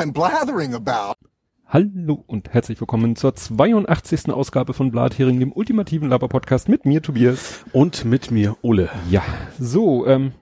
[0.00, 1.16] I'm blathering about.
[1.66, 4.30] Hallo und herzlich willkommen zur 82.
[4.30, 7.66] Ausgabe von Blathering, dem ultimativen Laber-Podcast mit mir, Tobias.
[7.74, 8.88] Und mit mir, Ole.
[9.10, 9.22] Ja,
[9.58, 10.32] so, ähm,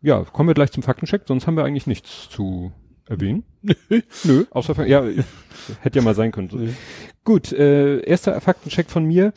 [0.00, 2.72] ja, kommen wir gleich zum Faktencheck, sonst haben wir eigentlich nichts zu
[3.06, 3.44] erwähnen.
[4.24, 5.04] Nö, außer, ja,
[5.82, 6.48] hätte ja mal sein können.
[6.50, 6.58] So.
[7.22, 9.32] Gut, äh, erster Faktencheck von mir.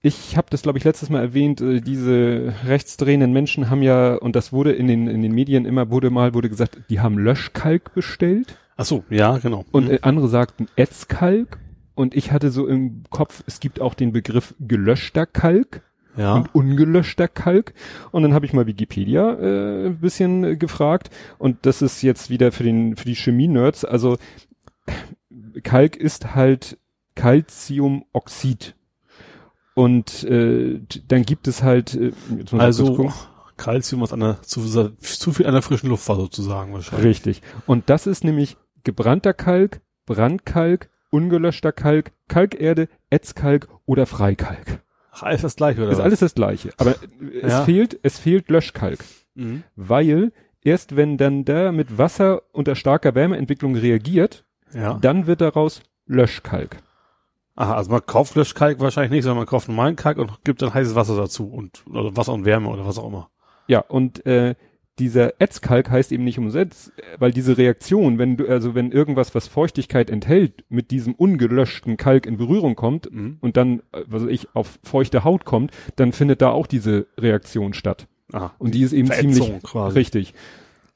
[0.00, 4.34] Ich habe das, glaube ich, letztes Mal erwähnt, äh, diese rechtsdrehenden Menschen haben ja, und
[4.34, 7.92] das wurde in den, in den Medien immer, wurde mal, wurde gesagt, die haben Löschkalk
[7.92, 8.56] bestellt.
[8.80, 9.66] Ach so, ja, genau.
[9.72, 11.58] Und äh, andere sagten Ätzkalk.
[11.94, 15.82] Und ich hatte so im Kopf, es gibt auch den Begriff gelöschter Kalk
[16.16, 16.34] ja.
[16.34, 17.74] und ungelöschter Kalk.
[18.10, 21.10] Und dann habe ich mal Wikipedia äh, ein bisschen äh, gefragt.
[21.36, 23.84] Und das ist jetzt wieder für den für die Chemie-Nerds.
[23.84, 24.16] Also
[25.62, 26.78] Kalk ist halt
[27.16, 28.76] Calciumoxid.
[29.74, 32.12] Und äh, dann gibt es halt äh,
[32.52, 33.12] also.
[33.60, 34.62] Calcium aus einer zu,
[35.02, 37.06] zu viel einer frischen Luft war sozusagen wahrscheinlich.
[37.06, 37.42] Richtig.
[37.66, 44.80] Und das ist nämlich gebrannter Kalk, Brandkalk, ungelöschter Kalk, Kalkerde, Ätzkalk oder Freikalk.
[45.12, 45.90] Ach, alles das gleiche, oder?
[45.90, 46.04] Ist was?
[46.04, 46.70] alles das gleiche.
[46.78, 46.94] Aber
[47.42, 47.64] es Ja.
[47.64, 49.00] fehlt, es fehlt Löschkalk.
[49.34, 49.64] Mhm.
[49.76, 54.94] Weil erst wenn dann der mit Wasser unter starker Wärmeentwicklung reagiert, Ja.
[55.00, 56.76] dann wird daraus Löschkalk.
[57.56, 60.72] Aha, also man kauft Löschkalk wahrscheinlich nicht, sondern man kauft normalen Kalk und gibt dann
[60.72, 63.30] heißes Wasser dazu und oder Wasser und Wärme oder was auch immer.
[63.66, 64.54] Ja, und äh,
[65.00, 69.34] dieser Ätzkalk heißt eben nicht umsonst, äh, weil diese Reaktion, wenn du, also wenn irgendwas,
[69.34, 73.38] was Feuchtigkeit enthält, mit diesem ungelöschten Kalk in Berührung kommt Mhm.
[73.40, 77.74] und dann, was weiß ich, auf feuchte Haut kommt, dann findet da auch diese Reaktion
[77.74, 78.06] statt.
[78.32, 78.54] Aha.
[78.58, 79.98] Und die ist eben Verätzung ziemlich quasi.
[79.98, 80.34] richtig.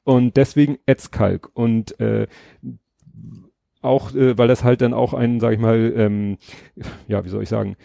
[0.05, 1.49] Und deswegen Ätzkalk.
[1.53, 2.27] Und äh,
[3.81, 6.37] auch, äh, weil das halt dann auch einen, sag ich mal, ähm,
[7.07, 7.75] ja, wie soll ich sagen,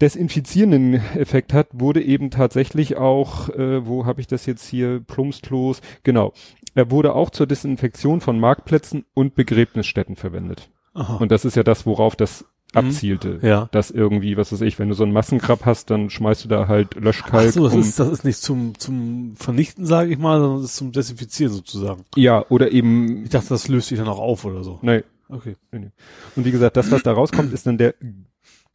[0.00, 5.80] desinfizierenden Effekt hat, wurde eben tatsächlich auch, äh, wo habe ich das jetzt hier, Plumpsklos,
[6.02, 6.32] genau,
[6.74, 10.70] er wurde auch zur Desinfektion von Marktplätzen und Begräbnisstätten verwendet.
[10.94, 11.16] Aha.
[11.16, 12.78] Und das ist ja das, worauf das Mhm.
[12.78, 13.38] abzielte.
[13.42, 13.68] Ja.
[13.72, 16.68] Dass irgendwie, was weiß ich, wenn du so einen Massengrab hast, dann schmeißt du da
[16.68, 17.48] halt Löschkalk.
[17.48, 20.62] Ach so, das um, ist, das ist nicht zum, zum Vernichten, sage ich mal, sondern
[20.62, 22.04] das ist zum Desinfizieren sozusagen.
[22.14, 24.78] ja, oder eben, Ich dachte, das löst sich dann auch auf oder so.
[24.82, 25.56] nee, Okay.
[25.72, 27.94] Und wie gesagt, das, was da rauskommt, ist dann der,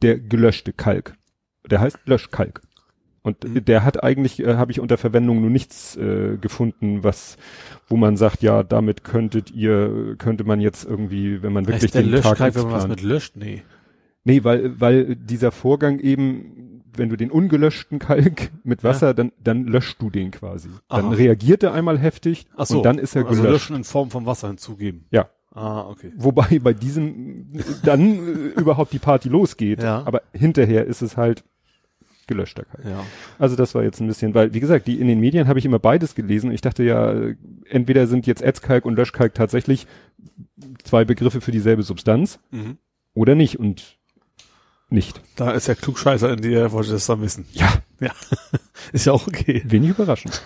[0.02, 1.14] der gelöschte Kalk.
[1.70, 2.62] Der heißt Löschkalk.
[3.22, 3.64] Und Mhm.
[3.64, 7.36] der hat eigentlich, äh, habe ich unter Verwendung nur nichts äh, gefunden, was,
[7.88, 11.94] wo man sagt, ja, damit könntet ihr, könnte man jetzt irgendwie, wenn man wirklich Heißt
[11.96, 13.36] der den Tag Löschkalk, wenn man was mit löscht?
[13.36, 13.62] Nee.
[14.22, 19.64] Nee, weil, weil dieser Vorgang eben, wenn du den ungelöschten Kalk mit Wasser, dann, dann
[19.64, 20.68] löscht du den quasi.
[20.88, 21.14] Dann Aha.
[21.14, 22.76] reagiert er einmal heftig Ach so.
[22.78, 23.52] und dann ist er also gelöscht.
[23.70, 25.06] löschen in Form von Wasser hinzugeben.
[25.10, 25.28] Ja.
[25.56, 26.12] Ah, okay.
[26.16, 27.46] Wobei bei diesem
[27.82, 28.00] dann
[28.54, 29.82] äh, überhaupt die Party losgeht.
[29.82, 30.02] Ja.
[30.04, 31.42] Aber hinterher ist es halt
[32.26, 32.84] gelöschter Kalk.
[32.84, 33.04] Ja.
[33.38, 35.64] Also das war jetzt ein bisschen, weil, wie gesagt, die in den Medien habe ich
[35.64, 36.50] immer beides gelesen.
[36.50, 37.36] Ich dachte ja, äh,
[37.68, 39.86] entweder sind jetzt Ätzkalk und Löschkalk tatsächlich
[40.84, 42.78] zwei Begriffe für dieselbe Substanz Mhm.
[43.14, 43.96] oder nicht und
[44.90, 45.20] nicht.
[45.36, 47.46] Da ist der Klugscheißer in dir, wollte das dann wissen.
[47.52, 48.10] Ja, Ja.
[48.92, 49.62] ist ja auch okay.
[49.64, 50.42] wenig überraschend.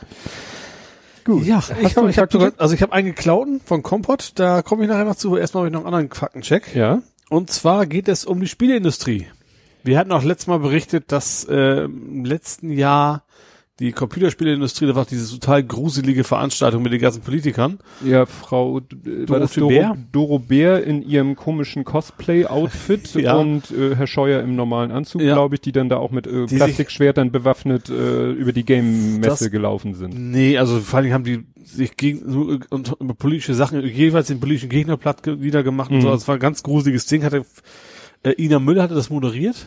[1.24, 1.44] Gut.
[1.46, 2.32] Ja, Hast ich habe ich hab Faktencheck?
[2.32, 5.36] sogar, also ich habe einen geklauten von Kompott, da komme ich nachher noch zu.
[5.36, 6.74] Erstmal habe ich noch einen anderen Faktencheck.
[6.74, 7.02] Ja.
[7.28, 9.26] Und zwar geht es um die Spieleindustrie.
[9.82, 13.22] Wir hatten auch letztes Mal berichtet, dass äh, im letzten Jahr
[13.80, 17.78] die Computerspieleindustrie, da war diese total gruselige Veranstaltung mit den ganzen Politikern.
[18.04, 19.96] Ja, Frau, äh, Dorothee Doro, Bär?
[20.12, 23.36] Doro Bär in ihrem komischen Cosplay-Outfit Ja.
[23.36, 25.34] und äh, Herr Scheuer im normalen Anzug, Ja.
[25.34, 29.50] glaube ich, die dann da auch mit äh, Die Plastikschwertern bewaffnet äh, über die Game-Messe
[29.50, 30.14] gelaufen sind.
[30.30, 32.20] Nee, also vor allen Dingen haben die sich gegen
[32.70, 36.02] und über politische Sachen jeweils den politischen Gegner platt ge- niedergemacht und Mhm.
[36.02, 36.10] so.
[36.10, 37.24] Das war ein ganz gruseliges Ding.
[37.24, 37.44] Hatte
[38.24, 39.66] äh, Ina Müller hatte das moderiert.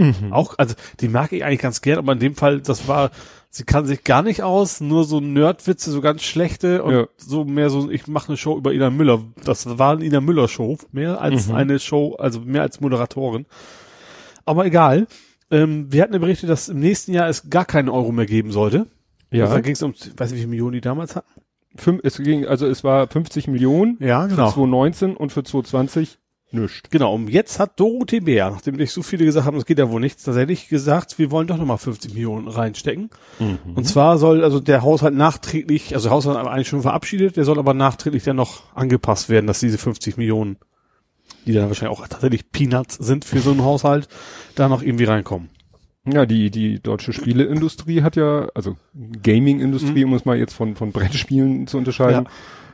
[0.00, 0.32] Mhm.
[0.32, 3.10] Auch, also die mag ich eigentlich ganz gern, aber in dem Fall, das war,
[3.50, 7.06] sie kann sich gar nicht aus, nur so Nerdwitze, so ganz schlechte und Ja.
[7.16, 9.22] so mehr so, ich mache eine Show über Ina Müller.
[9.44, 11.54] Das war eine Ina Müller Show, mehr als Mhm.
[11.54, 13.46] eine Show, also mehr als Moderatorin.
[14.44, 15.06] Aber egal.
[15.50, 18.52] Ähm, wir hatten ja berichtet, dass im nächsten Jahr es gar keinen Euro mehr geben
[18.52, 18.80] sollte.
[19.30, 21.28] Also Ja, da ging es um, weiß nicht, wie viele Millionen die damals hatten.
[21.76, 26.18] fünf, es ging, also es war 50 Millionen Ja, für 2019 und für 2020
[26.52, 26.90] nichts.
[26.90, 29.90] Genau, und jetzt hat Dorothee Bär, nachdem nicht so viele gesagt haben, es geht ja
[29.90, 33.10] wohl nichts, tatsächlich gesagt, wir wollen doch nochmal 50 Millionen reinstecken.
[33.74, 37.44] Und zwar soll also der Haushalt nachträglich, also der Haushalt aber eigentlich schon verabschiedet, der
[37.44, 40.56] soll aber nachträglich dann noch angepasst werden, dass diese 50 Millionen,
[41.46, 44.08] die dann wahrscheinlich auch tatsächlich Peanuts sind für so einen Haushalt,
[44.54, 45.50] da noch irgendwie reinkommen.
[46.12, 48.76] Ja, die, die deutsche Spieleindustrie hat ja, also
[49.22, 52.30] Gaming-Industrie, um es mal jetzt von, von Brettspielen zu unterscheiden, ja.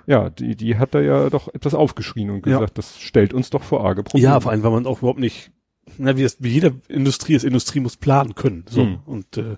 [0.07, 2.59] Die, die hat da ja doch etwas aufgeschrien und Ja.
[2.59, 4.25] gesagt, das stellt uns doch vor arge Probleme.
[4.33, 5.51] Ja, vor allem, weil man auch überhaupt nicht,
[5.99, 8.65] na, wie, es, wie jede Industrie ist, Industrie muss planen können.
[8.69, 8.85] So.
[8.85, 8.99] Mhm.
[9.07, 9.57] Und äh,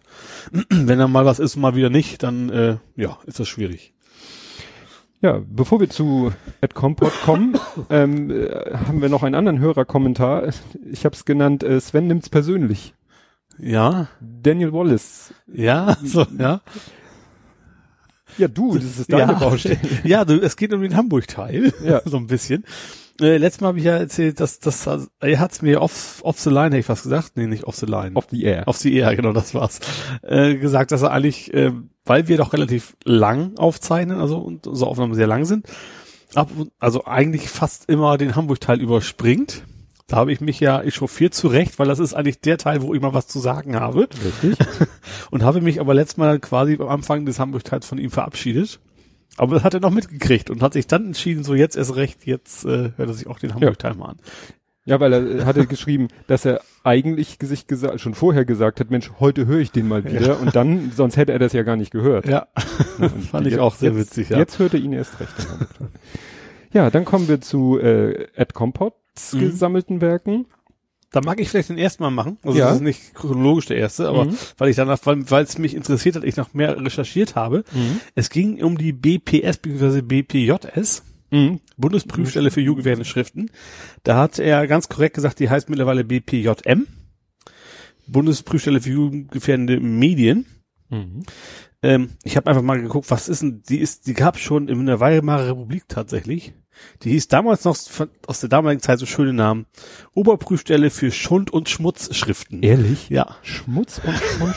[0.71, 3.93] wenn dann mal was ist, mal wieder nicht, dann äh, ja, ist das schwierig.
[5.23, 7.59] Ja, bevor wir zu AdCompot kommen,
[7.91, 10.49] ähm, äh, haben wir noch einen anderen Hörerkommentar.
[10.91, 12.95] Ich habe es genannt, äh, Sven nimmt's persönlich.
[13.59, 15.33] Ja, Daniel Wallace.
[15.53, 16.61] ja, so, ja.
[18.38, 19.38] Ja, du, das ist deine ja.
[19.38, 19.79] Baustelle.
[20.05, 21.73] Ja, du, es geht um den Hamburg-Teil.
[21.85, 22.03] Ja.
[22.05, 22.65] so ein bisschen.
[23.21, 26.38] Äh, letztes Mal habe ich ja erzählt, dass das, also, er hat's mir off, off
[26.38, 27.33] the line, hätte ich was gesagt?
[27.37, 28.11] Nee, nicht off the line.
[28.15, 28.69] Off the air.
[28.69, 29.81] Auf die Ehe, genau, das war's.
[30.23, 31.73] Äh, gesagt, dass er eigentlich, äh,
[32.05, 35.67] weil wir doch relativ lang aufzeichnen, also und unsere Aufnahmen sehr lang sind,
[36.35, 39.62] ab, also eigentlich fast immer den Hamburg-Teil überspringt.
[40.08, 42.94] Da habe ich mich ja echauffiert zu Recht, weil das ist eigentlich der Teil, wo
[42.94, 44.08] ich mal was zu sagen habe.
[44.25, 44.56] Richtig.
[45.31, 48.79] Und habe mich aber letztes Mal quasi am Anfang des Hamburg-Teils von ihm verabschiedet.
[49.37, 52.25] Aber das hat er noch mitgekriegt und hat sich dann entschieden, so jetzt erst recht,
[52.25, 54.17] jetzt äh, hört er sich auch den Hamburg-Teil mal an.
[54.87, 59.11] Ja, weil er hatte geschrieben, dass er eigentlich sich gesagt, schon vorher gesagt hat, Mensch,
[59.19, 61.91] heute höre ich den mal wieder und dann, sonst hätte er das ja gar nicht
[61.91, 62.26] gehört.
[62.29, 62.47] Ja,
[62.99, 64.38] Und fand ich jetzt- auch sehr jetzt, witzig, ja.
[64.38, 65.35] Jetzt hört er ihn erst recht.
[66.73, 68.55] ja, dann kommen wir zu äh, Ed
[69.33, 69.41] Mhm.
[69.41, 70.47] gesammelten Werken.
[71.13, 72.37] Da mag ich vielleicht den ersten Mal machen.
[72.43, 72.67] Also Ja.
[72.67, 74.37] das ist nicht chronologisch der erste, aber Mhm.
[74.59, 77.65] weil ich danach, weil es mich interessiert hat, ich noch mehr recherchiert habe.
[78.15, 80.03] Es ging um die BPS bzw.
[80.03, 81.61] BPJS, Mhm.
[81.77, 83.51] Bundesprüfstelle für jugendgefährdende Schriften.
[84.03, 86.87] Da hat er ganz korrekt gesagt, die heißt mittlerweile BPJM,
[88.07, 90.47] Bundesprüfstelle für jugendgefährdende Medien.
[90.91, 91.23] Mhm.
[91.82, 94.87] Ähm, ich habe einfach mal geguckt, was ist denn, die ist, die gab schon in
[94.87, 96.55] der Weimarer Republik tatsächlich.
[97.02, 97.76] Die hieß damals noch
[98.26, 99.67] aus der damaligen Zeit so schöne Namen.
[100.14, 102.62] Oberprüfstelle für Schund- und Schmutzschriften.
[102.62, 103.08] Ehrlich?
[103.08, 104.56] Ja, Schmutz und Schmutz.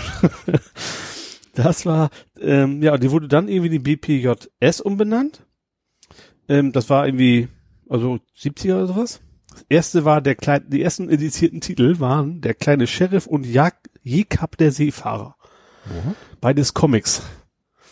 [1.54, 5.46] das war, ähm, ja, die wurde dann irgendwie die BPJS umbenannt.
[6.48, 7.48] Ähm, das war irgendwie,
[7.88, 9.22] also 70er oder sowas.
[9.52, 13.74] Das erste war der kleine, die ersten edizierten Titel waren der kleine Sheriff und Jag
[14.04, 15.36] Jekab der Seefahrer.
[16.42, 17.22] Beides Comics.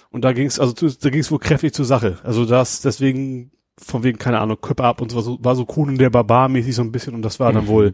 [0.09, 2.17] Und da ging's also zu- da ging's wohl kräftig zur Sache.
[2.23, 5.65] Also das deswegen von wegen keine Ahnung Köpfe ab und so war so, war so
[5.65, 7.69] Conan der Barbar mäßig so ein bisschen und das war dann Mhm.
[7.69, 7.93] wohl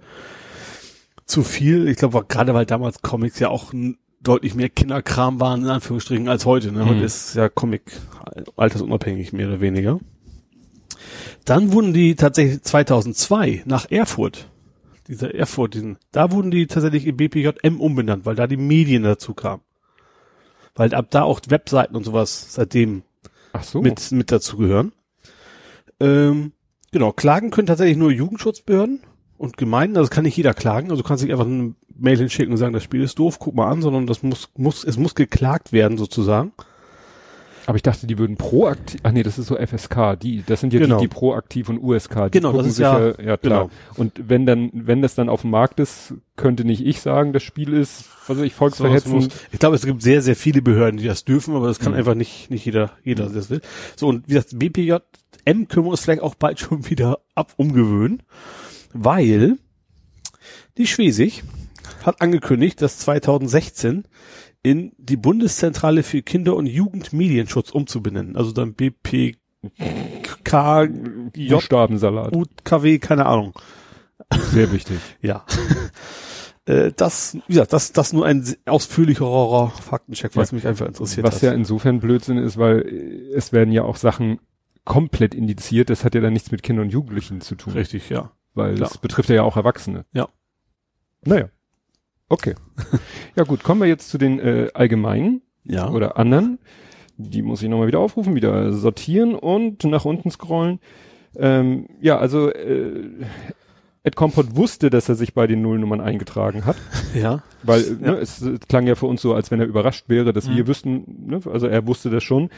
[1.26, 1.88] zu viel.
[1.88, 3.74] Ich glaube gerade weil damals Comics ja auch
[4.22, 6.72] deutlich mehr Kinderkram waren in Anführungsstrichen als heute.
[6.72, 6.86] Ne?
[6.86, 7.04] Heute Mhm.
[7.04, 7.82] ist ja Comic
[8.56, 10.00] altersunabhängig mehr oder weniger.
[11.46, 14.50] Dann wurden die tatsächlich 2002 nach Erfurt
[15.10, 19.34] dieser Erfurt, diesen, da wurden die tatsächlich in BPJM umbenannt, weil da die Medien dazu
[19.34, 19.62] kamen.
[20.76, 23.04] Weil ab da auch Webseiten und sowas seitdem
[23.62, 23.82] so.
[23.82, 24.92] mit, mit dazu gehören.
[26.00, 26.54] Ähm,
[26.92, 29.02] genau, klagen können tatsächlich nur Jugendschutzbehörden
[29.38, 32.52] und Gemeinden, also kann nicht jeder klagen, also du kannst nicht einfach eine Mail hinschicken
[32.52, 35.16] und sagen, das Spiel ist doof, guck mal an, sondern das muss, muss, es muss
[35.16, 36.54] geklagt werden sozusagen.
[37.66, 40.74] Aber ich dachte, die würden proaktiv, ach nee, das ist so FSK, die, das sind
[40.74, 40.98] ja Genau.
[40.98, 42.26] die, die proaktiv und USK.
[42.32, 43.38] Die Genau, das gucken ist ja- ja, ja klar.
[43.38, 43.70] genau.
[43.96, 47.44] Und wenn dann, wenn das dann auf dem Markt ist, könnte nicht ich sagen, das
[47.44, 49.12] Spiel ist, was weiß ich, volksverhetzend.
[49.24, 51.80] Sowas muss- Ich glaube, es gibt sehr, sehr viele Behörden, die das dürfen, aber das
[51.80, 52.00] kann Mhm.
[52.00, 53.62] einfach nicht, nicht jeder, jeder, der das will.
[53.96, 58.24] So, und wie gesagt, BPJM können wir uns vielleicht auch bald schon wieder ab umgewöhnen,
[58.94, 59.58] weil
[60.78, 61.44] die Schwesig
[62.04, 64.04] hat angekündigt, dass 2016
[64.64, 68.36] in die Bundeszentrale für Kinder- und Jugendmedienschutz umzubenennen.
[68.38, 69.36] Also dann BPK,
[71.36, 72.34] J, Buchstabensalat.
[72.36, 73.54] UKW, keine Ahnung.
[74.52, 75.00] Sehr wichtig.
[75.22, 75.46] Ja.
[76.66, 81.42] Äh, das, gesagt, das, das nur ein ausführlicherer Faktencheck, was mich einfach interessiert Was hat.
[81.42, 84.40] ja insofern Blödsinn ist, weil äh, es werden ja auch Sachen
[84.86, 85.90] komplett indiziert.
[85.90, 87.74] Das hat ja dann nichts mit Kindern und Jugendlichen zu tun.
[87.74, 88.32] Richtig, ja.
[88.54, 88.90] Weil Klar.
[88.92, 90.06] es betrifft ja auch Erwachsene.
[90.14, 90.30] Ja.
[91.26, 91.50] Naja.
[92.34, 92.56] Okay.
[93.36, 95.90] ja gut, kommen wir jetzt zu den äh, allgemeinen Ja.
[95.90, 96.58] oder anderen.
[97.18, 100.80] Die muss ich nochmal wieder aufrufen, wieder sortieren und nach unten scrollen.
[101.38, 103.10] Ähm, ja, also äh,
[104.04, 106.76] Ed Compot wusste, dass er sich bei den Nullnummern eingetragen hat,
[107.14, 107.44] ja.
[107.62, 108.12] weil Ja.
[108.14, 110.56] ne, es, klang ja für uns so, als wenn er überrascht wäre, dass Mhm.
[110.58, 112.50] wir wüssten, ne, also er wusste das schon.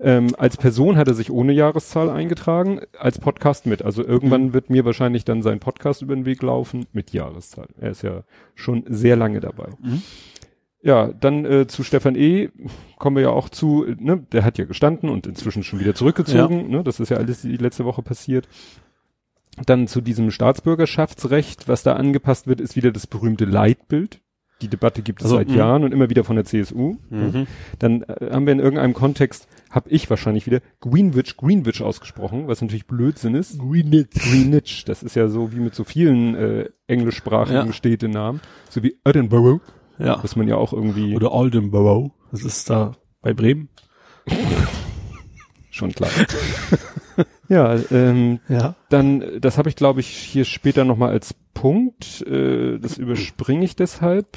[0.00, 3.82] Ähm, als Person hat er sich ohne Jahreszahl eingetragen, als Podcast mit.
[3.82, 4.52] Also irgendwann Mhm.
[4.54, 7.66] wird mir wahrscheinlich dann sein Podcast über den Weg laufen mit Jahreszahl.
[7.80, 8.22] Er ist ja
[8.54, 9.68] schon sehr lange dabei.
[9.82, 10.02] Mhm.
[10.80, 12.50] Ja, dann äh, zu Stefan E.
[12.98, 16.70] kommen wir ja auch zu, ne, der hat ja gestanden und inzwischen schon wieder zurückgezogen,
[16.70, 18.48] ne, das ist ja alles die letzte Woche passiert.
[19.66, 24.20] Dann zu diesem Staatsbürgerschaftsrecht, was da angepasst wird, ist wieder das berühmte Leitbild.
[24.62, 25.54] Die Debatte gibt es Also, seit mh.
[25.56, 26.96] Jahren und immer wieder von der CSU.
[27.10, 27.46] Mhm.
[27.80, 32.60] Dann äh, haben wir in irgendeinem Kontext, habe ich wahrscheinlich wieder Greenwich, Greenwich ausgesprochen, was
[32.62, 33.58] natürlich Blödsinn ist.
[33.58, 34.08] Greenwich.
[34.10, 37.72] Greenwich, das ist ja so wie mit so vielen äh, englischsprachigen Ja.
[37.72, 39.60] Städtenamen, so wie Edinburgh,
[39.98, 40.18] Ja.
[40.22, 42.12] was man ja auch irgendwie Oder Oldenburg.
[42.30, 43.68] Das ist da bei Bremen.
[45.70, 46.10] schon klar.
[47.48, 48.74] ja, ähm, Ja.
[48.88, 53.76] dann, das habe ich glaube ich hier später nochmal als Punkt, äh, das überspringe ich
[53.76, 54.36] deshalb.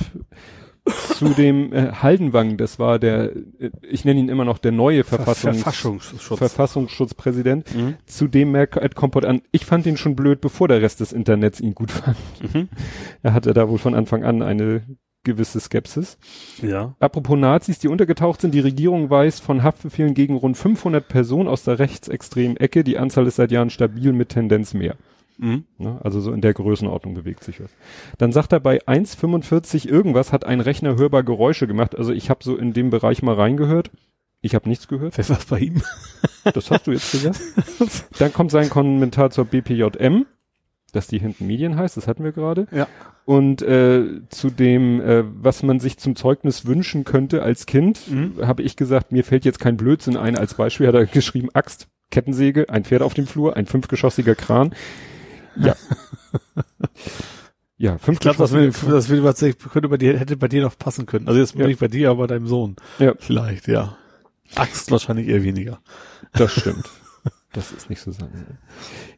[1.15, 5.03] Zu dem äh, Haldenwang, das war der, äh, ich nenne ihn immer noch der neue
[5.03, 6.37] Verfassungs Verfassungsschutz.
[6.37, 7.95] Verfassungsschutzpräsident, Mhm.
[8.05, 11.13] zu dem merkt Ed Kompott an, ich fand ihn schon blöd, bevor der Rest des
[11.13, 12.17] Internets ihn gut fand.
[12.53, 12.69] Mhm.
[13.23, 14.81] Er hatte da wohl von Anfang an eine
[15.23, 16.17] gewisse Skepsis.
[16.63, 16.95] Ja.
[16.99, 21.63] Apropos Nazis, die untergetaucht sind, die Regierung weiß von Haftbefehlen gegen rund 500 Personen aus
[21.63, 22.83] der rechtsextremen Ecke.
[22.83, 24.95] Die Anzahl ist seit Jahren stabil mit Tendenz mehr.
[25.41, 25.65] Mhm.
[25.77, 25.99] Ne?
[26.03, 27.71] Also so in der Größenordnung bewegt sich was.
[28.19, 31.97] Dann sagt er, bei 1,45 irgendwas hat ein Rechner hörbar Geräusche gemacht.
[31.97, 33.91] Also ich habe so in dem Bereich mal reingehört.
[34.41, 35.17] Ich habe nichts gehört.
[35.17, 35.81] Wer war's bei ihm?
[36.55, 37.39] Das hast du jetzt gesagt.
[38.17, 40.25] Dann kommt sein Kommentar zur BPJM,
[40.91, 42.65] dass die hinten Medien heißt, das hatten wir gerade.
[42.71, 42.87] Ja.
[43.25, 48.47] Und äh, zu dem, äh, was man sich zum Zeugnis wünschen könnte als Kind, Mhm.
[48.47, 50.35] habe ich gesagt, mir fällt jetzt kein Blödsinn ein.
[50.35, 54.73] Als Beispiel hat er geschrieben, Axt, Kettensäge, ein Pferd auf dem Flur, ein fünfgeschossiger Kran.
[55.55, 55.75] Ja.
[57.77, 60.77] ja, Ich glaube, das, will, das will tatsächlich, könnte bei dir, hätte bei dir noch
[60.77, 61.27] passen können.
[61.27, 61.67] Also jetzt Ja.
[61.67, 62.75] nicht bei dir, aber bei deinem Sohn.
[62.99, 63.13] Ja.
[63.19, 63.97] Vielleicht, ja.
[64.55, 65.79] Axt wahrscheinlich eher weniger.
[66.33, 66.89] Das stimmt.
[67.53, 68.57] Das ist nicht so sein.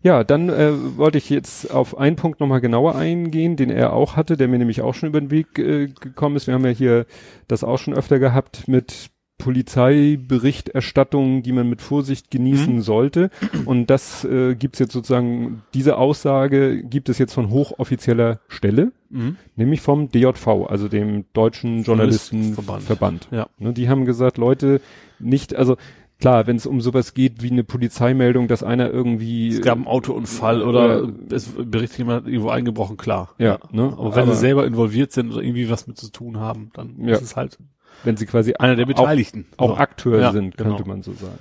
[0.02, 4.16] Ja, dann äh, wollte ich jetzt auf einen Punkt nochmal genauer eingehen, den er auch
[4.16, 6.48] hatte, der mir nämlich auch schon über den Weg äh, gekommen ist.
[6.48, 7.06] Wir haben ja hier
[7.48, 13.30] das auch schon öfter gehabt mit Polizeiberichterstattungen, die man mit Vorsicht genießen sollte.
[13.66, 19.38] Und das äh, gibt's jetzt sozusagen, diese Aussage gibt es jetzt von hochoffizieller Stelle, Mhm.
[19.56, 22.88] nämlich vom DJV, also dem Deutschen Journalistenverband.
[22.88, 23.28] Journalistenverband.
[23.32, 23.48] Ja.
[23.60, 24.82] Ne, die haben gesagt, Leute,
[25.20, 25.78] nicht, also
[26.20, 29.88] klar, wenn es um sowas geht wie eine Polizeimeldung, dass einer irgendwie Es gab einen
[29.88, 33.36] Autounfall oder Äh, es berichtet jemand irgendwo eingebrochen, klar.
[33.38, 33.94] Ja, ne?
[33.98, 36.96] Aber wenn Aber- sie selber involviert sind oder irgendwie was mit zu tun haben, dann
[37.06, 37.16] Ja.
[37.16, 37.58] ist es halt
[38.04, 39.46] wenn sie quasi einer der Beteiligten.
[39.58, 40.76] auch, auch Akteur Ja, sind, genau.
[40.76, 41.40] könnte man so sagen.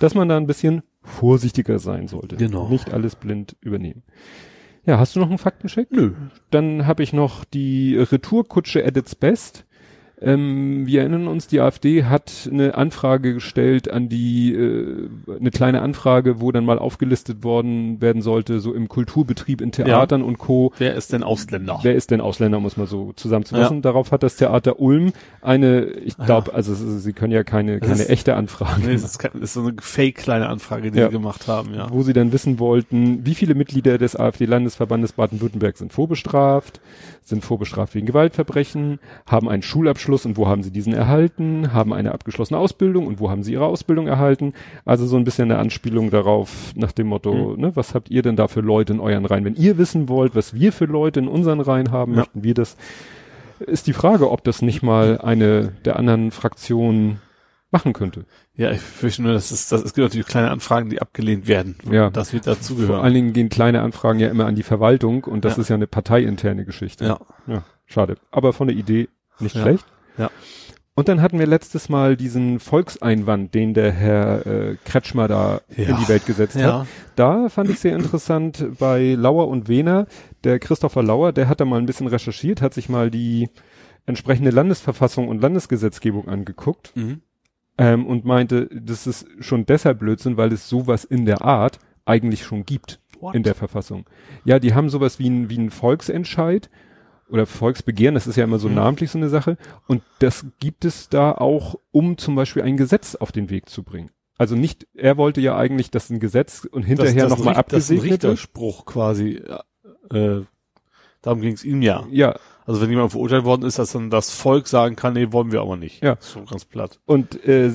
[0.00, 2.36] Dass man da ein bisschen vorsichtiger sein sollte.
[2.36, 2.68] Genau.
[2.68, 4.02] Nicht alles blind übernehmen.
[4.84, 5.90] Ja, hast du noch einen Faktencheck?
[5.92, 6.12] Nö.
[6.50, 9.64] Dann habe ich noch die Retourkutsche at its best.
[10.24, 15.08] Ähm, wir erinnern uns, die AfD hat eine Anfrage gestellt an die, äh,
[15.40, 20.22] eine kleine Anfrage, wo dann mal aufgelistet worden werden sollte, so im Kulturbetrieb in Theatern
[20.22, 20.72] und Co.
[20.78, 21.80] Wer ist denn Ausländer?
[21.82, 23.82] Wer ist denn Ausländer, muss man so zusammenzufassen.
[23.82, 27.80] Darauf hat das Theater Ulm eine, ich glaube, also es ist- sie können ja keine,
[27.80, 30.90] Das keine ist- echte Anfrage Nee, das ist, das ist so eine fake kleine Anfrage,
[30.90, 31.06] die Ja.
[31.06, 31.88] sie gemacht haben, ja.
[31.90, 36.80] wo sie dann wissen wollten, wie viele Mitglieder des AfD-Landesverbandes Baden-Württemberg sind vorbestraft,
[37.22, 42.12] sind vorbestraft wegen Gewaltverbrechen, haben einen Schulabschluss und wo haben sie diesen erhalten, haben eine
[42.12, 44.52] abgeschlossene Ausbildung und wo haben sie ihre Ausbildung erhalten.
[44.84, 48.36] Also so ein bisschen eine Anspielung darauf nach dem Motto, ne, was habt ihr denn
[48.36, 49.44] da für Leute in euren Reihen?
[49.44, 52.18] Wenn ihr wissen wollt, was wir für Leute in unseren Reihen haben, Ja.
[52.20, 52.76] möchten wir das.
[53.60, 57.20] Ist die Frage, ob das nicht mal eine der anderen Fraktionen
[57.70, 58.26] machen könnte.
[58.54, 61.76] Ja, ich fürchte nur, dass es, das, es gibt natürlich kleine Anfragen, die abgelehnt werden.
[61.90, 62.10] Ja.
[62.10, 63.00] Das wird Vor dazugehören.
[63.00, 65.62] allen Dingen gehen kleine Anfragen ja immer an die Verwaltung und das Ja.
[65.62, 67.06] ist ja eine parteiinterne Geschichte.
[67.06, 67.20] Ja.
[67.46, 67.62] ja.
[67.86, 68.16] Schade.
[68.30, 69.08] Aber von der Idee
[69.40, 69.62] nicht Ja.
[69.62, 69.86] schlecht.
[70.18, 70.30] Ja.
[70.94, 75.88] Und dann hatten wir letztes Mal diesen Volkseinwand, den der Herr äh, Kretschmer da Ja.
[75.88, 76.80] in die Welt gesetzt Ja.
[76.80, 76.86] hat.
[77.16, 80.06] Da fand ich sehr interessant bei Lauer und Wehner.
[80.44, 83.48] Der Christopher Lauer, der hat da mal ein bisschen recherchiert, hat sich mal die
[84.04, 87.22] entsprechende Landesverfassung und Landesgesetzgebung angeguckt Mhm.
[87.78, 92.42] ähm, und meinte, das ist schon deshalb Blödsinn, weil es sowas in der Art eigentlich
[92.44, 93.34] schon gibt What?
[93.34, 94.04] in der Verfassung.
[94.44, 96.68] Ja, die haben sowas wie ein, wie ein Volksentscheid
[97.32, 98.74] oder Volksbegehren, das ist ja immer so Mhm.
[98.76, 99.56] namentlich so eine Sache.
[99.88, 103.82] Und das gibt es da auch, um zum Beispiel ein Gesetz auf den Weg zu
[103.82, 104.10] bringen.
[104.38, 107.90] Also nicht, er wollte ja eigentlich, dass ein Gesetz und hinterher nochmal Richt- das ist
[107.90, 108.32] ein abgesegnet wird.
[108.32, 109.42] Richterspruch quasi.
[110.10, 110.40] Äh,
[111.22, 112.04] darum ging es ihm ja.
[112.10, 112.36] Ja,
[112.66, 115.60] Also wenn jemand verurteilt worden ist, dass dann das Volk sagen kann, nee, wollen wir
[115.62, 116.02] aber nicht.
[116.02, 116.16] Ja.
[116.20, 117.00] Schon ganz platt.
[117.06, 117.72] Und äh,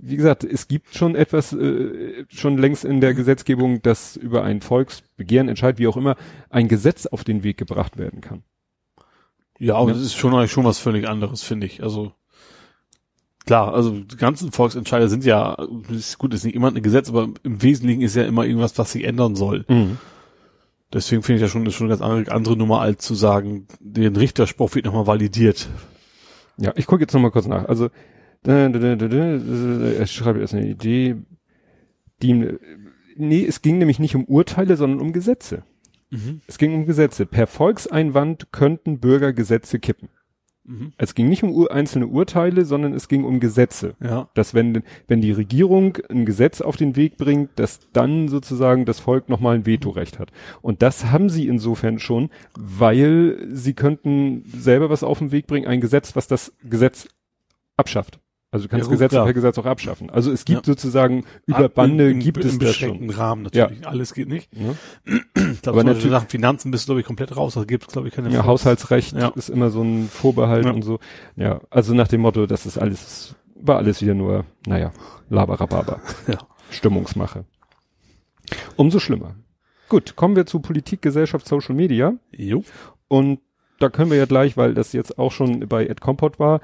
[0.00, 4.60] wie gesagt, es gibt schon etwas äh, schon längst in der Gesetzgebung, dass über ein
[4.60, 6.16] Volksbegehren, Entscheid, wie auch immer,
[6.50, 8.42] ein Gesetz auf den Weg gebracht werden kann.
[9.58, 9.94] Ja, aber Ja.
[9.94, 11.82] das ist schon eigentlich schon was völlig anderes, finde ich.
[11.82, 12.12] Also
[13.46, 15.56] klar, also die ganzen Volksentscheider sind ja,
[15.90, 18.92] ist gut, ist nicht immer ein Gesetz, aber im Wesentlichen ist ja immer irgendwas, was
[18.92, 19.64] sich ändern soll.
[20.92, 23.14] Deswegen finde ich das schon, das ist schon eine ganz andere, andere Nummer, als zu
[23.14, 25.68] sagen, den Richterspruch wird nochmal validiert.
[26.58, 27.64] Ja, ich gucke jetzt nochmal kurz nach.
[27.66, 27.90] Also,
[28.44, 28.50] ich
[30.12, 31.16] schreibe erst eine Idee.
[32.22, 32.54] Die,
[33.16, 35.64] nee, es ging nämlich nicht um Urteile, sondern um Gesetze.
[36.46, 37.26] Es ging um Gesetze.
[37.26, 40.08] Per Volkseinwand könnten Bürger Gesetze kippen.
[40.66, 40.92] Mhm.
[40.98, 43.94] Es ging nicht um einzelne Urteile, sondern es ging um Gesetze.
[44.02, 44.28] Ja.
[44.34, 48.98] dass wenn, wenn die Regierung ein Gesetz auf den Weg bringt, dass dann sozusagen das
[48.98, 50.32] Volk nochmal ein Vetorecht hat.
[50.62, 55.66] Und das haben sie insofern schon, weil sie könnten selber was auf den Weg bringen,
[55.66, 57.08] ein Gesetz, was das Gesetz
[57.76, 58.18] abschafft.
[58.52, 60.08] Also du kannst Ja, Gesetze per Gesetz auch abschaffen.
[60.08, 60.72] Also es gibt Ja.
[60.72, 63.20] sozusagen über Bande Im- im- gibt im es das beschränkten schon.
[63.20, 63.86] Rahmen natürlich.
[63.86, 64.48] Alles geht nicht.
[64.54, 67.54] Ich glaube, Aber natürlich- nach Finanzen bist du, glaube ich, komplett raus.
[67.54, 69.28] Da gibt es, glaube ich, keine Ja, Vor- Haushaltsrecht Ja.
[69.34, 70.70] ist immer so ein Vorbehalt Ja.
[70.70, 71.00] und so.
[71.34, 74.92] Ja, also nach dem Motto, das ist alles, war alles wieder nur, naja,
[75.28, 76.00] Laberababa.
[76.28, 76.38] Ja.
[76.70, 77.44] Stimmungsmache.
[78.76, 79.34] Umso schlimmer.
[79.88, 82.14] Gut, kommen wir zu Politik, Gesellschaft, Social Media.
[82.32, 82.62] Jo.
[83.08, 83.40] Und
[83.78, 86.60] da können wir ja gleich, weil das jetzt auch schon bei Ed Compot war,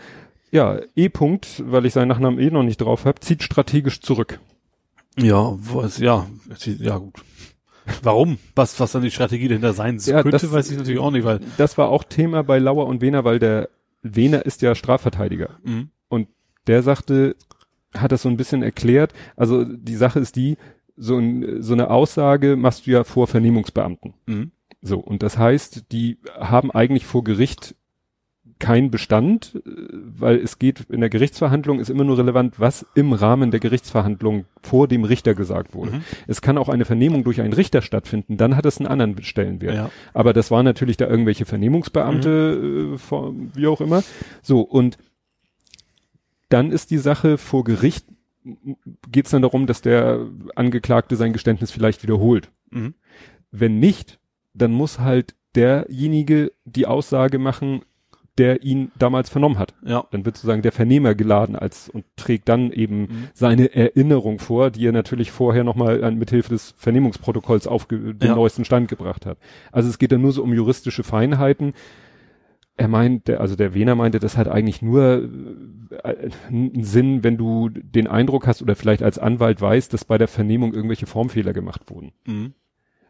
[0.52, 4.38] ja, E-Punkt, weil ich seinen Nachnamen eh noch nicht drauf habe, zieht strategisch zurück.
[5.18, 6.26] Ja, was, ja,
[6.78, 7.22] ja, gut.
[8.02, 8.38] Warum?
[8.54, 11.24] Was, was dann die Strategie dahinter sein Ja, könnte, das- weiß ich natürlich auch nicht,
[11.24, 13.68] weil, Das war auch Thema bei Lauer und Wehner, weil der
[14.02, 15.58] Wehner ist ja Strafverteidiger.
[15.64, 15.90] mhm.
[16.08, 16.28] Und
[16.66, 17.34] der sagte,
[17.94, 19.12] hat das so ein bisschen erklärt.
[19.36, 20.56] Also die Sache ist die,
[20.96, 24.14] so, ein, so eine Aussage machst du ja vor Vernehmungsbeamten.
[24.26, 24.52] Mhm.
[24.82, 27.74] So, und das heißt, die haben eigentlich vor Gericht
[28.62, 33.12] keinen Bestand, äh, weil es geht in der Gerichtsverhandlung ist immer nur relevant, was im
[33.12, 35.96] Rahmen der Gerichtsverhandlung vor dem Richter gesagt wurde.
[35.96, 36.04] Mhm.
[36.28, 39.74] Es kann auch eine Vernehmung durch einen Richter stattfinden, dann hat es einen anderen Stellenwert.
[39.74, 39.90] Ja.
[40.14, 44.04] Aber das waren natürlich da irgendwelche Vernehmungsbeamte, äh, von, wie auch immer.
[44.42, 44.96] So, und
[46.48, 48.06] dann ist die Sache vor Gericht,
[49.10, 52.48] geht es dann darum, dass der Angeklagte sein Geständnis vielleicht wiederholt.
[52.70, 52.94] Mhm.
[53.50, 54.20] Wenn nicht,
[54.54, 57.82] dann muss halt derjenige die Aussage machen,
[58.38, 59.74] der ihn damals vernommen hat.
[59.84, 60.04] Ja.
[60.10, 63.28] Dann wird sozusagen der Vernehmer geladen als und trägt dann eben Mhm.
[63.34, 68.34] seine Erinnerung vor, die er natürlich vorher nochmal mit Hilfe des Vernehmungsprotokolls auf den Ja.
[68.34, 69.36] neuesten Stand gebracht hat.
[69.70, 71.74] Also es geht dann nur so um juristische Feinheiten.
[72.78, 75.28] Er meint, also der Wehner meinte, das hat eigentlich nur
[76.02, 80.16] äh, einen Sinn, wenn du den Eindruck hast oder vielleicht als Anwalt weißt, dass bei
[80.16, 82.12] der Vernehmung irgendwelche Formfehler gemacht wurden.
[82.26, 82.54] Mhm.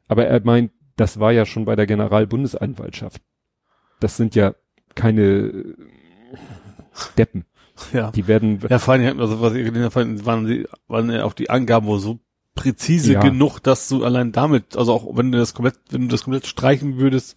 [0.08, 3.22] Aber er meint, das war ja schon bei der Generalbundesanwaltschaft.
[4.00, 4.54] Das sind ja
[4.94, 5.74] keine äh,
[7.16, 7.44] Deppen.
[7.92, 8.10] Ja.
[8.10, 11.32] Die werden, Ja, vor allem, also was ich gelesen habe, waren, die, waren ja auch
[11.32, 12.20] die Angaben wohl so
[12.54, 13.20] präzise Ja.
[13.20, 16.46] genug, dass du allein damit, also auch wenn du das komplett, wenn du das komplett
[16.46, 17.36] streichen würdest,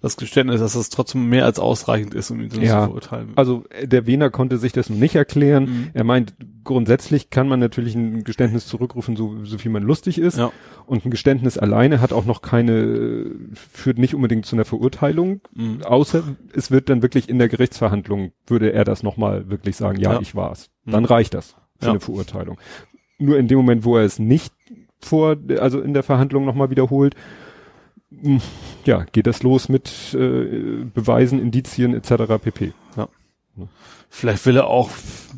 [0.00, 2.80] das Geständnis, dass das trotzdem mehr als ausreichend ist, um ihn Ja.
[2.80, 3.32] zu verurteilen.
[3.36, 5.64] also äh, der Wiener konnte sich das nicht erklären.
[5.64, 5.90] Mhm.
[5.92, 10.38] Er meint, grundsätzlich kann man natürlich ein Geständnis zurückrufen, so, so viel man lustig ist.
[10.38, 10.50] Ja.
[10.86, 15.40] Und ein Geständnis alleine hat auch noch keine, führt nicht unbedingt zu einer Verurteilung.
[15.54, 15.82] Mhm.
[15.82, 16.22] Außer
[16.54, 20.20] es wird dann wirklich in der Gerichtsverhandlung, würde er das nochmal wirklich sagen, ja, Ja.
[20.20, 20.70] ich war's.
[20.84, 20.92] Mhm.
[20.92, 22.56] Dann reicht das für eine Verurteilung.
[23.18, 24.52] Nur in dem Moment, wo er es nicht
[25.04, 27.14] vor, also in der Verhandlung nochmal wiederholt,
[28.10, 28.40] mh,
[28.84, 32.38] ja, geht das los mit äh, Beweisen, Indizien etc.
[32.42, 32.72] pp.
[34.08, 34.90] Vielleicht will er auch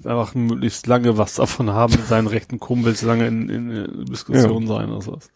[0.05, 4.91] einfach möglichst lange was davon haben, mit seinen rechten Kumpels lange in, in, Diskussion sein
[4.91, 5.31] oder sowas.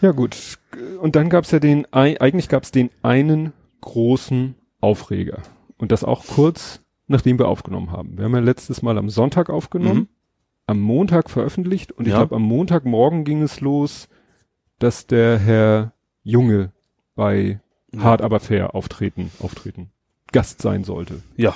[0.00, 0.58] Ja gut.
[1.00, 5.38] Und dann gab's ja den, ei- eigentlich gab's den einen großen Aufreger.
[5.78, 8.16] Und das auch kurz, nachdem wir aufgenommen haben.
[8.16, 10.08] Wir haben ja letztes Mal am Sonntag aufgenommen, Mhm.
[10.70, 12.18] Am Montag veröffentlicht und ich Ja.
[12.20, 14.08] glaube am Montagmorgen ging es los,
[14.78, 16.72] dass der Herr Junge
[17.14, 17.60] bei
[17.92, 18.02] Ja.
[18.02, 19.90] Hard aber fair auftreten, auftreten,
[20.32, 21.22] Gast sein sollte.
[21.36, 21.54] Ja.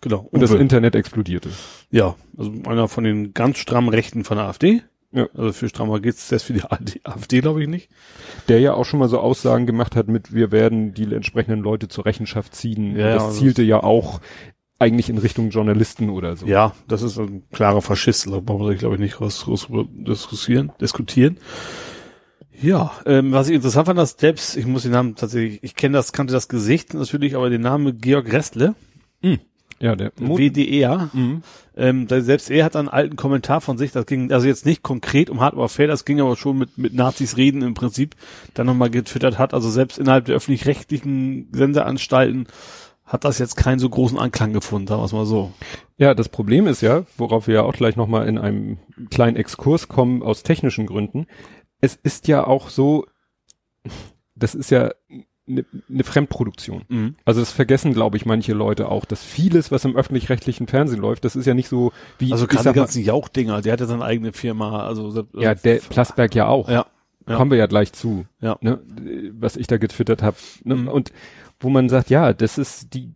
[0.00, 0.26] Genau.
[0.32, 0.58] Und das Uwe.
[0.58, 1.50] Internet explodierte.
[1.92, 4.82] Ja, also einer von den ganz strammen Rechten von der AfD.
[5.12, 5.28] Ja.
[5.34, 6.64] Also für strammer geht's selbst für die
[7.04, 7.88] AfD, glaube ich nicht.
[8.48, 11.86] Der ja auch schon mal so Aussagen gemacht hat mit, wir werden die entsprechenden Leute
[11.86, 12.96] zur Rechenschaft ziehen.
[12.96, 14.20] Ja, das also- zielte ja auch
[14.82, 16.46] eigentlich in Richtung Journalisten oder so.
[16.46, 20.72] Ja, das ist ein klarer Faschist, da brauchen wir glaube ich, nicht groß, groß diskutieren,
[20.80, 21.38] diskutieren.
[22.60, 25.96] Ja, ähm, was ich interessant fand, dass selbst, ich muss den Namen tatsächlich, ich kenne
[25.96, 28.74] das, kannte das Gesicht natürlich, aber den Namen Georg Restle,
[29.80, 31.42] Ja, der Mo WDR, Mhm.
[31.76, 35.28] ähm, selbst er hat einen alten Kommentar von sich, das ging also jetzt nicht konkret
[35.28, 38.14] um Hard aber fair, das ging aber schon mit, mit Nazis reden im Prinzip,
[38.54, 42.46] dann nochmal getwittert hat, also selbst innerhalb der öffentlich-rechtlichen Sendeanstalten
[43.12, 45.52] hat das jetzt keinen so großen Anklang gefunden, sagen wir es mal so.
[45.98, 48.78] Ja, das Problem ist ja, worauf wir ja auch gleich nochmal in einem
[49.10, 51.26] kleinen Exkurs kommen aus technischen Gründen.
[51.82, 53.04] Es ist ja auch so,
[54.34, 54.92] das ist ja
[55.46, 56.84] eine ne Fremdproduktion.
[56.88, 57.16] Mhm.
[57.26, 61.26] Also das vergessen, glaube ich, manche Leute auch, dass vieles, was im öffentlich-rechtlichen Fernsehen läuft,
[61.26, 64.04] das ist ja nicht so wie, Also gerade die ganzen Jauchdinger, der hat ja seine
[64.04, 66.70] eigene Firma, also ja, der Plasberg ja auch.
[66.70, 66.86] ja,
[67.28, 67.36] ja.
[67.36, 68.24] Kommen wir ja gleich zu.
[68.40, 68.56] Ja.
[68.62, 68.80] Ne,
[69.32, 70.36] was ich da getwittert habe.
[70.64, 70.76] Ne?
[70.76, 70.88] Mhm.
[70.88, 71.12] Und
[71.62, 73.12] wo man sagt, ja, das ist die,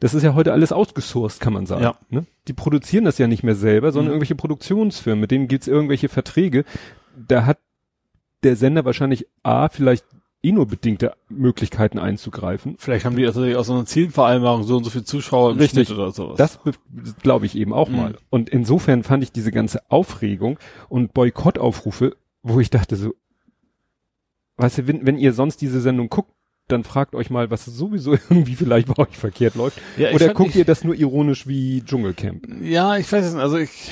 [0.00, 1.82] das ist ja heute alles outgesourced, kann man sagen.
[1.84, 1.94] Ja.
[2.10, 2.26] Ne?
[2.48, 4.14] Die produzieren das ja nicht mehr selber, sondern Mhm.
[4.14, 6.64] irgendwelche Produktionsfirmen, mit denen gibt's irgendwelche Verträge.
[7.16, 7.58] Da hat
[8.42, 10.04] der Sender wahrscheinlich A, vielleicht
[10.42, 12.76] eh nur bedingte Möglichkeiten einzugreifen.
[12.78, 15.88] Vielleicht haben die tatsächlich auch so eine Zielvereinbarung, so und so viel Zuschauer im Richtig.
[15.88, 16.36] Schnitt oder sowas.
[16.36, 16.58] Das
[17.22, 17.96] glaube ich eben auch Mhm.
[17.96, 18.16] mal.
[18.28, 20.58] Und insofern fand ich diese ganze Aufregung
[20.90, 23.14] und Boykottaufrufe, wo ich dachte so,
[24.58, 26.30] weißt du, wenn, wenn ihr sonst diese Sendung guckt,
[26.68, 29.78] dann fragt euch mal, was sowieso irgendwie vielleicht bei euch verkehrt läuft.
[29.96, 32.46] Ja, Oder fand- guckt ich- ihr das nur ironisch wie Dschungelcamp?
[32.62, 33.42] Ja, ich weiß es nicht.
[33.42, 33.90] Also ich,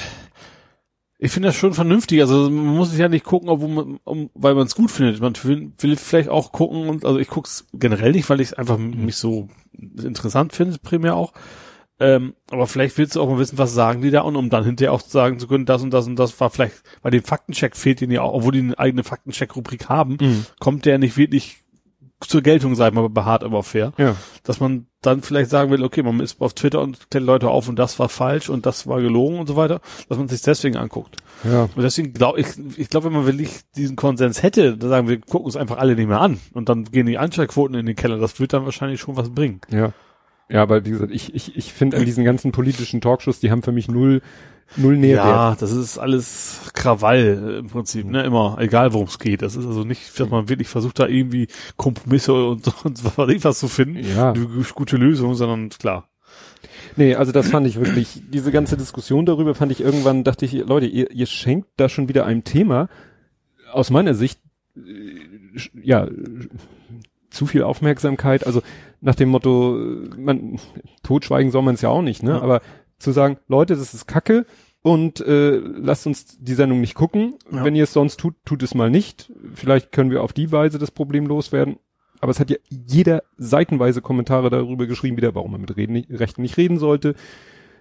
[1.19, 2.21] ich finde das schon vernünftig.
[2.21, 5.21] Also man muss sich ja nicht gucken, obwohl man, um, weil man es gut findet.
[5.21, 8.49] Man will, will vielleicht auch gucken und also ich gucke es generell nicht, weil ich
[8.49, 9.49] es einfach mich so
[10.03, 11.33] interessant finde, primär auch.
[12.01, 14.65] Ähm, aber vielleicht willst du auch mal wissen, was sagen die da und um dann
[14.65, 17.77] hinterher auch sagen zu können, das und das und das war vielleicht, bei dem Faktencheck
[17.77, 20.47] fehlt ihnen ja auch, obwohl die eine eigene Faktencheck-Rubrik haben, Mhm.
[20.59, 21.62] kommt der nicht wirklich
[22.27, 24.17] zur Geltung, sagen wir mal, beharrt aber fair Ja.
[24.45, 27.69] dass man dann vielleicht sagen will, okay, man ist auf Twitter und klärt Leute auf
[27.69, 30.77] und das war falsch und das war gelogen und so weiter, dass man sich deswegen
[30.77, 31.17] anguckt.
[31.45, 31.63] Ja.
[31.75, 35.21] Und deswegen glaube ich, ich glaube, wenn man wirklich diesen Konsens hätte, dann sagen wir,
[35.21, 38.19] gucken uns einfach alle nicht mehr an und dann gehen die Anschlagquoten in den Keller.
[38.19, 39.61] Das wird dann wahrscheinlich schon was bringen.
[39.71, 39.93] Ja.
[40.49, 43.63] Ja, aber wie gesagt, ich, ich, ich finde an diesen ganzen politischen Talkshows, die haben
[43.63, 44.21] für mich null,
[44.77, 45.27] null Nährwert.
[45.27, 48.23] Ja, das ist alles Krawall im Prinzip, ne?
[48.25, 49.43] Immer, egal worum es geht.
[49.43, 53.29] Das ist also nicht, dass man wirklich versucht, da irgendwie Kompromisse und, und was weiß
[53.31, 54.05] ich was zu finden.
[54.17, 54.33] Ja.
[54.33, 56.09] Eine gute Lösung, sondern klar.
[56.97, 60.53] Nee, also das fand ich wirklich, diese ganze Diskussion darüber fand ich irgendwann, dachte ich,
[60.53, 62.89] Leute, ihr, ihr schenkt da schon wieder einem Thema,
[63.73, 64.41] aus meiner Sicht,
[64.77, 64.81] äh,
[65.83, 66.07] ja,
[67.31, 68.63] zu viel Aufmerksamkeit, also
[69.01, 70.59] nach dem Motto, äh, man,
[71.03, 72.43] totschweigen soll man es ja auch nicht, ne, Ja.
[72.43, 72.61] aber
[72.99, 74.45] zu sagen, Leute, das ist Kacke
[74.83, 77.65] und äh, lasst uns die Sendung nicht gucken, Ja.
[77.65, 80.79] wenn ihr es sonst tut, tut es mal nicht, vielleicht können wir auf die Weise
[80.79, 81.77] das Problem loswerden,
[82.21, 86.11] aber es hat ja jeder seitenweise Kommentare darüber geschrieben, wieder, warum man mit Reden nicht,
[86.11, 87.15] Rechten nicht reden sollte.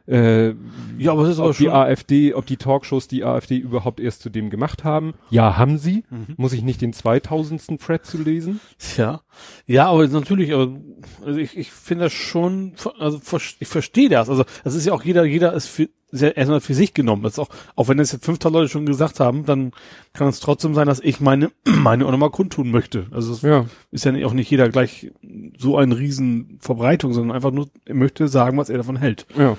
[0.08, 0.56] Äh,
[0.98, 4.00] Ja, aber es ist aber ob die schon, AfD, ob die Talkshows die AfD überhaupt
[4.00, 5.14] erst zu dem gemacht haben.
[5.30, 6.04] Ja, haben sie.
[6.10, 6.34] Mhm.
[6.38, 7.80] Muss ich nicht den 2000.
[7.80, 8.60] Thread zu lesen?
[8.98, 9.22] Ja,
[9.68, 10.76] ja, aber natürlich, aber
[11.24, 13.20] also ich, ich finde das schon, also
[13.60, 14.28] ich verstehe das.
[14.28, 17.24] Also das ist ja auch jeder, jeder ist für, ja erstmal für sich genommen.
[17.24, 19.72] Das ist auch, auch wenn es jetzt 5000 Leute schon gesagt haben, dann
[20.14, 23.08] kann es trotzdem sein, dass ich meine, meine auch nochmal kundtun möchte.
[23.12, 23.66] Also es Ja.
[23.92, 25.12] ist ja auch nicht jeder gleich
[25.58, 29.26] so eine riesen Verbreitung, sondern einfach nur, er möchte sagen, was er davon hält.
[29.38, 29.58] Ja.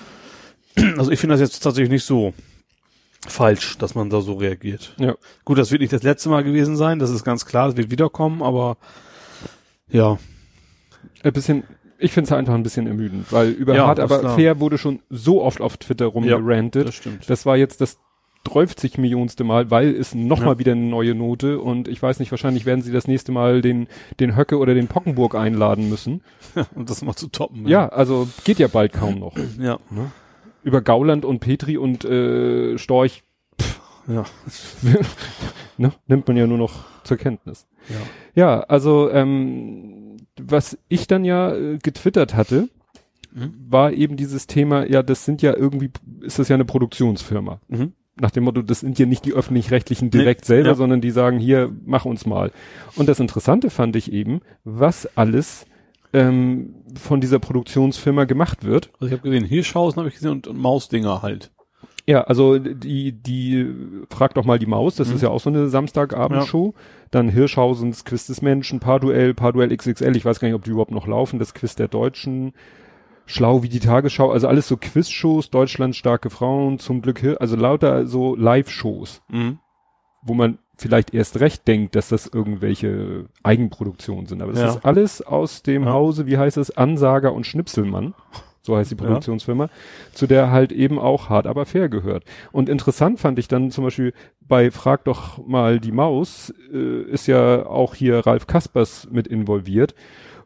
[0.96, 2.32] Also ich finde das jetzt tatsächlich nicht so
[3.28, 4.94] falsch, dass man da so reagiert.
[4.98, 5.14] Ja.
[5.44, 7.90] Gut, das wird nicht das letzte Mal gewesen sein, das ist ganz klar, das wird
[7.90, 8.76] wiederkommen, aber
[9.90, 10.18] ja.
[11.22, 11.64] Ein bisschen,
[12.02, 14.34] ich finde es einfach ein bisschen ermüdend, weil über Ja, hart, aber klar.
[14.36, 16.88] fair wurde schon so oft auf Twitter rumgerantet.
[16.88, 17.28] das stimmt.
[17.30, 17.98] Das war jetzt das
[18.44, 20.58] 30 Millionste Mal, weil es nochmal Ja.
[20.58, 23.86] wieder eine neue Note und ich weiß nicht, wahrscheinlich werden sie das nächste Mal den,
[24.18, 26.22] den Höcke oder den Pockenburg einladen müssen.
[26.74, 27.68] Und das mal zu toppen.
[27.68, 29.36] Ja, also geht ja bald kaum noch.
[29.60, 29.78] Ja.
[30.64, 33.22] Über Gauland und Petri und äh, Storch
[34.08, 34.24] Ja.
[35.78, 36.72] ne, nimmt man ja nur noch
[37.04, 37.66] zur Kenntnis.
[37.88, 37.96] Ja.
[38.34, 40.01] Ja, also ähm,
[40.50, 42.68] was ich dann ja äh, getwittert hatte,
[43.34, 43.54] Mhm.
[43.66, 47.60] war eben dieses Thema, ja, das sind ja irgendwie, ist das ja eine Produktionsfirma.
[47.68, 47.92] Mhm.
[48.20, 50.74] Nach dem Motto, das sind ja nicht die öffentlich-rechtlichen direkt Nee, selber, ja.
[50.74, 52.52] sondern die sagen, hier, mach uns mal.
[52.94, 55.64] Und das Interessante fand ich eben, was alles
[56.12, 58.90] ähm, von dieser Produktionsfirma gemacht wird.
[59.00, 61.50] Also ich habe gesehen, Hirschhausen habe ich gesehen und, und Mausdinger halt.
[62.06, 63.72] Ja, also die, die,
[64.10, 65.14] frag doch mal die Maus, das Mhm.
[65.14, 66.74] ist ja auch so eine Samstagabendshow.
[67.12, 70.90] Dann Hirschhausens Quiz des Menschen, Parduell, Parduell XXL, ich weiß gar nicht, ob die überhaupt
[70.90, 72.54] noch laufen, das Quiz der Deutschen,
[73.24, 78.04] Schlau wie die Tagesschau, also alles so Quizshows, Deutschland starke Frauen, zum Glück, also lauter
[78.06, 79.58] so Live-Shows, Mhm.
[80.22, 84.42] wo man vielleicht erst recht denkt, dass das irgendwelche Eigenproduktionen sind.
[84.42, 84.68] Aber das Ja.
[84.70, 85.92] ist alles aus dem Ja.
[85.92, 88.14] Hause, wie heißt es, Ansager und Schnipselmann.
[88.62, 89.02] So heißt die Ja.
[89.04, 89.68] Produktionsfirma,
[90.12, 92.24] zu der halt eben auch hart aber fair gehört.
[92.52, 97.26] Und interessant fand ich dann zum Beispiel bei Frag doch mal die Maus, äh, ist
[97.26, 99.94] ja auch hier Ralf Kaspers mit involviert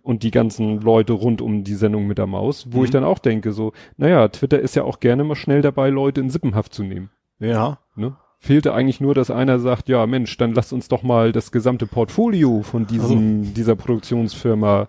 [0.03, 2.85] und die ganzen Leute rund um die Sendung mit der Maus, wo Mhm.
[2.85, 6.21] ich dann auch denke, so, naja, Twitter ist ja auch gerne mal schnell dabei, Leute
[6.21, 7.11] in Sippenhaft zu nehmen.
[7.39, 7.79] Ja.
[7.97, 8.17] Ne?
[8.39, 11.87] Fehlte eigentlich nur, dass einer sagt, ja Mensch, dann lasst uns doch mal das gesamte
[11.87, 14.89] Portfolio von diesem, dieser Produktionsfirma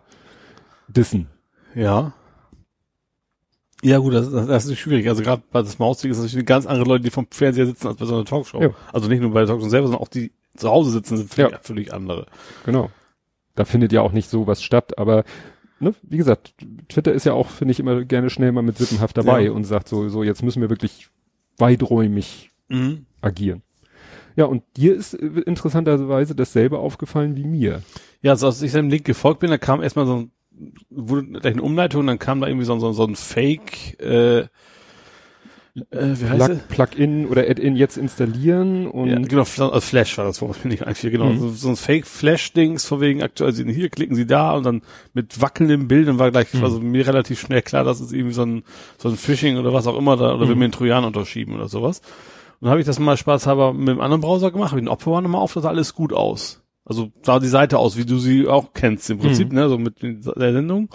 [0.88, 1.28] dissen.
[1.76, 2.14] Ja.
[3.84, 5.08] Ja gut, das, das, das ist schwierig.
[5.08, 7.88] Also gerade bei das Mausding ist es natürlich ganz andere Leute, die vom Fernseher sitzen
[7.88, 8.62] als bei so einer Talkshow.
[8.62, 8.70] Ja.
[8.92, 11.52] Also nicht nur bei der Talkshow selber, sondern auch die zu Hause sitzen, sind völlig,
[11.52, 11.60] Ja.
[11.62, 12.26] völlig andere.
[12.66, 12.90] Genau.
[13.56, 15.24] Da findet ja auch nicht sowas statt, aber
[15.80, 16.56] ne, wie gesagt,
[16.90, 19.52] Twitter ist ja auch, finde ich, immer gerne schnell mal mit Sippenhaft dabei Ja.
[19.52, 21.10] und sagt so, so, jetzt müssen wir wirklich
[21.60, 23.06] weiträumig Mhm.
[23.22, 23.62] agieren.
[24.36, 27.82] Ja, und dir ist äh, interessanterweise dasselbe aufgefallen wie mir.
[28.22, 30.32] Ja, also als ich seinem Link gefolgt bin, da kam erstmal so ein,
[30.90, 36.16] wurde gleich eine Umleitung, dann kam da irgendwie so, so, so ein Fake, äh, äh,
[36.20, 36.60] wie heißt es?
[36.70, 40.86] Plug, Plugin oder Add-in jetzt installieren und Ja, genau, Flash war das, worauf bin ich
[40.88, 41.26] eigentlich genau.
[41.26, 41.40] Mhm.
[41.40, 44.82] So, so ein Fake-Flash-Dings, von wegen aktualisieren, hier klicken Sie da und dann
[45.14, 46.64] mit wackelndem Bild und war gleich, Mhm.
[46.64, 48.64] also mir relativ schnell klar, dass es irgendwie so ein,
[48.98, 50.60] so ein Phishing oder was auch immer da, oder will Mhm.
[50.60, 52.00] mir einen Trojan unterschieben oder sowas.
[52.60, 54.92] Und dann habe ich das mal spaßhalber mit einem anderen Browser gemacht, habe ich den
[54.92, 56.64] Opera nochmal auf, das sah alles gut aus.
[56.88, 59.56] Also sah die Seite aus, wie du sie auch kennst im Prinzip, Mhm.
[59.56, 60.90] ne, so mit der Sendung.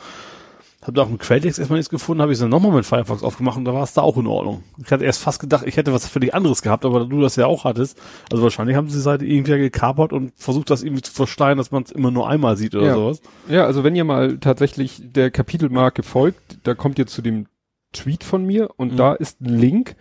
[0.85, 3.23] Hab da auch im Quelltext erstmal nichts gefunden, habe ich es dann nochmal mit Firefox
[3.23, 4.65] aufgemacht und da war es da auch in Ordnung.
[4.85, 7.47] Ich hatte erst fast gedacht, ich hätte was völlig anderes gehabt, aber du das ja
[7.47, 7.97] auch hattest.
[8.33, 11.71] Also wahrscheinlich haben sie die Seite irgendwie gekapert und versucht das irgendwie zu verstehen, dass
[11.71, 12.95] man es immer nur einmal sieht oder Ja.
[12.95, 13.23] sowas.
[13.49, 17.47] Ja, also wenn ihr mal tatsächlich der Kapitelmarke folgt, da kommt ihr zu dem
[17.93, 18.97] Tweet von mir und Mhm.
[18.97, 19.95] da ist ein Link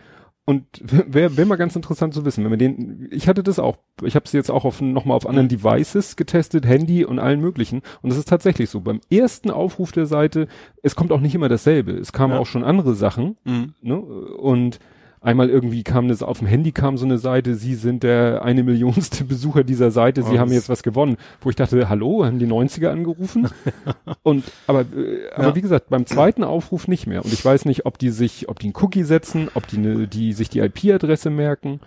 [0.45, 0.65] und
[1.07, 4.15] wäre wär mal ganz interessant zu wissen, wenn man den, ich hatte das auch, ich
[4.15, 8.11] habe es jetzt auch auf nochmal auf anderen Devices getestet, Handy und allen möglichen und
[8.11, 10.47] es ist tatsächlich so, beim ersten Aufruf der Seite,
[10.83, 12.39] es kommt auch nicht immer dasselbe, es kamen Ja.
[12.39, 13.73] auch schon andere Sachen, Mhm.
[13.81, 13.97] ne?
[13.99, 14.79] Und
[15.21, 18.63] einmal irgendwie kam das, auf dem Handy kam so eine Seite, Sie sind der eine
[18.63, 21.17] Millionste Besucher dieser Seite, Sie Oh, haben jetzt was gewonnen.
[21.41, 23.47] Wo ich dachte, hallo, haben die 90er angerufen?
[24.23, 25.55] Und, aber, äh, aber Ja.
[25.55, 27.23] wie gesagt, beim zweiten Aufruf nicht mehr.
[27.23, 30.07] Und ich weiß nicht, ob die sich, ob die einen Cookie setzen, ob die, ne,
[30.07, 31.79] die sich die IP-Adresse merken.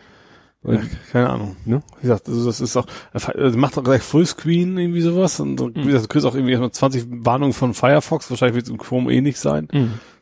[0.66, 0.80] Ja,
[1.12, 1.56] keine Ahnung.
[1.66, 1.82] Ne?
[1.98, 5.68] Wie gesagt, also das ist auch, also macht auch gleich Fullscreen irgendwie sowas und so,
[5.74, 8.78] wie gesagt, du kriegst auch irgendwie erstmal 20 Warnungen von Firefox, wahrscheinlich wird es im
[8.78, 9.68] Chrome eh nicht sein.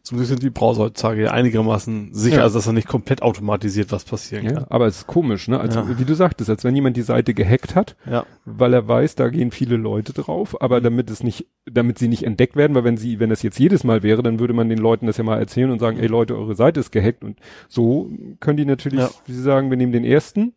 [0.05, 2.43] Zum Glück sind die Browser heutzutage ja einigermaßen sicher, Ja.
[2.43, 4.65] also dass er nicht komplett automatisiert was passieren Ja, kann.
[4.69, 5.61] aber es ist komisch, ne?
[5.61, 5.99] Also, Ja.
[5.99, 8.27] wie du sagtest, als wenn jemand die Seite gehackt hat, Ja.
[8.45, 12.25] weil er weiß, da gehen viele Leute drauf, aber damit es nicht, damit sie nicht
[12.25, 14.79] entdeckt werden, weil wenn sie, wenn das jetzt jedes Mal wäre, dann würde man den
[14.79, 17.39] Leuten das ja mal erzählen und sagen, ey Leute, eure Seite ist gehackt und
[17.69, 18.11] so
[18.41, 19.11] können die natürlich, Ja.
[19.27, 20.53] wie sie sagen, wir nehmen den ersten,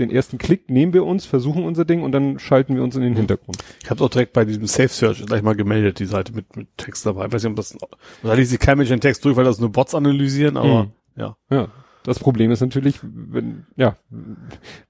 [0.00, 3.02] den ersten Klick nehmen wir uns, versuchen unser Ding und dann schalten wir uns in
[3.02, 3.58] den Hintergrund.
[3.82, 6.68] Ich habe auch direkt bei diesem Safe Search gleich mal gemeldet, die Seite mit, mit
[6.76, 7.26] Text dabei.
[7.26, 7.76] Ich weiß nicht, ob das,
[8.22, 10.90] da liest sich kein Mensch den Text durch, weil das nur Bots analysieren, aber Mhm.
[11.16, 11.36] ja.
[11.50, 11.68] Ja.
[12.02, 13.96] Das Problem ist natürlich, wenn, ja,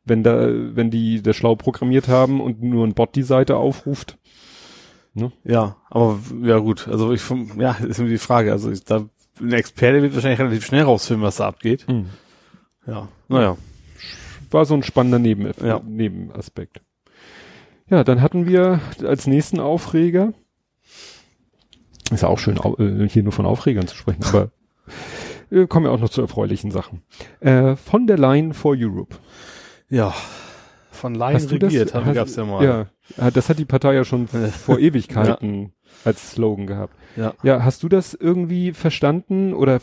[0.05, 4.17] wenn da, wenn die das schlau programmiert haben und nur ein Bot die Seite aufruft.
[5.43, 7.21] Ja, aber ja gut, also ich
[7.59, 8.53] ja, ist immer die Frage.
[8.53, 9.07] Also ich, da
[9.41, 11.85] ein Experte wird wahrscheinlich relativ schnell rausfinden, was da abgeht.
[12.87, 13.57] Ja, naja.
[14.51, 15.81] War so ein spannender Neben Ja.
[15.85, 16.81] Nebenaspekt.
[17.89, 20.33] Ja, dann hatten wir als nächsten Aufreger,
[22.13, 24.51] ist ja auch schön, äh, hier nur von Aufregern zu sprechen, aber
[25.51, 27.03] wir kommen ja auch noch zu erfreulichen Sachen.
[27.41, 29.17] Äh, von der Line for Europe.
[29.89, 30.15] Ja.
[30.93, 31.53] Von Laien Hast das?
[31.63, 32.65] regiert, haben hast- gab's ja mal.
[32.65, 32.87] Ja,
[33.17, 34.29] ja, das hat die Partei ja schon
[34.65, 35.73] vor Ewigkeiten
[36.05, 36.95] als Slogan gehabt.
[37.17, 37.35] ja.
[37.43, 39.81] Ja, hast du das irgendwie verstanden oder äh,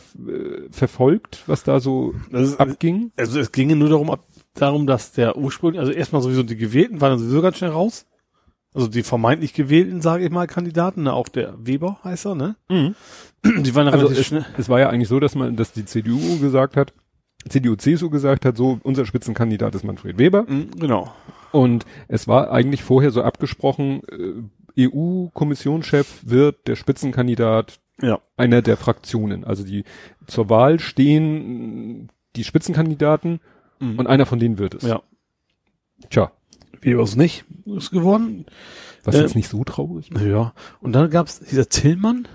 [0.70, 3.10] verfolgt, was da so Das ist, abging?
[3.16, 4.24] also es ginge nur darum, ab,
[4.58, 8.06] darum, dass der ursprünglich, also erstmal sowieso die Gewählten waren sowieso ganz schnell raus.
[8.74, 12.56] Also die vermeintlich gewählten, sage ich mal, Kandidaten, ne, auch der Weber heißt er, ne?
[12.68, 14.46] Die waren Also relativ es, schnell.
[14.58, 16.92] es war ja eigentlich so, dass man, dass die CDU gesagt hat,
[17.48, 20.44] CDU, CSU gesagt hat, so, unser Spitzenkandidat ist Manfred Weber.
[20.46, 21.12] Mhm, Genau.
[21.50, 24.02] Und es war eigentlich vorher so abgesprochen,
[24.76, 28.20] äh, EU-Kommissionschef wird der Spitzenkandidat Ja.
[28.36, 29.44] einer der Fraktionen.
[29.44, 29.84] Also die
[30.26, 33.40] zur Wahl stehen die Spitzenkandidaten
[33.80, 33.98] Mhm.
[33.98, 34.82] und einer von denen wird es.
[34.82, 35.02] Ja.
[36.10, 36.30] Tja,
[36.80, 38.46] Weber ist nicht, ist geworden.
[39.04, 40.10] was Äh, jetzt nicht so traurig.
[40.10, 40.20] ist.
[40.22, 40.54] Ja.
[40.80, 42.28] Und dann gab's dieser Tillmann,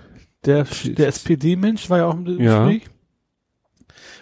[0.46, 2.66] der, der SPD-Mensch, war ja auch im Ja.
[2.68, 2.90] Gespräch.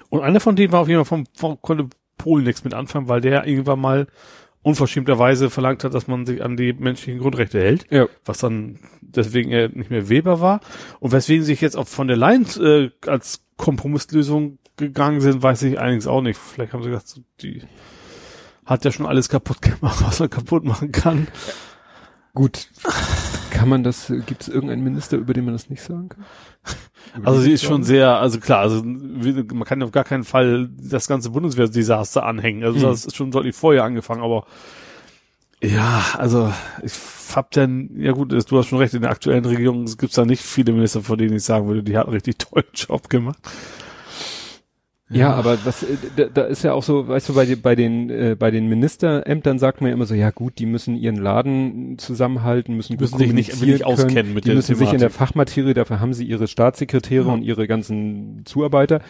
[0.10, 3.08] Und einer von denen war auf jeden Fall vom, vom konnte Polen nichts mit anfangen,
[3.08, 4.08] weil der irgendwann mal
[4.64, 8.08] unverschämterweise verlangt hat, dass man sich an die menschlichen Grundrechte hält, Ja.
[8.26, 10.60] was dann deswegen er nicht mehr Weber war.
[11.00, 15.80] Und weswegen sich jetzt auch von der Leyen äh, als Kompromisslösung gegangen sind, weiß ich
[15.80, 16.38] allerdings auch nicht.
[16.38, 17.64] Vielleicht haben sie gesagt, die
[18.66, 21.28] hat ja schon alles kaputt gemacht, was man kaputt machen kann.
[22.34, 22.70] Gut.
[23.52, 26.24] Kann man das, gibt es irgendeinen Minister, über den man das nicht sagen kann?
[27.18, 30.70] Über Also sie ist schon sehr, also klar, also man kann auf gar keinen Fall
[30.80, 32.64] das ganze Bundeswehrdesaster anhängen.
[32.64, 32.84] Also Mhm.
[32.84, 34.46] das ist schon deutlich vorher angefangen, aber
[35.62, 36.94] ja, also ich
[37.36, 40.42] hab dann, ja gut, du hast schon recht, in der aktuellen Regierung gibt's da nicht
[40.42, 43.38] viele Minister, von denen ich sagen würde, die hat einen richtig tollen Job gemacht.
[45.14, 47.76] Ja, aber was, äh, da, da ist ja auch so, weißt du, bei, den- bei
[47.76, 51.18] den, äh, bei den Ministerämtern sagt man ja immer so, ja gut, die müssen ihren
[51.18, 55.00] Laden zusammenhalten, müssen, Müssen sich nicht- nicht auskennen können, mit die der müssen sich in
[55.00, 55.18] der Thematik.
[55.18, 57.34] Fachmaterie, dafür haben sie ihre Staatssekretäre Ja.
[57.34, 59.02] und ihre ganzen Zuarbeiter.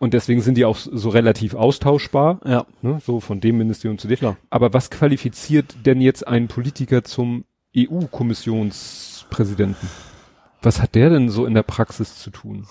[0.00, 2.66] Und deswegen sind die auch so relativ austauschbar, Ja.
[2.82, 4.18] ne, so von dem Ministerium zu dem.
[4.18, 4.36] Klar.
[4.50, 7.44] Aber was qualifiziert denn jetzt einen Politiker zum
[7.76, 9.88] EU-Kommissionspräsidenten?
[10.64, 12.66] Was hat der denn so in der Praxis zu tun?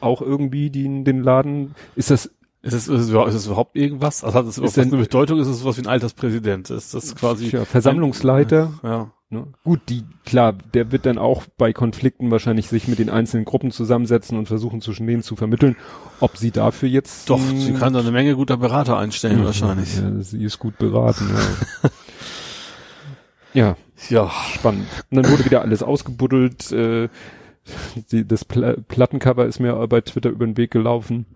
[0.00, 2.26] Auch irgendwie den, den Laden, ist das
[2.60, 4.22] Ist es, ist es, überhaupt- ist es überhaupt irgendwas?
[4.24, 5.38] Also hat es überhaupt denn- eine Bedeutung?
[5.40, 6.70] Ist es sowas wie ein Alterspräsident?
[6.70, 8.72] Ist das quasi, ja, Versammlungsleiter?
[8.82, 9.10] ja.
[9.30, 9.46] Ne?
[9.62, 13.70] Gut, die, klar, der wird dann auch bei Konflikten wahrscheinlich sich mit den einzelnen Gruppen
[13.70, 15.76] zusammensetzen und versuchen zwischen denen zu vermitteln,
[16.20, 17.28] ob sie dafür jetzt.
[17.28, 19.98] Doch, sie kann da eine Menge guter Berater einstellen, ja, wahrscheinlich.
[19.98, 21.28] Ja, sie ist gut beraten,
[21.84, 21.90] ja.
[23.52, 23.76] ja,
[24.08, 24.30] Ja.
[24.54, 24.86] spannend.
[25.10, 27.08] Und dann wurde wieder alles ausgebuddelt, äh,
[28.12, 31.26] die, das Pla Plattencover ist mir bei Twitter über den Weg gelaufen.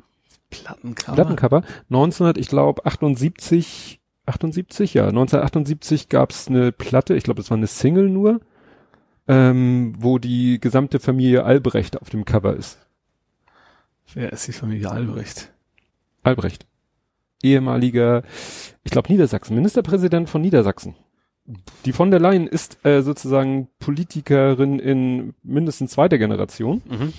[0.50, 1.14] Plattencover.
[1.14, 5.08] Plattencover, 1900, ich glaube, 78 78, ja.
[5.08, 8.40] 1978 gab's eine Platte, ich glaube, das war eine Single nur,
[9.28, 12.78] ähm, wo die gesamte Familie Albrecht auf dem Cover ist.
[14.14, 15.50] Wer ist die Familie Albrecht?
[16.22, 16.66] Albrecht.
[17.42, 18.22] Ehemaliger,
[18.84, 20.94] ich glaube, Niedersachsen, Ministerpräsident von Niedersachsen.
[21.84, 26.82] Die von der Leyen ist äh, sozusagen Politikerin in mindestens zweiter Generation.
[26.88, 27.12] Mhm.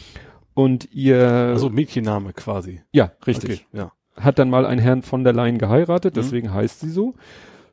[0.54, 2.82] Und ihr, Also Mädchenname quasi.
[2.92, 3.66] ja, richtig.
[3.72, 3.92] Okay, ja.
[4.16, 6.20] hat dann mal einen Herrn von der Leyen geheiratet, Mhm.
[6.22, 7.16] deswegen heißt sie so.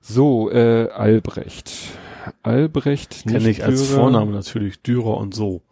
[0.01, 1.73] So, äh, Albrecht.
[2.43, 3.89] Albrecht, Kenne ich als.
[3.89, 5.63] Vorname natürlich Dürer und so.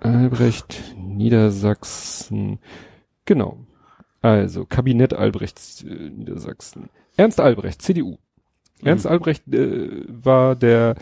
[0.00, 2.58] Albrecht, Niedersachsen.
[3.24, 3.58] Genau.
[4.20, 6.88] Also, Kabinett Albrechts, äh, Niedersachsen.
[7.16, 8.18] Ernst Albrecht, CDU.
[8.84, 10.94] Ernst Albrecht äh, war der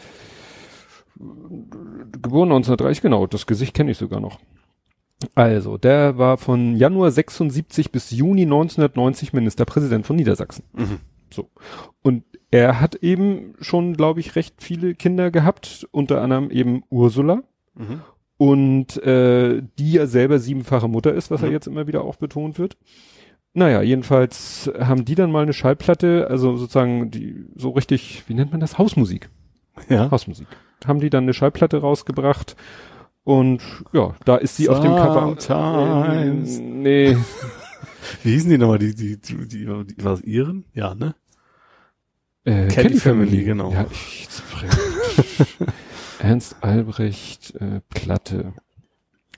[1.17, 4.39] geboren 1930, genau, das Gesicht kenne ich sogar noch.
[5.35, 10.65] Also, der war von Januar 76 bis Juni 1990 Ministerpräsident von Niedersachsen.
[10.73, 10.99] Mhm.
[11.33, 11.49] So.
[12.03, 17.43] Und er hat eben schon, glaube ich, recht viele Kinder gehabt, unter anderem eben Ursula
[17.75, 18.01] Mhm.
[18.37, 21.53] und äh, die ja selber siebenfache Mutter ist, was Mhm.
[21.53, 22.77] jetzt immer wieder auch betont wird.
[23.55, 28.51] Naja, jedenfalls haben die dann mal eine Schallplatte, also sozusagen die so richtig, wie nennt
[28.51, 28.79] man das?
[28.79, 29.29] Hausmusik.
[29.89, 30.11] Ja.
[30.11, 30.47] Hausmusik.
[30.87, 32.57] Haben die dann eine Schallplatte rausgebracht
[33.25, 33.63] und
[33.93, 35.37] ja, da ist sie auf dem Cover.
[35.39, 36.59] Sometimes.
[36.59, 37.17] Äh, nee,
[38.23, 38.79] Wie hießen die nochmal?
[38.79, 39.67] Die, die, die, die, die
[40.05, 40.65] war das Iren?
[40.75, 41.15] Ja, ne?
[42.45, 43.73] äh, Kelly Family, genau.
[43.73, 44.29] Ja, ich,
[46.19, 48.53] Ernst Albrecht äh, Platte.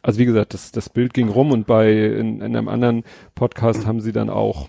[0.04, 3.86] Also wie gesagt, das, das Bild ging rum und bei in, in einem anderen Podcast
[3.86, 4.68] haben sie dann auch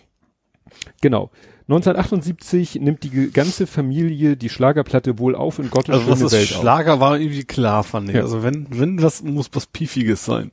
[1.01, 1.29] genau
[1.67, 6.33] 1978 nimmt die ganze Familie die Schlagerplatte wohl auf in Gottes Also das schöne ist
[6.33, 6.61] Welt auf.
[6.61, 8.15] Schlager war irgendwie klar, fand ich.
[8.15, 8.21] Ja.
[8.21, 10.51] Also wenn, wenn das muss was Piefiges sein.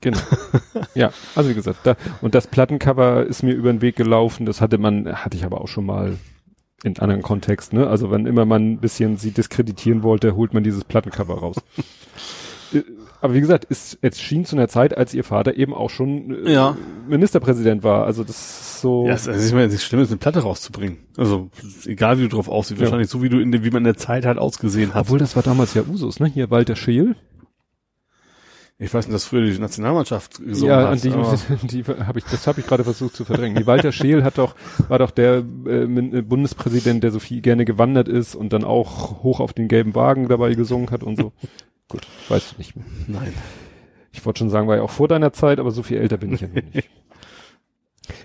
[0.00, 0.18] Genau.
[0.94, 4.46] ja, also wie gesagt, da und das Plattencover ist mir über den Weg gelaufen.
[4.46, 6.16] Das hatte man, hatte ich aber auch schon mal
[6.82, 7.72] in anderen Kontext.
[7.72, 7.86] Ne?
[7.86, 11.56] Also wenn immer man ein bisschen sie diskreditieren wollte, holt man dieses Plattencover raus.
[12.74, 12.84] Äh,
[13.20, 16.46] aber wie gesagt, es, es schien zu einer Zeit, als ihr Vater eben auch schon
[16.46, 16.76] äh, Ja.
[17.08, 18.04] Ministerpräsident war.
[18.04, 19.06] Also das ist so.
[19.06, 20.98] Ja, es ist, ich meine, es ist schlimm, ist eine Platte rauszubringen.
[21.16, 21.50] Also
[21.86, 22.86] egal wie du drauf aussiehst, Ja.
[22.86, 25.02] wahrscheinlich so wie du in der, wie man in der Zeit halt ausgesehen hat.
[25.02, 26.26] obwohl das war damals ja Usus, ne?
[26.26, 27.16] Hier Walter Scheel.
[28.76, 31.04] Ich weiß nicht, dass früher die Nationalmannschaft gesungen ja, hat.
[31.04, 33.56] an die, die habe ich, das habe ich gerade versucht zu verdrängen.
[33.56, 34.56] Die Walter Scheel hat doch,
[34.88, 39.22] war doch der äh, äh, Bundespräsident, der so viel gerne gewandert ist und dann auch
[39.22, 41.32] hoch auf den gelben Wagen dabei gesungen hat und so.
[41.88, 42.84] Gut, weiß ich nicht mehr.
[43.06, 43.34] Nein.
[44.12, 46.32] Ich wollte schon sagen, war ja auch vor deiner Zeit, aber so viel älter bin
[46.32, 46.88] ich ja noch nicht.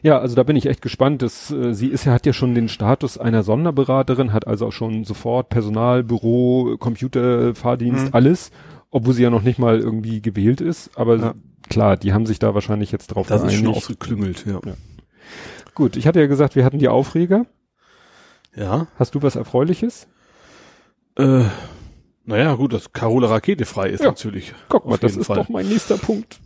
[0.04, 1.22] Ja, also da bin ich echt gespannt.
[1.22, 4.72] Dass, äh, sie ist ja, hat ja schon den Status einer Sonderberaterin, hat also auch
[4.74, 8.10] schon sofort Personal, Büro, Computer, Fahrdienst, Mhm.
[8.14, 8.52] alles,
[8.92, 10.92] obwohl sie ja noch nicht mal irgendwie gewählt ist.
[10.98, 11.34] Aber Ja.
[11.70, 13.78] klar, die haben sich da wahrscheinlich jetzt drauf Das ist schon geeinigt.
[13.78, 14.60] ausgeklüngelt, ja.
[14.66, 14.74] Ja.
[15.76, 17.46] Gut, ich hatte ja gesagt, wir hatten die Aufreger.
[18.54, 18.88] Ja.
[18.98, 20.08] Hast du was Erfreuliches?
[21.18, 21.44] Äh,
[22.26, 24.08] naja, gut, dass Carola Rakete frei ist Ja.
[24.08, 24.54] natürlich.
[24.70, 25.38] Guck mal, das ist Fall.
[25.38, 26.40] doch mein nächster Punkt.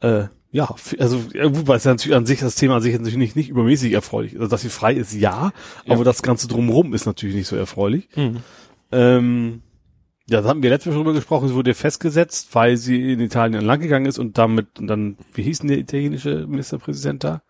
[0.00, 3.36] Äh, ja, also wobei es ja natürlich an sich das Thema an sich natürlich nicht,
[3.36, 4.32] nicht übermäßig erfreulich.
[4.32, 4.40] ist.
[4.40, 5.52] Also dass sie frei ist, ja,
[5.84, 5.94] Ja.
[5.94, 8.08] aber das Ganze drumherum ist natürlich nicht so erfreulich.
[8.92, 9.62] Ähm,
[10.28, 13.20] ja, da haben wir letztes Mal schon drüber gesprochen, sie wurde festgesetzt, weil sie in
[13.20, 17.42] Italien lang gegangen ist und damit und dann, wie hieß denn der italienische Ministerpräsident da?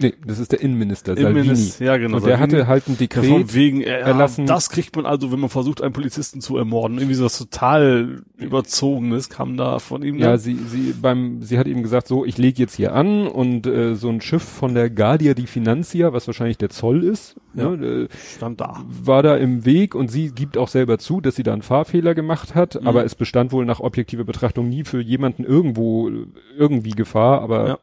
[0.00, 1.40] Nee, das ist der Innenminister, Salvini.
[1.40, 2.16] Innenminister, ja genau.
[2.16, 2.58] Und der Salvini.
[2.60, 3.26] hatte halt ein Dekret.
[3.26, 4.46] von wegen, äh, erlassen.
[4.46, 6.98] das kriegt man also, wenn man versucht, einen Polizisten zu ermorden.
[6.98, 10.16] Irgendwie so was total überzogenes kam da von ihm.
[10.18, 10.38] Ja, dann.
[10.38, 13.94] sie, sie beim, sie hat ihm gesagt, so, ich lege jetzt hier an und äh,
[13.94, 17.68] so ein Schiff von der Guardia di Finanzia, was wahrscheinlich der Zoll ist, Ja.
[17.70, 18.84] ne, stand da.
[18.88, 22.14] war da im Weg und sie gibt auch selber zu, dass sie da einen Fahrfehler
[22.14, 22.86] gemacht hat, Mhm.
[22.86, 26.10] aber es bestand wohl nach objektiver Betrachtung nie für jemanden irgendwo
[26.56, 27.78] irgendwie Gefahr, aber Ja.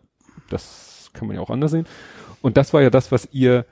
[0.49, 0.86] das
[1.17, 1.85] kann man ja auch anders sehen.
[2.41, 3.65] Und das war ja das, was ihr,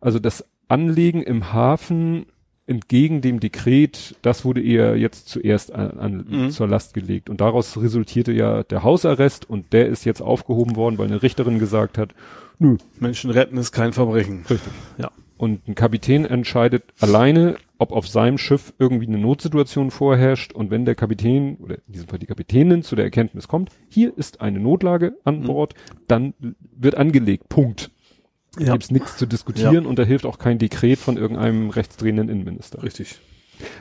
[0.00, 2.26] also das Anlegen im Hafen
[2.66, 6.50] entgegen dem Dekret, das wurde ihr jetzt zuerst an, an Mhm.
[6.50, 7.28] zur Last gelegt.
[7.28, 11.58] Und daraus resultierte ja der Hausarrest und der ist jetzt aufgehoben worden, weil eine Richterin
[11.58, 12.14] gesagt hat,
[12.58, 14.44] nö, Menschen retten ist kein Verbrechen.
[14.48, 14.72] Richtig.
[14.96, 15.10] Ja.
[15.36, 20.52] Und ein Kapitän entscheidet alleine, ob auf seinem Schiff irgendwie eine Notsituation vorherrscht.
[20.52, 24.16] Und wenn der Kapitän, oder in diesem Fall die Kapitänin, zu der Erkenntnis kommt, hier
[24.16, 25.44] ist eine Notlage an Mhm.
[25.44, 25.74] Bord,
[26.08, 26.34] dann
[26.76, 27.48] wird angelegt.
[27.48, 27.90] Punkt.
[28.56, 28.72] Da Ja.
[28.72, 32.82] gibt's nichts zu diskutieren und da hilft auch kein Dekret von irgendeinem rechtsdrehenden Innenminister.
[32.82, 33.16] Richtig.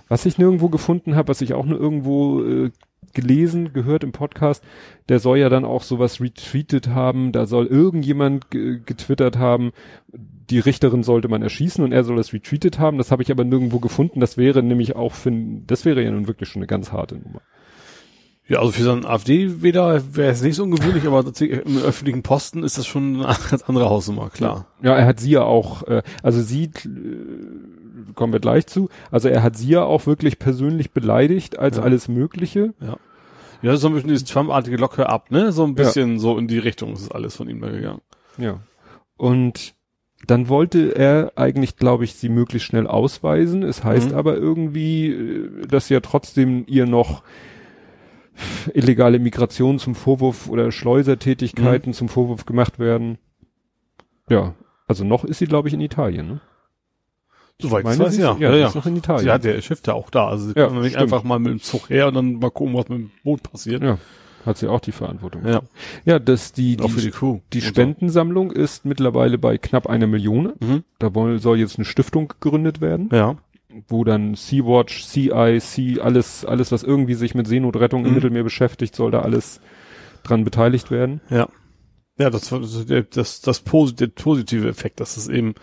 [0.08, 2.72] Was ich nirgendwo gefunden habe, was ich auch nur irgendwo äh,
[3.14, 4.64] gelesen, gehört im Podcast,
[5.10, 9.72] der soll ja dann auch sowas retweetet haben, da soll irgendjemand ge- getwittert haben,
[10.14, 13.44] die Richterin sollte man erschießen und er soll das retweetet haben, das habe ich aber
[13.44, 15.32] nirgendwo gefunden, das wäre nämlich auch für,
[15.68, 17.42] das wäre ja nun wirklich schon eine ganz harte Nummer.
[18.48, 22.64] Ja, also für so einen AfD-Wähler wäre es nicht so ungewöhnlich, aber im öffentlichen Posten
[22.64, 24.68] ist das schon eine ganz andere Hausnummer, klar.
[24.82, 26.70] Ja, er hat sie ja auch, äh, also sie, äh,
[28.16, 31.84] kommen wir gleich zu, also er hat sie ja auch wirklich persönlich beleidigt als Ja.
[31.84, 32.74] alles Mögliche.
[32.82, 32.98] Ja.
[33.64, 35.52] Ja, so ein bisschen dieses Trump-artige Locke ab, ne?
[35.52, 38.02] So ein bisschen so in die Richtung ist alles von ihm da gegangen.
[38.38, 38.60] Ja.
[39.18, 39.76] Und
[40.28, 43.62] dann wollte er eigentlich, glaube ich, sie möglichst schnell ausweisen.
[43.64, 44.18] Es heißt Mhm.
[44.18, 47.22] aber irgendwie, äh, dass ja trotzdem ihr noch
[48.74, 51.94] illegale Migration zum Vorwurf oder Schleusertätigkeiten Mhm.
[51.94, 53.18] zum Vorwurf gemacht werden.
[54.30, 54.56] Ja,
[54.88, 56.28] also noch ist sie, glaube ich, in Italien.
[56.28, 56.42] Ne?
[57.60, 58.36] Soweit ich weiß, ja.
[58.40, 59.28] Ja, Ja, ist noch in Italien.
[59.28, 60.28] Ja, der schifft ja auch da.
[60.28, 62.90] Also Ja, kann nicht einfach mal mit dem Zug her und dann mal gucken, was
[62.90, 63.84] mit dem Boot passiert.
[63.84, 63.98] Ja,
[64.46, 65.46] hat sie auch die Verantwortung.
[65.48, 65.62] Ja.
[66.06, 67.12] Ja, dass die, die, die
[67.54, 67.62] die.
[67.62, 70.54] Spendensammlung ist mittlerweile bei knapp einer Million.
[70.60, 70.84] Mhm.
[71.00, 73.10] Da woll, soll jetzt eine Stiftung gegründet werden.
[73.12, 73.36] Ja.
[73.88, 78.16] wo dann Sea-Watch, CI, Sea, alles, alles, was irgendwie sich mit Seenotrettung im Mhm.
[78.16, 79.62] Mittelmeer beschäftigt, soll da alles
[80.24, 81.22] dran beteiligt werden.
[81.30, 81.48] Ja.
[82.22, 83.42] Ja, das war das, das,
[83.96, 85.56] der positive Effekt, dass es eben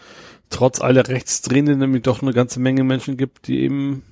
[0.51, 4.03] trotz aller Rechtsdrehenden nämlich doch eine ganze Menge Menschen gibt, die eben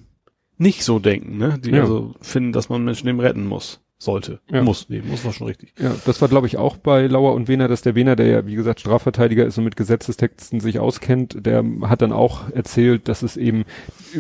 [0.58, 1.58] nicht so denken, ne?
[1.62, 1.82] Die Ja.
[1.82, 3.80] also finden, dass man Menschen eben retten muss.
[3.98, 4.40] Sollte.
[4.50, 4.62] Ja.
[4.62, 4.90] Muss.
[4.90, 5.72] Nee, muss war schon richtig.
[5.78, 8.46] Ja, das war, glaube ich, auch bei Lauer und Wehner, dass der Wehner, der ja,
[8.46, 13.22] wie gesagt, Strafverteidiger ist und mit Gesetzestexten sich auskennt, der hat dann auch erzählt, dass
[13.22, 13.64] es eben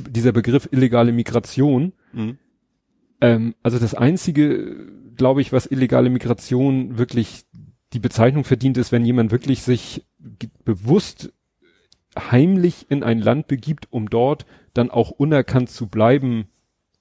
[0.08, 2.38] dieser Begriff illegale Migration, Mhm.
[3.20, 4.76] ähm, also das einzige,
[5.14, 7.44] glaube ich, was illegale Migration wirklich
[7.96, 10.04] die Bezeichnung verdient, ist, wenn jemand wirklich sich
[10.66, 11.32] bewusst
[12.30, 14.44] heimlich in ein Land begibt, um dort
[14.74, 16.46] dann auch unerkannt zu bleiben.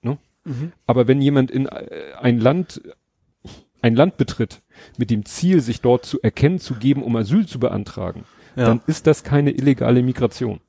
[0.02, 0.18] Ne?
[0.46, 0.72] Mhm.
[0.88, 2.82] Aber wenn jemand in äh, ein Land,
[3.82, 4.62] ein Land betritt,
[4.98, 8.24] mit dem Ziel, sich dort zu erkennen zu geben, um Asyl zu beantragen,
[8.56, 8.68] Ja.
[8.68, 10.62] dann ist das keine illegale Migration.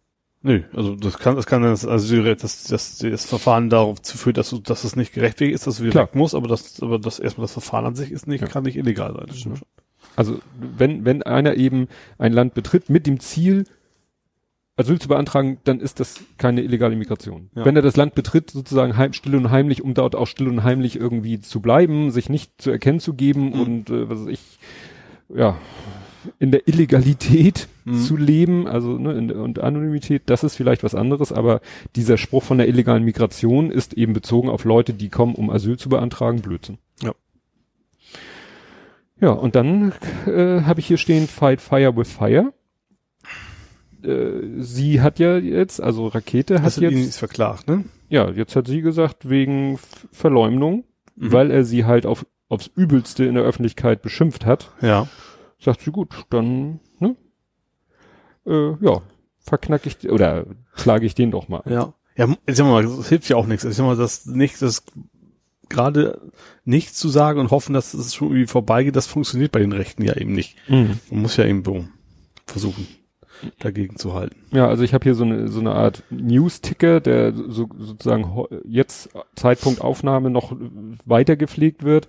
[0.43, 4.35] Nö, also das kann, das kann das Asyl, das, das, das Verfahren darauf zu führen,
[4.35, 6.07] dass dass es nicht gerechtfertigt ist, dass du wieder Klar.
[6.09, 8.49] weg musst, aber das, aber das erstmal das Verfahren an sich ist nicht, Ja.
[8.49, 9.25] kann nicht illegal sein.
[9.29, 9.69] Das stimmt schon.
[10.17, 11.89] Also wenn, wenn einer eben
[12.19, 13.65] ein Land betritt mit dem Ziel,
[14.79, 17.49] Asyl zu beantragen, dann ist das keine illegale Migration.
[17.55, 17.65] Ja.
[17.65, 20.65] Wenn er das Land betritt, sozusagen heim, still und heimlich, um dort auch still und
[20.65, 23.61] heimlich irgendwie zu bleiben, sich nicht zu erkennen zu geben Mhm.
[23.61, 24.59] und äh, was weiß ich,
[25.35, 25.57] ja,
[26.39, 27.99] in der Illegalität Mhm.
[28.01, 31.61] zu leben, also ne, in, und Anonymität, das ist vielleicht was anderes, aber
[31.95, 35.79] dieser Spruch von der illegalen Migration ist eben bezogen auf Leute, die kommen, um Asyl
[35.79, 36.79] zu beantragen, Blödsinn.
[39.21, 39.31] Ja.
[39.31, 39.93] Und dann
[40.27, 42.53] äh, habe ich hier stehen Fight Fire with Fire.
[44.03, 47.85] Äh, sie hat ja jetzt, also Rakete hat du ihn jetzt, jetzt verklagt, ne?
[48.09, 49.79] ja, jetzt hat sie gesagt, wegen
[50.13, 50.85] Verleumdung,
[51.19, 51.33] Mhm.
[51.33, 55.09] weil er sie halt auf, aufs Übelste in der Öffentlichkeit beschimpft hat, Ja.
[55.59, 57.17] sagt sie, gut, dann, ne,
[58.47, 59.01] äh, ja,
[59.39, 60.45] verknack ich, oder
[60.75, 61.63] klage ich den doch mal.
[61.65, 61.95] Ja.
[62.19, 63.65] Ja, ich sag mal, das hilft ja auch nichts.
[63.65, 64.85] Ich sag mal, das nicht, das
[65.69, 66.21] gerade
[66.65, 70.05] nichts zu sagen und hoffen, dass es schon irgendwie vorbeigeht, das funktioniert bei den Rechten
[70.05, 70.57] ja eben nicht.
[70.69, 70.99] Mhm.
[71.11, 71.63] Man muss ja eben
[72.47, 72.87] versuchen,
[73.59, 74.37] dagegen zu halten.
[74.53, 79.11] Ja, also ich habe hier so eine so eine Art News-Ticker, der so, sozusagen jetzt
[79.35, 80.57] Zeitpunkt Aufnahme noch
[81.05, 82.09] weiter gepflegt wird.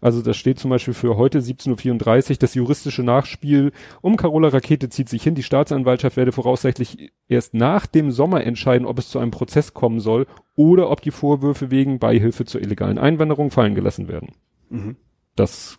[0.00, 4.88] Also das steht zum Beispiel für heute 17.34 Uhr, das juristische Nachspiel um Carola Rakete
[4.88, 5.34] zieht sich hin.
[5.34, 10.00] Die Staatsanwaltschaft werde voraussichtlich erst nach dem Sommer entscheiden, ob es zu einem Prozess kommen
[10.00, 10.26] soll
[10.56, 14.32] oder ob die Vorwürfe wegen Beihilfe zur illegalen Einwanderung fallen gelassen werden.
[14.70, 14.96] Mhm.
[15.36, 15.78] Das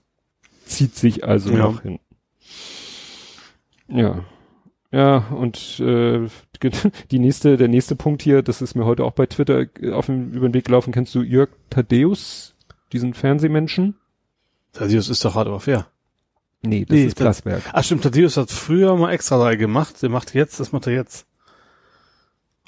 [0.65, 1.57] zieht sich also Ja.
[1.59, 1.99] noch hin.
[3.87, 4.23] Ja.
[4.91, 6.27] Ja, und äh,
[7.11, 10.07] die nächste, der nächste Punkt hier, das ist mir heute auch bei Twitter äh, auf
[10.07, 12.55] dem, über den Weg gelaufen, kennst du Jörg Thaddeus,
[12.91, 13.95] diesen Fernsehmenschen?
[14.73, 15.87] Thaddeus ist doch hart aber fair.
[16.61, 17.61] Nee, das Nee, ist Plasberg.
[17.71, 20.01] Ach stimmt, Thaddeus hat früher mal extra drei gemacht.
[20.01, 21.25] Der macht jetzt, das macht er jetzt.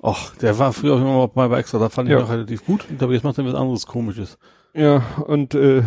[0.01, 2.21] Och, der war früher auch immer mal bei extra, da fand ich Ja.
[2.21, 2.85] noch relativ gut.
[2.99, 4.37] Aber jetzt macht er was anderes komisches.
[4.73, 5.79] Ja, und äh,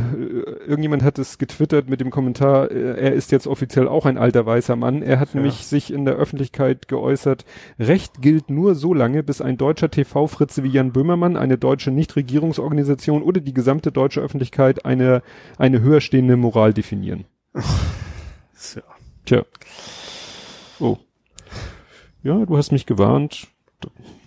[0.66, 4.45] irgendjemand hat es getwittert mit dem Kommentar, äh, er ist jetzt offiziell auch ein alter
[4.45, 5.01] weißer Mann.
[5.01, 5.37] Er hat Ja.
[5.37, 7.47] nämlich sich in der Öffentlichkeit geäußert,
[7.78, 13.22] Recht gilt nur so lange, bis ein deutscher TV-Fritze wie Jan Böhmermann, eine deutsche Nichtregierungsorganisation
[13.22, 15.22] oder die gesamte deutsche Öffentlichkeit eine,
[15.57, 17.24] eine höher stehende Moral definieren.
[17.55, 18.82] Ja.
[19.24, 19.45] Tja.
[20.78, 20.99] Oh.
[22.22, 23.49] Ja, du hast mich gewarnt.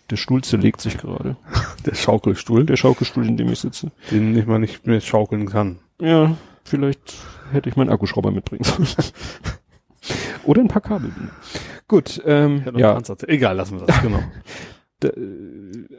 [0.10, 1.36] Der Stuhl zerlegt sich gerade.
[1.86, 3.92] Der Schaukelstuhl, Der Schaukelstuhl, in dem ich sitze.
[4.12, 5.80] den nicht mal nicht mehr schaukeln kann.
[6.02, 7.16] Ja, vielleicht
[7.52, 8.88] hätte ich meinen Akkuschrauber mitbringen sollen.
[10.46, 11.12] Oder ein paar Kabel.
[11.88, 13.02] Gut, ähm, Ja, ja.
[13.28, 14.20] Egal, lassen wir das, genau.
[15.04, 15.12] d-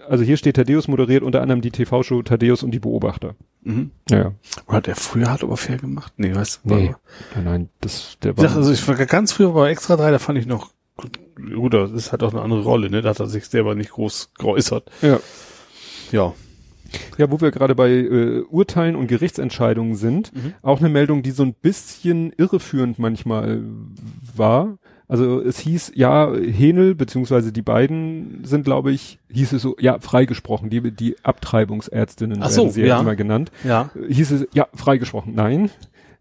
[0.08, 3.34] also hier steht Thaddeus moderiert unter anderem die TV-Show Thaddeus und die Beobachter.
[3.62, 3.90] mhm.
[4.08, 4.32] Ja, ja.
[4.66, 6.14] Oder hat der früher hart aber fair gemacht?
[6.16, 6.74] Nee, weißt du?
[6.74, 6.94] Nee.
[7.34, 10.10] Nein, nein, das, der Ich war, dachte, also ich war ganz früher bei Extra 3,
[10.10, 10.70] da fand ich noch
[11.54, 13.02] gut, das ist halt auch eine andere Rolle, ne?
[13.02, 14.90] Da hat er sich selber nicht groß geäußert.
[15.02, 15.20] ja.
[16.10, 16.32] Ja.
[17.18, 20.54] Ja, wo wir gerade bei äh, Urteilen und Gerichtsentscheidungen sind, Mhm.
[20.62, 23.60] auch eine Meldung, die so ein bisschen irreführend manchmal
[24.34, 24.78] war.
[25.06, 29.98] Also es hieß, ja, Henel, beziehungsweise die beiden sind, glaube ich, hieß es so, ja,
[30.00, 33.00] freigesprochen, die, die Abtreibungsärztinnen Ach so, werden sie ja ja.
[33.00, 33.50] immer genannt.
[33.64, 33.90] Ja.
[33.94, 35.34] Äh, Hieß es, ja, freigesprochen.
[35.34, 35.70] Nein,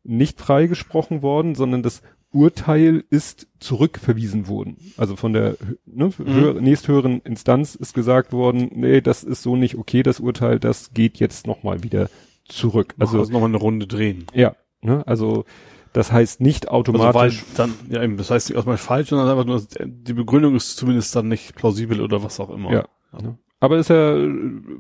[0.03, 2.01] nicht freigesprochen worden, sondern das
[2.37, 4.77] Urteil ist zurückverwiesen worden.
[4.97, 6.33] Also von der ne, Mhm.
[6.33, 10.91] höher, nächsthöheren Instanz ist gesagt worden, nee, das ist so nicht okay, das Urteil, das
[10.93, 12.09] geht jetzt nochmal wieder
[12.47, 12.93] zurück.
[12.99, 14.25] Also, Also, also nochmal eine Runde drehen.
[14.33, 15.45] ja, ne, also
[15.93, 19.45] das heißt nicht Also automatisch, dann, ja eben, das heißt nicht erstmal falsch, sondern einfach
[19.45, 22.71] nur, die Begründung ist zumindest dann nicht plausibel oder was auch immer.
[22.71, 22.85] ja,
[23.19, 23.37] ne.
[23.59, 24.29] aber ist ja äh,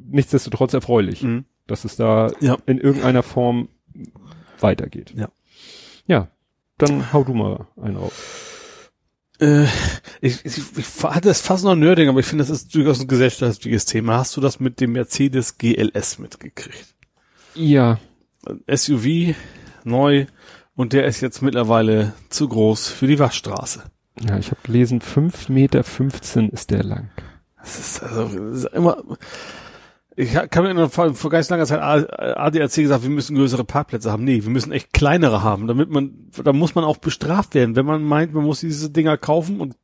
[0.09, 1.45] nichtsdestotrotz erfreulich, Mhm.
[1.65, 2.57] dass es da Ja.
[2.67, 3.69] in irgendeiner Form
[4.59, 5.13] weitergeht.
[5.17, 5.29] Ja.
[6.07, 6.29] Ja,
[6.77, 8.91] dann hau du mal einen auf.
[9.39, 9.65] Äh,
[10.21, 13.07] ich, ich, ich hatte es fast noch Nerding, aber ich finde, das ist durchaus ein
[13.07, 14.17] gesellschaftliches Thema.
[14.17, 16.95] Hast du das mit dem Mercedes GLS mitgekriegt?
[17.53, 17.99] Ja,
[18.73, 19.35] SUV,
[19.83, 20.25] neu,
[20.75, 23.83] und der ist jetzt mittlerweile zu groß für die Waschstraße.
[24.27, 25.83] Ja, ich habe gelesen, 5,15 Meter
[26.51, 27.09] ist der lang.
[27.59, 29.03] Das ist also das ist immer.
[30.19, 34.11] Ich kann mir erinnern, vor, vor ganz langer Zeit ADAC gesagt, wir müssen größere Parkplätze
[34.11, 34.23] haben.
[34.23, 37.85] Nee, wir müssen echt kleinere haben, damit man, da muss man auch bestraft werden, wenn
[37.85, 39.75] man meint, man muss diese Dinger kaufen und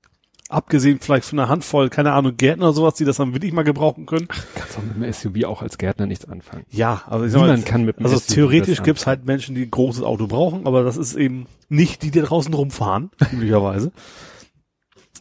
[0.50, 3.62] abgesehen vielleicht von einer Handvoll, keine Ahnung, Gärtner oder sowas, die das dann wirklich mal
[3.62, 4.28] gebrauchen können.
[4.56, 6.66] Kannst auch mit dem SUV auch als Gärtner nichts anfangen.
[6.72, 9.64] Ja, aber ich sag mal, kann mit dem also SUV theoretisch gibt's halt Menschen, die
[9.64, 13.92] ein großes Auto brauchen, aber das ist eben nicht die, die draußen rumfahren, üblicherweise.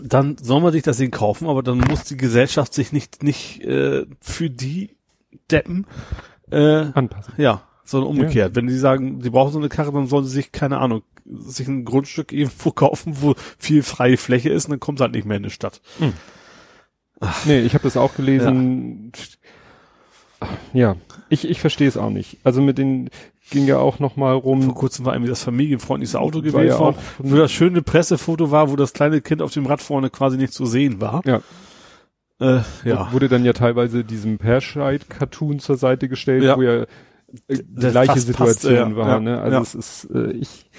[0.01, 3.61] Dann soll man sich das Ding kaufen, aber dann muss die Gesellschaft sich nicht nicht
[3.63, 4.97] äh, für die
[5.51, 5.87] Deppen
[6.51, 7.35] äh, anpassen.
[7.37, 8.55] ja, sondern umgekehrt.
[8.55, 11.69] Wenn die sagen, sie brauchen so eine Karre, dann sollen sie sich, keine Ahnung, sich
[11.69, 15.37] ein Grundstück irgendwo kaufen, wo viel freie Fläche ist, und dann kommt halt nicht mehr
[15.37, 15.81] in die Stadt.
[17.45, 19.13] Nee, ich habe das auch gelesen.
[20.73, 20.97] Ja,
[21.29, 22.39] ich, ich verstehe es auch nicht.
[22.43, 23.11] Also mit den
[23.51, 24.75] ging ja auch noch mal Vor rum.
[24.75, 28.77] kurzem war irgendwie das familienfreundlichste Auto gewählt ja worden, wo das schöne Pressefoto war, wo
[28.77, 31.23] das kleine Kind auf dem Rad vorne quasi nicht zu sehen war.
[31.27, 31.43] Ja,
[32.43, 33.13] Äh, ja.
[33.13, 36.57] wurde dann ja teilweise diesem Perscheid-Cartoon zur Seite gestellt, Ja.
[36.57, 36.83] wo ja
[37.49, 39.09] äh, gleiche Situation passt, war.
[39.09, 39.41] ja, ne?
[39.41, 40.71] Also es ist, äh, ich,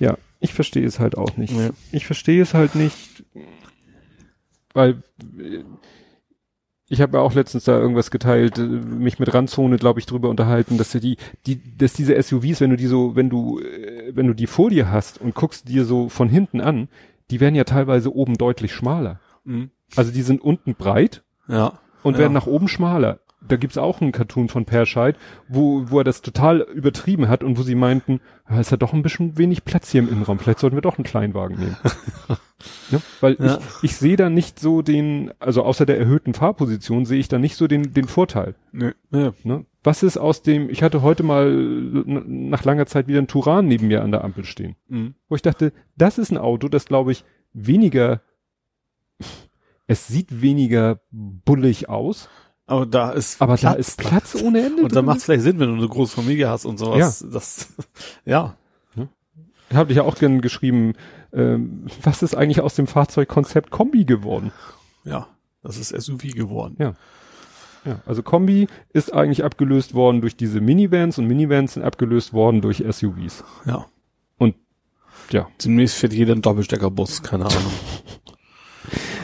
[0.00, 1.54] ja, ich verstehe es halt auch nicht.
[1.92, 3.24] Ich verstehe es halt nicht,
[4.72, 5.02] weil
[5.38, 5.62] äh,
[6.88, 10.28] ich habe ja auch letztens da irgendwas geteilt, äh, mich mit Randzone, glaube ich, drüber
[10.28, 14.26] unterhalten, dass die, die, dass diese SUVs, wenn du die so, wenn du, äh, wenn
[14.26, 16.88] du die vor dir hast und guckst dir so von hinten an,
[17.30, 19.20] die werden ja teilweise oben deutlich schmaler.
[19.44, 19.70] Mhm.
[19.96, 21.78] Also die sind unten breit Ja.
[22.02, 22.20] und Ja.
[22.20, 23.20] werden nach oben schmaler.
[23.46, 25.16] Da gibt's auch einen Cartoon von Perscheid,
[25.48, 28.94] wo, wo er das total übertrieben hat und wo sie meinten, ja, ist ja doch
[28.94, 31.76] ein bisschen wenig Platz hier im Innenraum, vielleicht sollten wir doch einen Kleinwagen nehmen.
[32.90, 33.02] ne?
[33.20, 33.58] Weil Ja.
[33.58, 37.38] ich, ich sehe da nicht so den, also außer der erhöhten Fahrposition sehe ich da
[37.38, 38.54] nicht so den, den Vorteil.
[38.72, 38.92] Nee.
[39.10, 39.34] Ja.
[39.42, 39.66] Ne?
[39.82, 43.88] Was ist aus dem, ich hatte heute mal nach langer Zeit wieder ein Turan neben
[43.88, 45.16] mir an der Ampel stehen, Mhm.
[45.28, 48.22] wo ich dachte, das ist ein Auto, das glaube ich weniger,
[49.86, 52.28] es sieht weniger bullig aus,
[52.66, 54.82] Aber da ist aber da ist Platz ohne Ende.
[54.82, 55.04] Und drin.
[55.04, 57.24] macht es vielleicht Sinn, wenn du eine große Familie hast und sowas.
[57.30, 57.68] Das,
[58.24, 58.56] ja.
[59.72, 60.92] Habe ich ja auch gern geschrieben,
[61.32, 64.52] ähm, was ist eigentlich aus dem Fahrzeugkonzept Kombi geworden?
[65.04, 65.26] Ja.
[65.62, 66.76] Das ist SUV geworden.
[66.78, 66.94] Ja.
[67.84, 72.62] Ja, also Kombi ist eigentlich abgelöst worden durch diese Minivans und Minivans sind abgelöst worden
[72.62, 73.44] durch SUVs.
[73.66, 73.86] Ja.
[74.38, 74.54] Und
[75.30, 77.72] ja, Demnächst fährt jeder ein Doppelsteckerbus, keine Ahnung.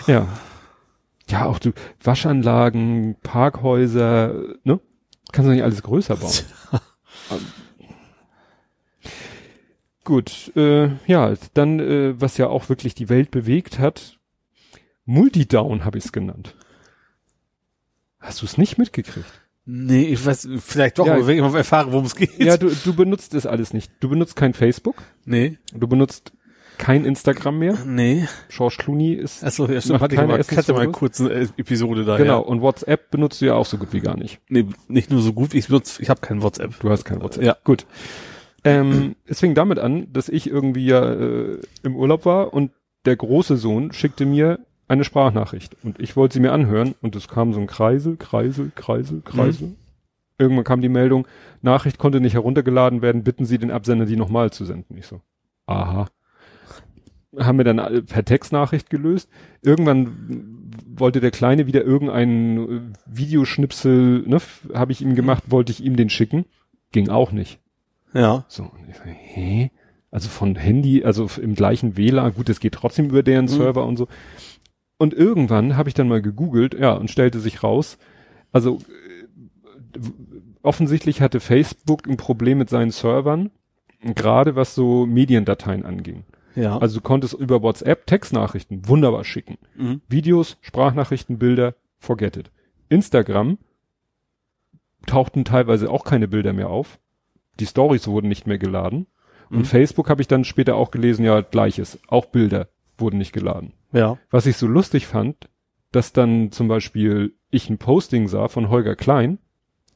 [0.06, 0.28] ja.
[1.30, 1.72] Ja, auch du,
[2.02, 4.80] Waschanlagen, Parkhäuser, ne?
[5.32, 6.32] Kannst du nicht alles größer bauen.
[7.30, 7.46] Ähm,
[10.04, 14.18] Gut, äh, ja, dann, äh, was ja auch wirklich die Welt bewegt hat,
[15.04, 16.56] Multidown habe ich es genannt.
[18.18, 19.26] Hast du es nicht mitgekriegt?
[19.66, 22.38] Nee, ich weiß, vielleicht doch, Ja, aber wenn ich mal erfahre, worum es geht.
[22.38, 23.92] Ja, du, du benutzt das alles nicht.
[24.00, 25.58] Du benutzt kein Facebook, nee.
[25.72, 26.32] du benutzt
[26.78, 27.78] kein Instagram mehr.
[27.86, 28.26] Nee.
[28.48, 30.00] George Clooney ist Achso, ja, stimmt.
[30.00, 32.16] Hatte ich keine mal, hatte mal kurz eine Episode da.
[32.16, 32.46] genau Ja.
[32.46, 34.40] und WhatsApp benutzt du ja auch so gut wie gar nicht.
[34.48, 36.78] Nee, nicht nur so gut, ich benutze, ich habe kein WhatsApp.
[36.80, 37.44] Du hast kein WhatsApp.
[37.44, 37.56] Ja.
[37.64, 37.86] Gut.
[38.64, 42.72] Ähm, es fing damit an, dass ich irgendwie ja äh, im Urlaub war und
[43.06, 44.58] der große Sohn schickte mir
[44.88, 48.70] eine Sprachnachricht und ich wollte sie mir anhören und es kam so ein Kreisel, Kreisel,
[48.74, 49.76] Kreisel, Kreisel.
[50.36, 51.26] Irgendwann kam die Meldung,
[51.62, 54.96] Nachricht konnte nicht heruntergeladen werden, bitten Sie den Absender, die nochmal zu senden.
[54.96, 55.20] Ich so,
[55.66, 56.08] aha.
[57.38, 59.28] Haben wir dann per Textnachricht gelöst.
[59.62, 64.38] Irgendwann wollte der Kleine wieder irgendeinen äh, Videoschnipsel, ne,
[64.74, 66.44] habe ich ihm gemacht, wollte ich ihm den schicken.
[66.92, 67.60] Ging auch nicht.
[68.12, 68.44] Ja.
[68.48, 69.70] So, und ich so, hä?
[70.10, 73.96] Also von Handy, also im gleichen WLAN, gut, es geht trotzdem über deren Server und
[73.96, 74.08] so.
[74.98, 77.96] Und irgendwann habe ich dann mal gegoogelt, ja, und stellte sich raus,
[78.50, 78.78] also
[79.94, 80.00] äh,
[80.62, 83.50] offensichtlich hatte Facebook ein Problem mit seinen Servern,
[84.02, 86.24] gerade was so Mediendateien anging.
[86.56, 86.78] Ja.
[86.78, 89.58] Also du konntest über WhatsApp Textnachrichten wunderbar schicken.
[89.76, 90.00] mhm.
[90.08, 92.50] Videos, Sprachnachrichten, Bilder, forget it.
[92.88, 93.58] Instagram
[95.06, 96.98] tauchten teilweise auch keine Bilder mehr auf.
[97.58, 99.06] Die Stories wurden nicht mehr geladen.
[99.48, 99.64] Und Mhm.
[99.64, 101.98] Facebook habe ich dann später auch gelesen, ja, gleiches.
[102.08, 103.72] Auch Bilder wurden nicht geladen.
[103.92, 104.18] ja.
[104.30, 105.48] Was ich so lustig fand,
[105.90, 109.38] dass dann zum Beispiel ich ein Posting sah von Holger Klein,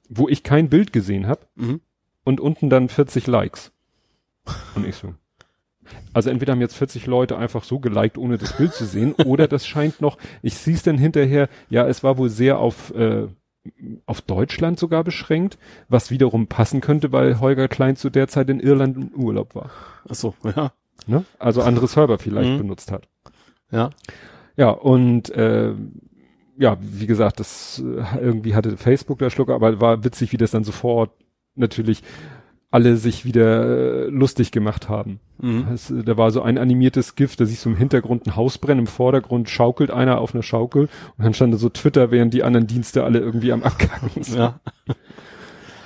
[0.09, 1.81] wo ich kein Bild gesehen habe Mhm.
[2.25, 3.73] und unten dann 40 Likes.
[4.75, 5.15] Und ich so.
[6.13, 9.49] Also entweder haben jetzt 40 Leute einfach so geliked, ohne das Bild zu sehen, oder
[9.49, 13.27] das scheint noch, ich sehe es dann hinterher, ja, es war wohl sehr auf, äh,
[14.07, 15.59] auf Deutschland sogar beschränkt,
[15.89, 19.71] was wiederum passen könnte, weil Holger Klein zu der Zeit in Irland im Urlaub war.
[20.09, 20.73] Ach so, ja.
[21.07, 21.25] Ne?
[21.39, 22.59] Also andere Server vielleicht Mhm.
[22.59, 23.09] benutzt hat.
[23.71, 23.91] Ja.
[24.57, 25.75] Ja, und äh,
[26.57, 30.53] ja, wie gesagt, das äh, irgendwie hatte Facebook der Schlucker, aber war witzig, wie das
[30.53, 31.11] dann sofort
[31.57, 32.03] natürlich
[32.75, 35.21] alle sich wieder äh, lustig gemacht haben.
[35.39, 35.69] Mhm.
[35.73, 38.59] Es, äh, da war so ein animiertes Gift, da siehst du im Hintergrund ein Haus
[38.59, 42.35] brennen, im Vordergrund schaukelt einer auf einer Schaukel und dann stand da so Twitter, während
[42.35, 44.37] die anderen Dienste alle irgendwie am Abkacken sind.
[44.37, 44.59] Ja.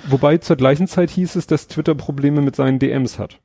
[0.07, 3.39] Wobei zur gleichen Zeit hieß es, dass Twitter Probleme mit seinen DMs hat.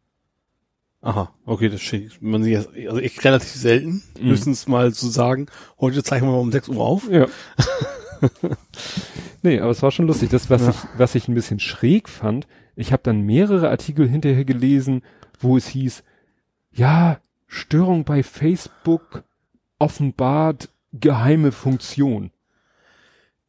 [1.03, 4.31] Aha, okay, das steht, man sieht jetzt, also ich relativ selten, Mhm.
[4.31, 5.47] höchstens mal zu sagen,
[5.79, 7.11] heute zeichnen wir mal um 6 Uhr auf.
[7.11, 7.27] Ja.
[9.43, 10.31] nee, aber es war schon lustig.
[10.31, 10.71] Das, was, Ja.
[10.71, 15.03] ich, was ich ein bisschen schräg fand, ich habe dann mehrere Artikel hinterher gelesen,
[15.41, 16.03] wo es hieß,
[16.73, 19.23] ja, Störung bei Facebook
[19.79, 22.31] offenbart geheime Funktion.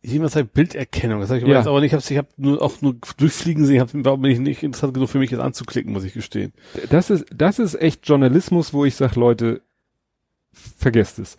[0.01, 1.59] Jemand sagt Bilderkennung, das habe ich aber Ja.
[1.59, 4.93] jetzt aber nicht, ich habe nur auch nur durchfliegen sehen, hab, war mir nicht interessant
[4.93, 6.53] genug für mich jetzt anzuklicken, muss ich gestehen.
[6.89, 9.61] Das ist, das ist echt Journalismus, wo ich sag, Leute,
[10.51, 11.37] vergesst es.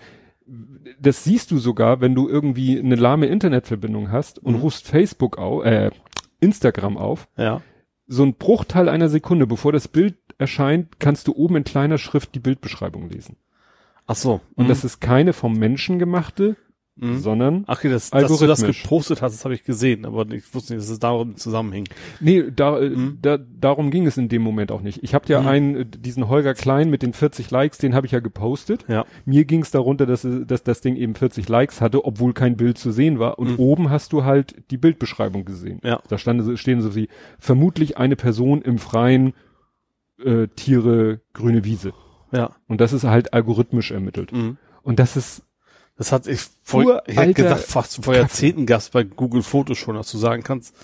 [1.00, 4.60] Das siehst du sogar, wenn du irgendwie eine lahme Internetverbindung hast und Mhm.
[4.62, 5.90] rufst Facebook auf, äh,
[6.40, 7.62] Instagram auf, Ja.
[8.06, 12.34] So ein Bruchteil einer Sekunde, bevor das Bild erscheint, kannst du oben in kleiner Schrift
[12.34, 13.36] die Bildbeschreibung lesen.
[14.06, 14.40] Ach so.
[14.54, 14.68] Und Mhm.
[14.68, 16.56] das ist keine vom Menschen gemachte,
[16.98, 17.18] Mhm.
[17.18, 20.72] sondern Ach das, dass du das gepostet hast, das habe ich gesehen, aber ich wusste
[20.72, 21.84] nicht, dass es darum zusammenhing.
[22.20, 23.18] nee, da, äh, Mhm.
[23.20, 25.02] da darum ging es in dem Moment auch nicht.
[25.02, 25.46] Ich habe ja Mhm.
[25.46, 28.86] einen, äh, diesen Holger Klein mit den 40 Likes, den habe ich ja gepostet.
[28.88, 29.04] Ja.
[29.26, 32.78] Mir ging es darunter, dass, dass das Ding eben 40 Likes hatte, obwohl kein Bild
[32.78, 33.38] zu sehen war.
[33.38, 33.58] Und Mhm.
[33.58, 35.80] oben hast du halt die Bildbeschreibung gesehen.
[35.84, 36.00] Ja.
[36.08, 39.34] Da stand, so- stehen so wie, vermutlich eine Person im Freien,
[40.24, 41.92] äh, Tiere, grüne Wiese.
[42.32, 42.56] Ja.
[42.68, 44.32] Und das ist halt algorithmisch ermittelt.
[44.32, 44.56] Mhm.
[44.82, 45.42] Und das ist,
[45.96, 49.94] Das hat ich vor, ich hätte gesagt, fast vor Jahrzehnten Gast bei Google Fotos schon,
[49.96, 50.74] dass du sagen kannst,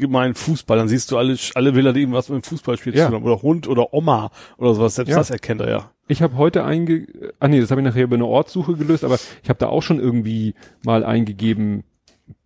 [0.00, 3.06] einen Fußball, dann siehst du alle, alle Bilder, die irgendwas mit dem Fußballspiel Ja.
[3.06, 3.24] zu tun haben.
[3.26, 4.94] Oder Hund oder Oma oder sowas.
[4.94, 5.16] Selbst Ja.
[5.16, 5.90] das erkennt er ja.
[6.06, 7.06] ich habe heute einge,
[7.40, 9.82] ah nee, das habe ich nachher über eine Ortssuche gelöst, aber ich habe da auch
[9.82, 10.54] schon irgendwie
[10.84, 11.84] mal eingegeben,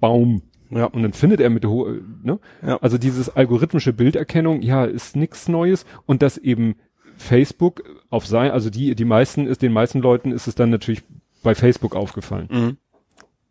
[0.00, 0.42] Baum.
[0.70, 0.86] Ja.
[0.86, 2.38] Und dann findet er mit, ne?
[2.66, 2.78] Ja.
[2.78, 5.84] Also dieses algorithmische Bilderkennung, ja, ist nichts Neues.
[6.06, 6.76] Und das eben
[7.18, 11.02] Facebook auf sein, also die, die meisten ist, den meisten Leuten ist es dann natürlich
[11.42, 12.48] bei Facebook aufgefallen.
[12.50, 12.76] Mhm.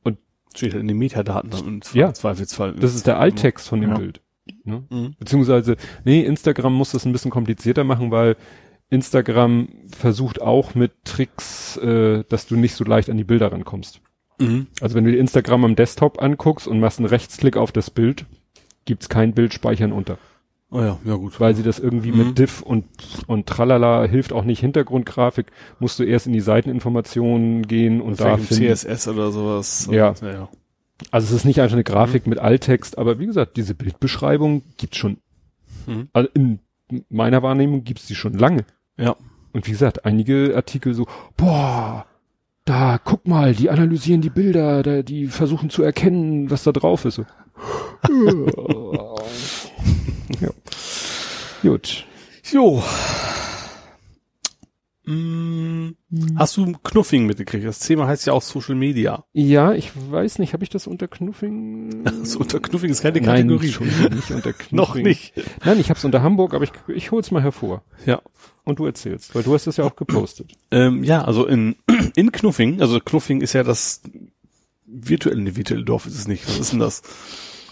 [0.03, 0.17] Und-
[0.55, 2.13] steht halt in den Metadaten dann im Ja.
[2.13, 2.73] Zweifelsfall.
[2.73, 3.97] Das ist der Alttext von dem Ja.
[3.97, 4.21] Bild.
[4.63, 4.83] Ne?
[4.89, 5.15] Mhm.
[5.19, 8.35] Beziehungsweise, nee, Instagram muss das ein bisschen komplizierter machen, weil
[8.89, 14.01] Instagram versucht auch mit Tricks, äh, dass du nicht so leicht an die Bilder rankommst.
[14.39, 14.67] Mhm.
[14.81, 18.25] Also wenn du dir Instagram am Desktop anguckst und machst einen Rechtsklick auf das Bild,
[18.85, 20.17] gibt's kein Bild speichern unter.
[20.73, 21.39] Oh ja, ja gut.
[21.39, 22.17] Weil sie das irgendwie Mhm.
[22.17, 22.85] mit Diff und,
[23.27, 25.47] und tralala hilft auch nicht Hintergrundgrafik,
[25.79, 28.75] musst du erst in die Seiteninformationen gehen und da Vielleicht im finden.
[28.75, 29.89] CSS oder sowas.
[29.91, 30.13] Ja.
[30.21, 30.49] ja, ja.
[31.11, 34.97] Also es ist nicht einfach eine Grafik mit Alttext, aber wie gesagt, diese Bildbeschreibung gibt's
[34.97, 35.17] schon.
[35.87, 36.07] Mhm.
[36.13, 36.59] Also in
[37.09, 38.63] meiner Wahrnehmung gibt's die schon lange.
[38.97, 39.15] Ja.
[39.51, 41.05] Und wie gesagt, einige Artikel so,
[41.35, 42.05] boah,
[42.63, 47.03] da, guck mal, die analysieren die Bilder, da, die versuchen zu erkennen, was da drauf
[47.03, 47.15] ist.
[47.15, 47.25] So.
[50.41, 50.49] ja.
[51.61, 52.05] Gut.
[52.51, 52.83] Jo.
[55.05, 55.95] Mm,
[56.35, 57.65] hast du Knuffing mitgekriegt?
[57.65, 59.25] Das Thema heißt ja auch Social Media.
[59.33, 62.03] Ja, ich weiß nicht, habe ich das unter Knuffing?
[62.21, 63.65] Also unter Knuffing ist keine Nein, Kategorie.
[63.67, 64.75] Entschuldigung, nicht unter Knuffing.
[64.75, 65.33] Noch nicht.
[65.65, 67.83] Nein, ich habe es unter Hamburg, aber ich, ich hol's mal hervor.
[68.05, 68.21] Ja.
[68.63, 70.51] Und du erzählst, weil du hast das ja auch gepostet.
[70.69, 71.75] Ähm, ja, also in,
[72.15, 74.01] in Knuffing, also Knuffing ist ja das
[74.85, 76.47] virtuelle, virtuelle Dorf ist es nicht.
[76.47, 77.01] Was ist denn das?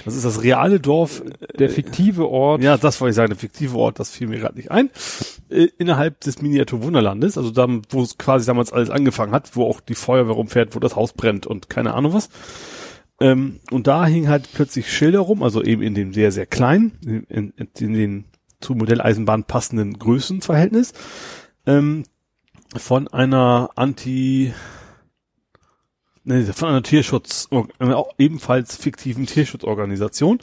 [0.05, 1.23] Das ist das reale Dorf.
[1.57, 2.61] Der fiktive Ort.
[2.61, 4.89] Ja, das wollte ich sagen, der fiktive Ort, das fiel mir gerade nicht ein.
[5.49, 9.81] Äh, innerhalb des Miniatur-Wunderlandes, also da, wo es quasi damals alles angefangen hat, wo auch
[9.81, 12.29] die Feuerwehr rumfährt, wo das Haus brennt und keine Ahnung was.
[13.19, 16.93] Ähm, und da hingen halt plötzlich Schilder rum, also eben in dem sehr, sehr kleinen,
[17.05, 18.25] in, in, in den
[18.61, 20.93] zu Modelleisenbahn passenden Größenverhältnis,
[21.65, 22.03] ähm,
[22.75, 24.53] von einer Anti,
[26.23, 27.47] nee, von einer Tierschutz,
[27.79, 30.39] einer auch ebenfalls fiktiven Tierschutzorganisation,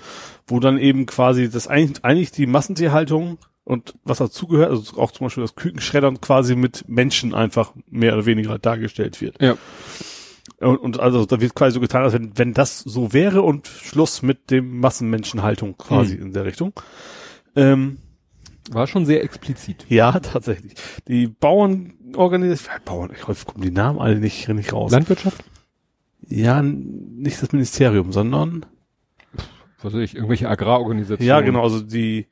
[0.47, 5.27] wo dann eben quasi das eigentlich, eigentlich die Massentierhaltung und was dazugehört, also auch zum
[5.27, 9.41] Beispiel das Kükenschreddern quasi mit Menschen einfach mehr oder weniger dargestellt wird.
[9.43, 9.57] Ja.
[10.61, 13.67] Und, und also da wird quasi so getan, als wenn, wenn das so wäre und
[13.67, 16.23] Schluss mit dem Massenmenschenhaltung quasi Hm.
[16.27, 16.73] in der Richtung.
[17.57, 17.99] Ähm,
[18.71, 19.85] War schon sehr explizit.
[19.89, 20.75] ja, tatsächlich.
[21.09, 24.93] Die Bauernorganisation, Bauern, ich häufig kommen die Namen alle nicht, nicht raus.
[24.93, 25.45] Landwirtschaft?
[26.29, 28.67] Ja, nicht das Ministerium, sondern
[29.83, 31.27] Was weiß ich, irgendwelche Agrarorganisationen.
[31.27, 32.27] ja, genau, also die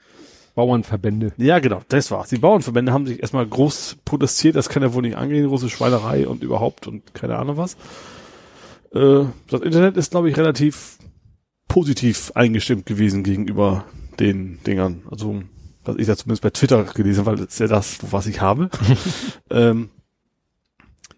[0.55, 1.33] Bauernverbände.
[1.37, 2.29] Ja, genau, das war's.
[2.29, 6.27] Die Bauernverbände haben sich erstmal groß protestiert, das kann ja wohl nicht angehen, große Schweinerei
[6.29, 7.77] und überhaupt und keine Ahnung was.
[8.93, 10.99] Äh, das Internet ist, glaube ich, relativ
[11.69, 13.85] positiv eingestimmt gewesen gegenüber
[14.21, 15.03] den Dingern.
[15.11, 15.43] Also,
[15.85, 18.41] was ich da zumindest bei Twitter gelesen habe, weil das ist ja das, was ich
[18.41, 18.71] habe.
[19.51, 19.91] ähm,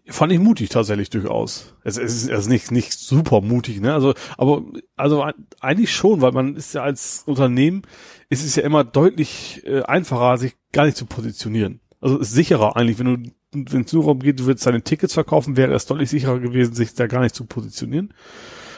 [0.08, 1.74] fand ich mutig tatsächlich durchaus.
[1.82, 3.92] Es, es ist also nicht, nicht super mutig, ne?
[3.92, 4.64] Also, aber,
[4.96, 5.26] also
[5.60, 7.82] eigentlich schon, weil man ist ja als Unternehmen,
[8.28, 11.80] ist es ja immer deutlich äh, einfacher, sich gar nicht zu positionieren.
[12.00, 15.14] Also ist sicherer eigentlich, wenn du, wenn es nur darum geht, du willst deine Tickets
[15.14, 18.14] verkaufen, wäre es deutlich sicherer gewesen, sich da gar nicht zu positionieren.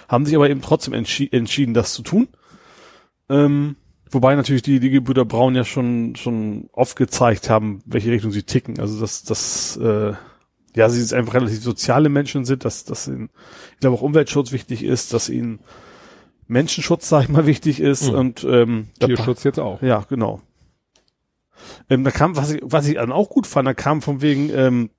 [0.09, 2.29] Haben sich aber eben trotzdem entschi entschieden, das zu tun.
[3.29, 3.77] Ähm,
[4.11, 8.45] wobei natürlich die, die Gebrüder Braun ja schon, schon oft gezeigt haben, welche Richtung sie
[8.45, 8.81] ticken.
[8.81, 10.15] Also dass, dass äh,
[10.77, 13.31] ja, sie jetzt einfach relativ soziale Menschen sind, dass, dass ihnen,
[13.75, 15.61] ich glaube auch Umweltschutz wichtig ist, dass ihnen
[16.47, 18.19] Menschenschutz, sag ich mal, wichtig ist Mhm.
[18.19, 19.83] und ähm, da- Tierschutz jetzt auch.
[19.83, 20.41] ja, genau.
[21.91, 24.51] Ähm, da kam, was ich, was ich dann auch gut fand, da kam von wegen,
[24.51, 24.91] ähm,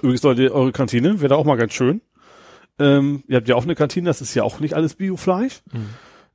[0.00, 2.00] übrigens Leute, eure Kantine wäre da auch mal ganz schön.
[2.78, 5.62] Ähm, ihr habt ja auch eine Kantine, das ist ja auch nicht alles Biofleisch.
[5.72, 5.88] Mhm.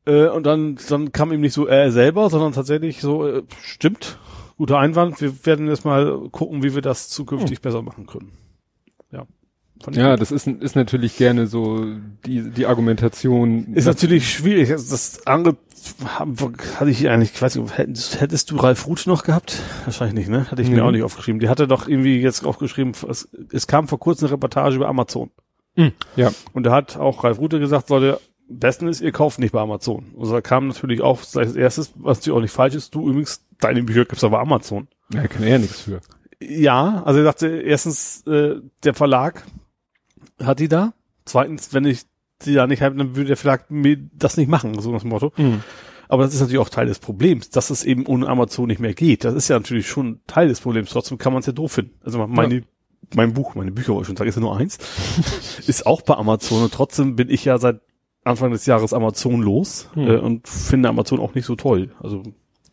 [0.06, 4.20] Äh, und dann, dann kam ihm nicht so er selber, sondern tatsächlich so, äh, stimmt,
[4.58, 8.32] guter Einwand, wir werden jetzt mal gucken, wie wir das zukünftig besser machen können.
[9.92, 10.16] Ja.
[10.16, 11.86] Das ist, ist natürlich gerne so
[12.26, 13.74] die, die Argumentation.
[13.74, 14.70] Ist natürlich schwierig.
[14.70, 15.56] Das- Das andere
[16.76, 19.58] hatte ich eigentlich, ich weiß nicht, hättest, hättest du Ralf Ruth noch gehabt?
[19.86, 20.50] Wahrscheinlich nicht, ne?
[20.52, 20.76] Hatte ich Nee.
[20.76, 21.40] mir auch nicht aufgeschrieben.
[21.40, 25.30] Die hatte doch irgendwie jetzt aufgeschrieben, es, es kam vor kurzem eine Reportage über Amazon.
[25.76, 26.32] Hm, ja.
[26.54, 28.20] Und da hat auch Ralf Rute gesagt, Leute,
[28.50, 30.08] besten ist, ihr kauft nicht bei Amazon.
[30.16, 33.46] Und da kam natürlich auch als erstes, was natürlich auch nicht falsch ist, du übrigens,
[33.60, 34.88] deine Bücher gibt's aber Amazon.
[35.14, 36.02] Ja, kann er ja nichts für.
[36.42, 39.44] Ja, also er sagte, erstens, äh, der Verlag
[40.44, 40.94] hat die da.
[41.26, 42.02] Zweitens, wenn ich
[42.46, 45.10] die da nicht habe, dann würde der Verlag mir das nicht machen, so nach dem
[45.10, 45.34] Motto.
[45.38, 45.64] Mhm.
[46.10, 48.94] Aber das ist natürlich auch Teil des Problems, dass es eben ohne Amazon nicht mehr
[48.94, 49.24] geht.
[49.26, 50.90] Das ist ja natürlich schon Teil des Problems.
[50.92, 51.96] Trotzdem kann man es ja doof finden.
[52.04, 52.64] Also meine,
[53.14, 54.78] mein Buch, meine Bücher, wollte ich schon sagen, ist ja nur eins,
[55.68, 57.82] ist auch bei Amazon und trotzdem bin ich ja seit
[58.24, 60.08] Anfang des Jahres Amazon los Hm.
[60.08, 61.92] äh, und finde Amazon auch nicht so toll.
[62.00, 62.24] Also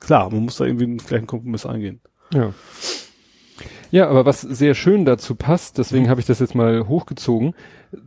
[0.01, 2.01] klar, man muss da irgendwie einen- vielleicht einen Kompromiss eingehen.
[2.33, 2.53] Ja.
[3.91, 7.55] Ja, aber was sehr schön dazu passt, deswegen habe ich das jetzt mal hochgezogen,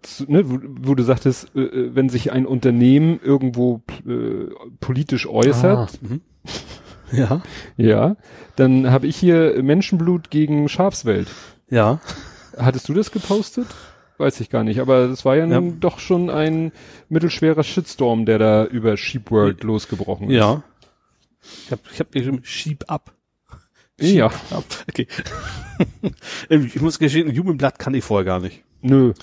[0.02, 4.50] zu, ne, wo, wo du sagtest, äh, äh, wenn sich ein Unternehmen irgendwo äh,
[4.80, 6.22] politisch äußert, Mhm.
[7.12, 7.42] Ja.
[7.78, 8.16] ja,
[8.58, 11.30] dann habe ich hier Menschenblut gegen Schafswelt.
[11.70, 12.00] Ja.
[12.58, 13.68] Hattest du das gepostet?
[14.18, 15.62] Weiß ich gar nicht, aber das war ja, Ja.
[15.62, 16.72] nun doch schon ein
[17.08, 20.36] mittelschwerer Shitstorm, der da über Sheepworld losgebrochen ist.
[20.36, 20.64] Ja.
[21.66, 23.14] Ich habe ich hab geschrieben, schieb ab.
[24.00, 24.32] Ja.
[24.90, 25.08] Okay.
[26.50, 28.64] Ähm, ich muss gestehen, Human Blood kann ich vorher gar nicht.
[28.82, 29.14] Nö.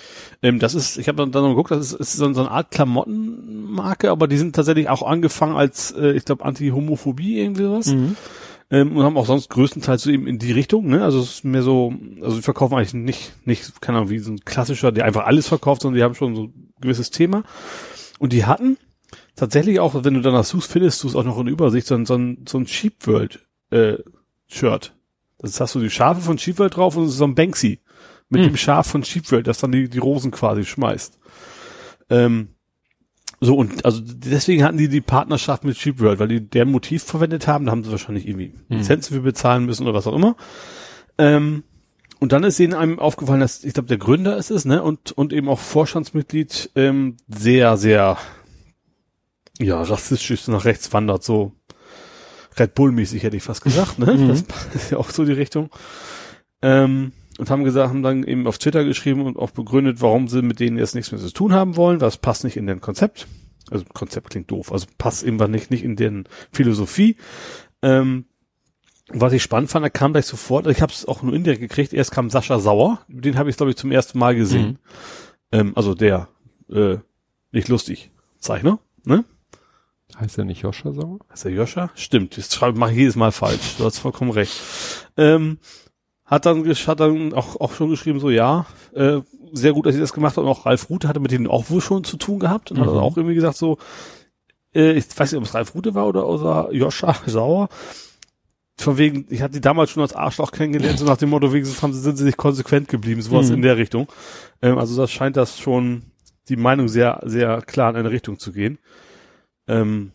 [0.43, 2.51] Ähm, das ist, ich habe dann, dann noch geguckt, das ist, ist so, so eine
[2.51, 7.87] Art Klamottenmarke, aber die sind tatsächlich auch angefangen als, äh, ich glaube, Anti-Homophobie irgendwie was.
[7.87, 8.17] Mhm.
[8.71, 11.03] Ähm, und haben auch sonst größtenteils so eben in die Richtung, ne?
[11.03, 14.33] Also es ist mehr so, also die verkaufen eigentlich nicht, nicht, keine Ahnung, wie so
[14.33, 17.43] ein klassischer, der einfach alles verkauft, sondern die haben schon so ein gewisses Thema.
[18.19, 18.79] Und die hatten
[19.37, 22.07] tatsächlich auch, wenn du danach suchst, findest du es auch noch in Übersicht, so ein,
[22.07, 23.99] so ein, so ein Sheep World äh,
[24.55, 24.95] Shirt.
[25.39, 27.81] Das hast du die Schafe von Sheep World drauf und es ist so ein Banksy
[28.31, 28.49] mit Hm.
[28.51, 31.19] dem Schaf von Sheep World, das dann die, die Rosen quasi schmeißt.
[32.09, 32.49] Ähm,
[33.41, 37.03] so und also deswegen hatten die die Partnerschaft mit Sheep World, weil die deren Motiv
[37.03, 38.79] verwendet haben, da haben sie wahrscheinlich irgendwie Hm.
[38.79, 40.37] Lizenzen für bezahlen müssen oder was auch immer.
[41.19, 41.63] Ähm,
[42.21, 45.13] und dann ist ihnen einem aufgefallen, dass ich glaube der Gründer ist es, ne, und
[45.13, 48.17] und eben auch Vorstandsmitglied ähm, sehr sehr
[49.61, 51.53] ja rassistisch nach rechts wandert, so
[52.59, 54.15] Red Bull mäßig hätte ich fast gesagt, ne?
[54.15, 54.29] Mhm.
[54.29, 54.45] Das
[54.75, 55.71] ist ja auch so die Richtung.
[56.63, 60.43] Ähm, und haben gesagt, haben dann eben auf Twitter geschrieben und auch begründet, warum sie
[60.43, 63.27] mit denen jetzt nichts mehr zu tun haben wollen, was passt nicht in den Konzept.
[63.71, 67.17] Also Konzept klingt doof, also passt eben nicht, nicht in den Philosophie.
[67.83, 68.27] Ähm,
[69.09, 71.93] was ich spannend fand, da kam gleich sofort, ich habe es auch nur indirekt gekriegt,
[71.93, 74.79] erst kam Sascha Sauer, den habe ich glaube ich zum ersten Mal gesehen.
[75.53, 76.29] Ähm, also der
[76.71, 76.99] äh,
[77.53, 79.25] nicht lustig Zeichner, ne?
[80.19, 81.19] Heißt er nicht Joscha Sauer?
[81.33, 81.91] Ist der Joscha?
[81.97, 83.77] Stimmt, das schreibe mache ich jedes Mal falsch.
[83.79, 84.61] Du hast vollkommen recht.
[85.17, 85.59] Ähm,
[86.25, 89.21] hat dann, hat dann auch, auch schon geschrieben, so ja, äh,
[89.53, 90.45] sehr gut, dass sie das gemacht hat.
[90.45, 92.87] Und auch Ralf Rute hatte mit denen auch wohl schon zu tun gehabt und hat
[92.87, 92.95] Mhm.
[92.97, 93.79] auch irgendwie gesagt, so,
[94.75, 97.69] äh, ich weiß nicht, ob es Ralf Rute war oder, oder Joscha Sauer.
[98.77, 101.83] Von wegen, ich hatte die damals schon als Arschloch kennengelernt, so nach dem Motto, wenigstens
[101.83, 103.55] haben sie, sind sie nicht konsequent geblieben, sowas Mhm.
[103.57, 104.09] in der Richtung.
[104.63, 106.03] Ähm, also das scheint das schon
[106.49, 108.79] die Meinung sehr, sehr klar in eine Richtung zu gehen.
[109.69, 110.13] Ähm,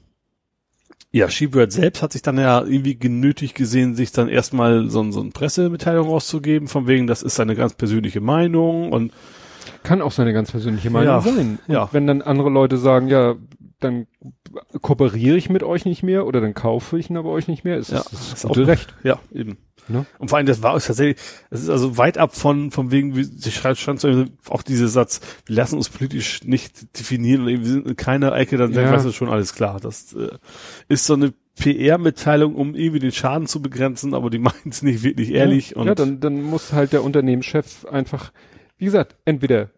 [1.11, 5.21] ja, Shebird selbst hat sich dann ja irgendwie genötigt gesehen, sich dann erstmal so, so
[5.21, 9.11] eine Pressemitteilung rauszugeben, von wegen, das ist seine ganz persönliche Meinung und
[9.83, 11.57] Kann auch seine ganz persönliche Meinung Ja, sein.
[11.67, 11.89] Und ja.
[11.93, 13.35] wenn dann andere Leute sagen, ja,
[13.79, 14.05] dann
[14.81, 17.77] kooperiere ich mit euch nicht mehr oder dann kaufe ich ihn aber euch nicht mehr,
[17.77, 18.93] ist Ja, das, das ist gute auch- Recht.
[19.03, 19.57] ja, eben.
[19.89, 20.05] Ne?
[20.19, 21.17] Und vor allem, das war es tatsächlich,
[21.49, 24.05] es ist also weit ab von, von wegen, wie sie schreibt, stand
[24.49, 28.57] auch dieser Satz, wir lassen uns politisch nicht definieren und wir sind in keiner Ecke,
[28.57, 28.91] dann Ja.
[28.91, 29.79] weißt du schon alles klar.
[29.79, 30.29] Das äh,
[30.87, 35.03] ist so eine PR-Mitteilung, um irgendwie den Schaden zu begrenzen, aber die meint es nicht
[35.03, 35.71] wirklich ehrlich.
[35.71, 38.31] Ja, und ja dann, dann muss halt der Unternehmenschef einfach,
[38.77, 39.69] wie gesagt, entweder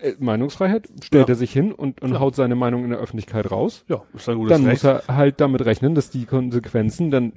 [0.00, 1.32] äh, Meinungsfreiheit, stellt Ja.
[1.34, 2.20] er sich hin und, und Ja.
[2.20, 3.84] haut seine Meinung in der Öffentlichkeit raus.
[3.88, 4.84] ja, ist ein gutes Dann Recht.
[4.84, 7.32] muss er halt damit rechnen, dass die Konsequenzen dann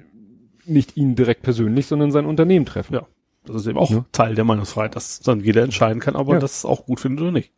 [0.66, 2.94] nicht ihn direkt persönlich, sondern sein Unternehmen treffen.
[2.94, 3.08] Ja.
[3.46, 4.06] Das ist eben auch Ja.
[4.12, 6.40] Teil der Meinungsfreiheit, dass dann jeder entscheiden kann, ob er Ja.
[6.40, 7.52] das auch gut findet oder nicht.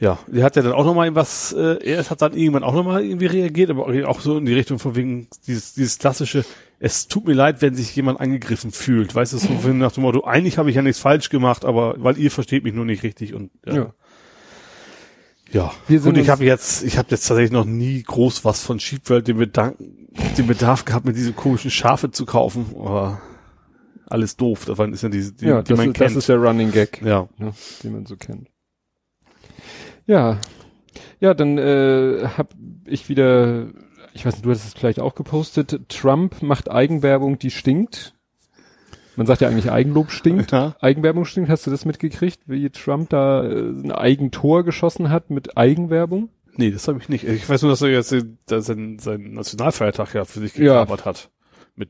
[0.00, 3.02] Ja, die hat ja dann auch nochmal was, äh, er hat dann irgendwann auch nochmal
[3.04, 6.44] irgendwie reagiert, aber auch so in die Richtung von wegen dieses, dieses klassische,
[6.78, 9.12] es tut mir leid, wenn sich jemand angegriffen fühlt.
[9.16, 12.16] Weißt du, so nach dem Motto, eigentlich habe ich ja nichts falsch gemacht, aber weil
[12.16, 13.74] ihr versteht mich nur nicht richtig und ja.
[13.74, 13.94] Ja.
[15.50, 18.62] Ja, Wir sind und ich habe jetzt, ich habe jetzt tatsächlich noch nie groß was
[18.62, 19.76] von Sheepworld den, Bedank
[20.36, 23.20] den Bedarf gehabt, mir diese komischen Schafe zu kaufen, aber
[24.06, 24.66] alles doof.
[24.66, 26.10] Das ist ja diese, die, ja, die man ist, kennt.
[26.10, 27.28] das ist der Running Gag, ja.
[27.38, 28.48] ne, den man so kennt.
[30.06, 30.38] Ja,
[31.20, 32.54] ja, dann äh, hab
[32.86, 33.68] ich wieder,
[34.14, 38.14] ich weiß nicht, du hast es vielleicht auch gepostet, Trump macht Eigenwerbung, die stinkt.
[39.18, 40.52] Man sagt ja eigentlich Eigenlob stinkt.
[40.52, 40.76] Ja.
[40.80, 41.50] Eigenwerbung stinkt.
[41.50, 46.28] Hast du das mitgekriegt, wie Trump da äh, ein Eigentor geschossen hat mit Eigenwerbung?
[46.56, 47.24] Nee, das habe ich nicht.
[47.24, 50.82] Ich weiß nur, dass er jetzt den- dass sein, sein Nationalfeiertag ja für sich Ja.
[50.84, 51.30] gekapert hat.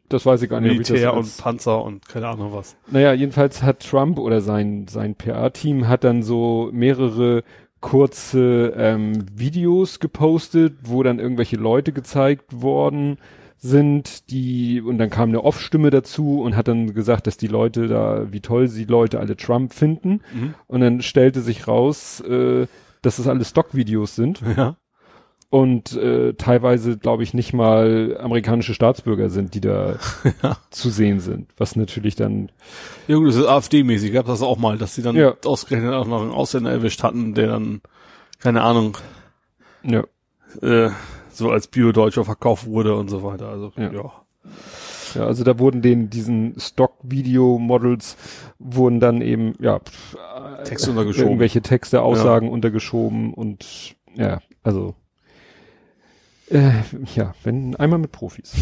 [0.08, 0.72] Das weiß ich gar nicht.
[0.72, 2.76] Militär und Panzer und keine Ahnung was.
[2.90, 7.42] Naja, jedenfalls hat Trump oder sein, sein PR-Team hat dann so mehrere
[7.80, 13.18] kurze ähm, Videos gepostet, wo dann irgendwelche Leute gezeigt worden
[13.60, 17.88] sind, die, und dann kam eine Off-Stimme dazu und hat dann gesagt, dass die Leute
[17.88, 20.20] da, wie toll sie Leute alle Trump finden.
[20.32, 20.54] Mhm.
[20.68, 22.66] Und dann stellte sich raus, äh,
[23.02, 24.76] dass das alles Stock-Videos sind Ja.
[25.50, 29.96] und äh, teilweise, glaube ich, nicht mal amerikanische Staatsbürger sind, die da
[30.70, 31.48] zu sehen sind.
[31.56, 32.50] Was natürlich dann
[33.08, 34.12] Ja gut, das ist AfD-mäßig.
[34.12, 35.34] Gab das auch mal, dass sie dann Ja.
[35.44, 37.80] ausgerechnet auch noch einen Ausländer erwischt hatten, der dann,
[38.40, 38.98] keine Ahnung,
[39.82, 40.04] ja,
[40.62, 40.90] äh,
[41.38, 43.48] so als Bio-Deutscher verkauft wurde und so weiter.
[43.48, 43.92] Also, Ja.
[43.92, 44.12] ja.
[45.14, 48.16] Ja, also da wurden den, diesen Stock-Video-Models
[48.58, 50.16] wurden dann eben, ja, pf,
[50.60, 51.28] äh, Texte untergeschoben.
[51.28, 54.94] Irgendwelche Texte, Aussagen untergeschoben und, ja, also,
[56.50, 56.72] äh,
[57.14, 58.52] ja, wenn, einmal mit Profis.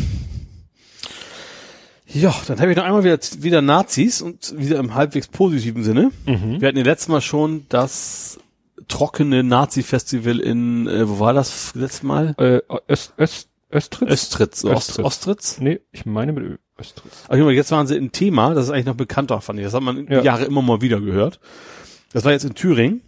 [2.06, 6.12] Ja, dann habe ich noch einmal wieder, wieder Nazis und wieder im halbwegs positiven Sinne.
[6.26, 6.60] Mhm.
[6.60, 8.38] Wir hatten ja letztes Mal schon das
[8.88, 12.34] trockene Nazi-Festival in, äh, wo war das letztes Mal?
[12.38, 12.60] Äh,
[12.90, 14.10] Öst, Öst, Östritz?
[14.10, 15.06] Östritz, Ost, Östritz.
[15.06, 15.58] Ostritz.
[15.60, 17.24] Nee, ich meine mit Ö Östritz.
[17.24, 19.64] Ach, guck mal, jetzt waren sie in Thema, das ist eigentlich noch bekannter, fand ich.
[19.64, 20.22] Das hat man Ja.
[20.22, 21.40] Jahre immer mal wieder gehört.
[22.12, 23.02] Das war jetzt in Thüringen.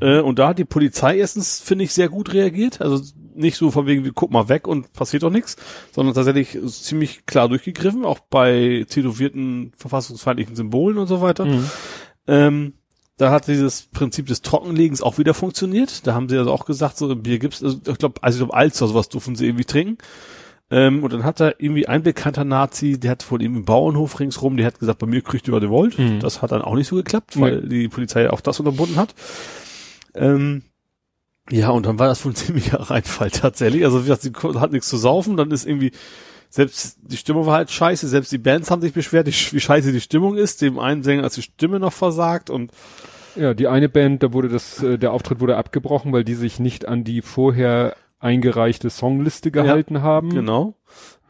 [0.00, 2.80] Äh, und da hat die Polizei erstens, finde ich, sehr gut reagiert.
[2.80, 3.02] Also
[3.34, 5.56] nicht so von wegen, wie guck mal weg und passiert doch nichts,
[5.92, 11.44] sondern tatsächlich ziemlich klar durchgegriffen, auch bei tätowierten verfassungsfeindlichen Symbolen und so weiter.
[11.44, 11.70] Mhm.
[12.26, 12.72] Ähm,
[13.16, 16.06] da hat dieses Prinzip des Trockenlegens auch wieder funktioniert.
[16.06, 18.54] Da haben sie also auch gesagt, so Bier gibt's, also ich glaube, also ich glaube,
[18.54, 19.98] Alster, sowas dürfen sie irgendwie trinken.
[20.70, 24.18] Ähm, und dann hat da irgendwie ein bekannter Nazi, der hat wohl eben im Bauernhof
[24.18, 25.98] ringsrum, der hat gesagt, bei mir kriegt ihr, was ihr wollt.
[25.98, 26.20] Mhm.
[26.20, 29.14] Das hat dann auch nicht so geklappt, weil die Polizei auch das unterbunden hat.
[30.14, 30.62] Ähm,
[31.50, 33.84] ja, und dann war das wohl ein ziemlicher Reinfall tatsächlich.
[33.84, 35.92] Also wie gesagt, sie hat nichts zu saufen, dann ist irgendwie,
[36.54, 39.60] selbst die Stimmung war halt scheiße, selbst die Bands haben sich beschwert, wie sch- wie
[39.60, 42.70] scheiße die Stimmung ist, dem einen Sänger als die Stimme noch versagt und
[43.34, 46.60] Ja, die eine Band, da wurde das, äh, der Auftritt wurde abgebrochen, weil die sich
[46.60, 50.30] nicht an die vorher eingereichte Songliste gehalten haben.
[50.30, 50.76] Genau.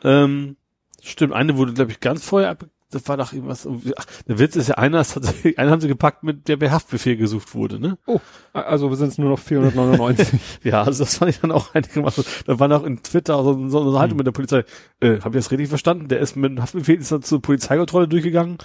[0.02, 0.56] Ähm,
[1.02, 2.66] stimmt, eine wurde, glaube ich, ganz vorher ab.
[2.95, 3.66] Das war doch irgendwas.
[3.97, 7.16] Ach, der Witz ist ja, einer ist tatsächlich, einen haben sie gepackt, mit der Haftbefehl
[7.16, 7.99] gesucht wurde, ne?
[8.07, 8.20] Oh,
[8.53, 10.40] also wir sind es nur noch 499.
[10.62, 12.24] Ja, also das fand ich dann auch einigermaßen.
[12.47, 14.64] Da war noch in Twitter so, so eine Haltung mit der Polizei.
[15.01, 16.09] Äh, habt ihr das richtig verstanden?
[16.09, 18.59] Der ist mit dem Haftbefehl ist dann zur Polizeikontrolle durchgegangen.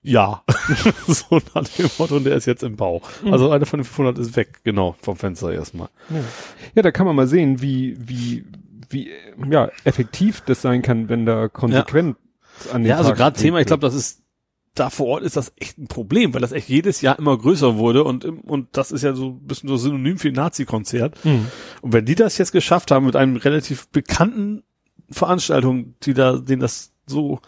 [0.00, 0.42] Ja.
[1.06, 3.02] so nach dem Motto, und der ist jetzt im Bau.
[3.30, 5.90] Also einer von den 500 ist weg, genau, vom Fenster erstmal.
[6.74, 8.46] ja, da kann man mal sehen, wie, wie,
[8.88, 9.10] wie,
[9.50, 12.16] ja, effektiv das sein kann, wenn da konsequent
[12.72, 14.22] an den Ja, also Tag gerade gelegt Thema, ich glaube, das ist
[14.74, 17.78] da vor Ort ist das echt ein Problem, weil das echt jedes Jahr immer größer
[17.78, 21.24] wurde und, und das ist ja so ein bisschen so synonym für ein Nazi-Konzert.
[21.24, 21.48] Mhm.
[21.82, 24.62] Und wenn die das jetzt geschafft haben mit einem relativ bekannten
[25.10, 27.40] Veranstaltung, die da, denen das so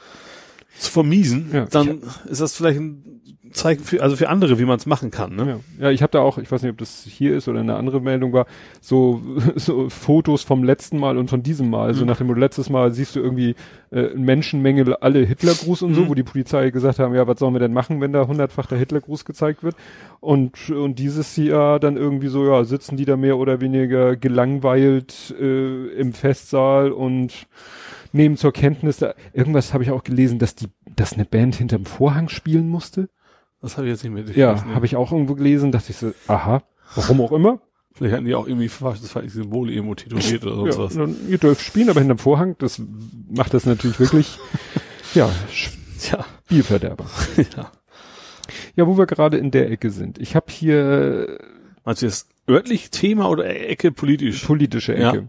[0.80, 1.66] zu vermiesen, Ja.
[1.66, 3.04] dann ist das vielleicht ein
[3.52, 5.58] Zeichen für, also für andere, wie man es machen kann, ne?
[5.78, 7.74] Ja, ja ich habe da auch, ich weiß nicht, ob das hier ist oder eine
[7.74, 8.46] andere Meldung war,
[8.80, 9.20] so,
[9.56, 11.92] so Fotos vom letzten Mal und von diesem Mal.
[11.94, 13.56] So nach dem letztes Mal siehst du irgendwie
[13.90, 16.08] äh, Menschenmenge, alle Hitlergruß und so, Mhm.
[16.10, 18.78] wo die Polizei gesagt haben, ja, was sollen wir denn machen, wenn da hundertfach der
[18.78, 19.74] Hitlergruß gezeigt wird?
[20.20, 25.34] Und, und dieses Jahr dann irgendwie so, ja, sitzen die da mehr oder weniger gelangweilt
[25.40, 27.32] äh, im Festsaal und
[28.12, 31.84] nehmen zur Kenntnis, da, irgendwas habe ich auch gelesen, dass die, dass eine Band hinterm
[31.84, 33.08] Vorhang spielen musste.
[33.60, 34.24] Das habe ich jetzt nicht mehr.
[34.36, 36.62] Ja, habe ich auch irgendwo gelesen, dachte ich so, aha,
[36.94, 37.60] warum auch immer.
[37.92, 40.94] Vielleicht hatten die auch irgendwie das Symbole irgendwo tätowiert oder sonst Ja, was.
[40.94, 42.80] dann, ihr dürft spielen, aber hinterm Vorhang, das
[43.28, 44.38] macht das natürlich wirklich,
[45.14, 45.28] ja,
[45.98, 47.06] Tja, Spielverderber.
[47.36, 47.72] ja.
[48.74, 50.18] Ja, wo wir gerade in der Ecke sind.
[50.18, 51.38] Ich habe hier
[51.84, 54.44] Meinst du jetzt örtlich Thema oder Ecke politisch?
[54.44, 55.16] politische Ecke.
[55.16, 55.24] Ja.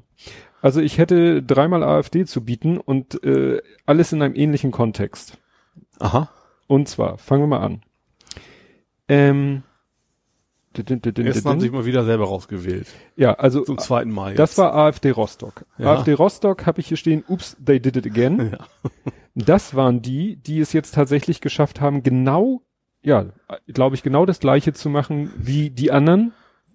[0.62, 5.38] Also ich hätte dreimal AfD zu bieten und äh, alles in einem ähnlichen Kontext.
[6.00, 6.30] Aha.
[6.68, 7.82] Und zwar, fangen wir mal an.
[9.08, 9.64] Ähm,
[10.74, 12.88] Erst haben sich mal wieder selber rausgewählt.
[13.18, 14.36] ja, also Zum zweiten Mal.
[14.36, 14.58] das jetzt.
[14.60, 15.66] war AfD Rostock.
[15.78, 15.96] Ja.
[15.96, 18.52] AfD Rostock habe ich hier stehen, oops, they did it again.
[18.58, 18.92] Ja.
[19.34, 22.62] Das waren die, die es jetzt tatsächlich geschafft haben, genau,
[23.02, 23.28] ja,
[23.68, 26.34] glaube ich, genau das gleiche zu machen wie die anderen,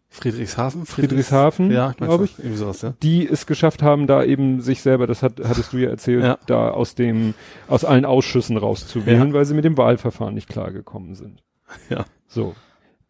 [0.09, 0.87] Friedrichshafen?
[0.87, 2.95] Friedrichshafen, ja, glaube ich, Irgendwie sowas, ja.
[3.03, 6.39] die es geschafft haben, da eben sich selber, das hat, hattest du ja erzählt, Ja.
[6.47, 7.35] da aus dem,
[7.69, 9.35] aus allen Ausschüssen rauszuwählen, Ja.
[9.35, 11.43] weil sie mit dem Wahlverfahren nicht klargekommen sind.
[11.91, 12.05] Ja.
[12.29, 12.55] So.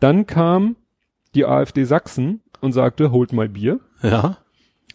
[0.01, 0.77] Dann kam
[1.35, 3.81] die AfD Sachsen und sagte, holt mal Bier.
[4.03, 4.39] Ja.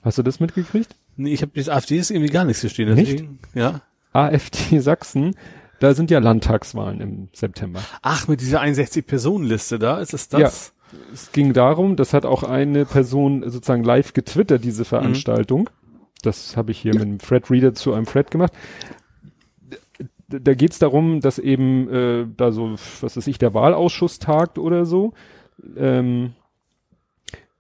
[0.03, 0.95] Hast du das mitgekriegt?
[1.15, 2.93] Nee, ich habe jetzt AfD ist irgendwie gar nichts gestehen.
[2.95, 3.11] Nicht?
[3.13, 3.81] Deswegen, Ja.
[4.13, 5.35] AfD Sachsen,
[5.79, 7.81] da sind ja Landtagswahlen im September.
[8.01, 10.73] Ach, mit dieser 61-Personen-Liste da, ist es das?
[11.13, 15.69] Es ging darum, das hat auch eine Person sozusagen live getwittert, diese Veranstaltung.
[16.21, 18.53] Das habe ich hier mit einem Fred Reader zu einem Fred gemacht.
[20.27, 24.19] Da, da geht es darum, dass eben äh, da so, was weiß ich, der Wahlausschuss
[24.19, 25.13] tagt oder so.
[25.75, 26.33] Ähm,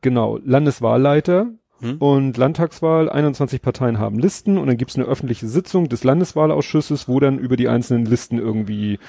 [0.01, 1.47] genau, Landeswahlleiter
[1.81, 1.97] Hm.
[1.97, 7.07] und Landtagswahl, 21 Parteien haben Listen und dann gibt es eine öffentliche Sitzung des Landeswahlausschusses,
[7.07, 8.99] wo dann über die einzelnen Listen irgendwie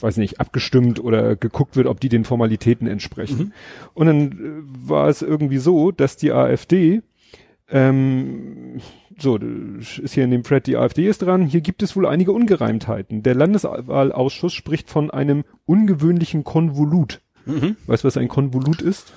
[0.00, 3.52] weiß nicht, abgestimmt oder geguckt wird, ob die den Formalitäten entsprechen.
[3.94, 7.02] Und dann äh, war es irgendwie so, dass die AfD,
[7.70, 8.80] ähm,
[9.18, 12.32] so, ist hier in dem Thread, die AfD ist dran, hier gibt es wohl einige
[12.32, 13.22] Ungereimtheiten.
[13.22, 17.20] Der Landeswahlausschuss spricht von einem ungewöhnlichen Konvolut.
[17.46, 17.76] Mhm.
[17.86, 19.12] Weißt du, was ein Konvolut ist?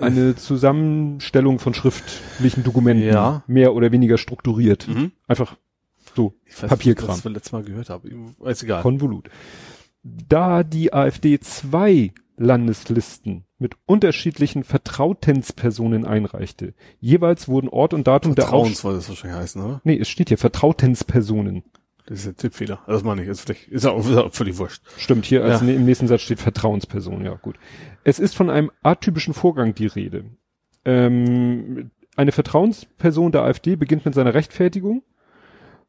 [0.00, 3.42] Eine Zusammenstellung von schriftlichen Dokumenten, Ja.
[3.46, 4.88] mehr oder weniger strukturiert.
[4.88, 5.12] Mhm.
[5.28, 5.56] Einfach
[6.14, 7.08] so, Ich weiß Papierkram.
[7.08, 8.08] nicht, was ich letztes Mal gehört habe.
[8.44, 8.82] Ist egal.
[8.82, 9.28] Konvolut.
[10.02, 18.44] Da die AfD zwei Landeslisten mit unterschiedlichen Vertrautenspersonen einreichte, jeweils wurden Ort und Datum der
[18.44, 19.80] Aus Vertrauens soll das wahrscheinlich heißen, oder?
[19.84, 21.62] Nee, es steht hier Vertrautenspersonen.
[22.06, 22.80] Das ist ein Tippfehler.
[22.86, 23.28] Also Das meine ich.
[23.28, 24.82] Ist, ist, auch, ist auch völlig wurscht.
[24.98, 25.68] Stimmt, hier als Ja.
[25.68, 27.56] im nächsten Satz steht Vertrauensperson, ja gut.
[28.02, 30.26] Es ist von einem atypischen Vorgang die Rede.
[30.84, 35.02] Ähm, eine Vertrauensperson der AfD beginnt mit seiner Rechtfertigung.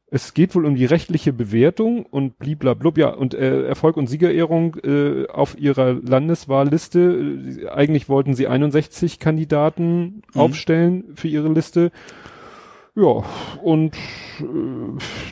[0.08, 4.76] Es geht wohl um die rechtliche Bewertung und bliblablub, ja, und äh, Erfolg und Siegerehrung
[4.84, 7.00] äh, auf ihrer Landeswahlliste.
[7.64, 10.42] Äh, eigentlich wollten sie 61 Kandidaten Mhm.
[10.42, 11.92] aufstellen für ihre Liste.
[12.96, 13.24] Ja,
[13.64, 13.96] und
[14.40, 14.44] äh,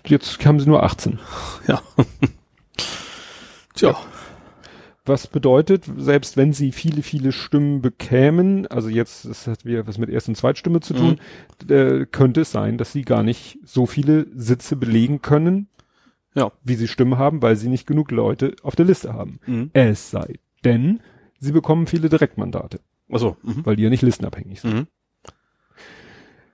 [0.07, 1.19] jetzt haben sie nur 18.
[1.67, 1.81] Ja.
[3.75, 3.95] Tja.
[5.05, 9.97] Was bedeutet, selbst wenn sie viele, viele Stimmen bekämen, also jetzt, das hat wieder was
[9.97, 11.19] mit Erst- und Zweitstimme zu tun,
[11.69, 15.67] äh, könnte es sein, dass sie gar nicht so viele Sitze belegen können,
[16.35, 16.53] Ja.
[16.63, 19.39] wie sie Stimmen haben, weil sie nicht genug Leute auf der Liste haben.
[19.45, 19.71] Mhm.
[19.73, 21.01] Es sei denn,
[21.37, 22.79] sie bekommen viele Direktmandate,
[23.11, 23.35] Achso.
[23.43, 23.65] Mhm.
[23.65, 24.87] weil die ja nicht listenabhängig sind.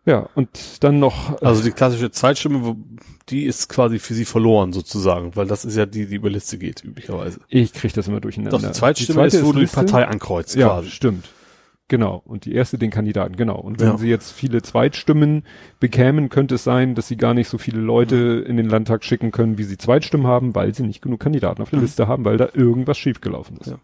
[0.09, 0.49] Ja, und
[0.83, 2.75] dann noch, Also die klassische Zweitstimme, wo-
[3.29, 6.57] die ist quasi für sie verloren sozusagen, weil das ist ja die, die über Liste
[6.57, 7.39] geht, üblicherweise.
[7.47, 8.57] ich kriege das immer durcheinander.
[8.57, 9.67] Doch, die Zweitstimme zweite ist, wo du die.
[9.67, 10.89] Partei ankreuzt Ja, quasi.
[10.89, 11.29] stimmt.
[11.89, 12.21] Genau.
[12.25, 13.57] Und die erste den Kandidaten, genau.
[13.59, 13.97] Und wenn Ja.
[13.97, 15.43] sie jetzt viele Zweitstimmen
[15.79, 19.31] bekämen, könnte es sein, dass sie gar nicht so viele Leute in den Landtag schicken
[19.31, 21.85] können, wie sie Zweitstimmen haben, weil sie nicht genug Kandidaten auf der Mhm.
[21.85, 23.67] Liste haben, weil da irgendwas schiefgelaufen ist.
[23.71, 23.79] Ja.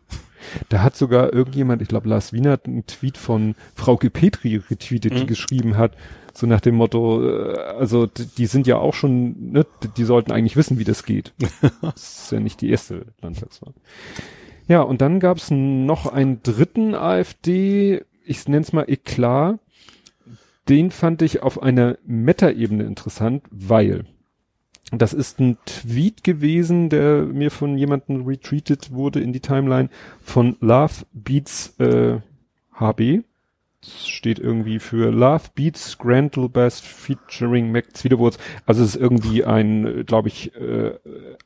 [0.69, 5.13] Da hat sogar irgendjemand, ich glaube Lars Wiener, hat einen Tweet von Frauke Petri retweetet,
[5.13, 5.27] die Mhm.
[5.27, 5.95] geschrieben hat,
[6.33, 9.65] so nach dem Motto, äh, also die sind ja auch schon, ne,
[9.97, 11.33] die sollten eigentlich wissen, wie das geht.
[11.81, 13.73] das ist ja nicht die erste Landtagswahl.
[14.67, 19.59] Ja, und dann gab's noch einen dritten AfD, ich nenne es mal Eklat.
[20.67, 24.05] Den fand ich auf einer Meta-Ebene interessant, weil
[24.91, 29.89] Das ist ein Tweet gewesen, der mir von jemandem retweetet wurde in die Timeline
[30.21, 32.19] von Love Beats äh,
[32.73, 33.23] HB.
[33.81, 38.37] Das steht irgendwie für Love Beats Grandel Bass featuring Mac Zwiederwurz.
[38.65, 40.93] Also es ist irgendwie ein, glaube ich, äh,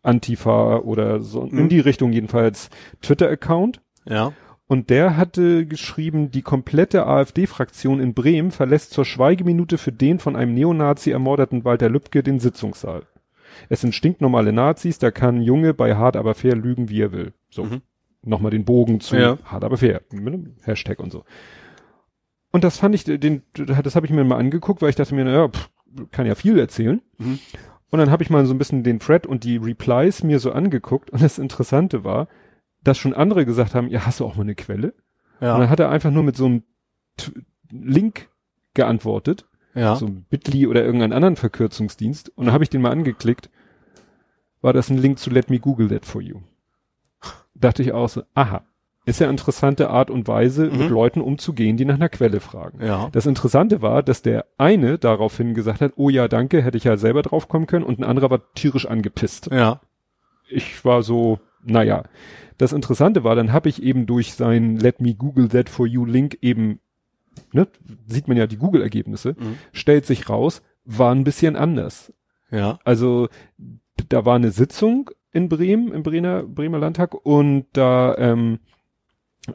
[0.04, 1.70] Antifa oder so in Mhm.
[1.70, 2.70] die Richtung jedenfalls
[3.02, 3.82] Twitter-Account.
[4.06, 4.34] Ja.
[4.68, 10.36] Und der hatte geschrieben, die komplette AfD-Fraktion in Bremen verlässt zur Schweigeminute für den von
[10.36, 13.04] einem Neonazi ermordeten Walter Lübcke den Sitzungssaal.
[13.70, 17.34] Es sind stinknormale Nazis, da kann Junge bei hart aber fair lügen, wie er will.
[17.50, 17.64] So.
[17.66, 17.82] Mhm.
[18.24, 19.38] Nochmal den Bogen zu Ja.
[19.46, 20.02] hart aber fair.
[20.12, 21.24] Mit einem Hashtag und so.
[22.52, 25.24] Und das fand ich, den, das habe ich mir mal angeguckt, weil ich dachte mir,
[25.24, 25.70] naja, pff,
[26.12, 27.02] kann ja viel erzählen.
[27.18, 27.40] Mhm.
[27.92, 30.52] Und dann habe ich mal so ein bisschen den Thread und die Replies mir so
[30.52, 31.10] angeguckt.
[31.12, 32.28] Und das Interessante war,
[32.84, 34.88] dass schon andere gesagt haben, ja, hast du auch mal eine Quelle?
[35.40, 35.70] Und dann Ja.
[35.70, 36.64] hat er einfach nur mit so einem
[37.18, 37.32] T
[37.72, 38.30] Link
[38.74, 39.48] geantwortet,
[39.80, 39.96] Ja.
[39.96, 42.30] so ein Bitly oder irgendeinen anderen Verkürzungsdienst.
[42.38, 43.50] Und dann habe ich den mal angeklickt.
[44.62, 46.42] War das ein Link zu Let Me Google That For You?
[47.56, 48.64] Dachte ich auch so, aha,
[49.06, 50.78] ist ja interessante Art und Weise, Mhm.
[50.78, 52.84] mit Leuten umzugehen, die nach einer Quelle fragen.
[52.86, 53.10] Ja.
[53.12, 56.98] Das Interessante war, dass der eine daraufhin gesagt hat, oh ja, danke, hätte ich ja
[56.98, 59.82] selber drauf kommen können, und ein anderer war tierisch angepisst Ja.
[60.50, 62.04] ich war so, naja.
[62.58, 66.04] Das Interessante war, dann habe ich eben durch sein Let me Google that for you
[66.06, 66.80] Link eben,
[67.54, 67.68] ne,
[68.08, 69.58] sieht man ja die Google-Ergebnisse, Mhm.
[69.72, 72.14] stellt sich raus, war ein bisschen anders.
[72.52, 72.80] Ja.
[72.84, 73.30] Also
[74.10, 78.60] da war eine Sitzung in Bremen, im Bremer, Bremer Landtag und da ähm,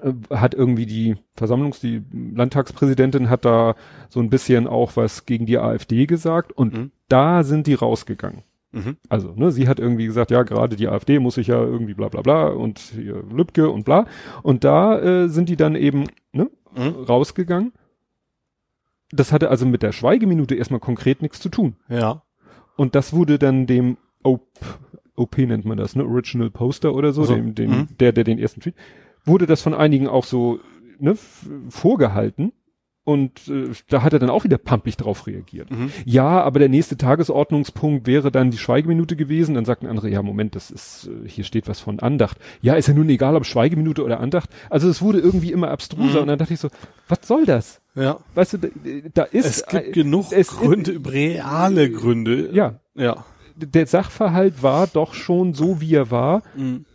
[0.01, 2.03] äh, hat irgendwie die Versammlungs-, die
[2.35, 3.75] Landtagspräsidentin hat da
[4.09, 6.91] so ein bisschen auch was gegen die AfD gesagt und Mhm.
[7.09, 8.43] da sind die rausgegangen.
[8.75, 8.97] Mhm.
[9.09, 12.09] Also, ne, sie hat irgendwie gesagt, ja, gerade die AfD muss sich ja irgendwie bla
[12.09, 14.07] bla bla und hier Lübcke und bla.
[14.43, 17.05] Und da äh, sind die dann eben ne, Mhm.
[17.05, 17.73] rausgegangen.
[19.11, 21.77] Das hatte also mit der Schweigeminute erstmal konkret nichts zu tun.
[21.89, 22.23] Ja.
[22.77, 24.43] Und das wurde dann dem OP,
[25.15, 27.89] OP nennt man das, ne, Original Poster oder so, Also, dem, dem, mhm.
[28.01, 28.75] der, der den ersten Tweet,
[29.25, 30.59] wurde das von einigen auch so
[30.99, 31.17] ne,
[31.69, 32.53] vorgehalten.
[33.05, 35.71] Und äh, da hat er dann auch wieder pampig drauf reagiert.
[35.71, 35.91] Mhm.
[36.07, 39.55] Ja, aber der nächste Tagesordnungspunkt wäre dann die Schweigeminute gewesen.
[39.57, 42.39] Dann sagten andere, ja, Moment, das ist, äh, hier steht was von Andacht.
[42.63, 44.49] Ja, ist ja nun egal, ob Schweigeminute oder Andacht.
[44.71, 46.19] Also es wurde irgendwie immer abstruser Mhm.
[46.23, 46.69] und dann dachte ich so,
[47.09, 47.83] was soll das?
[47.95, 48.21] Ja.
[48.35, 48.69] Weißt du, da,
[49.13, 52.51] da ist, Es gibt äh, genug es- Gründe, reale Gründe.
[52.55, 53.25] ja, Ja.
[53.55, 56.87] der Sachverhalt war doch schon so, wie er war, Mhm.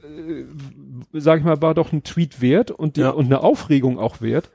[1.13, 3.11] sag ich mal, war doch ein Tweet wert und, die, Ja.
[3.11, 4.49] und eine Aufregung auch wert.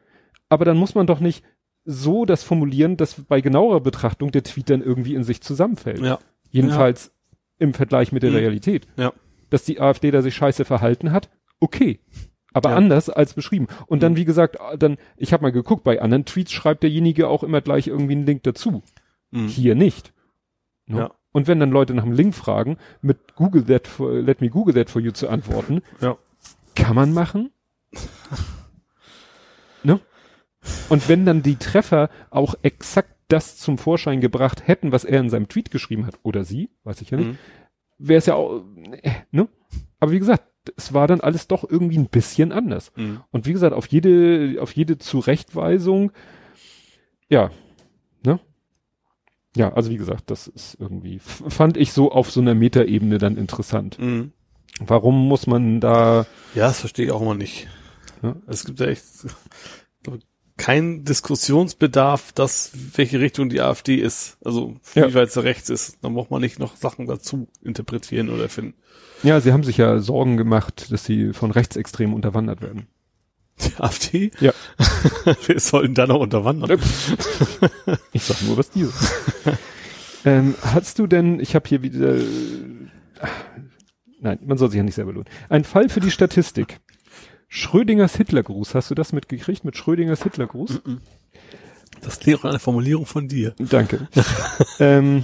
[0.49, 1.45] Aber dann muss man doch nicht
[1.85, 6.01] so das formulieren, dass bei genauerer Betrachtung der Tweet dann irgendwie in sich zusammenfällt.
[6.01, 6.19] Ja.
[6.51, 7.13] Jedenfalls
[7.59, 8.37] im Vergleich mit der Mhm.
[8.37, 8.87] Realität.
[8.97, 9.13] Ja.
[9.51, 11.29] Dass die AfD da sich scheiße verhalten hat,
[11.61, 12.01] okay.
[12.53, 12.77] Aber Ja.
[12.77, 13.67] anders als beschrieben.
[13.87, 17.43] Und dann, wie gesagt, dann, ich habe mal geguckt, bei anderen Tweets schreibt derjenige auch
[17.43, 18.83] immer gleich irgendwie einen Link dazu.
[19.31, 19.49] Mhm.
[19.49, 20.13] Hier nicht.
[20.87, 20.99] Ne?
[20.99, 21.11] Ja.
[21.33, 24.75] Und wenn dann Leute nach einem Link fragen, mit Google that for, let me Google
[24.75, 26.17] that for you zu antworten, Ja.
[26.77, 27.51] kann man machen.
[30.65, 30.71] ne?
[30.89, 35.31] Und wenn dann die Treffer auch exakt das zum Vorschein gebracht hätten, was er in
[35.31, 37.39] seinem Tweet geschrieben hat, oder sie, weiß ich ja nicht, Mhm.
[37.99, 38.63] wäre es ja auch,
[39.03, 39.49] äh, ne?
[40.01, 40.45] Aber wie gesagt,
[40.77, 42.93] es war dann alles doch irgendwie ein bisschen anders.
[42.97, 43.21] Mhm.
[43.31, 46.13] Und wie gesagt, auf jede, auf jede Zurechtweisung,
[47.29, 47.51] ja,
[48.25, 48.39] ne?
[49.57, 53.37] Ja, also wie gesagt, das ist irgendwie, fand ich so auf so einer Metaebene dann
[53.37, 53.99] interessant.
[53.99, 54.33] Mhm.
[54.81, 57.69] Warum muss man da, Ja, das verstehe ich auch immer nicht.
[58.23, 58.37] Ja.
[58.49, 59.05] Es gibt ja echt
[60.57, 64.39] keinen Diskussionsbedarf, dass welche Richtung die AfD ist.
[64.45, 65.09] Also Ja.
[65.09, 65.99] wie weit sie rechts ist.
[66.03, 68.75] Da braucht man nicht noch Sachen dazu interpretieren oder finden.
[69.23, 72.87] ja, sie haben sich ja Sorgen gemacht, dass sie von Rechtsextremen unterwandert werden.
[73.65, 74.31] Die AfD?
[74.41, 74.53] Ja.
[75.47, 76.81] Wir sollten da noch unterwandern.
[78.13, 78.87] Ich sag nur, was die
[80.25, 82.17] ähm, hast du denn, ich habe hier wieder,
[84.21, 85.29] nein, man soll sich ja nicht selber lohnen.
[85.49, 86.81] Ein Fall für die Statistik.
[87.57, 90.81] Schrödingers Hitlergruß, hast du das mitgekriegt mit Schrödingers Hitlergruß?
[92.01, 93.55] Das klingt auch eine Formulierung von dir.
[93.59, 94.09] Danke.
[94.81, 95.23] ähm,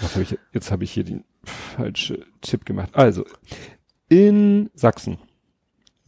[0.00, 2.90] hab ich, jetzt habe ich hier den falschen Tipp gemacht.
[2.92, 3.24] Also,
[4.08, 5.18] in Sachsen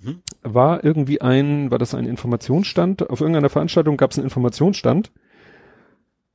[0.01, 0.23] Mhm.
[0.43, 3.11] war irgendwie ein, war das ein Informationsstand?
[3.11, 5.11] Auf irgendeiner Veranstaltung gab es einen Informationsstand.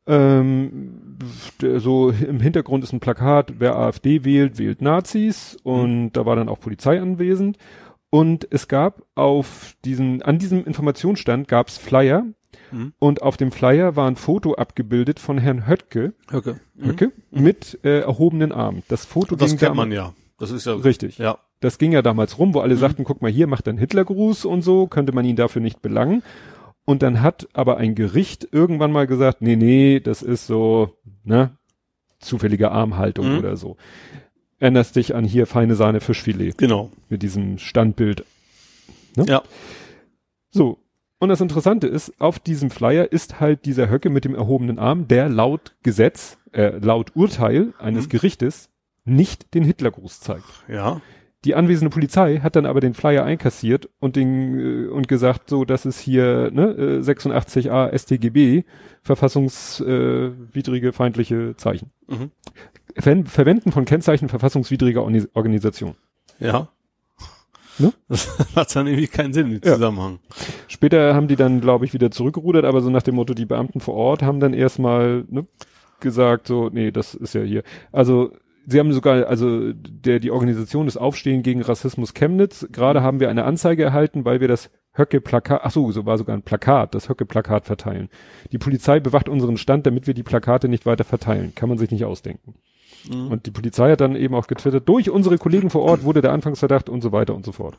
[0.07, 1.19] Ähm,
[1.77, 6.49] so im Hintergrund ist ein Plakat, wer AfD wählt, wählt Nazis und da war dann
[6.49, 7.57] auch Polizei anwesend.
[8.11, 12.25] Und es gab auf diesen, an diesem Informationsstand gab es Flyer
[12.71, 12.93] Mhm.
[12.99, 16.55] und auf dem Flyer war ein Foto abgebildet von Herrn Höttke, Okay.
[16.79, 18.83] Höcke mit äh, erhobenen Armen.
[18.89, 20.13] Das Foto Das ging kennt man ja.
[20.37, 21.17] Das ist ja Richtig.
[21.17, 21.37] Ja.
[21.61, 22.79] Das ging ja damals rum, wo alle Mhm.
[22.79, 26.23] sagten, guck mal hier, macht einen Hitlergruß und so, könnte man ihn dafür nicht belangen.
[26.83, 31.51] Und dann hat aber ein Gericht irgendwann mal gesagt, nee, nee, das ist so, ne,
[32.19, 33.37] zufällige Armhaltung Mhm.
[33.39, 33.77] oder so.
[34.61, 36.91] Erinnerst dich an hier feine Sahne Fischfilet Genau.
[37.09, 38.23] mit diesem Standbild.
[39.17, 39.25] Ne?
[39.27, 39.41] Ja.
[40.51, 40.77] So.
[41.19, 45.07] Und das Interessante ist, auf diesem Flyer ist halt dieser Höcke mit dem erhobenen Arm,
[45.07, 48.09] der laut Gesetz, äh, laut Urteil eines Mhm.
[48.09, 48.69] Gerichtes
[49.03, 50.45] nicht den Hitlergruß zeigt.
[50.67, 51.01] Ja.
[51.43, 55.65] Die anwesende Polizei hat dann aber den Flyer einkassiert und den äh, und gesagt, so,
[55.65, 58.63] das ist hier ne, äh, 86a StGB,
[59.01, 61.89] verfassungswidrige äh, feindliche Zeichen.
[62.07, 62.31] Mhm.
[62.97, 65.95] Ver Verwenden von Kennzeichen verfassungswidriger Orni Organisation.
[66.39, 66.69] Ja.
[67.79, 67.93] Ne?
[68.09, 69.73] Das hat dann irgendwie keinen Sinn im Ja.
[69.73, 70.19] Zusammenhang.
[70.67, 73.79] Später haben die dann, glaube ich, wieder zurückgerudert, aber so nach dem Motto, die Beamten
[73.79, 75.47] vor Ort haben dann erstmal ne,
[75.99, 77.63] gesagt, so, nee, das ist ja hier.
[77.91, 78.31] Also
[78.65, 83.29] sie haben sogar, also der die Organisation des Aufstehen gegen Rassismus Chemnitz, gerade haben wir
[83.29, 87.07] eine Anzeige erhalten, weil wir das Höcke-Plakat, ach so, so war sogar ein Plakat, das
[87.07, 88.09] Höcke-Plakat verteilen.
[88.51, 91.53] Die Polizei bewacht unseren Stand, damit wir die Plakate nicht weiter verteilen.
[91.55, 92.55] Kann man sich nicht ausdenken.
[93.09, 93.27] Mhm.
[93.27, 96.31] Und die Polizei hat dann eben auch getwittert, durch unsere Kollegen vor Ort wurde der
[96.33, 97.77] Anfangsverdacht und so weiter und so fort.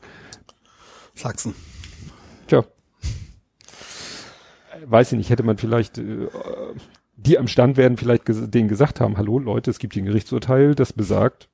[1.15, 1.55] Sachsen.
[2.47, 2.65] Tja.
[4.85, 6.27] Weiß ich nicht, hätte man vielleicht, äh,
[7.15, 10.07] die am Stand werden vielleicht ges denen gesagt haben, hallo Leute, es gibt hier ein
[10.07, 11.49] Gerichtsurteil, das besagt,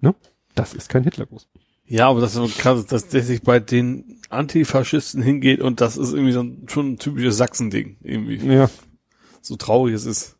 [0.00, 0.14] ne,
[0.54, 1.48] das ist kein Hitlergruß.
[1.86, 5.96] Ja, aber das ist so krass, dass der sich bei den Antifaschisten hingeht und das
[5.96, 7.96] ist irgendwie so ein, schon ein typisches Sachsen-Ding.
[8.02, 8.36] Irgendwie.
[8.36, 8.70] Ja,
[9.42, 10.36] So traurig es ist.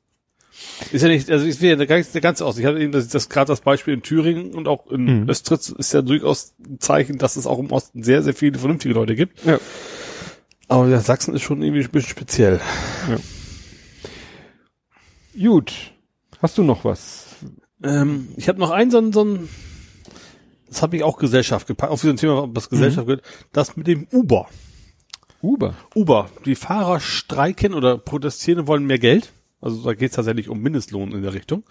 [0.92, 2.58] Ist ja nicht, also ich will ja gar nicht der ganze aus.
[2.58, 5.28] Ich hatte eben das, das gerade das Beispiel in Thüringen und auch in Mhm.
[5.28, 8.94] Östritz ist ja durchaus ein Zeichen, dass es auch im Osten sehr, sehr viele vernünftige
[8.94, 9.44] Leute gibt.
[9.44, 9.58] ja.
[10.68, 12.60] Aber ja, Sachsen ist schon irgendwie ein bisschen speziell.
[15.36, 15.92] Gut.
[16.40, 17.26] Hast du noch was?
[17.82, 19.48] Ähm, ich habe noch einen so ein, so ein
[20.68, 24.06] das habe ich auch Gesellschaft gepackt, auf diesem Thema, was Gesellschaft gehört, das mit dem
[24.12, 24.48] Uber.
[25.42, 25.74] Uber.
[25.96, 26.30] Uber.
[26.44, 29.32] Die Fahrer streiken oder protestieren und wollen mehr Geld.
[29.60, 31.64] Also da geht es tatsächlich um Mindestlohn in der Richtung.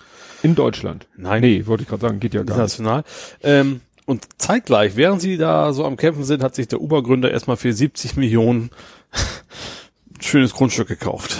[0.44, 1.08] In Deutschland.
[1.18, 1.42] Nein.
[1.42, 2.52] Nee, wollte ich gerade sagen, geht ja gar nicht.
[2.52, 3.04] International.
[3.42, 7.58] Ähm, und zeitgleich, während sie da so am Kämpfen sind, hat sich der Uber-Gründer erstmal
[7.58, 8.72] für 70 Millionen
[10.20, 11.38] schönes Grundstück gekauft.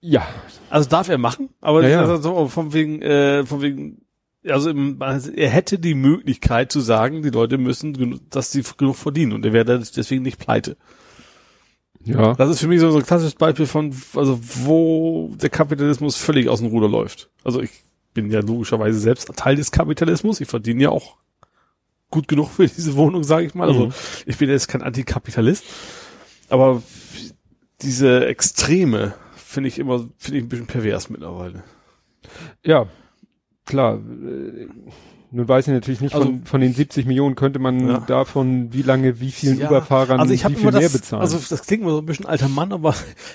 [0.00, 0.26] Ja.
[0.70, 2.06] Also darf er machen, aber Ja, ja.
[2.06, 4.02] das ist so von wegen, äh, von wegen,
[4.46, 8.96] also im, also er hätte die Möglichkeit zu sagen, die Leute müssen, dass sie genug
[8.96, 10.76] verdienen und er wäre deswegen nicht pleite.
[12.04, 12.34] Ja.
[12.34, 16.48] Das ist für mich so, so ein klassisches Beispiel von, also wo der Kapitalismus völlig
[16.48, 17.30] aus dem Ruder läuft.
[17.44, 17.70] Also ich
[18.12, 20.40] bin ja logischerweise selbst Teil des Kapitalismus.
[20.40, 21.16] Ich verdiene ja auch
[22.10, 23.68] gut genug für diese Wohnung, sage ich mal.
[23.68, 23.92] Also Mhm.
[24.26, 25.64] ich bin jetzt kein Antikapitalist,
[26.48, 26.82] aber
[27.82, 31.64] diese Extreme finde ich immer, finde ich ein bisschen pervers mittlerweile.
[32.64, 32.86] Ja.
[33.66, 33.98] Klar.
[35.36, 37.98] Nun weiß ich natürlich nicht, Also- von, von den 70 Millionen könnte man Ja.
[38.00, 41.22] davon, wie lange, wie vielen Ja, Uberfahrern, also ich wie viel immer mehr das, bezahlen.
[41.22, 42.94] Also das klingt immer so ein bisschen alter Mann, aber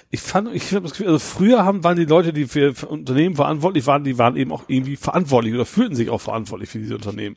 [0.10, 2.88] ich fand, ich habe das Gefühl, also früher haben waren die Leute, die für, für
[2.88, 6.80] Unternehmen verantwortlich waren, die waren eben auch irgendwie verantwortlich oder fühlten sich auch verantwortlich für
[6.80, 7.36] diese Unternehmen.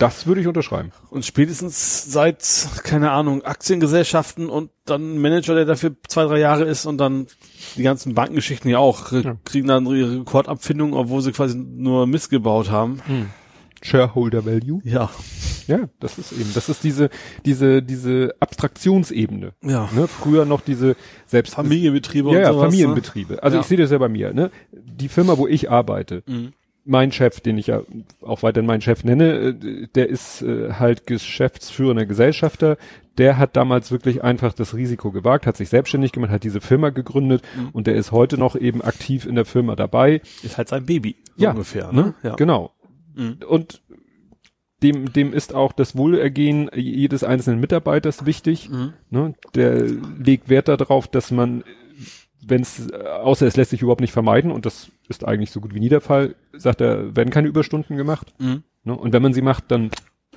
[0.00, 0.90] das würde ich unterschreiben.
[1.10, 2.42] Und spätestens seit,
[2.82, 7.28] keine Ahnung, Aktiengesellschaften und dann ein Manager, der dafür zwei, drei Jahre ist und dann
[7.76, 9.36] die ganzen Bankengeschichten ja auch, Ja.
[9.44, 13.00] kriegen dann ihre Rekordabfindung, obwohl sie quasi nur Mist gebaut haben.
[13.84, 14.80] Shareholder Value.
[14.84, 15.10] Ja.
[15.66, 17.08] Ja, das ist eben, das ist diese,
[17.46, 19.52] diese, diese Abstraktionsebene.
[19.62, 19.88] Ja.
[19.94, 20.08] Ne?
[20.08, 20.96] Früher noch diese
[21.26, 22.56] selbst Familienbetriebe ja, und ja, sowas.
[22.64, 22.70] ne?
[22.70, 23.42] Familienbetriebe.
[23.42, 23.60] Also Ja.
[23.62, 24.32] ich sehe das ja bei mir.
[24.34, 24.50] Ne?
[24.72, 26.52] Die Firma, wo ich arbeite, Mhm.
[26.84, 27.80] mein Chef, den ich ja
[28.20, 32.76] auch weiterhin meinen Chef nenne, äh, der ist äh, halt geschäftsführender Gesellschafter.
[33.16, 36.90] Der hat damals wirklich einfach das Risiko gewagt, hat sich selbstständig gemacht, hat diese Firma
[36.90, 37.68] gegründet Mhm.
[37.72, 40.20] und der ist heute noch eben aktiv in der Firma dabei.
[40.42, 41.16] Ist halt sein Baby.
[41.36, 42.02] So Ja, ungefähr, Ne?
[42.02, 42.14] ne?
[42.22, 42.34] Ja.
[42.34, 42.72] Genau.
[43.14, 43.38] Mhm.
[43.48, 43.82] Und
[44.82, 48.68] dem, dem ist auch das Wohlergehen jedes einzelnen Mitarbeiters wichtig.
[48.68, 48.92] Mhm.
[49.10, 49.34] Ne?
[49.54, 51.64] Der legt Wert darauf, dass man,
[52.44, 55.74] wenn es, außer es lässt sich überhaupt nicht vermeiden, und das ist eigentlich so gut
[55.74, 58.34] wie nie der Fall, sagt er, werden keine Überstunden gemacht.
[58.38, 58.62] Mhm.
[58.84, 58.94] Ne?
[58.94, 59.90] Und wenn man sie macht, dann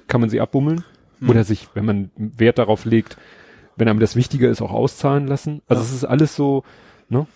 [0.08, 0.84] kann man sie abbummeln.
[1.20, 1.30] Mhm.
[1.30, 3.18] Oder sich, wenn man Wert darauf legt,
[3.76, 5.62] wenn einem das wichtiger ist, auch auszahlen lassen.
[5.68, 5.90] Also Ja.
[5.90, 6.64] es ist alles so,
[7.10, 7.28] ne?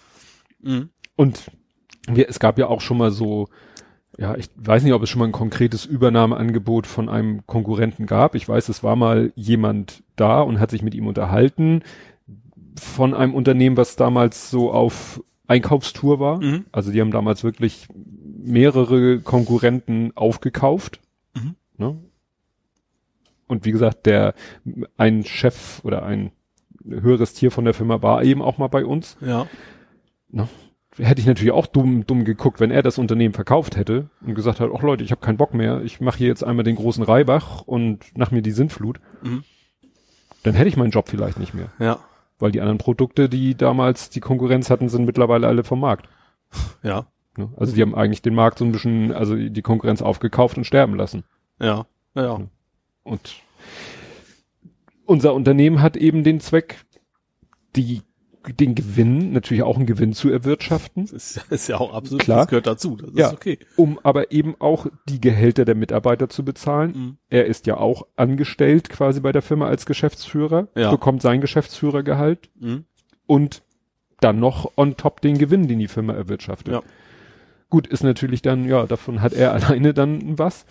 [0.62, 0.90] Mhm.
[1.16, 1.52] Und
[2.08, 3.48] wir, es gab ja auch schon mal so,
[4.22, 8.36] ja, ich weiß nicht, ob es schon mal ein konkretes Übernahmeangebot von einem Konkurrenten gab.
[8.36, 11.82] Ich weiß, es war mal jemand da und hat sich mit ihm unterhalten
[12.80, 16.40] von einem Unternehmen, was damals so auf Einkaufstour war.
[16.40, 16.66] Mhm.
[16.72, 21.00] Also die haben damals wirklich mehrere Konkurrenten aufgekauft.
[21.34, 21.56] Mhm.
[21.78, 21.98] Ne?
[23.48, 24.36] Und wie gesagt, der
[24.98, 26.32] ein Chef oder ein
[26.88, 29.18] höheres Tier von der Firma war eben auch mal bei uns
[30.32, 30.48] Ja.
[30.98, 34.60] Hätte ich natürlich auch dumm, dumm geguckt, wenn er das Unternehmen verkauft hätte und gesagt
[34.60, 37.04] hat, ach Leute, ich habe keinen Bock mehr, ich mache hier jetzt einmal den großen
[37.04, 39.00] Reibach und nach mir die Sintflut.
[39.22, 39.44] Mhm.
[40.44, 41.72] Dann hätte ich meinen Job vielleicht nicht mehr.
[41.80, 42.00] Ja.
[42.40, 46.10] Weil die anderen Produkte, die damals die Konkurrenz hatten, sind mittlerweile alle vom Markt.
[46.84, 47.08] Ja.
[47.38, 47.50] Ne?
[47.56, 50.96] Also die haben eigentlich den Markt so ein bisschen, also die Konkurrenz aufgekauft und sterben
[50.96, 51.24] lassen.
[51.60, 51.86] Ja,
[52.16, 52.24] ja.
[52.24, 52.40] ja.
[53.04, 53.42] Und
[55.06, 56.84] unser Unternehmen hat eben den Zweck,
[57.76, 58.02] die
[58.60, 61.04] den Gewinn, natürlich auch einen Gewinn zu erwirtschaften.
[61.06, 62.40] Das ist, ist ja auch absolut, Klar.
[62.40, 62.96] das gehört dazu.
[62.96, 63.28] Das Ja.
[63.28, 63.60] ist okay.
[63.76, 66.92] um aber eben auch die Gehälter der Mitarbeiter zu bezahlen.
[66.96, 67.18] Mhm.
[67.30, 70.90] Er ist ja auch angestellt quasi bei der Firma als Geschäftsführer, Ja.
[70.92, 72.86] bekommt sein Geschäftsführergehalt Mhm.
[73.28, 73.62] und
[74.20, 76.74] dann noch on top den Gewinn, den die Firma erwirtschaftet.
[76.74, 76.82] Ja.
[77.70, 80.66] Gut, ist natürlich dann, ja, davon hat er alleine dann was.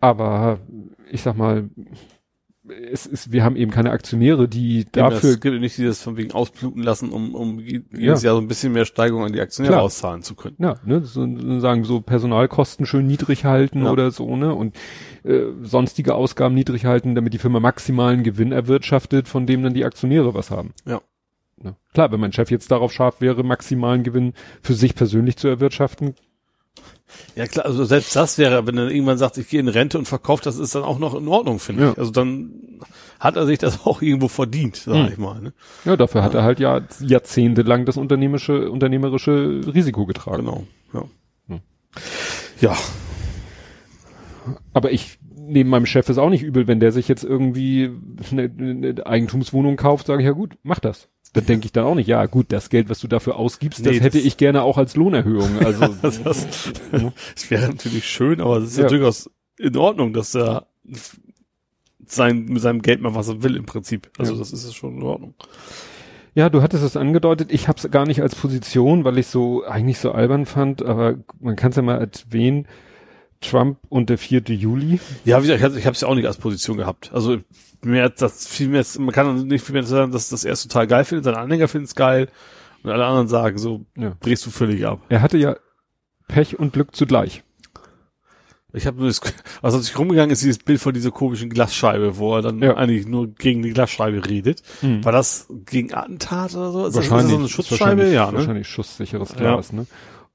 [0.00, 0.58] Aber
[1.10, 1.68] ich sag mal,
[2.92, 6.32] es ist, wir haben eben keine Aktionäre, die dafür, Es gibt nicht dieses von wegen
[6.32, 8.28] ausbluten lassen, um, um jedes Ja.
[8.28, 9.84] Jahr so ein bisschen mehr Steigerung an die Aktionäre Klar.
[9.84, 10.56] auszahlen zu können.
[10.58, 13.90] ja, ne, so, so sagen so Personalkosten schön niedrig halten Ja.
[13.92, 14.76] oder so, ne, und
[15.24, 19.84] äh, sonstige Ausgaben niedrig halten, damit die Firma maximalen Gewinn erwirtschaftet, von dem dann die
[19.86, 20.72] Aktionäre was haben.
[20.86, 21.00] Ja.
[21.62, 21.76] Ne?
[21.94, 26.14] Klar, wenn mein Chef jetzt darauf scharf wäre, maximalen Gewinn für sich persönlich zu erwirtschaften,
[27.36, 30.06] Ja klar, also selbst das wäre, wenn er irgendwann sagt, ich gehe in Rente und
[30.06, 31.92] verkauft, das ist dann auch noch in Ordnung, finde Ja.
[31.92, 31.98] ich.
[31.98, 32.80] Also dann
[33.18, 35.12] hat er sich das auch irgendwo verdient, sag Hm.
[35.12, 35.40] ich mal.
[35.40, 35.52] Ne?
[35.84, 40.44] ja, dafür hat er halt ja jahrzehntelang das unternehmerische, unternehmerische Risiko getragen.
[40.44, 40.64] Genau.
[40.92, 41.04] Ja.
[41.48, 41.60] Hm.
[42.60, 42.76] ja.
[44.72, 47.90] Aber ich neben meinem Chef ist auch nicht übel, wenn der sich jetzt irgendwie
[48.30, 51.08] eine, eine Eigentumswohnung kauft, sage ich ja gut, mach das.
[51.32, 53.92] Dann denke ich dann auch nicht, ja gut, das Geld, was du dafür ausgibst, das
[53.92, 55.58] Nee, hätte das- ich gerne auch als Lohnerhöhung.
[55.64, 56.46] Also Das, das,
[56.92, 58.82] das wäre natürlich schön, aber es ist ja.
[58.84, 58.88] Ja.
[58.88, 60.66] durchaus in Ordnung, dass er
[62.06, 64.10] sein, mit seinem Geld mal was er will im Prinzip.
[64.18, 64.38] Also Ja.
[64.38, 65.34] das ist es schon in Ordnung.
[66.34, 69.64] ja, du hattest es angedeutet, ich habe es gar nicht als Position, weil ich so
[69.64, 72.66] eigentlich so albern fand, aber man kann es ja mal erwähnen,
[73.40, 74.42] Trump und der 4.
[74.48, 75.00] Juli.
[75.24, 77.10] Ja, wie gesagt, ich habe es ja auch nicht als Position gehabt.
[77.14, 77.38] Also
[77.82, 80.86] mir hat das viel mehr, man kann nicht viel mehr sagen, dass das erst total
[80.86, 82.28] geil findet, seine Anhänger finden es geil
[82.82, 84.16] und alle anderen sagen, so Ja.
[84.20, 85.00] drehst du völlig ab.
[85.08, 85.56] Er hatte ja
[86.28, 87.42] Pech und Glück zugleich.
[88.72, 89.20] Ich habe nur das,
[89.62, 92.76] was natürlich rumgegangen ist, dieses Bild von dieser komischen Glasscheibe, wo er dann Ja.
[92.76, 94.62] eigentlich nur gegen die Glasscheibe redet.
[94.80, 95.04] Hm.
[95.04, 96.86] War das gegen Attentat oder so?
[96.86, 97.80] Ist das, ist das wahrscheinlich so eine ist Schutzscheibe?
[97.80, 98.38] wahrscheinlich, Ja, ne?
[98.38, 99.36] wahrscheinlich schusssicheres Ja.
[99.36, 99.86] Glas, ne?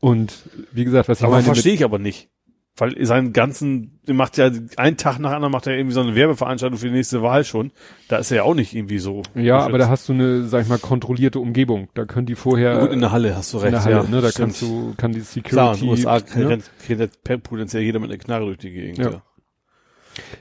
[0.02, 0.34] Und
[0.74, 2.30] wie gesagt, was ich Aber meine, verstehe ich aber nicht.
[2.78, 6.14] Weil seinen ganzen, der macht ja einen Tag nach anderen macht er irgendwie so eine
[6.14, 7.72] Werbeveranstaltung für die nächste Wahl schon.
[8.10, 9.22] Da ist er ja auch nicht irgendwie so.
[9.34, 9.90] Ja, aber da geschützt.
[9.92, 11.88] hast du eine, sag ich mal, kontrollierte Umgebung.
[11.94, 13.68] Da können die vorher Gut, in der Halle hast du recht.
[13.68, 14.38] in der Halle, ja, ne, da stimmt.
[14.48, 15.50] kannst du, kann die Security.
[15.50, 16.50] Klar, in den USA ne?
[16.50, 18.98] rennt, rennt per- potenziell jeder mit einer Knarre durch die Gegend.
[18.98, 19.10] Ja.
[19.10, 19.22] Ja.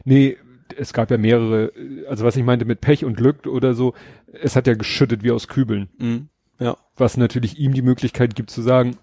[0.04, 0.36] Nee,
[0.76, 1.72] es gab ja mehrere,
[2.08, 3.94] also was ich meinte mit Pech und Glück oder so,
[4.32, 5.88] es hat ja geschüttet wie aus Kübeln.
[5.98, 6.28] Mhm.
[6.58, 6.76] Ja.
[6.96, 8.96] Was natürlich ihm die Möglichkeit gibt zu sagen,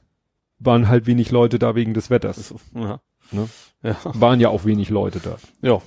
[0.59, 2.53] waren halt wenig Leute da wegen des Wetters.
[2.75, 2.99] Ja.
[3.31, 3.47] Ne?
[3.83, 3.97] Ja.
[4.03, 5.37] Waren ja auch wenig Leute da.
[5.67, 5.81] Ja.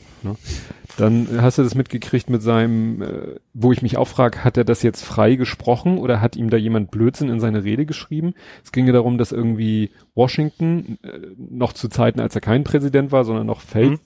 [0.97, 4.65] Dann hast du das mitgekriegt mit seinem, äh, wo ich mich auch frage, hat er
[4.65, 8.35] das jetzt frei gesprochen oder hat ihm da jemand Blödsinn in seine Rede geschrieben?
[8.65, 13.13] Es ging ja darum, dass irgendwie Washington äh, noch zu Zeiten, als er kein Präsident
[13.13, 14.01] war, sondern noch Feld,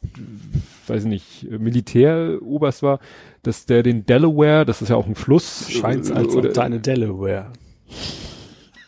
[0.87, 3.01] weiß ich nicht, äh, Militäroberst war,
[3.43, 6.55] dass der den Delaware, das ist ja auch ein Fluss, Scheint's äh, als oder, ob
[6.55, 7.53] deine Delaware.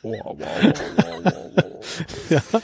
[0.03, 2.31] Oh, wow, wow, wow, wow, wow.
[2.31, 2.61] ja.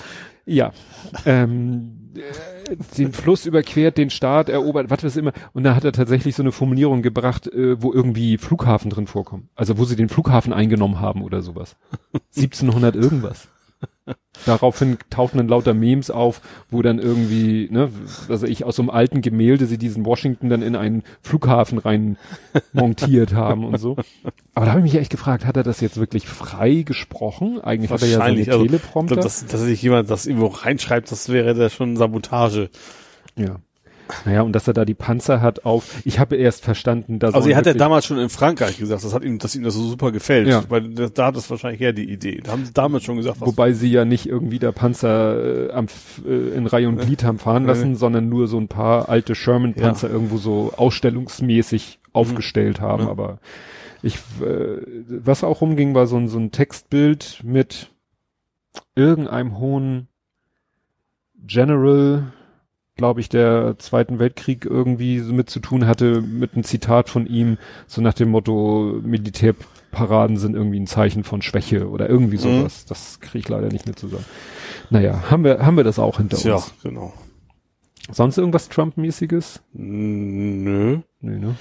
[1.24, 5.32] Ähm, äh, den Fluss überquert, den Staat erobert, was weiß immer.
[5.52, 9.48] Und da hat er tatsächlich so eine Formulierung gebracht, äh, wo irgendwie Flughafen drin vorkommen.
[9.54, 11.76] Also wo sie den Flughafen eingenommen haben oder sowas.
[12.36, 13.48] 1700 irgendwas.
[14.44, 17.90] Daraufhin tauchten dann lauter Memes auf, wo dann irgendwie, ne,
[18.28, 22.16] also ich aus so einem alten Gemälde sie diesen Washington dann in einen Flughafen rein
[22.72, 23.96] montiert haben und so.
[24.54, 27.60] Aber da habe ich mich echt gefragt, hat er das jetzt wirklich frei gesprochen?
[27.60, 29.16] Eigentlich hat er ja seine Wahrscheinlich, also, Teleprompter.
[29.16, 32.70] Dass, dass sich jemand das irgendwo reinschreibt, das wäre da schon Sabotage.
[33.36, 33.56] ja.
[34.24, 37.48] Naja, und dass er da die Panzer hat auf, ich habe erst verstanden, dass Also,
[37.48, 39.82] die hat er damals schon in Frankreich gesagt, das hat ihm, dass ihm das so
[39.82, 40.48] super gefällt.
[40.48, 40.62] Ja.
[40.68, 42.40] Weil da da hat das wahrscheinlich her die Idee.
[42.42, 45.72] Da haben sie damals schon gesagt, was Wobei sie ja nicht irgendwie der Panzer äh,
[45.72, 45.86] am,
[46.26, 50.08] äh, in Reihe und Glied haben fahren lassen, sondern nur so ein paar alte Sherman-Panzer
[50.08, 53.04] irgendwo so ausstellungsmäßig aufgestellt haben.
[53.04, 53.10] Ja.
[53.10, 53.38] Aber
[54.02, 57.90] ich, äh, was auch rumging, war so ein, so ein Textbild mit
[58.94, 60.08] irgendeinem hohen
[61.46, 62.32] General,
[62.96, 67.26] glaube ich, der Zweiten Weltkrieg irgendwie so mit zu tun hatte, mit einem Zitat von
[67.26, 72.40] ihm, so nach dem Motto, Militärparaden sind irgendwie ein Zeichen von Schwäche oder irgendwie Mhm.
[72.60, 72.86] sowas.
[72.86, 74.24] Das kriege ich leider nicht mehr zusammen.
[74.90, 76.72] Naja, haben wir, haben wir das auch hinter Ja, uns.
[76.82, 77.12] genau.
[78.10, 79.62] Sonst irgendwas Trump-mäßiges?
[79.72, 81.00] Nö.
[81.20, 81.56] Nee, ne?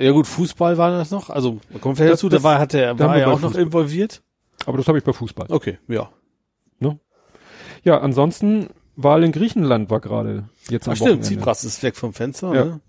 [0.00, 1.28] Ja gut, Fußball war das noch.
[1.28, 3.48] Also man kommt vielleicht dazu, da war, hat er, haben war er bei auch noch
[3.50, 3.62] Fußball.
[3.62, 4.22] involviert.
[4.64, 5.46] Aber das habe ich bei Fußball.
[5.50, 6.08] Okay, ja.
[7.84, 8.66] Ja, ansonsten,
[8.96, 11.24] Wahl in Griechenland war gerade jetzt am Ach stimmt.
[11.24, 12.54] Tsipras ist weg vom Fenster.
[12.54, 12.64] Ja.
[12.64, 12.80] Ne?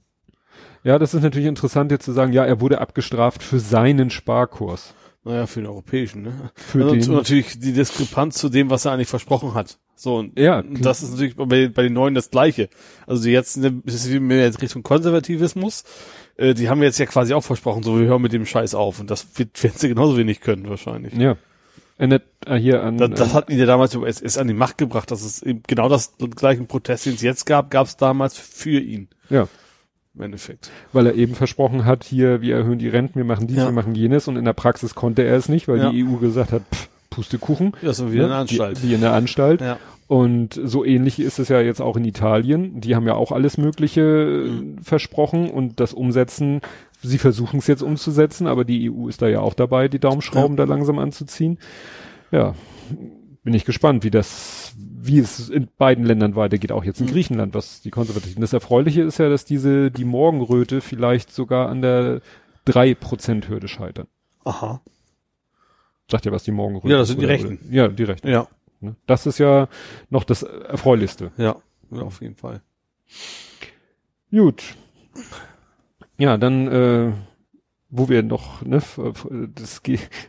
[0.83, 4.93] Ja, das ist natürlich interessant jetzt zu sagen, ja, er wurde abgestraft für seinen Sparkurs.
[5.25, 6.51] Naja, für den europäischen, ne?
[6.55, 9.77] Für und, den- und natürlich die Diskrepanz zu dem, was er eigentlich versprochen hat.
[9.95, 12.69] So, und Ja, und das ist natürlich bei, bei den Neuen das Gleiche.
[13.05, 15.83] Also die jetzt, ne, es ist wie mehr jetzt Richtung Konservativismus.
[16.37, 19.01] Äh, die haben jetzt ja quasi auch versprochen, so, wir hören mit dem Scheiß auf.
[19.01, 21.13] Und das wird, werden sie genauso wenig können, wahrscheinlich.
[21.15, 21.35] Ja.
[21.97, 22.19] Äh,
[22.57, 22.97] hier an.
[22.97, 25.41] Das, das äh, hat ihn ja damals über SS an die Macht gebracht, dass es
[25.41, 29.07] eben genau das den gleichen Protest, den es jetzt gab, gab es damals für ihn.
[29.29, 29.47] ja.
[30.15, 30.71] Im Endeffekt.
[30.93, 33.65] weil er eben versprochen hat, hier, wir erhöhen die Renten, wir machen dies, Ja.
[33.65, 35.91] wir machen jenes und in der Praxis konnte er es nicht, weil Ja.
[35.91, 37.73] die EU gesagt hat, pff, Pustekuchen.
[37.83, 38.35] Ja, so wie in der ne?
[38.37, 38.81] Anstalt.
[38.83, 39.61] Wie, wie in der Anstalt.
[39.61, 39.77] Ja.
[40.07, 42.79] Und so ähnlich ist es ja jetzt auch in Italien.
[42.81, 44.77] Die haben ja auch alles Mögliche äh, Mhm.
[44.81, 46.61] versprochen und das Umsetzen,
[47.07, 50.57] sie versuchen es jetzt umzusetzen, aber die EU ist da ja auch dabei, die Daumenschrauben
[50.57, 51.57] da langsam anzuziehen.
[52.31, 52.55] Ja,
[53.43, 57.11] bin ich gespannt, wie das, wie es in beiden Ländern weitergeht, auch jetzt in Mhm.
[57.11, 58.41] Griechenland, was die Konservativen.
[58.41, 62.21] Das Erfreuliche ist ja, dass diese, die Morgenröte vielleicht sogar an der
[62.65, 64.07] 3%-Hürde scheitern.
[64.43, 64.81] Aha.
[66.11, 67.57] Sagt ja, was die Morgenröte Ja, das sind die Rechten.
[67.65, 68.27] oder- Ja, die Rechten.
[68.27, 68.47] Ja.
[68.81, 68.95] Ne?
[69.07, 69.67] Das ist ja
[70.09, 71.31] noch das Erfreulichste.
[71.37, 71.55] Ja.
[71.91, 72.61] Ja, auf jeden Fall.
[74.31, 74.75] Gut.
[76.17, 77.11] Ja, dann, äh,
[77.89, 78.81] wo wir noch, ne,
[79.55, 79.81] das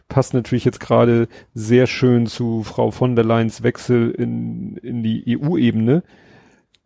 [0.08, 5.38] passt natürlich jetzt gerade sehr schön zu Frau von der Leyen's Wechsel in, in die
[5.38, 6.02] EU-Ebene.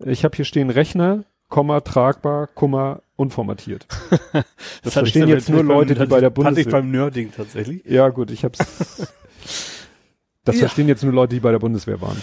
[0.05, 3.87] Ich habe hier stehen Rechner, Komma, tragbar, Komma, unformatiert.
[4.33, 4.45] Das
[4.87, 6.73] ich verstehen jetzt nur beim- Leute, die bei der Hatte ich Bundeswehr.
[6.73, 7.85] beim Nerding tatsächlich.
[7.85, 8.59] Ja, gut, ich hab's.
[10.45, 10.61] Das Ja.
[10.63, 12.21] verstehen jetzt nur Leute, die bei der Bundeswehr waren.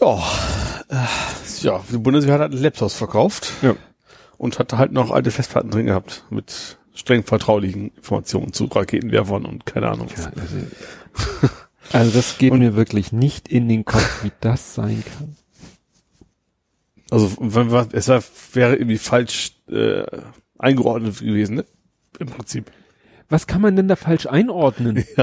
[0.00, 0.16] Ja.
[0.88, 0.94] Äh,
[1.62, 3.50] ja, die Bundeswehr hat Laptops verkauft.
[3.62, 3.74] Ja.
[4.38, 9.66] Und hatte halt noch alte Festplatten drin gehabt mit streng vertraulichen Informationen zu Raketenwerfern und
[9.66, 10.08] keine Ahnung.
[10.14, 10.26] was.
[10.26, 11.50] also,
[11.92, 15.36] also das geht mir wirklich nicht in den Kopf, wie das sein kann.
[17.10, 20.04] Also wenn wir, es war, wäre irgendwie falsch äh,
[20.58, 21.64] eingeordnet gewesen, ne?
[22.18, 22.70] Im Prinzip.
[23.28, 25.04] Was kann man denn da falsch einordnen?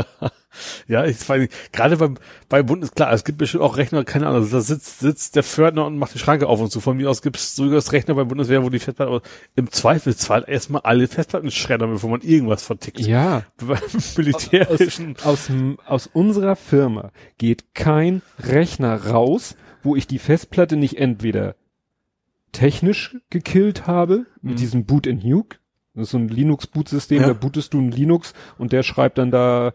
[0.85, 2.17] Ja, ich weiß nicht, gerade beim,
[2.49, 5.43] bei Bund ist klar, es gibt bestimmt auch Rechner, keine Ahnung, da sitzt, sitzt der
[5.43, 6.81] Fördner und macht die Schranke auf und zu.
[6.81, 9.21] Von mir aus gibt es durchaus Rechner bei Bundeswehr, wo die Festplatten,
[9.55, 12.99] im Zweifelsfall erstmal alle Festplatten schreddern, bevor man irgendwas vertickt.
[12.99, 13.43] Ja.
[13.65, 13.79] Beim
[14.17, 15.15] militärischen.
[15.23, 21.55] Aus, m- aus unserer Firma geht kein Rechner raus, wo ich die Festplatte nicht entweder
[22.51, 24.57] technisch gekillt habe, mit Mhm.
[24.57, 25.59] diesem Boot in Nuke.
[26.01, 27.27] Das ist so ein Linux-Boot-System, Ja.
[27.27, 29.73] da bootest du ein Linux und der schreibt dann da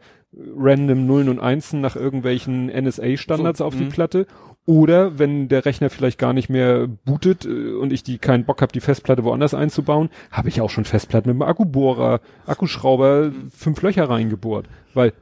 [0.56, 3.90] random Nullen und Einsen nach irgendwelchen NSA-Standards So, auf die mhm.
[3.90, 4.26] Platte.
[4.66, 8.60] Oder wenn der Rechner vielleicht gar nicht mehr bootet äh, und ich die keinen Bock
[8.62, 13.80] habe, die Festplatte woanders einzubauen, habe ich auch schon Festplatten mit einem Akkubohrer, Akkuschrauber, fünf
[13.82, 14.66] Löcher reingebohrt.
[14.92, 15.12] Weil äh,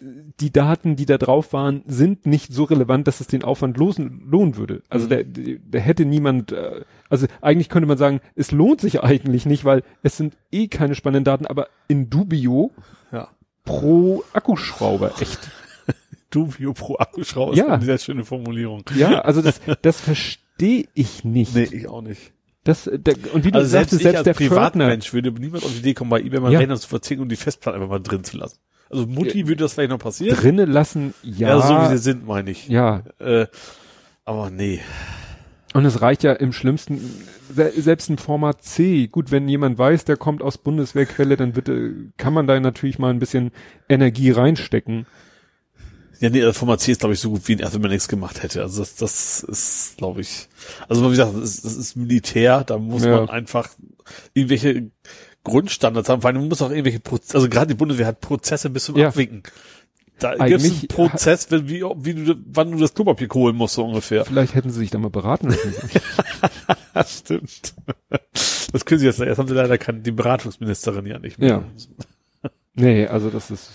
[0.00, 4.22] die Daten, die da drauf waren, sind nicht so relevant, dass es den Aufwand losen,
[4.28, 4.82] lohnen würde.
[4.88, 5.08] Also Mhm.
[5.10, 9.64] der, der, hätte niemand, äh, also eigentlich könnte man sagen, es lohnt sich eigentlich nicht,
[9.64, 12.72] weil es sind eh keine spannenden Daten, aber in dubio
[13.12, 13.28] Ja.
[13.64, 15.38] pro Akkuschrauber, echt.
[16.30, 17.64] Duvio pro Akkuschrauber Ja.
[17.66, 18.82] ist eine sehr schöne Formulierung.
[18.96, 21.54] Ja, also das, das verstehe ich nicht.
[21.54, 22.32] Nee, ich auch nicht.
[22.64, 25.64] Das, der, und wie du Also selbst, sagtest, ich selbst als der Privatmensch würde niemals
[25.64, 26.58] auf die Idee kommen, bei eBay mal Ja.
[26.58, 28.58] Rechner zu verzichten und die Festplatte einfach mal drin zu lassen.
[28.94, 30.36] Also Mutti würde das vielleicht noch passieren.
[30.36, 32.68] drinne lassen, ja, Ja, so wie sie sind, meine ich.
[32.68, 33.46] ja, Äh,
[34.24, 34.80] aber nee.
[35.74, 37.00] Und es reicht ja im schlimmsten,
[37.52, 39.08] se selbst ein Format C.
[39.08, 43.10] Gut, wenn jemand weiß, der kommt aus Bundeswehrquelle, dann bitte, kann man da natürlich mal
[43.10, 43.50] ein bisschen
[43.88, 45.06] Energie reinstecken.
[46.20, 48.44] Ja, nee, Format C ist, glaube ich, so gut wie erst wenn man nichts gemacht
[48.44, 48.62] hätte.
[48.62, 50.48] Also das, das ist, glaube ich,
[50.88, 53.16] also wie gesagt, das ist, das ist Militär, da muss Ja.
[53.18, 53.68] man einfach
[54.32, 54.90] irgendwelche
[55.44, 58.84] Grundstandards haben, weil man muss auch irgendwelche Prozesse, also gerade die Bundeswehr hat Prozesse bis
[58.86, 59.08] zum Ja.
[59.08, 59.42] Abwinken.
[60.18, 63.74] Da gibt es einen Prozess, wie, wie, wie du, wann du das Klopapier holen musst,
[63.74, 64.24] so ungefähr.
[64.24, 65.74] Vielleicht hätten sie sich da mal beraten lassen.
[66.94, 67.74] Das stimmt.
[68.72, 71.64] Das können sie jetzt, erst haben sie leider keine, die Beratungsministerin ja nicht mehr.
[72.44, 72.50] Ja.
[72.74, 73.70] nee, also das ist,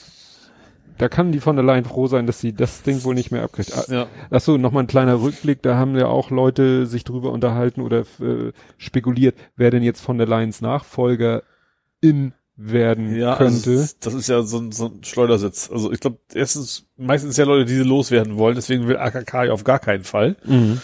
[0.98, 3.44] da kann die von der Leyen froh sein, dass sie das Ding wohl nicht mehr
[3.44, 3.74] abkriegt.
[3.76, 4.08] Ah, Ja.
[4.30, 8.06] Ach so, nochmal ein kleiner Rückblick, da haben ja auch Leute sich drüber unterhalten oder
[8.22, 11.44] äh, spekuliert, wer denn jetzt von der Leyens Nachfolger
[12.01, 13.69] in werden Ja, könnte.
[13.71, 15.69] Also, das ist ja so ein, so ein Schleudersitz.
[15.71, 19.53] Also ich glaube, erstens, meistens ja Leute, die sie loswerden wollen, deswegen will AKK ja
[19.53, 20.35] auf gar keinen Fall.
[20.45, 20.81] Mhm.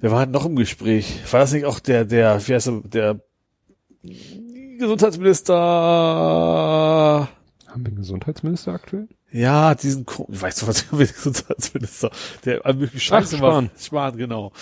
[0.00, 1.20] Wer war halt noch im Gespräch?
[1.30, 3.20] War das nicht auch der, der, wie heißt er, der
[4.78, 5.54] Gesundheitsminister?
[7.66, 9.08] Haben wir einen Gesundheitsminister aktuell?
[9.32, 12.10] Ja, diesen, Ko- weißt du was, der Gesundheitsminister,
[12.44, 13.52] der all mögliche Scheiße Ach, war.
[13.52, 13.70] Spahn.
[13.78, 14.52] Spahn, genau.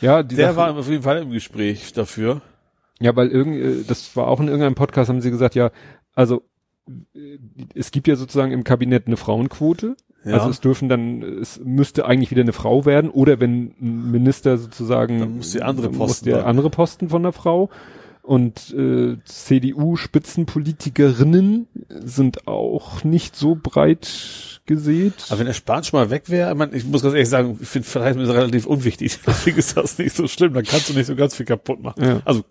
[0.00, 2.42] Ja, die Der Sache- war auf jeden Fall im Gespräch dafür.
[3.00, 5.70] Ja, weil irgend, äh, das war auch in irgendeinem Podcast, haben sie gesagt, ja,
[6.14, 6.42] also
[6.88, 7.38] äh,
[7.74, 9.96] es gibt ja sozusagen im Kabinett eine Frauenquote.
[10.24, 10.34] Ja.
[10.34, 14.58] Also es dürfen dann, es müsste eigentlich wieder eine Frau werden oder wenn ein Minister
[14.58, 17.70] sozusagen Dann muss die andere muss der andere Posten von der Frau.
[18.26, 25.12] Und äh, CDU-Spitzenpolitikerinnen sind auch nicht so breit gesät.
[25.28, 27.56] Aber wenn der Spahn schon mal weg wäre, ich, mein, ich muss ganz ehrlich sagen,
[27.60, 29.20] ich finde Verteidigung relativ unwichtig.
[29.26, 30.54] Deswegen ist das nicht so schlimm.
[30.54, 32.02] Dann kannst du nicht so ganz viel kaputt machen.
[32.04, 32.20] Ja.
[32.24, 32.44] Also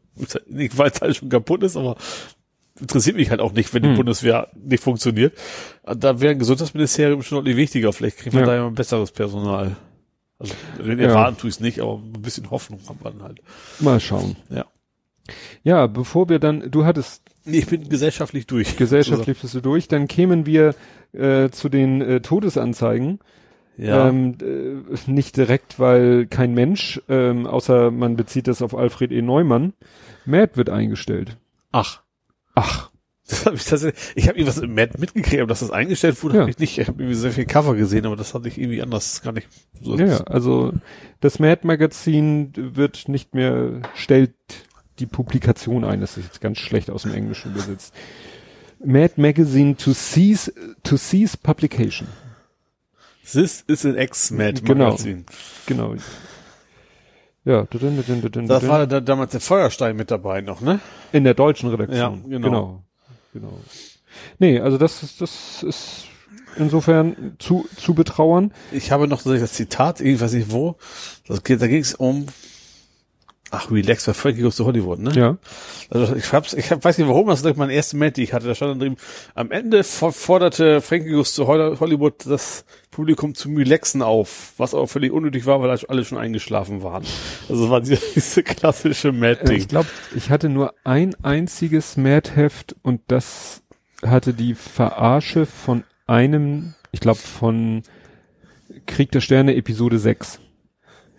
[0.47, 1.97] nicht, weil es halt schon kaputt ist, aber
[2.79, 3.97] interessiert mich halt auch nicht, wenn die Hm.
[3.97, 5.37] Bundeswehr nicht funktioniert.
[5.83, 7.91] Da wäre ein Gesundheitsministerium schon deutlich wichtiger.
[7.91, 8.47] Vielleicht kriegt man Ja.
[8.47, 9.75] da ja ein besseres Personal.
[10.39, 10.93] Also Ja.
[11.09, 13.41] erwarten tue ich es nicht, aber ein bisschen Hoffnung haben wir dann halt.
[13.79, 14.37] Mal schauen.
[14.49, 14.63] Ja.
[15.63, 18.75] Ja, bevor wir dann, du hattest Nee, ich bin gesellschaftlich durch.
[18.75, 20.73] gesellschaftlich bist du durch, dann kämen wir
[21.13, 23.19] äh, zu den äh, Todesanzeigen.
[23.77, 24.07] Ja.
[24.07, 29.21] Ähm, äh, nicht direkt, weil kein Mensch, ähm, außer man bezieht das auf Alfred E.
[29.21, 29.73] Neumann,
[30.25, 31.37] Matt wird eingestellt.
[31.71, 32.01] Ach.
[32.55, 32.89] Ach,
[33.27, 36.35] Das hab ich tatsächlich, ich habe irgendwas im Mad mitgekriegt, aber dass das eingestellt wurde,
[36.35, 36.41] Ja.
[36.41, 36.77] habe ich nicht.
[36.79, 39.47] Ich habe irgendwie sehr viel Cover gesehen, aber das hatte ich irgendwie anders gar nicht
[39.81, 39.97] so.
[39.97, 40.71] ja, also
[41.19, 44.33] das Mad Magazin wird nicht mehr, stellt
[44.99, 47.93] die Publikation ein, das ist jetzt ganz schlecht aus dem Englischen übersetzt.
[48.83, 50.53] Mad Magazine to cease,
[50.83, 52.07] to cease publication.
[53.31, 54.85] This is an Ex-Mad Genau.
[54.85, 55.25] Magazin.
[55.65, 55.95] Genau.
[57.43, 58.49] Ja, dudun, Das dudun.
[58.49, 60.79] war da damals der Feuerstein mit dabei noch, ne?
[61.11, 62.23] In der deutschen Redaktion.
[62.23, 62.47] Ja, genau.
[62.49, 62.83] genau.
[63.33, 63.59] Genau.
[64.39, 66.05] Nee, also das ist, das ist
[66.57, 68.53] insofern zu, zu betrauern.
[68.71, 70.77] Ich habe noch das Zitat, ich weiß nicht wo,
[71.27, 72.27] das da ging es um,
[73.51, 75.11] ach, Relax, bei Frankie Goes to Hollywood, ne?
[75.13, 75.37] Ja.
[75.89, 78.33] Also ich hab's, ich hab, weiß nicht warum, das ist mein erste Mail, die ich
[78.33, 78.97] hatte, da stand dann drin,
[79.33, 84.73] am Ende for- forderte Frankie Goes to Hol- Hollywood das Publikum zum Relaxen auf, was
[84.73, 87.03] aber völlig unnötig war, weil alle schon eingeschlafen waren.
[87.49, 89.57] Also war diese, diese klassische Äh, Mad-Ding.
[89.57, 93.61] Ich glaube, ich hatte nur ein einziges Mad-Heft und das
[94.05, 97.83] hatte die Verarsche von einem, ich glaube von
[98.85, 100.39] Krieg der Sterne Episode 6.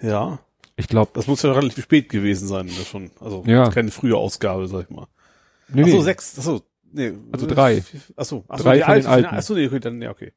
[0.02, 0.38] Ja,
[0.76, 3.10] Ich glaube, das muss ja relativ spät gewesen sein, das schon.
[3.20, 3.70] Also Ja.
[3.70, 5.06] keine frühe Ausgabe, sag ich mal.
[5.68, 6.02] nee, Ach so, nee.
[6.02, 6.62] sechs, ach so,
[6.92, 7.12] nee.
[7.32, 7.82] Also drei.
[8.16, 9.28] Ach so, ach so, Drei die von den alte, alten.
[9.32, 10.32] Ach so, nee, okay, dann, ja, okay.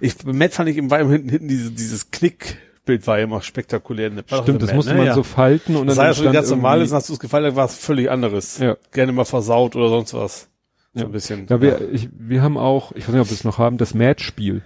[0.00, 4.10] Ich, Matt fand ich im war hinten, hinten diese, dieses Knickbild war immer spektakulär.
[4.30, 4.98] War Stimmt, das musste ne?
[4.98, 5.14] man ja.
[5.14, 7.44] so falten und Das dann sah ja schon ganz normal ist, hast du es gefallen,
[7.44, 8.58] dann war es völlig anderes.
[8.58, 8.76] Ja.
[8.92, 10.48] Gerne mal versaut oder sonst was.
[10.94, 11.06] So Ja.
[11.06, 11.46] ein bisschen.
[11.48, 13.92] Ja, wir, ich, wir haben auch, ich weiß nicht, ob wir es noch haben, das
[13.92, 14.62] Match-Spiel.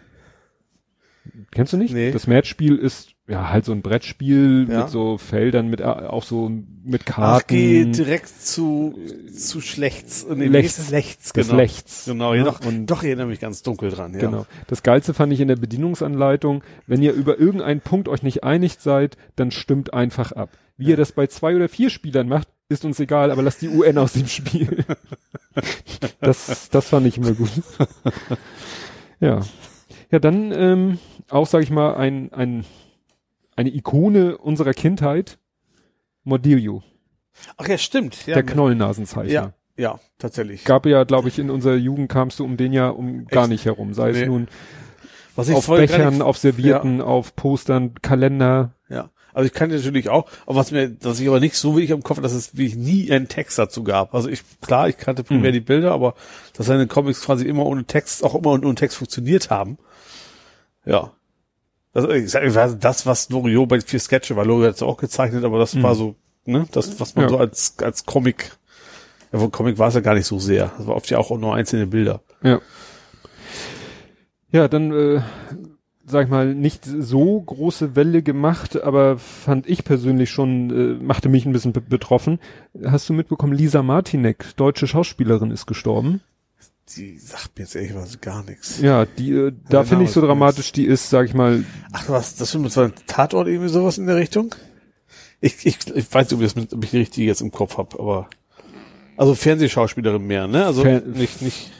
[1.50, 1.92] Kennst du nicht?
[1.92, 2.12] Nee.
[2.12, 4.81] Das Match-Spiel ist ja halt so ein Brettspiel Ja.
[4.81, 6.51] mit so Feldern, mit äh, auch so
[6.82, 7.47] mit Ach, Karten.
[7.48, 8.98] geh direkt zu,
[9.36, 10.27] zu schlechts.
[10.28, 10.90] Nee, Lechts.
[10.90, 11.59] Lechts, Das genau.
[11.61, 12.05] Lechts.
[12.07, 14.20] Genau, ja, Ja, doch, und- doch, erinnere mich ganz dunkel dran, ja.
[14.20, 14.47] Genau.
[14.66, 18.77] Das Geilste fand ich in der Bedienungsanleitung, wenn ihr über irgendeinen Punkt euch nicht einig
[18.81, 20.51] seid, dann stimmt einfach ab.
[20.77, 23.69] Wie ihr das bei zwei oder vier Spielern macht, ist uns egal, aber lasst die
[23.69, 24.85] UN aus dem Spiel.
[26.20, 27.51] das, das fand ich immer gut.
[29.20, 29.40] ja.
[30.11, 30.98] Ja, dann ähm,
[31.28, 32.65] auch, sag ich mal, ein, ein,
[33.60, 35.38] eine Ikone unserer Kindheit,
[36.24, 36.82] Mordillo,
[37.56, 38.26] Ach ja, stimmt.
[38.26, 39.32] Ja, der Knollennasenzeichner.
[39.32, 40.64] ja, ja, tatsächlich.
[40.64, 43.50] Gab ja, glaube ich, in unserer Jugend kamst du um den ja um gar Echt?
[43.50, 43.94] nicht herum.
[43.94, 44.22] Sei Nee.
[44.22, 44.48] es nun
[45.36, 48.74] Was ich auf gar Bechern, nicht- auf Servierten, auf Postern, Kalender.
[48.88, 49.10] Ja.
[49.32, 52.02] Also ich kann natürlich auch, aber was mir, dass ich aber nicht so wirklich im
[52.02, 54.12] Kopf, dass es wirklich nie einen Text dazu gab.
[54.14, 55.54] Also ich, klar, ich kannte primär Mhm.
[55.54, 56.14] die Bilder, aber
[56.54, 59.78] dass seine Comics quasi immer ohne Text, auch immer ohne Text funktioniert haben.
[60.84, 61.12] Ja.
[61.92, 65.80] Weiß, das, was Loriot bei vier Sketche war, Loriot hat es auch gezeichnet, aber das
[65.82, 66.14] war so,
[66.44, 67.30] ne, das, was man Mhm.
[67.30, 67.36] Ja.
[67.36, 68.52] so als, als Comic,
[69.32, 70.72] ja, wohl Comic war es ja gar nicht so sehr.
[70.78, 72.20] Das war oft ja auch nur einzelne Bilder.
[72.42, 72.60] Ja.
[74.52, 75.20] Ja, dann, äh,
[76.06, 81.28] sag ich mal, nicht so große Welle gemacht, aber fand ich persönlich schon, äh, machte
[81.28, 82.40] mich ein bisschen be betroffen.
[82.84, 86.20] Hast du mitbekommen, Lisa Martinek, deutsche Schauspielerin, ist gestorben?
[86.96, 88.80] Die sagt mir jetzt ehrlich was gar nichts.
[88.80, 92.08] Ja, die, äh, da finde ich so ist dramatisch, die ist, sag ich mal, Ach,
[92.08, 94.54] was, das für so ein Tatort irgendwie sowas in der Richtung?
[95.40, 97.50] Ich, ich, ich weiß nicht, ob ich, das mit, ob ich die richtige jetzt im
[97.52, 98.28] Kopf habe, aber
[99.16, 100.66] also Fernsehschauspielerin mehr, ne?
[100.66, 101.70] Also Fer- nicht, nicht.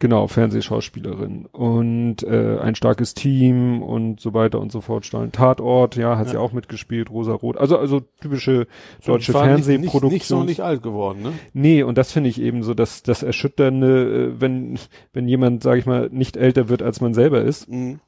[0.00, 5.04] Genau, Fernsehschauspielerin und äh, ein starkes Team und so weiter und so fort.
[5.04, 5.32] Stahlen.
[5.32, 6.40] Tatort, ja, hat sie Ja.
[6.40, 7.56] auch mitgespielt, Rosa Rot.
[7.56, 8.68] Also also typische
[9.04, 10.02] deutsche nicht- Fernsehproduktion.
[10.04, 11.32] Nicht, nicht so nicht alt geworden, ne?
[11.52, 14.78] Nee, und das finde ich eben so, dass das Erschütternde, äh, wenn
[15.12, 17.68] wenn jemand, sage ich mal, nicht älter wird, als man selber ist.
[17.68, 17.98] Mhm.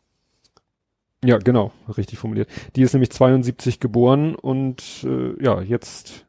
[1.24, 2.48] Ja, genau, richtig formuliert.
[2.76, 6.24] Die ist nämlich 72 geboren und äh, ja, jetzt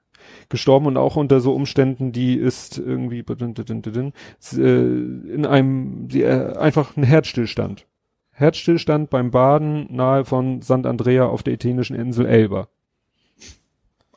[0.51, 3.19] gestorben und auch unter so Umständen, die ist irgendwie
[4.53, 7.87] äh, in einem die, äh, einfach ein Herzstillstand.
[8.31, 12.67] Herzstillstand beim Baden nahe von Sant Andrea auf der italienischen Insel Elba.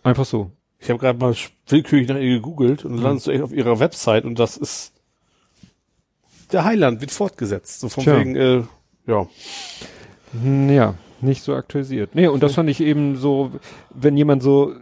[0.03, 0.51] Einfach so.
[0.79, 1.35] Ich habe gerade mal
[1.69, 2.93] willkürlich nach ihr gegoogelt Mhm.
[2.93, 4.93] und landest du echt auf ihrer Website und das ist
[6.53, 7.81] der Heiland wird fortgesetzt.
[7.81, 8.19] So von Tja.
[8.19, 8.63] wegen, äh,
[9.07, 9.27] ja.
[10.33, 12.15] Hm, Ja, nicht so aktualisiert.
[12.15, 13.51] Nee, und das fand ich eben so,
[13.91, 14.75] wenn jemand so,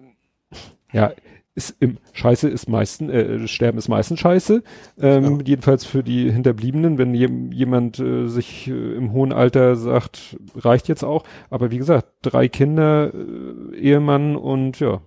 [0.93, 1.13] ja,
[1.55, 4.63] ist im Scheiße ist meistens, äh, Sterben ist meistens Scheiße.
[4.99, 5.39] Ähm, Ja.
[5.45, 10.89] Jedenfalls für die Hinterbliebenen, wenn jem, jemand äh, sich äh, im hohen Alter sagt, reicht
[10.89, 11.25] jetzt auch.
[11.51, 15.01] Aber wie gesagt, drei Kinder, äh, Ehemann und ja,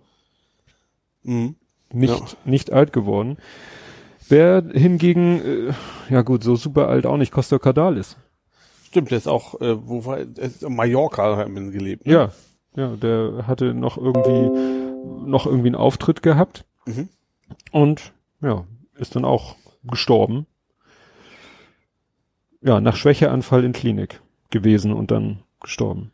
[1.24, 1.56] Mhm.
[1.92, 2.26] nicht, Ja.
[2.46, 3.38] nicht alt geworden.
[4.30, 5.74] Wer hingegen, äh,
[6.14, 8.18] ja gut, so super alt auch nicht, Costa Cardalis.
[8.88, 12.06] Stimmt, der ist auch, äh, wo war, ist in Mallorca haben gelebt.
[12.06, 12.14] Ne?
[12.14, 12.32] Ja,
[12.76, 14.85] ja, der hatte noch irgendwie,
[15.26, 17.10] noch irgendwie einen Auftritt gehabt Mhm.
[17.72, 18.12] und
[18.42, 18.66] ja,
[18.98, 20.46] ist dann auch gestorben.
[22.62, 26.12] Ja, nach Schwächeanfall in Klinik gewesen und dann gestorben.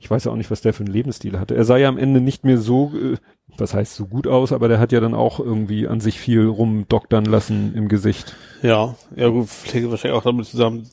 [0.00, 1.54] Ich weiß ja auch nicht, was der für einen Lebensstil hatte.
[1.56, 3.16] Er sah ja am Ende nicht mehr so, äh,
[3.56, 6.46] was heißt so gut aus, aber der hat ja dann auch irgendwie an sich viel
[6.46, 8.36] rumdoktern lassen im Gesicht.
[8.62, 10.88] Ja, ja gut, pflege wahrscheinlich auch damit zusammen,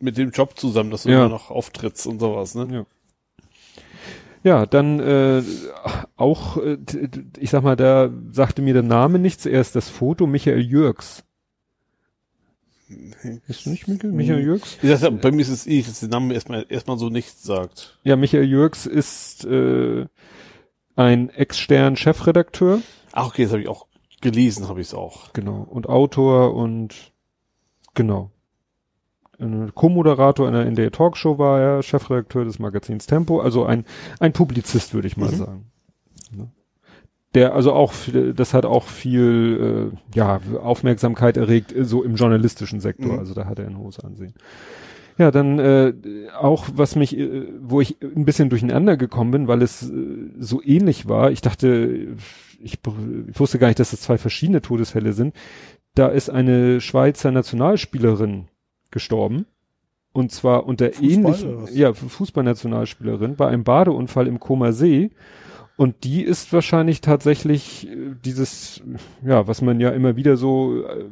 [0.00, 1.20] mit, dem Job zusammen, dass du Ja.
[1.20, 2.68] immer noch auftrittst und sowas, ne?
[2.72, 2.86] Ja.
[4.42, 5.42] Ja, dann äh,
[6.16, 6.78] auch, äh,
[7.38, 11.24] ich sag mal, da sagte mir der Name nichts, erst das Foto Michael Jürgs.
[13.48, 14.78] Ist nicht Michael, Michael Jürgs?
[14.80, 17.98] Wie gesagt, bei mir ist es eh, dass der Name erstmal, erstmal so nichts sagt.
[18.02, 20.06] Ja, Michael Jürgs ist äh,
[20.96, 22.80] ein Ex-Stern-Chefredakteur,
[23.12, 23.86] Ach, okay, das habe ich auch
[24.20, 25.32] gelesen, habe ich es auch.
[25.32, 27.12] genau, und Autor und
[27.94, 28.30] genau.
[29.74, 33.84] Co-Moderator in der, in der Talkshow war er, Chefredakteur des Magazins Tempo, also ein,
[34.20, 35.36] ein Publizist, würde ich mal Mhm.
[35.36, 35.64] sagen.
[36.36, 36.48] Ne?
[37.34, 37.92] Der also auch,
[38.34, 43.18] das hat auch viel äh, ja, Aufmerksamkeit erregt, äh, so im journalistischen Sektor, Mhm.
[43.18, 44.34] also da hat er ein hohes Ansehen.
[45.18, 45.92] Ja, dann äh,
[46.40, 49.92] auch, was mich, äh, wo ich ein bisschen durcheinander gekommen bin, weil es äh,
[50.38, 51.30] so ähnlich war.
[51.32, 52.16] Ich dachte,
[52.60, 52.78] ich,
[53.28, 55.34] ich wusste gar nicht, dass es zwei verschiedene Todesfälle sind.
[55.94, 58.46] Da ist eine Schweizer Nationalspielerin
[58.90, 59.46] gestorben.
[60.12, 65.10] Und zwar unter Fußball ähnlichen, ja, Fußballnationalspielerin bei einem Badeunfall im Koma See.
[65.76, 68.82] Und die ist wahrscheinlich tatsächlich äh, dieses,
[69.22, 71.04] ja, was man ja immer wieder so äh,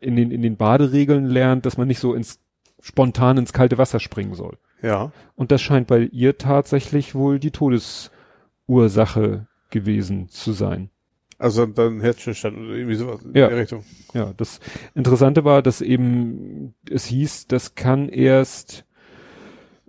[0.00, 2.40] in den, in den Baderegeln lernt, dass man nicht so ins,
[2.80, 4.58] spontan ins kalte Wasser springen soll.
[4.82, 5.12] Ja.
[5.36, 10.90] Und das scheint bei ihr tatsächlich wohl die Todesursache gewesen zu sein.
[11.38, 13.48] Also dann Herzstillstand oder irgendwie sowas in Ja.
[13.48, 13.84] der Richtung.
[14.12, 14.58] Ja, das
[14.94, 18.84] Interessante war, dass eben es hieß, das kann erst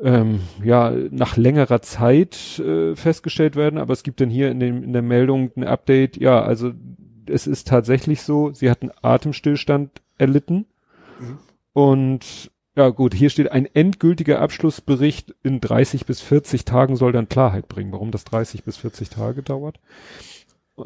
[0.02, 4.84] ähm, ja nach längerer Zeit äh, festgestellt werden, aber es gibt dann hier in, dem,
[4.84, 6.18] in der Meldung ein Update.
[6.18, 6.72] Ja, also
[7.26, 10.66] es ist tatsächlich so, sie hat einen Atemstillstand erlitten
[11.20, 11.38] Mhm.
[11.74, 17.28] und ja gut, hier steht ein endgültiger Abschlussbericht in 30 bis 40 Tagen soll dann
[17.28, 19.80] Klarheit bringen, warum das 30 bis 40 Tage dauert.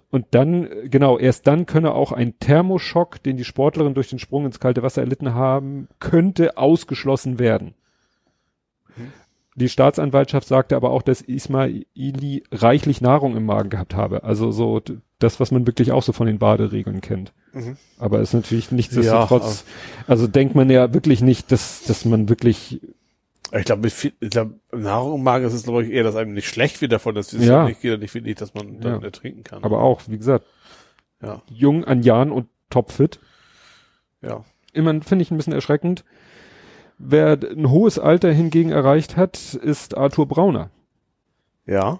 [0.10, 4.46] Und dann, genau, erst dann könne auch ein Thermoschock, den die Sportlerin durch den Sprung
[4.46, 7.74] ins kalte Wasser erlitten haben, könnte ausgeschlossen werden.
[8.96, 9.14] Mhm.
[9.56, 14.24] Die Staatsanwaltschaft sagte aber auch, dass Ismaili reichlich Nahrung im Magen gehabt habe.
[14.24, 14.82] Also so
[15.20, 17.34] das, was man wirklich auch so von den Baderegeln kennt.
[17.54, 17.78] Mhm.
[18.00, 22.82] Aber ist natürlich nichtsdestotrotz, Ja, also denkt man ja wirklich nicht, dass, dass man wirklich,
[23.56, 26.48] Ich glaube, ich glaube, Nahrung im Magen ist es, glaube ich, eher, dass einem nicht
[26.48, 27.66] schlecht wird davon, dass es Ja.
[27.66, 29.06] nicht, geht ja nicht wirklich, dass man dann Ja.
[29.06, 29.64] ertrinken kann.
[29.64, 30.46] aber auch, wie gesagt,
[31.22, 33.20] ja, jung an Jahren und topfit.
[34.22, 34.44] ja.
[34.74, 36.04] immer finde ich ein bisschen erschreckend.
[36.98, 40.72] Wer ein hohes Alter hingegen erreicht hat, ist Arthur Brauner.
[41.68, 42.00] Ja.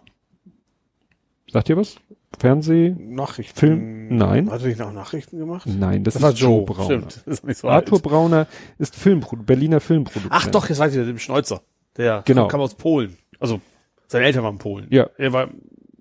[1.54, 1.98] Sagt ihr was?
[2.40, 2.96] Fernseh?
[2.98, 3.58] Nachrichten.
[3.60, 4.18] Film?
[4.18, 4.50] Nein.
[4.50, 5.68] Hat er nicht noch Nachrichten gemacht?
[5.68, 6.66] Nein, das, Das war ist Joe.
[6.66, 6.86] Brauner.
[6.86, 7.22] Stimmt.
[7.26, 8.04] Das ist nicht so Arthur alt.
[8.04, 8.48] Brauner
[8.80, 10.32] ist Filmpro Berliner Filmproduzent.
[10.34, 11.62] Ach doch, jetzt weiß ich, dem Schneuzer.
[11.96, 12.48] Der Genau.
[12.48, 13.18] kam aus Polen.
[13.40, 13.62] Also,
[14.08, 14.88] seine Eltern waren Polen.
[14.90, 15.10] Ja.
[15.18, 15.50] Er war,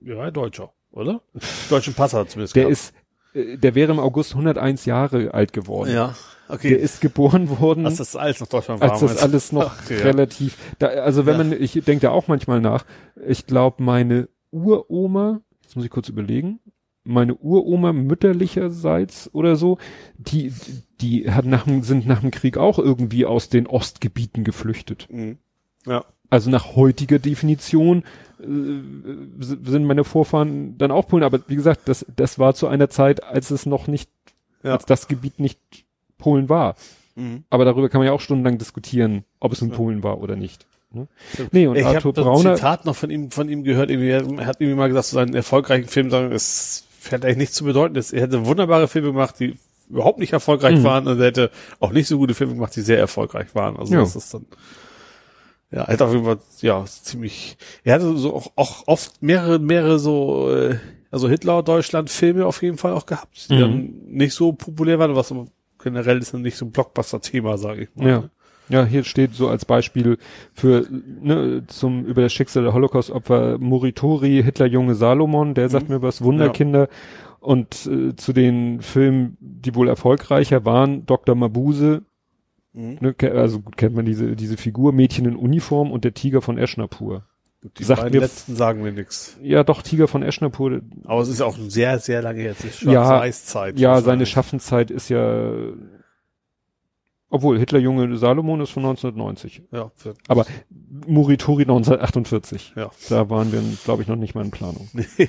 [0.00, 1.20] ja, war Deutscher, oder?
[1.68, 2.72] Deutschen Pass hat er zumindest Der gehabt.
[2.72, 2.94] ist,
[3.34, 5.90] äh, der wäre im August 101 Jahre alt geworden.
[5.92, 6.14] ja,
[6.48, 6.72] Der okay.
[6.74, 8.90] ist geboren worden, Als das alles noch Deutschland war.
[8.92, 9.98] als das alles noch Ach, ja.
[9.98, 11.44] relativ, da, also wenn Ja.
[11.44, 12.86] man, ich denke da auch manchmal nach,
[13.26, 16.60] ich glaube meine Uroma, jetzt muss ich kurz überlegen,
[17.04, 19.78] meine Uroma mütterlicherseits oder so,
[20.16, 20.52] die,
[21.00, 25.08] die hat nach, sind nach dem Krieg auch irgendwie aus den Ostgebieten geflüchtet.
[25.10, 25.38] Mhm.
[25.84, 26.04] Ja.
[26.30, 28.04] Also nach heutiger Definition
[28.40, 28.44] äh,
[29.40, 33.24] sind meine Vorfahren dann auch Polen, aber wie gesagt, das, das war zu einer Zeit,
[33.24, 34.08] als es noch nicht,
[34.62, 34.72] Ja.
[34.74, 35.58] als das Gebiet nicht
[36.18, 36.76] Polen war.
[37.16, 37.44] Mhm.
[37.50, 39.76] Aber darüber kann man ja auch stundenlang diskutieren, ob es in Ja.
[39.76, 40.66] Polen war oder nicht.
[40.94, 41.08] Ne?
[41.52, 43.90] Nee, und ich Arthur habe das Brauner, Zitat noch von ihm, von ihm gehört.
[43.90, 47.54] Irgendwie, er hat irgendwie mal gesagt, so seinen erfolgreichen Film sagen, es hat eigentlich nichts
[47.56, 47.96] zu bedeuten.
[47.96, 49.54] Er hätte wunderbare Filme gemacht, die
[49.90, 50.84] überhaupt nicht erfolgreich Mhm.
[50.84, 51.50] waren und er hätte
[51.80, 53.76] auch nicht so gute Filme gemacht, die sehr erfolgreich waren.
[53.76, 54.00] Also Ja.
[54.00, 54.46] das ist dann,
[55.70, 59.58] ja, er hat auf jeden Fall, ja, ziemlich, er hatte so auch, auch oft mehrere,
[59.58, 60.76] mehrere so, äh,
[61.10, 63.60] also Hitler-Deutschland-Filme auf jeden Fall auch gehabt, die Mhm.
[63.60, 65.34] dann nicht so populär waren, was
[65.82, 68.08] generell ist dann nicht so ein Blockbuster-Thema, sage ich mal.
[68.08, 68.24] Ja.
[68.68, 70.18] Ja, hier steht so als Beispiel
[70.54, 70.86] für
[71.20, 75.96] ne, zum über das Schicksal der Holocaust-Opfer Moritori, Hitlerjunge Salomon, der sagt Mhm.
[75.96, 76.88] mir was, Wunderkinder.
[77.40, 81.34] Und äh, zu den Filmen, die wohl erfolgreicher waren, Dr.
[81.34, 82.02] Mabuse,
[82.72, 82.98] Mhm.
[83.00, 86.56] ne, also gut kennt man diese diese Figur, Mädchen in Uniform und der Tiger von
[86.56, 87.24] Eschnapur.
[87.78, 89.36] Die Sagt beiden mir- letzten sagen mir nichts.
[89.42, 90.80] Ja, doch Tiger von Eschnapur.
[91.04, 92.64] Aber es ist auch sehr, sehr lange jetzt.
[92.82, 93.78] Ja, Schwarz-Weiß-Zeit.
[93.78, 94.24] Ja, seine.
[94.26, 95.52] Schaffenszeit ist ja,
[97.32, 99.62] obwohl Hitlerjunge Salomon ist von 1990.
[99.72, 99.90] Ja,
[100.28, 100.46] Aber
[101.06, 102.74] Muritori 1948.
[102.76, 102.90] ja.
[103.08, 104.88] Da waren wir, glaube ich, noch nicht mal in Planung.
[104.92, 105.06] Nee.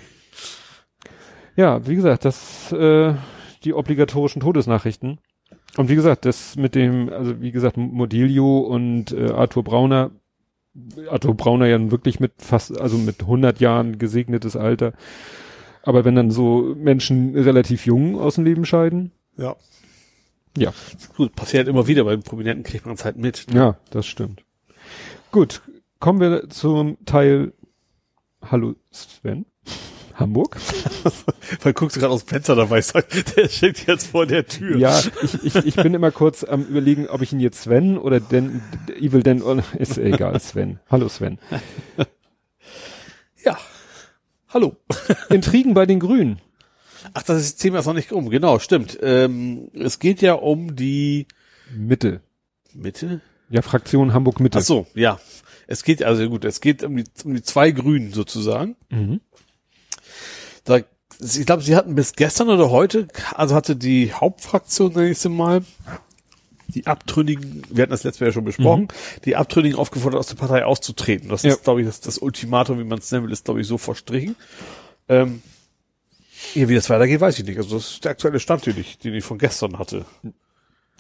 [1.56, 3.14] Ja, wie gesagt, das, äh,
[3.64, 5.20] die obligatorischen Todesnachrichten.
[5.78, 10.10] Und wie gesagt, das mit dem, also wie gesagt, Modilio und äh, Arthur Brauner,
[11.12, 14.94] Arthur Brauner ja wirklich mit fast, also mit 100 Jahren gesegnetes Alter.
[15.84, 19.56] Aber wenn dann so Menschen relativ jung aus dem Leben scheiden, Ja.
[20.58, 20.74] Ja.
[21.16, 23.46] Gut, passiert immer wieder, bei den Prominenten kriegt man es halt mit.
[23.54, 24.44] ja, das stimmt.
[25.32, 25.62] Gut,
[26.00, 27.54] kommen wir zum Teil
[28.42, 29.46] Hallo Sven.
[30.16, 30.58] Hamburg.
[31.64, 34.78] Weil guckst du gerade aus dem Fenster dabei, sagt, der steht jetzt vor der Tür.
[34.78, 38.20] Ja, ich, ich, ich bin immer kurz am überlegen, ob ich ihn jetzt Sven oder
[38.20, 38.62] Den,
[39.00, 40.80] Evil Den, oder- ist egal, Sven.
[40.92, 41.40] Hallo Sven.
[43.44, 43.58] Ja.
[44.50, 44.76] Hallo.
[45.30, 46.40] Intrigen bei den Grünen.
[47.14, 48.30] Ach, das ist, Thema ist noch nicht um.
[48.30, 48.98] Genau, stimmt.
[49.02, 51.28] Ähm, es geht ja um die
[51.76, 52.22] Mitte.
[52.74, 53.22] Mitte.
[53.50, 54.58] Ja, Fraktion Hamburg Mitte.
[54.60, 55.20] Ach so, ja.
[55.68, 58.76] Es geht also gut, es geht um die, um die zwei Grünen sozusagen.
[58.90, 59.22] Mhm.
[60.66, 60.80] Da,
[61.20, 65.64] ich glaube, sie hatten bis gestern oder heute, also hatte die Hauptfraktion, sie mal,
[66.68, 68.88] die Abtrünnigen, wir hatten das letzte Mal ja schon besprochen,
[69.26, 71.30] die Abtrünnigen aufgefordert, aus der Partei auszutreten.
[71.30, 71.52] Das Ja.
[71.54, 73.78] ist, glaube ich, das, das Ultimatum, wie man es nennen will, ist, glaube ich, so
[73.78, 74.36] verstrichen.
[75.08, 75.42] Ähm,
[76.54, 77.58] ja, wie das weitergeht, weiß ich nicht.
[77.58, 80.06] Also das ist der aktuelle Stand, den ich, den ich von gestern hatte.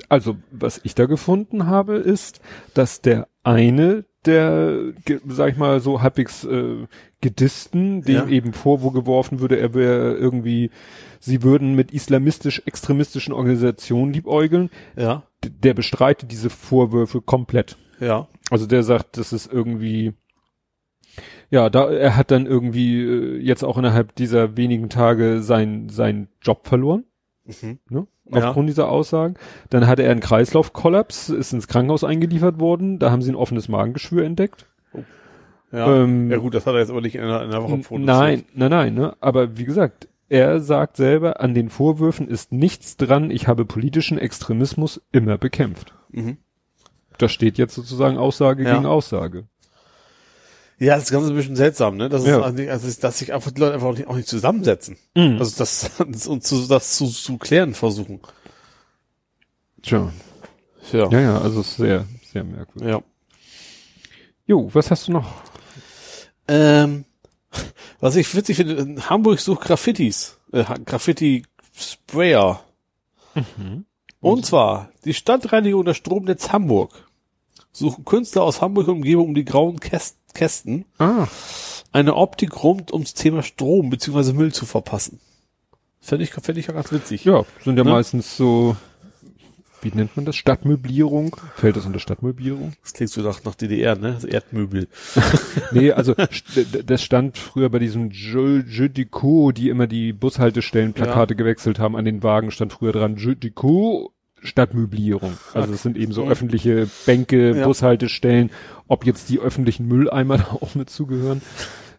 [0.09, 2.41] Also, was ich da gefunden habe, ist,
[2.73, 4.93] dass der eine der,
[5.27, 6.87] sag ich mal, so halbwegs äh,
[7.21, 8.27] Gedisten, dem Ja.
[8.27, 10.71] eben vorgeworfen würde, er wäre irgendwie,
[11.19, 17.77] sie würden mit islamistisch-extremistischen Organisationen liebäugeln, Ja, der bestreitet diese Vorwürfe komplett.
[17.99, 20.13] ja, Also der sagt, das ist irgendwie,
[21.53, 26.27] ja, da er hat dann irgendwie äh, jetzt auch innerhalb dieser wenigen Tage sein sein
[26.41, 27.03] Job verloren,
[27.45, 27.77] mhm.
[27.89, 28.07] ne?
[28.25, 28.47] Ja.
[28.47, 29.35] Aufgrund dieser Aussagen.
[29.69, 32.97] Dann hatte er einen Kreislaufkollaps, ist ins Krankenhaus eingeliefert worden.
[32.97, 34.65] Da haben sie ein offenes Magengeschwür entdeckt.
[35.71, 36.03] ja.
[36.03, 38.05] Ähm, ja gut, das hat er jetzt aber nicht in einer, in einer Woche produziert.
[38.05, 38.93] Nein, nein, nein.
[38.95, 39.15] Ne?
[39.19, 43.29] Aber wie gesagt, er sagt selber, an den Vorwürfen ist nichts dran.
[43.29, 45.93] Ich habe politischen Extremismus immer bekämpft.
[46.09, 46.37] Mhm.
[47.19, 48.73] Da steht jetzt sozusagen Aussage Ja.
[48.73, 49.43] gegen Aussage.
[50.83, 52.09] Ja, das ist ganz ein bisschen seltsam, ne?
[52.09, 52.41] Das ist Ja.
[52.41, 54.97] also, nicht- also dass sich einfach die Leute einfach auch nicht, auch nicht zusammensetzen.
[55.15, 55.37] Mhm.
[55.39, 55.89] Also das
[56.27, 58.19] und zu, das zu, zu klären versuchen.
[59.81, 60.11] Tja.
[60.91, 61.09] Ja.
[61.09, 62.89] Ja, ja, also ist sehr, sehr merkwürdig.
[62.91, 63.01] ja.
[64.45, 65.33] Jo, was hast du noch?
[66.49, 67.05] Ähm,
[68.01, 72.61] was ich witzig finde, in Hamburg sucht Graffitis, äh, Graffiti-Sprayer.
[74.19, 77.07] Und zwar die Stadtreinigung der Stromnetz Hamburg.
[77.71, 81.27] Suchen Künstler aus Hamburg und Umgebung um die grauen Käst Kästen Ah,
[81.91, 84.33] eine Optik rund ums Thema Strom bzw.
[84.33, 85.19] Müll zu verpassen.
[86.01, 87.23] Fände ich, fände ich ja ganz witzig.
[87.25, 87.91] ja, sind ja Ne?
[87.91, 88.75] meistens so,
[89.81, 90.35] wie nennt man das?
[90.35, 91.35] Stadtmöblierung?
[91.55, 92.73] Fällt das unter Stadtmöblierung?
[92.83, 94.13] Das klingt so nach, nach DDR, ne?
[94.15, 94.87] Also Erdmöbel.
[95.71, 96.13] Nee, also
[96.85, 101.95] das stand früher bei diesem Jeu, Jeu de Co, die immer die Bushaltestellenplakate gewechselt haben.
[101.95, 104.11] An den Wagen stand früher dran Jeu de Co,
[104.43, 105.33] Stadtmöblierung.
[105.53, 107.65] Also es sind eben so öffentliche Bänke, Ja.
[107.65, 108.51] Bushaltestellen,
[108.87, 111.41] ob jetzt die öffentlichen Mülleimer da auch mit zugehören.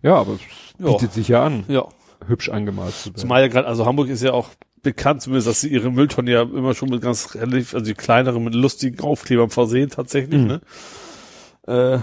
[0.02, 0.40] Ja, aber es
[0.78, 0.92] Ja.
[0.92, 1.86] bietet sich ja an, Ja.
[2.26, 3.16] hübsch angemalt zu werden.
[3.16, 4.48] Zumal ja gerade, also Hamburg ist ja auch
[4.82, 8.44] bekannt zumindest, dass sie ihre Mülltonnen ja immer schon mit ganz relativ, also die kleineren
[8.44, 10.46] mit lustigen Aufklebern versehen tatsächlich, Mhm.
[10.46, 10.60] ne?
[11.66, 11.98] Äh,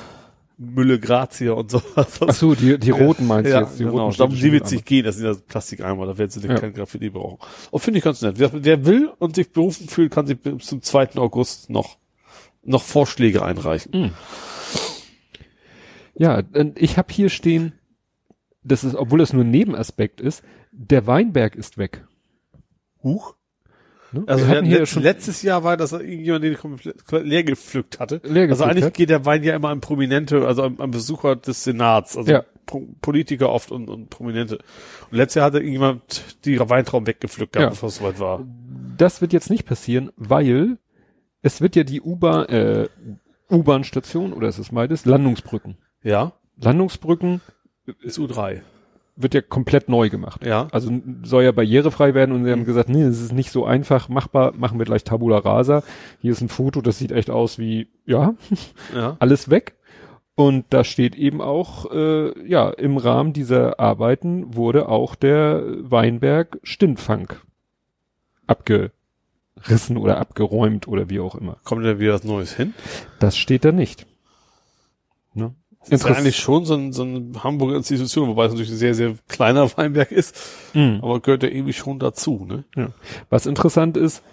[0.64, 2.20] Mülle Grazia und sowas.
[2.22, 3.80] Ach so, die, die roten meinst du ja, jetzt?
[3.80, 4.06] Die genau.
[4.06, 6.54] roten Darum, die wird sich gehen, das sind ja Plastikeimer, da werden sie Ja.
[6.56, 7.40] kein Graffiti brauchen.
[7.72, 8.36] Und finde ich ganz nett.
[8.38, 11.16] Wer, wer will und sich berufen fühlt, kann sich bis zum 2.
[11.16, 11.98] August noch,
[12.64, 13.92] noch Vorschläge einreichen.
[13.92, 14.12] Mhm.
[16.14, 16.44] Ja,
[16.76, 17.74] ich habe hier stehen,
[18.64, 22.06] das ist, obwohl das nur ein Nebenaspekt ist, der Weinberg ist weg.
[23.02, 23.36] Huch.
[24.14, 24.24] Ne?
[24.28, 28.22] Also wir wir letzt, schon letztes Jahr war, dass irgendjemand den komplett leer gepflückt hatte.
[28.24, 28.94] Leer also gepflückt eigentlich hat.
[28.96, 32.44] geht der Wein ja immer an Prominente, also an, an Besucher des Senats, also Ja.
[33.02, 34.60] Politiker oft und, und Prominente.
[35.12, 37.70] Und letztes Jahr hatte irgendjemand die Weintraum weggepflückt, gehabt, Ja.
[37.72, 38.46] bevor es soweit war.
[38.98, 40.78] das wird jetzt nicht passieren, weil
[41.42, 42.88] es wird ja die U-Bahn, äh,
[43.50, 45.06] U-Bahn-Station oder ist es beides?
[45.06, 45.78] Landungsbrücken.
[46.04, 47.42] Ja, Landungsbrücken
[48.02, 48.62] ist U3.
[49.24, 50.46] Wird ja komplett neu gemacht.
[50.46, 50.68] Ja.
[50.72, 50.92] Also
[51.24, 54.54] soll ja barrierefrei werden und sie haben gesagt, nee, es ist nicht so einfach machbar,
[54.56, 55.84] machen wir gleich Tabula Rasa.
[56.22, 58.34] Hier ist ein Foto, das sieht echt aus wie, ja,
[58.96, 59.16] Ja.
[59.20, 59.76] alles weg.
[60.36, 66.60] Und da steht eben auch, äh, ja, im Rahmen dieser Arbeiten wurde auch der Weinberg
[66.64, 67.34] Stintfang
[68.48, 71.58] abgerissen oder abgeräumt oder wie auch immer.
[71.64, 72.74] Kommt da wieder was Neues hin?
[73.20, 74.08] Das steht da nicht.
[75.34, 75.54] Ne?
[75.90, 78.78] Das ist ja eigentlich schon so ein, so eine Hamburger Institution, wobei es natürlich ein
[78.78, 80.38] sehr, sehr kleiner Weinberg ist,
[80.74, 81.00] Mhm.
[81.02, 82.64] aber gehört ja irgendwie schon dazu, ne?
[82.76, 82.90] Ja.
[83.30, 84.24] Was interessant ist,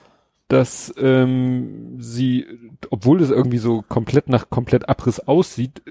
[0.49, 2.47] dass ähm, sie,
[2.91, 5.91] obwohl es irgendwie so komplett nach komplett Abriss aussieht, äh,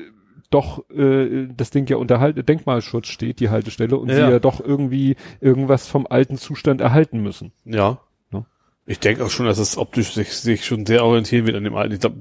[0.50, 4.16] doch äh, das Ding ja unter Halt- Denkmalschutz steht, die Haltestelle, und Ja.
[4.16, 7.52] sie ja doch irgendwie irgendwas vom alten Zustand erhalten müssen.
[7.66, 8.00] Ja.
[8.32, 8.46] Ja.
[8.86, 11.76] Ich denke auch schon, dass es optisch sich, sich schon sehr orientieren wird an dem
[11.76, 11.96] alten.
[11.96, 12.18] Ich glaube,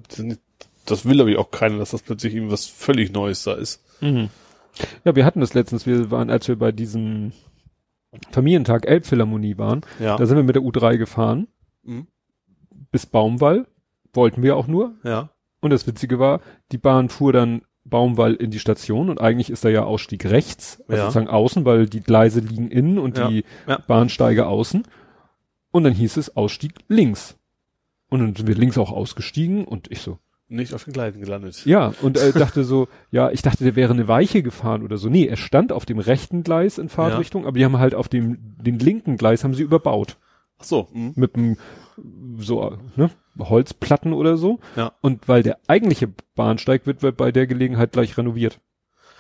[0.91, 3.83] das will aber auch keiner, dass das plötzlich irgendwas völlig Neues da ist.
[4.01, 7.33] Ja, wir hatten das letztens, wir waren, als wir bei diesem
[8.31, 10.17] Familientag Elbphilharmonie waren, Ja.
[10.17, 11.49] da sind wir mit der U3 gefahren,
[11.83, 12.07] Mhm.
[12.91, 13.67] bis Baumwall,
[14.13, 15.31] wollten wir auch nur, Ja.
[15.61, 16.41] Und das Witzige war,
[16.73, 20.81] die Bahn fuhr dann Baumwall in die Station und eigentlich ist da ja Ausstieg rechts,
[20.83, 21.03] also Ja.
[21.05, 23.29] sozusagen außen, weil die Gleise liegen innen und Ja.
[23.29, 23.79] die Ja.
[23.79, 24.85] Bahnsteige außen.
[25.73, 27.37] Und dann hieß es Ausstieg links.
[28.09, 31.67] Und dann sind wir links auch ausgestiegen und ich so, Nicht auf den Gleisen gelandet.
[31.67, 35.09] ja, und äh, dachte so, ja, ich dachte, der wäre eine Weiche gefahren oder so.
[35.09, 38.39] Nee, er stand auf dem rechten Gleis in Fahrtrichtung, aber die haben halt auf dem
[38.57, 40.17] den linken Gleis haben sie überbaut
[40.59, 40.89] Ach so.
[40.93, 41.13] Mhm.
[41.17, 41.57] mit einem
[42.39, 44.61] so ne, Holzplatten oder so.
[44.77, 44.93] Ja.
[45.01, 48.61] Und weil der eigentliche Bahnsteig wird, wird bei der Gelegenheit gleich renoviert.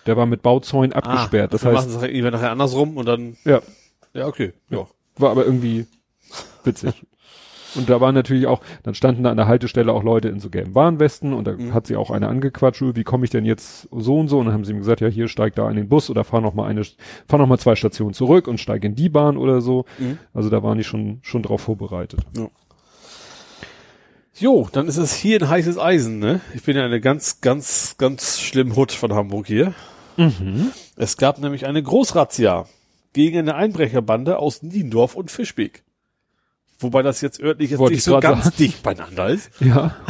[0.06, 1.52] Der war mit Bauzäunen abgesperrt.
[1.52, 3.36] das wir heißt, machen es irgendwie nachher andersrum und dann.
[3.44, 3.60] ja,
[4.14, 4.52] Ja, okay.
[4.70, 4.86] Ja.
[5.16, 5.86] war aber irgendwie
[6.62, 7.04] witzig.
[7.76, 10.50] Und da waren natürlich auch, dann standen da an der Haltestelle auch Leute in so
[10.50, 11.74] gelben Warnwesten und da Mhm.
[11.74, 14.38] hat sie auch eine angequatscht, "Oh, wie komme ich denn jetzt so und so?
[14.38, 16.40] Und dann haben sie ihm gesagt, ja, hier steig da in den Bus oder fahr
[16.40, 16.82] noch mal eine,
[17.28, 19.84] fahr noch mal zwei Stationen zurück und steig in die Bahn oder so.
[19.98, 20.18] Mhm.
[20.34, 22.20] Also da waren die schon, schon drauf vorbereitet.
[24.38, 26.40] Jo, dann ist es hier ein heißes Eisen, ne?
[26.54, 29.72] Ich bin ja eine ganz, ganz, ganz schlimm Hut von Hamburg hier.
[30.18, 30.72] Mhm.
[30.96, 32.66] Es gab nämlich eine Großrazzia
[33.14, 35.84] gegen eine Einbrecherbande aus Niendorf und Fischbeck.
[36.78, 38.56] Wobei das jetzt örtlich jetzt Wollte nicht ich so ganz sagen.
[38.58, 39.50] dicht beieinander ist.
[39.60, 39.96] Ja.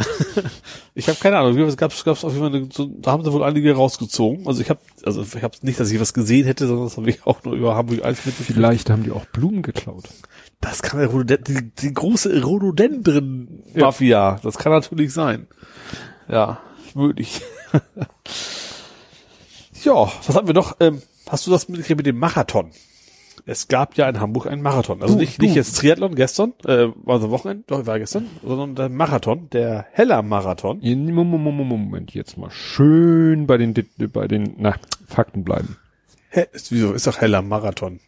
[0.93, 3.31] Ich habe keine Ahnung, es gab es auf jeden Fall eine, so, da haben sie
[3.31, 4.47] wohl einige rausgezogen.
[4.47, 7.07] Also ich habe also ich habe nicht, dass ich was gesehen hätte, sondern das habe
[7.07, 8.55] ich auch nur über Hamburg 1 mitgekriegt.
[8.55, 10.05] Vielleicht haben die auch Blumen geklaut.
[10.59, 14.39] Das kann der Rhododend die, die große Rhododendren-Mafia.
[14.41, 15.45] Das kann natürlich sein.
[16.27, 16.59] Ja,
[16.95, 17.41] möglich.
[19.83, 20.77] ja, was hatten wir noch?
[20.79, 22.71] Ähm, hast du das mitgekriegt mit dem Marathon?
[23.45, 25.01] Es gab ja in Hamburg einen Marathon.
[25.01, 25.45] Also Du, nicht, du.
[25.45, 29.85] nicht jetzt Triathlon gestern, äh, war so Wochenende, doch, war gestern, sondern der Marathon, der
[29.91, 30.79] Heller Marathon.
[30.81, 33.73] Moment, jetzt mal schön bei den,
[34.11, 34.75] bei den, na,
[35.07, 35.77] Fakten bleiben.
[36.29, 37.99] Hä, ist, wieso ist doch Heller Marathon?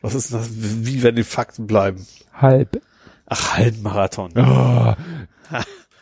[0.00, 0.50] Was ist das?
[0.52, 2.06] Wie werden die Fakten bleiben?
[2.32, 2.80] Halb.
[3.26, 4.36] Ach, Halbmarathon.
[4.38, 4.96] Ah,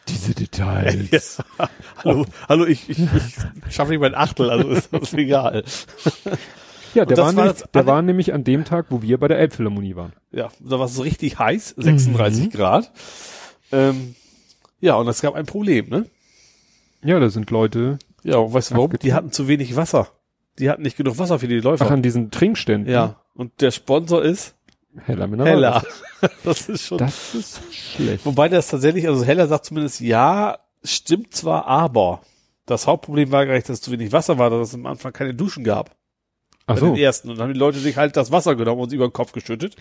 [0.07, 1.39] diese Details.
[1.59, 1.69] Ja.
[2.05, 5.65] Hallo, hallo, ich, ich, ich schaffe nicht mein Achtel, also ist das egal.
[6.95, 9.29] Ja, der, war, war nämlich, das der war nämlich an dem Tag, wo wir bei
[9.29, 10.13] der Elbphilharmonie waren.
[10.33, 12.91] Ja, da war es richtig heiß, 36 Grad.
[13.73, 14.15] Ähm,
[14.81, 16.07] ja, und es gab ein Problem, ne?
[17.03, 18.93] Ja, da sind Leute, Ja, und weißt du warum?
[18.99, 20.09] Die hatten zu wenig Wasser.
[20.59, 21.87] Die hatten nicht genug Wasser für die Läufer.
[21.87, 22.93] ach, an diesen Trinkständen.
[22.93, 24.55] ja, und der Sponsor ist
[25.05, 25.87] Heller Mineralwasser.
[26.21, 26.31] Heller.
[26.45, 26.97] Das ist schon.
[26.99, 28.25] Das ist schlecht.
[28.25, 32.23] Wobei das tatsächlich, also Heller sagt zumindest, ja, stimmt zwar, aber
[32.65, 35.13] das Hauptproblem war gar nicht, dass es zu wenig Wasser war, dass es am Anfang
[35.13, 35.95] keine Duschen gab.
[36.67, 36.87] Ach so.
[36.87, 37.31] den ersten.
[37.31, 39.33] Und dann haben die Leute sich halt das Wasser genommen und sie über den Kopf
[39.33, 39.77] geschüttet.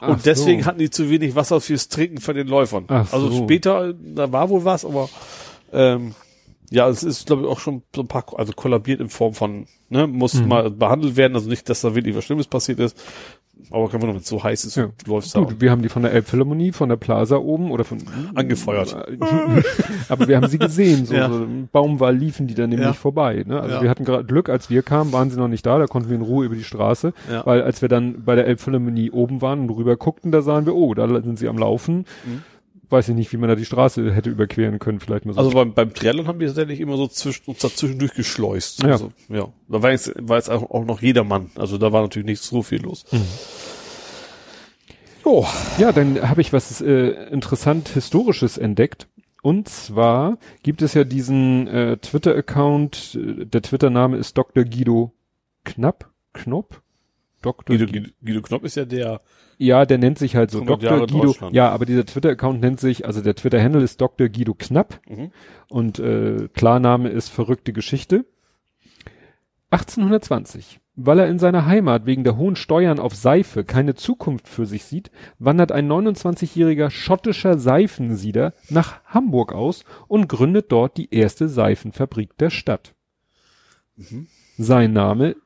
[0.00, 0.66] Ach Und deswegen so.
[0.66, 2.84] hatten die zu wenig Wasser fürs Trinken von den Läufern.
[2.88, 3.44] Ach also so.
[3.44, 5.08] später, da war wohl was, aber
[5.72, 6.14] ähm,
[6.72, 9.66] ja, es ist, glaube ich, auch schon so ein paar, also kollabiert in Form von,
[9.90, 10.48] ne, muss Mhm.
[10.48, 13.00] mal behandelt werden, also nicht, dass da wirklich was Schlimmes passiert ist.
[13.70, 14.88] Aber kann man noch, wenn es so heiß ist, Ja.
[15.06, 15.40] läuft's da.
[15.40, 17.98] Gut, wir haben die von der Elbphilharmonie, von der Plaza oben oder von
[18.34, 18.96] Angefeuert.
[20.08, 21.28] Aber wir haben sie gesehen, so, Ja.
[21.28, 22.92] so im Baumwall liefen die dann nämlich Ja.
[22.92, 23.44] vorbei.
[23.46, 23.60] Ne?
[23.60, 23.82] Also Ja.
[23.82, 26.16] wir hatten gerade Glück, als wir kamen, waren sie noch nicht da, da konnten wir
[26.16, 27.12] in Ruhe über die Straße.
[27.44, 30.74] Weil als wir dann bei der Elbphilharmonie oben waren und rüber guckten, da sahen wir,
[30.74, 31.98] oh, da sind sie am Laufen.
[32.24, 32.42] Mhm.
[32.92, 35.38] Weiß ich nicht, wie man da die Straße hätte überqueren können, vielleicht mal so.
[35.38, 38.82] Also beim, beim Triathlon haben wir tatsächlich immer so zwischen, uns dazwischen durchgeschleust.
[38.82, 38.90] Ja.
[38.90, 39.48] Also, ja.
[39.68, 41.50] Da war jetzt, war jetzt auch, auch noch jedermann.
[41.56, 43.06] Also da war natürlich nicht so viel los.
[43.10, 43.22] Mhm.
[45.24, 45.46] Oh,
[45.78, 49.08] Ja, dann habe ich was äh, interessant Historisches entdeckt.
[49.40, 54.64] Und zwar gibt es ja diesen äh, Twitter-Account, äh, der Twitter-Name ist Dr.
[54.64, 55.12] Guido
[55.64, 56.81] Knapp, Knopp?
[57.42, 57.76] Dr.
[57.76, 59.20] Guido, Guido, Guido Knopp ist ja der,
[59.58, 61.06] Ja, der nennt sich halt so 100 Dr.
[61.06, 61.50] Guido.
[61.50, 64.28] Ja, aber dieser Twitter-Account nennt sich, also der Twitter-Handle ist Dr.
[64.28, 65.30] Guido Knapp Mhm.
[65.68, 68.24] und äh, Klarname ist verrückte Geschichte.
[69.70, 74.66] 1820 Weil er in seiner Heimat wegen der hohen Steuern auf Seife keine Zukunft für
[74.66, 81.48] sich sieht, wandert ein 29-jähriger schottischer Seifensieder nach Hamburg aus und gründet dort die erste
[81.48, 82.94] Seifenfabrik der Stadt.
[83.96, 84.26] Mhm.
[84.58, 85.36] Sein Name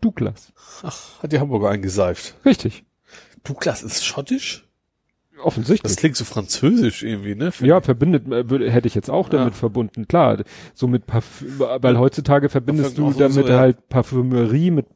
[0.00, 0.52] Douglas.
[0.82, 2.34] Ach, hat die Hamburger eingeseift.
[2.44, 2.84] Richtig.
[3.44, 4.66] Douglas ist schottisch?
[5.42, 5.90] Offensichtlich.
[5.90, 7.50] Das klingt so französisch irgendwie, ne?
[7.60, 9.58] Ja, verbindet, äh, würde, hätte ich jetzt auch damit Ja.
[9.58, 10.42] verbunden, klar.
[10.74, 13.58] So mit Parfüm, weil heutzutage verbindest Parfüm du auch so, damit ja.
[13.58, 14.86] halt Parfümerie mit,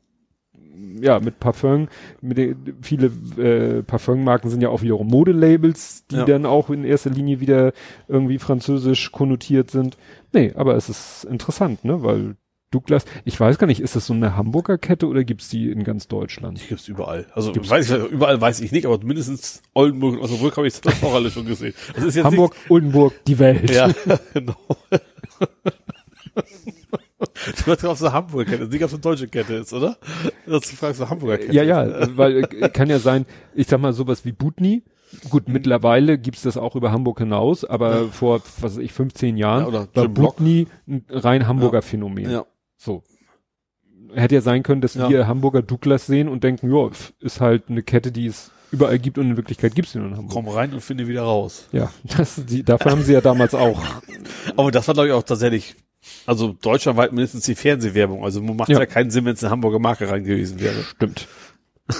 [1.00, 1.88] ja, mit Parfüm,
[2.20, 3.06] mit viele
[3.38, 6.24] äh, Parfümmarken sind ja auch wiederum Modelabels, die Ja.
[6.26, 7.72] dann auch in erster Linie wieder
[8.06, 9.96] irgendwie französisch konnotiert sind.
[10.32, 12.36] Nee, aber es ist interessant, ne, weil
[12.74, 15.84] Douglas, ich weiß gar nicht, ist das so eine Hamburger Kette oder gibt's die in
[15.84, 16.60] ganz Deutschland?
[16.60, 17.26] Die gibt's überall.
[17.32, 21.02] Also weiß ich, überall weiß ich nicht, aber mindestens Oldenburg und Osnabrück habe ich das
[21.02, 21.74] auch alle schon gesehen.
[22.22, 23.62] Hamburg, Oldenburg, die Welt.
[23.62, 23.90] Nicht, ja,
[24.34, 24.56] genau.
[27.64, 29.96] Du hast auf so eine Hamburger Kette, nicht auf so eine deutsche Kette ist, oder?
[30.46, 31.52] Dass du fragst, so Hamburger Kette.
[31.54, 34.82] Ja, ja, weil äh, kann ja sein, ich sag mal sowas wie Butni.
[35.30, 39.72] Gut, mittlerweile gibt's das auch über Hamburg hinaus, aber vor, was weiß ich, 15 Jahren
[39.72, 40.08] Ja, war.
[40.08, 42.30] Butni ein rein Hamburger Phänomen.
[42.30, 42.44] Ja.
[42.84, 43.02] So.
[44.14, 45.08] Hätte ja sein können, dass Ja.
[45.08, 46.90] wir Hamburger Douglas sehen und denken, ja,
[47.20, 50.16] ist halt eine Kette, die es überall gibt und in Wirklichkeit gibt's sie nur in
[50.16, 50.32] Hamburg.
[50.32, 51.66] Komm rein und finde wieder raus.
[51.72, 53.80] Ja, das, die, dafür haben sie ja damals auch.
[54.56, 55.74] Aber das war, glaube ich, auch tatsächlich,
[56.26, 58.24] also deutschlandweit mindestens die Fernsehwerbung.
[58.24, 58.78] Also macht ja.
[58.78, 58.86] Ja.
[58.86, 60.82] keinen Sinn, wenn es eine Hamburger Marke rein gewesen wäre.
[60.84, 61.26] Stimmt.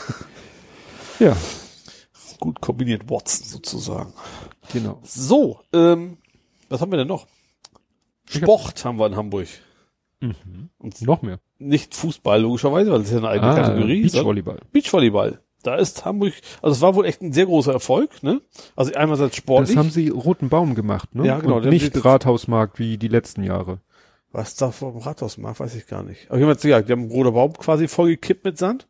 [1.19, 1.37] ja,
[2.41, 4.13] Gut kombiniert Watson sozusagen.
[4.73, 5.01] genau.
[5.05, 6.19] So, ähm,
[6.69, 7.27] was haben wir denn noch?
[8.29, 9.47] Sport haben wir in Hamburg.
[10.79, 11.39] Und Noch mehr.
[11.59, 14.09] nicht Fußball, logischerweise, weil das ist ja eine eigene Kategorie.
[14.09, 14.61] sondern Beachvolleyball.
[14.73, 15.41] Beachvolleyball.
[15.63, 18.43] Da ist Hamburg, also es war wohl echt ein sehr großer Erfolg, ne?
[18.77, 19.75] Also einerseits sportlich.
[19.75, 21.27] Das haben sie Roten Baum gemacht, ne?
[21.27, 23.81] Ja, genau, Und nicht Rathausmarkt wie die letzten Jahre.
[24.31, 26.29] Was da vom Rathaus macht, weiß ich gar nicht.
[26.29, 28.89] Aber jemand gesagt, die haben einen roter Baum quasi vollgekippt mit Sand.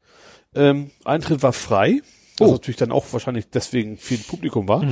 [0.57, 2.01] Ähm, Eintritt war frei.
[2.39, 2.53] Was Oh.
[2.53, 4.85] natürlich dann auch wahrscheinlich deswegen viel Publikum war.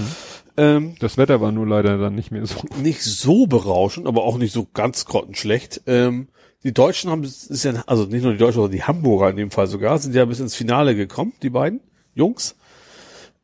[0.56, 2.60] Ähm, Das Wetter war nur leider dann nicht mehr so.
[2.80, 5.82] nicht so berauschend, aber auch nicht so ganz grottenschlecht.
[5.86, 6.28] Ähm,
[6.64, 9.50] die Deutschen haben, ist ja, also nicht nur die Deutschen, sondern die Hamburger in dem
[9.50, 11.80] Fall sogar, sind ja bis ins Finale gekommen, die beiden
[12.14, 12.56] Jungs.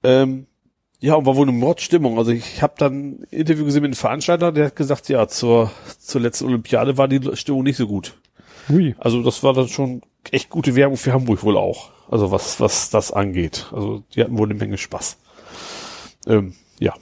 [0.02, 0.46] Ähm,
[1.00, 2.18] ja, und war wohl eine Mordstimmung.
[2.18, 5.70] Also ich habe dann ein Interview gesehen mit einem Veranstalter, der hat gesagt, ja, zur,
[5.98, 8.14] zur letzten Olympiade war die Stimmung nicht so gut.
[8.68, 8.94] Hui.
[8.98, 11.90] Also das war dann schon echt gute Werbung für Hamburg wohl auch.
[12.10, 13.66] Also was, was das angeht.
[13.72, 15.18] Also die hatten wohl eine Menge Spaß.
[16.26, 16.94] Ähm, ja.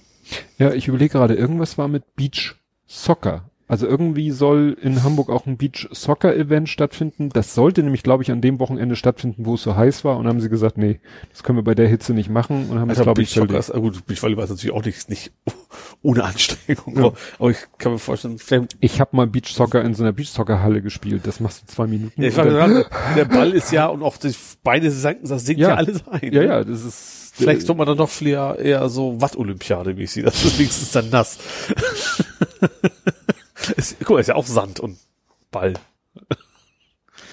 [0.59, 2.55] Ja, ich überlege gerade, irgendwas war mit Beach
[2.87, 3.51] Soccer.
[3.69, 7.31] Also irgendwie soll in Hamburg auch ein Beach Soccer Event stattfinden.
[7.31, 10.17] Das sollte nämlich, glaube ich, an dem Wochenende stattfinden, wo es so heiß war.
[10.19, 11.01] Und dann haben sie gesagt, nee,
[11.33, 12.69] das können wir bei der Hitze nicht machen.
[12.71, 13.59] Und haben es, Also glaube ich, verlegt.
[13.59, 15.33] ist, gut, Beachvolleyball ist natürlich auch nicht, nicht
[16.03, 16.97] ohne Anstrengung.
[16.97, 18.39] Aber, aber ich kann mir vorstellen,
[18.79, 21.23] Ich habe mal Beach Soccer in so einer Beach Soccer Halle gespielt.
[21.27, 22.23] Das machst du zwei Minuten.
[22.23, 22.85] ja, ich war dann-
[23.17, 24.33] der Ball ist ja und auch die
[24.63, 25.75] Beine sanken, das sinkt ja, Ja.
[25.75, 26.33] alles ein.
[26.33, 27.33] ja, ja, das ist.
[27.35, 30.25] Vielleicht tut man dann doch eher, eher so Watt-Olympiade-mäßig.
[30.25, 31.39] Das ist wenigstens dann nass.
[33.71, 34.99] ist, guck mal, ist ja auch Sand und
[35.51, 35.75] Ball.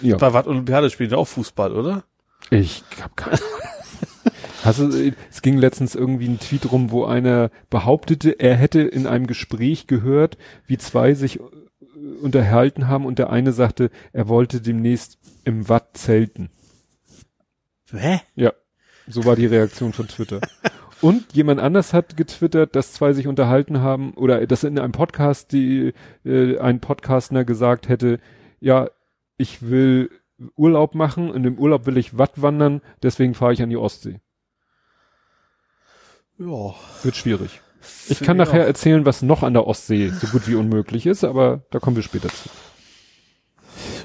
[0.01, 0.17] ja.
[0.17, 2.03] Bei Watt-Olympiade spielen die auch Fußball, oder?
[2.49, 3.49] Ich hab keine Ahnung.
[4.63, 9.07] Hast du, es ging letztens irgendwie ein Tweet rum, wo einer behauptete, er hätte in
[9.07, 10.37] einem Gespräch gehört,
[10.67, 11.43] wie zwei sich äh,
[12.21, 16.49] unterhalten haben und der eine sagte, er wollte demnächst im Watt zelten.
[17.91, 18.21] Hä?
[18.35, 18.53] Ja,
[19.07, 20.39] so war die Reaktion von Twitter.
[21.03, 25.51] Und jemand anders hat getwittert, dass zwei sich unterhalten haben oder dass in einem Podcast
[25.51, 25.93] die
[26.23, 28.21] äh, ein Podcaster gesagt hätte,
[28.61, 28.89] ja,
[29.35, 30.09] ich will
[30.55, 34.21] Urlaub machen, in dem Urlaub will ich Watt wandern, deswegen fahre ich an die Ostsee.
[36.39, 36.73] Ja.
[37.03, 37.59] Wird schwierig.
[38.07, 38.67] Ich kann nachher auch.
[38.67, 42.03] erzählen, was noch an der Ostsee so gut wie unmöglich ist, aber da kommen wir
[42.03, 42.49] später zu.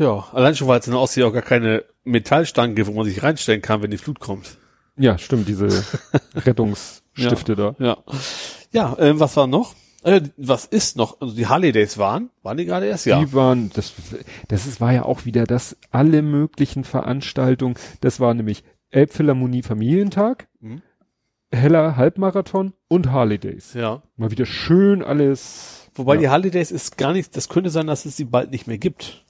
[0.00, 3.04] Ja, allein schon, weil es in der Ostsee auch gar keine Metallstangen gibt, wo man
[3.04, 4.58] sich reinstellen kann, wenn die Flut kommt.
[4.98, 5.68] Ja, stimmt, diese
[6.34, 7.74] Rettungsstifte da.
[7.78, 7.98] Ja.
[8.72, 9.74] Ja, ähm, was war noch?
[10.02, 11.20] Äh, was ist noch?
[11.20, 12.30] Also die Harley Days waren?
[12.42, 13.06] Waren die gerade erst?
[13.06, 13.18] Ja.
[13.18, 13.92] Die waren, das,
[14.48, 17.74] das ist, war ja auch wieder das, alle möglichen Veranstaltungen.
[18.00, 20.82] Das war nämlich Elbphilharmonie Familientag, Mhm.
[21.50, 23.72] Heller Halbmarathon und Harley Days.
[23.72, 24.02] Ja.
[24.16, 25.88] Mal wieder schön alles.
[25.94, 26.20] Wobei ja.
[26.20, 28.76] die Harley Days ist gar nicht, das könnte sein, dass es die bald nicht mehr
[28.76, 29.24] gibt.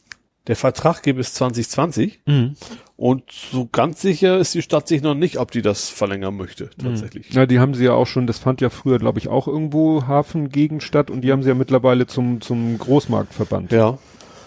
[0.46, 2.54] Der Vertrag gibt es 2020 Mhm.
[2.96, 6.70] und so ganz sicher ist die Stadt sich noch nicht, ob die das verlängern möchte,
[6.82, 7.30] tatsächlich.
[7.34, 10.06] Ja, die haben sie ja auch schon, das fand ja früher, glaube ich, auch irgendwo
[10.06, 13.72] Hafengegend statt und die haben sie ja mittlerweile zum, zum Großmarkt verbannt.
[13.72, 13.98] Ja.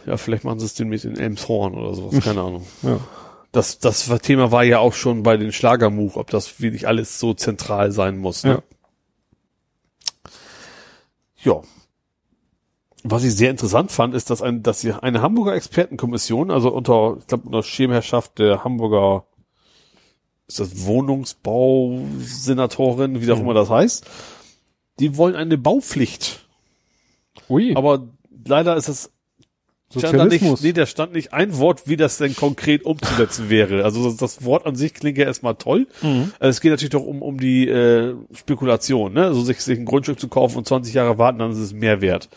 [0.08, 2.66] Ja, vielleicht machen sie es demnächst in Elmshorn oder sowas, keine Ahnung.
[2.82, 3.00] Ja.
[3.52, 7.36] Das, das Thema war ja auch schon bei den Schlagermove, ob das wirklich alles so
[7.36, 8.44] zentral sein muss.
[8.44, 8.64] Ne?
[11.44, 11.52] Ja.
[11.54, 11.62] Ja.
[13.03, 17.18] Was ich sehr interessant fand, ist, dass, ein, dass sie eine Hamburger Expertenkommission, also unter,
[17.19, 19.26] ich glaube, unter Schirmherrschaft der Hamburger,
[20.48, 24.06] ist das Wohnungsbausenatorin, wie auch immer das heißt,
[24.99, 26.45] die wollen eine Baupflicht.
[27.49, 28.10] Ui, Aber
[28.45, 29.11] leider ist das
[29.98, 33.84] stand da nicht, nee, da stand nicht ein Wort, wie das denn konkret umzusetzen wäre.
[33.84, 35.88] Also das, das Wort an sich klingt ja erstmal toll.
[36.02, 36.32] Mhm.
[36.40, 39.26] Also es geht natürlich doch um, um die äh, Spekulation, ne?
[39.26, 42.02] Also sich, sich ein Grundstück zu kaufen und 20 Jahre warten, dann ist es mehr
[42.02, 42.30] wert.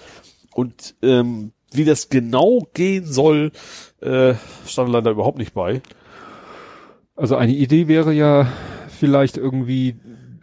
[0.54, 3.50] Und ähm, wie das genau gehen soll,
[4.00, 4.34] äh,
[4.66, 5.82] stand leider überhaupt nicht bei.
[7.16, 8.48] Also eine Idee wäre ja
[8.88, 9.96] vielleicht irgendwie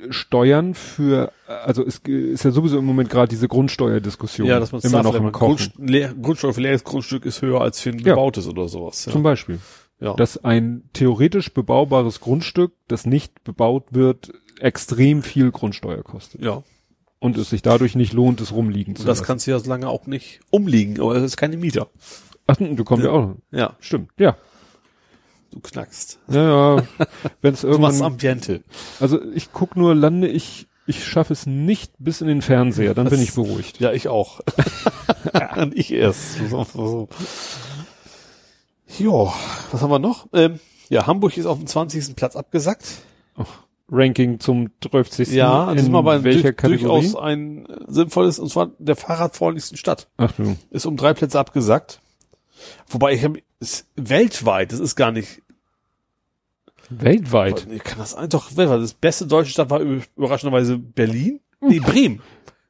[0.09, 4.81] Steuern für, also es ist ja sowieso im Moment gerade diese Grundsteuerdiskussion Ja, dass man
[4.81, 5.71] immer noch im Kochen.
[5.77, 8.15] Grund, Grundsteuer für leeres Grundstück ist höher als für ein Ja.
[8.15, 9.05] gebautes oder sowas.
[9.05, 9.11] Ja.
[9.11, 9.59] Zum Beispiel.
[9.99, 10.13] ja.
[10.15, 16.41] Dass ein theoretisch bebaubares Grundstück, das nicht bebaut wird, extrem viel Grundsteuer kostet.
[16.41, 16.63] ja.
[17.21, 19.27] Und es sich dadurch nicht lohnt, es rumliegen zu Und das lassen.
[19.27, 21.87] kannst du ja so lange auch nicht umliegen, aber es ist keine Mieter.
[22.47, 23.35] Ach, du kommst ja auch.
[23.51, 24.35] Ja, Stimmt, ja.
[25.51, 26.19] du knackst.
[26.29, 26.83] Ja, ja.
[27.41, 28.63] Wenn es Du machst irgendwann, Ambiente.
[28.99, 33.05] also ich guck nur, lande ich, ich schaffe es nicht bis in den Fernseher, dann
[33.07, 33.79] bin Das- ich beruhigt.
[33.79, 34.41] Ja, ich auch.
[35.57, 36.37] Und ich erst.
[36.49, 37.09] So, so, so.
[38.97, 39.31] Jo,
[39.71, 40.27] was haben wir noch?
[40.33, 42.15] Ähm, ja, Hamburg ist auf dem 20.
[42.15, 42.85] Platz abgesackt.
[43.91, 45.31] Ranking zum 30.
[45.31, 47.01] Ja, das in ist mal bei welcher durch, Kategorie?
[47.01, 50.07] durchaus ein äh, sinnvolles, und zwar der fahrradfreundlichsten Stadt.
[50.17, 50.55] Ach du.
[50.69, 51.99] Ist um drei Plätze abgesackt.
[52.87, 53.41] Wobei ich habe
[53.95, 55.41] weltweit, das ist gar nicht,
[56.89, 57.67] Weltweit.
[57.69, 58.29] nee, kann das sein?
[58.29, 58.81] Doch, weltweit.
[58.81, 61.39] Das beste deutsche Stadt war über- überraschenderweise Berlin.
[61.61, 62.21] Nee, Bremen.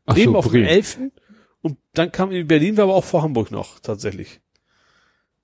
[0.06, 0.66] Ach Bremen so, auf Bremen.
[0.66, 1.00] dem 11.
[1.62, 4.42] Und dann kam in Berlin, war aber auch vor Hamburg noch, tatsächlich.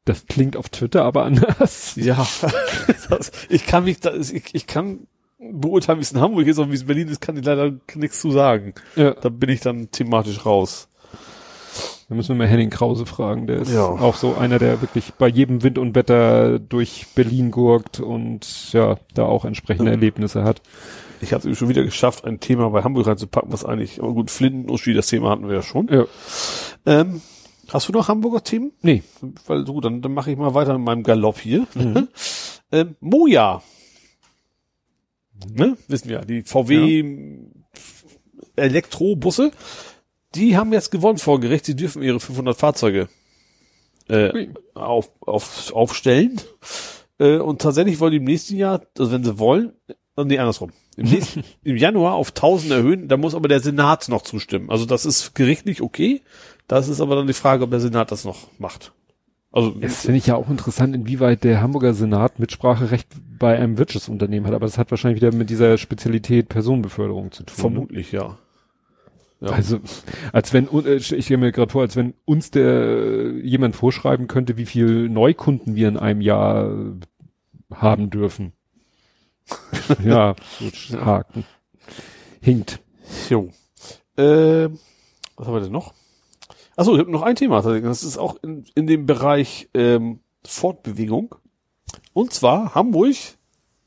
[0.06, 1.96] Das klingt auf Twitter aber anders.
[1.96, 2.26] Ja,
[3.10, 5.08] das, ich kann mich da, ich, ich kann
[5.40, 7.72] beurteilen, wie es in Hamburg ist, aber wie es in Berlin ist, kann ich leider
[7.96, 8.74] nichts zu sagen.
[8.96, 9.12] Ja.
[9.14, 10.88] Da bin ich dann thematisch raus.
[12.10, 13.48] Da müssen wir mal Henning Krause fragen.
[13.48, 13.86] Der ist Ja.
[13.86, 18.98] auch so einer, der wirklich bei jedem Wind und Wetter durch Berlin gurkt und ja,
[19.14, 19.96] da auch entsprechende Ja.
[19.96, 20.62] Erlebnisse hat.
[21.20, 24.32] Ich habe es schon wieder geschafft, ein Thema bei Hamburg reinzupacken, was eigentlich, aber gut,
[24.32, 25.88] Flinten, Uschi, das Thema hatten wir ja schon.
[25.90, 26.06] Ja.
[26.86, 27.22] Ähm,
[27.70, 28.72] hast du noch Hamburger Themen?
[28.82, 29.04] Nee.
[29.46, 31.68] Weil so, dann, dann mache ich mal weiter mit meinem Galopp hier.
[31.76, 32.08] Mhm.
[32.72, 33.62] ähm, Moja.
[35.54, 35.78] Ne?
[35.88, 37.04] Wissen wir, die VW
[38.56, 39.52] Elektrobusse,
[40.36, 41.66] die haben jetzt gewonnen vor Gericht.
[41.66, 43.08] Sie dürfen ihre 500 Fahrzeuge
[44.10, 46.42] äh, auf, auf, aufstellen.
[47.20, 50.72] Äh, und tatsächlich wollen die im nächsten Jahr, also wenn sie wollen, äh, nee, andersrum.
[50.96, 54.70] Im, nächsten, Im Januar auf 1000 erhöhen, da muss aber der Senat noch zustimmen.
[54.70, 56.22] Also das ist gerichtlich okay.
[56.68, 58.92] Das ist aber dann die Frage, ob der Senat das noch macht.
[59.52, 63.08] Also Das finde ich ja auch interessant, inwieweit der Hamburger Senat Mitspracherecht
[63.40, 64.54] bei einem Wirtschaftsunternehmen hat.
[64.54, 67.56] Aber das hat wahrscheinlich wieder mit dieser Spezialität Personenbeförderung zu tun.
[67.56, 67.62] ne?
[67.62, 68.38] vermutlich, ja.
[69.40, 69.48] ja.
[69.50, 69.80] Also,
[70.34, 74.28] als wenn, äh, ich stelle mir gerade vor, als wenn uns der äh, jemand vorschreiben
[74.28, 76.92] könnte, wie viel Neukunden wir in einem Jahr äh,
[77.74, 78.52] haben dürfen.
[80.04, 81.46] ja, gut, Haken.
[82.42, 82.80] Hinkt.
[83.30, 83.50] Jo.
[84.18, 84.78] Ähm,
[85.38, 85.94] was haben wir denn noch?
[86.78, 87.62] Achso, ich habe noch ein Thema.
[87.62, 91.36] Das ist auch in, in dem Bereich ähm, Fortbewegung.
[92.14, 93.16] Und zwar Hamburg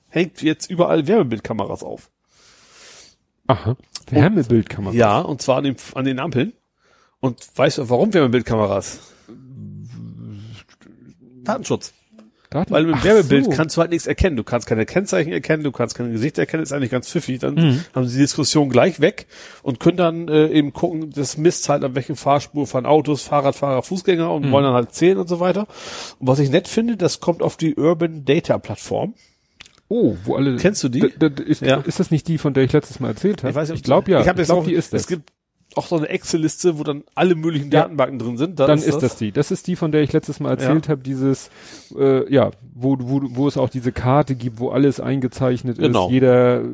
[0.08, 2.10] hängt jetzt überall Wärmebildkameras auf.
[3.46, 3.76] Aha.
[4.10, 4.92] Wärmebildkamera.
[4.92, 6.52] Ja, und zwar an den, an den Ampeln.
[7.20, 8.98] Und weißt du, warum Wärmebildkameras?
[11.44, 11.92] Datenschutz.
[12.51, 13.51] Daten- Weil mit dem Ach Wärmebild so.
[13.52, 14.36] kannst du halt nichts erkennen.
[14.36, 17.39] Du kannst keine Kennzeichen erkennen, du kannst keine Gesichter erkennen, ist eigentlich ganz pfiffig.
[17.39, 17.85] Dann Mhm.
[17.94, 19.27] haben sie die Diskussion gleich weg
[19.62, 23.82] und können dann äh, eben gucken, das misst halt an welchen Fahrspur fahren Autos, Fahrradfahrer,
[23.82, 24.51] Fußgänger und Mhm.
[24.51, 25.68] wollen dann halt zählen und so weiter.
[26.18, 29.14] Und was ich nett finde, das kommt auf die Urban Data Plattform.
[29.89, 30.56] Oh, wo alle.
[30.56, 31.01] Kennst du die?
[31.47, 31.78] Ist, Ja.
[31.78, 33.51] ist das nicht die, von der ich letztes Mal erzählt habe?
[33.51, 34.20] Ich weiß nicht, ich glaube ja.
[34.20, 35.02] Ich, hab jetzt glaub, auch, die ist das.
[35.02, 35.31] Es gibt
[35.76, 37.82] auch so eine Excel-Liste, wo dann alle möglichen Ja.
[37.82, 38.59] Datenbanken drin sind.
[38.59, 39.16] Da Dann ist das.
[39.16, 39.30] die.
[39.32, 41.48] Das ist die, von der ich letztes Mal erzählt habe, dieses,
[41.97, 46.06] äh, ja, wo, wo, wo es auch diese Karte gibt, wo alles eingezeichnet Genau.
[46.06, 46.64] ist, jeder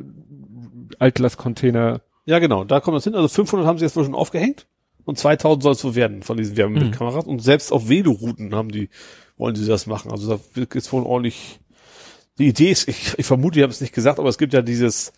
[0.98, 2.00] Altglascontainer.
[2.24, 3.14] Ja, genau, da kommt das hin.
[3.14, 4.66] Also 500 haben sie jetzt wohl schon aufgehängt
[5.04, 6.58] und 2000 soll es wohl werden von diesen Mhm.
[6.58, 7.26] Wärmebildkameras.
[7.26, 8.88] Und selbst auf Velorouten haben die,
[9.36, 10.10] wollen sie das machen.
[10.10, 10.40] Also da
[10.74, 11.60] jetzt wohl ordentlich,
[12.38, 14.62] die Idee ist, ich, ich vermute, die haben es nicht gesagt, aber es gibt ja
[14.62, 15.12] dieses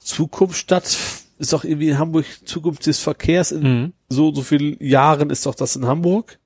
[0.00, 0.96] Zukunftsstadt,
[1.38, 3.92] ist doch irgendwie in Hamburg Zukunft des Verkehrs in Mhm.
[4.08, 6.38] so, so vielen Jahren ist doch das in Hamburg.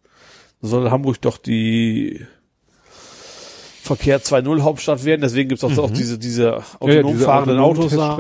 [0.61, 2.25] Da soll Hamburg doch die
[3.83, 7.93] Verkehr 2.0 Hauptstadt werden, deswegen gibt es auch, auch diese, diese autonom diese fahrenden Autos
[7.93, 8.19] da.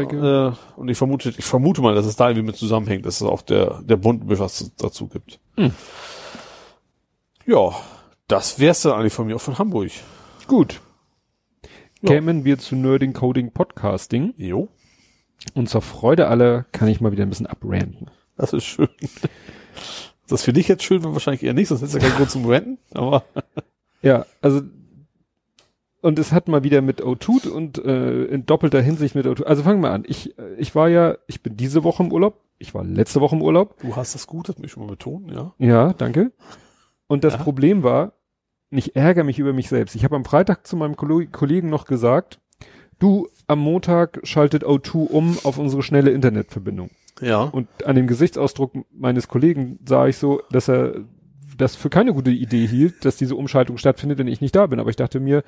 [0.48, 3.22] Äh, und ich vermute, ich vermute mal, dass es da irgendwie mit zusammenhängt, dass es
[3.22, 5.38] auch der, der Bund was dazu gibt.
[5.56, 5.70] Hm.
[7.46, 7.74] Ja,
[8.26, 9.90] das wär's dann eigentlich von mir, auch von Hamburg.
[10.46, 10.80] Gut.
[12.02, 12.14] Ja.
[12.14, 14.32] Kämen wir zu Nerding Coding Podcasting.
[14.38, 14.68] Jo,
[15.54, 18.10] Und zur Freude aller kann ich mal wieder ein bisschen abranten.
[18.36, 18.88] das ist schön.
[20.28, 22.46] Das finde ich jetzt schön, aber wahrscheinlich eher nicht, sonst ist ja kein Grund zum
[22.46, 23.24] Renten, aber.
[24.02, 24.62] Ja, also
[26.00, 29.42] und es hat mal wieder mit O2 und äh, in doppelter Hinsicht mit O2.
[29.44, 30.04] Also fangen wir an.
[30.06, 32.40] Ich, äh, ich war ja, ich bin diese Woche im Urlaub.
[32.58, 33.78] Ich war letzte Woche im Urlaub.
[33.82, 35.52] Du hast das gut, das mich schon mal betonen, ja.
[35.58, 36.32] Ja, danke.
[37.08, 37.42] Und das Ja.
[37.42, 38.12] Problem war,
[38.70, 39.94] ich ärgere mich über mich selbst.
[39.94, 42.40] Ich habe am Freitag zu meinem Kollegen noch gesagt,
[43.00, 46.90] du, am Montag schaltet O2 um auf unsere schnelle Internetverbindung.
[47.20, 47.42] Ja.
[47.42, 51.04] Und an dem Gesichtsausdruck meines Kollegen sah ich so, dass er
[51.56, 54.80] das für keine gute Idee hielt, dass diese Umschaltung stattfindet, wenn ich nicht da bin.
[54.80, 55.42] Aber ich dachte mir,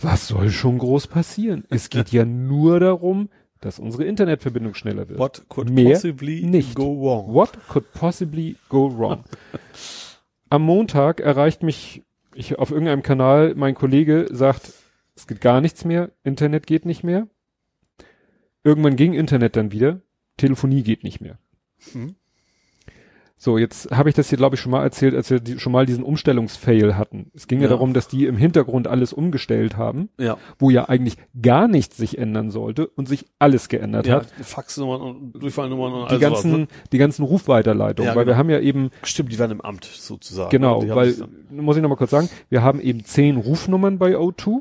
[0.00, 1.64] was soll schon groß passieren?
[1.68, 3.28] Es geht ja nur darum,
[3.60, 5.18] dass unsere Internetverbindung schneller wird.
[5.18, 6.74] What could Mehr possibly nicht.
[6.74, 7.34] go wrong?
[7.34, 9.24] What could possibly go wrong?
[10.48, 12.02] Am Montag erreicht mich
[12.34, 14.72] ich auf irgendeinem Kanal, mein Kollege sagt,
[15.20, 17.28] es geht gar nichts mehr, Internet geht nicht mehr.
[18.64, 20.00] Irgendwann ging Internet dann wieder,
[20.38, 21.38] Telefonie geht nicht mehr.
[21.92, 22.14] Hm.
[23.42, 25.72] So, jetzt habe ich das hier, glaube ich, schon mal erzählt, als wir die, schon
[25.72, 27.30] mal diesen Umstellungsfail hatten.
[27.34, 27.64] Es ging ja.
[27.64, 27.68] Ja.
[27.70, 30.36] darum, dass die im Hintergrund alles umgestellt haben, Ja.
[30.58, 34.30] wo ja eigentlich gar nichts sich ändern sollte und sich alles geändert Ja, hat.
[34.42, 36.68] Faxnummern und Durchfallnummern und Die all ganzen, sowas, ne?
[36.92, 38.38] die ganzen Rufweiterleitungen, Ja, weil wir genau.
[38.40, 40.50] haben ja eben Stimmt, die waren im Amt sozusagen.
[40.50, 41.14] Genau, weil,
[41.50, 44.60] muss ich nochmal kurz sagen, wir haben eben zehn Rufnummern bei O2,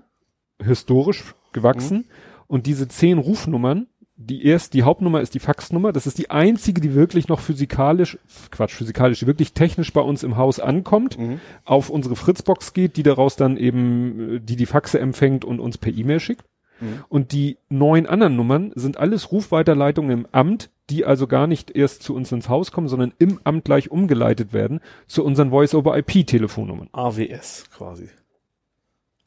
[0.63, 2.05] historisch gewachsen, Mhm.
[2.47, 3.87] und diese zehn Rufnummern,
[4.21, 8.17] die erst, die Hauptnummer ist die Faxnummer, das ist die einzige, die wirklich noch physikalisch,
[8.51, 11.39] Quatsch, physikalisch, die wirklich technisch bei uns im Haus ankommt, Mhm.
[11.63, 15.93] auf unsere Fritzbox geht, die daraus dann eben, die die Faxe empfängt und uns per
[15.93, 16.43] E-Mail schickt.
[16.81, 17.03] Mhm.
[17.07, 22.03] Und die neun anderen Nummern sind alles Rufweiterleitungen im Amt, die also gar nicht erst
[22.03, 26.89] zu uns ins Haus kommen, sondern im Amt gleich umgeleitet werden zu unseren Voice-over-IP-Telefonnummern.
[26.91, 28.09] AWS quasi.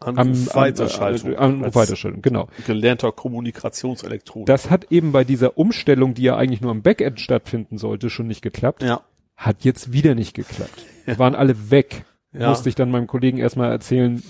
[0.07, 1.31] Am, Anrufweiterschaltung.
[1.31, 2.49] Am, äh, Anrufweiterschaltung, genau.
[2.67, 4.47] Gelernter Kommunikationselektronik.
[4.47, 8.27] Das hat eben bei dieser Umstellung, die ja eigentlich nur am Backend stattfinden sollte, schon
[8.27, 8.83] nicht geklappt.
[8.83, 9.03] ja.
[9.35, 10.85] Hat jetzt wieder nicht geklappt.
[11.07, 12.05] Waren alle weg.
[12.35, 12.49] Ja.
[12.49, 14.23] Musste ich dann meinem Kollegen erstmal erzählen,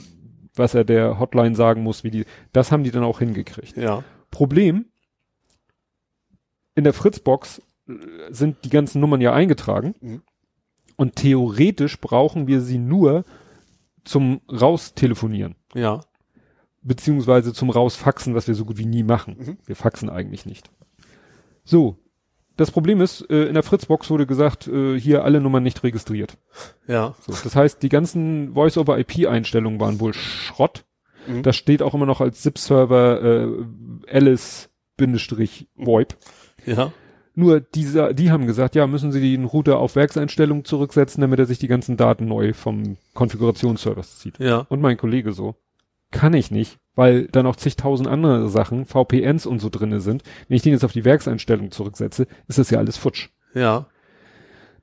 [0.57, 3.77] was er der Hotline sagen muss, wie die, das haben die dann auch hingekriegt.
[3.77, 4.03] Ja.
[4.33, 4.87] Problem,
[6.75, 7.93] in der Fritzbox äh,
[8.31, 10.23] sind die ganzen Nummern ja eingetragen Mhm.
[10.97, 13.25] und theoretisch brauchen wir sie nur
[14.05, 16.01] zum Raustelefonieren, Ja.
[16.83, 19.37] beziehungsweise zum Rausfaxen, was wir so gut wie nie machen.
[19.39, 19.59] Mhm.
[19.67, 20.71] Wir faxen eigentlich nicht.
[21.65, 21.99] So,
[22.57, 26.37] das Problem ist, äh, in der Fritzbox wurde gesagt, äh, hier alle Nummern nicht registriert.
[26.87, 27.15] Ja.
[27.21, 30.85] So, das heißt, die ganzen Voice-over-IP-Einstellungen waren wohl Schrott.
[31.27, 31.43] Mhm.
[31.45, 33.49] Das steht auch immer noch als ZIP-Server äh,
[34.99, 36.17] Alice-VoIP.
[36.67, 36.93] Ja.
[37.35, 41.47] Nur dieser, die haben gesagt, ja, müssen Sie den Router auf Werkseinstellungen zurücksetzen, damit er
[41.47, 44.39] sich die ganzen Daten neu vom Konfigurationsservice zieht.
[44.39, 44.67] Ja.
[44.69, 45.57] Und mein Kollege so,
[46.11, 50.23] kann ich nicht, weil da noch zigtausend andere Sachen, VPNs und so drinne sind.
[50.47, 53.31] Wenn ich den jetzt auf die Werkseinstellung zurücksetze, ist das ja alles futsch.
[53.55, 53.87] Ja.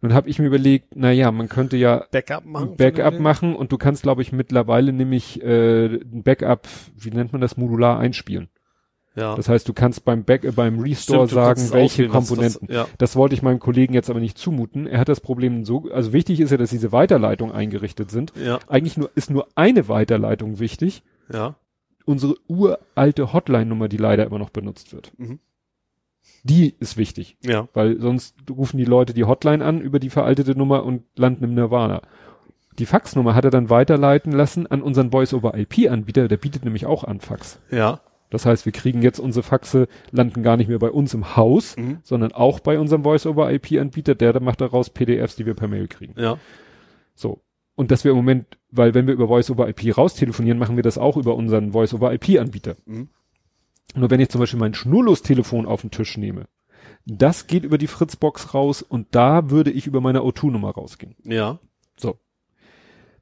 [0.02, 2.70] Nun habe ich mir überlegt, na ja, man könnte ja Backup machen.
[2.70, 7.32] ein Backup machen und du kannst, glaube ich, mittlerweile nämlich äh, ein Backup, wie nennt
[7.32, 8.50] man das, modular einspielen.
[9.15, 9.36] Ja.
[9.36, 12.68] Das heißt, du kannst beim Back, äh, beim Restore Stimmt, sagen, welche Komponenten.
[12.69, 12.88] Was, ja.
[12.98, 14.88] Das wollte ich meinem Kollegen jetzt aber nicht zumuten.
[14.88, 18.34] Er hat das Problem so, also wichtig ist ja, dass diese Weiterleitungen eingerichtet sind.
[18.41, 18.60] Ja.
[18.68, 21.03] Eigentlich nur, ist nur eine Weiterleitung wichtig.
[21.34, 21.56] Ja.
[22.06, 25.11] Unsere uralte Hotline-Nummer, die leider immer noch benutzt wird.
[25.18, 25.40] Mhm.
[26.44, 27.68] Die ist wichtig, Ja.
[27.73, 31.53] weil sonst rufen die Leute die Hotline an über die veraltete Nummer und landen im
[31.53, 32.02] Nirvana.
[32.77, 37.19] Die Faxnummer hat er dann weiterleiten lassen an unseren Voice-over-IP-Anbieter, der bietet nämlich auch an
[37.19, 37.60] Fax.
[37.72, 37.99] Ja.
[38.30, 41.76] Das heißt, wir kriegen jetzt unsere Faxe, landen gar nicht mehr bei uns im Haus,
[41.76, 41.99] Mhm.
[42.03, 46.14] sondern auch bei unserem Voice-over-IP-Anbieter, der macht daraus PDFs, die wir per Mail kriegen.
[46.19, 46.38] Ja.
[47.15, 47.41] So.
[47.76, 51.18] Und dass wir im Moment, weil wenn wir über Voice-over-IP raustelefonieren, machen wir das auch
[51.18, 52.76] über unseren Voice-over-IP-Anbieter.
[52.85, 53.10] Mhm.
[53.95, 56.45] Nur wenn ich zum Beispiel mein Schnurlos-Telefon auf den Tisch nehme,
[57.06, 61.15] das geht über die Fritzbox raus und da würde ich über meine O2-Nummer rausgehen.
[61.23, 61.60] Ja.
[61.97, 62.19] So.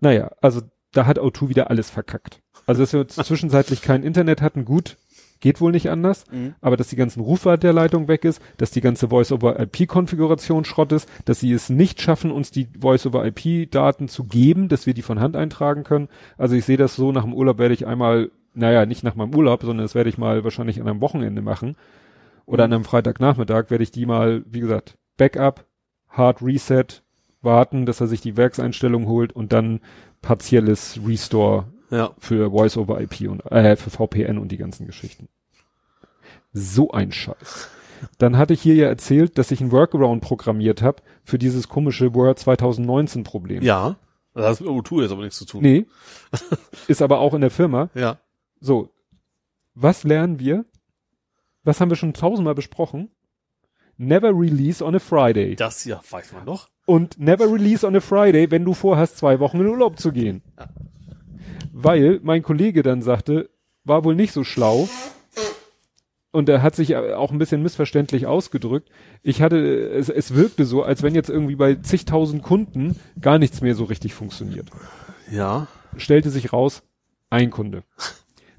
[0.01, 0.61] Naja, also
[0.91, 2.41] da hat O2 wieder alles verkackt.
[2.65, 4.97] Also dass wir zwischenzeitlich kein Internet hatten, gut,
[5.39, 6.25] geht wohl nicht anders.
[6.31, 6.55] Mhm.
[6.61, 11.51] Aber dass die ganzen Rufweiterleitung weg ist, dass die ganze Voice-over-IP-Konfiguration Schrott ist, dass sie
[11.51, 16.09] es nicht schaffen, uns die Voice-over-IP-Daten zu geben, dass wir die von Hand eintragen können.
[16.37, 19.35] Also ich sehe das so, nach dem Urlaub werde ich einmal, naja, nicht nach meinem
[19.35, 21.75] Urlaub, sondern das werde ich mal wahrscheinlich an einem Wochenende machen.
[22.45, 25.65] Oder an einem Freitagnachmittag werde ich die mal, wie gesagt, Backup,
[26.09, 27.03] Hard Reset,
[27.41, 29.79] warten, dass er sich die Werkseinstellung holt und dann
[30.21, 32.11] partielles Restore Ja.
[32.19, 35.27] für Voice over IP und äh, für VPN und die ganzen Geschichten.
[36.53, 37.69] So ein Scheiß.
[38.17, 42.13] Dann hatte ich hier ja erzählt, dass ich ein Workaround programmiert habe für dieses komische
[42.13, 43.63] Word 2019 Problem.
[43.63, 43.95] Ja.
[44.33, 45.61] Das hat mit O2 jetzt aber nichts zu tun.
[45.63, 45.87] Nee.
[46.87, 47.89] Ist aber auch in der Firma.
[47.95, 48.19] Ja.
[48.59, 48.89] So.
[49.73, 50.65] Was lernen wir?
[51.63, 53.09] Was haben wir schon tausendmal besprochen?
[53.97, 55.55] Never release on a Friday.
[55.55, 56.69] Das ja, weiß man noch.
[56.87, 60.41] Und never release on a Friday, wenn du vorhast, zwei Wochen in Urlaub zu gehen.
[61.73, 63.49] Weil mein Kollege dann sagte,
[63.83, 64.87] war wohl nicht so schlau.
[66.31, 68.89] Und er hat sich auch ein bisschen missverständlich ausgedrückt.
[69.21, 73.59] Ich hatte, es, es wirkte so, als wenn jetzt irgendwie bei zigtausend Kunden gar nichts
[73.59, 74.69] mehr so richtig funktioniert.
[75.29, 75.67] Ja.
[75.97, 76.83] Stellte sich raus,
[77.29, 77.83] ein Kunde.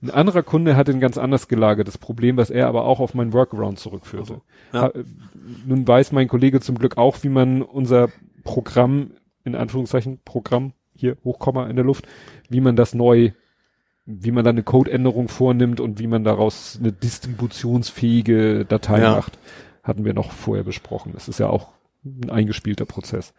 [0.00, 3.32] Ein anderer Kunde hatte ein ganz anders gelagertes Problem, was er aber auch auf mein
[3.32, 4.40] Workaround zurückführte.
[4.72, 4.82] Ja.
[4.82, 4.92] Ha-
[5.66, 8.08] Nun weiß mein Kollege zum Glück auch, wie man unser
[8.44, 9.10] Programm,
[9.44, 12.06] in Anführungszeichen Programm, hier Hochkomma in der Luft,
[12.48, 13.30] wie man das neu,
[14.06, 19.12] wie man da eine Codeänderung vornimmt und wie man daraus eine distributionsfähige Datei Ja.
[19.16, 19.38] macht.
[19.82, 21.12] Hatten wir noch vorher besprochen.
[21.14, 21.68] Das ist ja auch
[22.04, 23.32] ein eingespielter Prozess.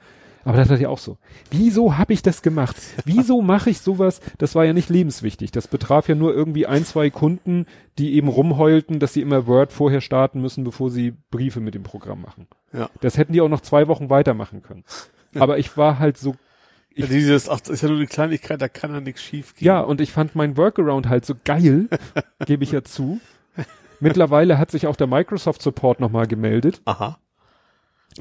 [0.50, 1.20] Aber das hat ja auch so.
[1.52, 2.76] Wieso habe ich das gemacht?
[3.06, 4.20] Wieso mache ich sowas?
[4.40, 5.52] Das war ja nicht lebenswichtig.
[5.52, 7.68] Das betraf ja nur irgendwie ein, zwei Kunden,
[8.00, 11.84] die eben rumheulten, dass sie immer Word vorher starten müssen, bevor sie Briefe mit dem
[11.84, 12.48] Programm machen.
[12.74, 12.90] Ja.
[13.00, 14.86] Das hätten die auch noch zwei Wochen weitermachen können.
[15.36, 16.34] Aber ich war halt so,
[16.96, 19.68] ja dieses, ach, das ist ja nur eine Kleinigkeit, da kann ja nichts schief gehen.
[19.68, 21.90] ja, und ich fand mein Workaround halt so geil,
[22.48, 23.22] gebe ich ja zu.
[24.00, 26.82] Mittlerweile hat sich auch der Microsoft Support nochmal gemeldet.
[26.86, 27.20] Aha.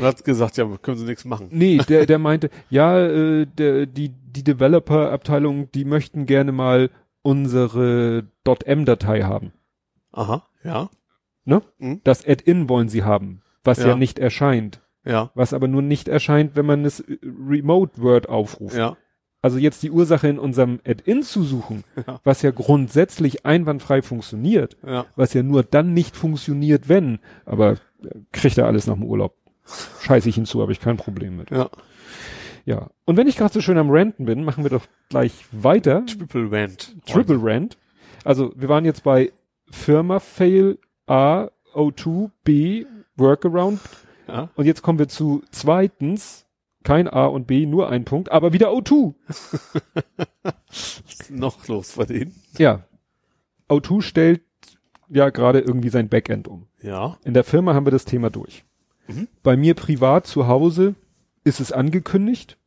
[0.01, 1.49] Hat gesagt, ja, können sie nichts machen.
[1.51, 6.91] Nee, der, der meinte, ja, äh, der, die, die Developer-Abteilung, die möchten gerne mal
[7.23, 8.25] unsere
[8.65, 9.53] .m-Datei haben.
[10.13, 10.89] Aha, ja,
[11.45, 11.63] Ne?
[11.79, 12.03] Mhm.
[12.05, 13.89] Das Add-in wollen sie haben, was ja.
[13.89, 13.97] Ja.
[13.97, 14.83] nicht erscheint.
[15.07, 18.77] ja, Was aber nur nicht erscheint, wenn man es äh, Remote Word aufruft.
[18.77, 18.99] ja,
[19.41, 22.21] Also jetzt die Ursache in unserem Add-in zu suchen, Ja.
[22.23, 25.07] was ja grundsätzlich einwandfrei funktioniert, ja.
[25.17, 27.73] was ja nur dann nicht funktioniert, wenn, aber
[28.03, 29.35] äh, kriegt er alles nach dem Urlaub.
[30.03, 31.51] Scheiße ich hinzu, habe ich kein Problem mit.
[31.51, 31.71] Ja.
[32.65, 32.91] Ja.
[33.07, 36.05] Und wenn ich gerade so schön am Ranten bin, machen wir doch gleich weiter.
[36.05, 36.95] Triple Rant.
[37.07, 37.79] Triple Rant.
[38.25, 39.33] Also wir waren jetzt bei
[39.71, 42.85] Firma Fail A, O2, B,
[43.17, 43.81] Workaround.
[44.27, 44.51] Ja.
[44.55, 46.45] Und jetzt kommen wir zu zweitens,
[46.85, 49.15] kein A und B, nur ein Punkt, aber wieder O2.
[50.69, 52.35] Was ist noch los bei denen?
[52.59, 52.85] Ja.
[53.71, 54.43] O2 stellt
[55.09, 56.67] ja gerade irgendwie sein Backend um.
[56.83, 57.17] Ja.
[57.25, 58.65] In der Firma haben wir das Thema durch.
[59.09, 59.29] Mhm.
[59.43, 60.95] Bei mir privat zu Hause
[61.45, 62.59] ist es angekündigt,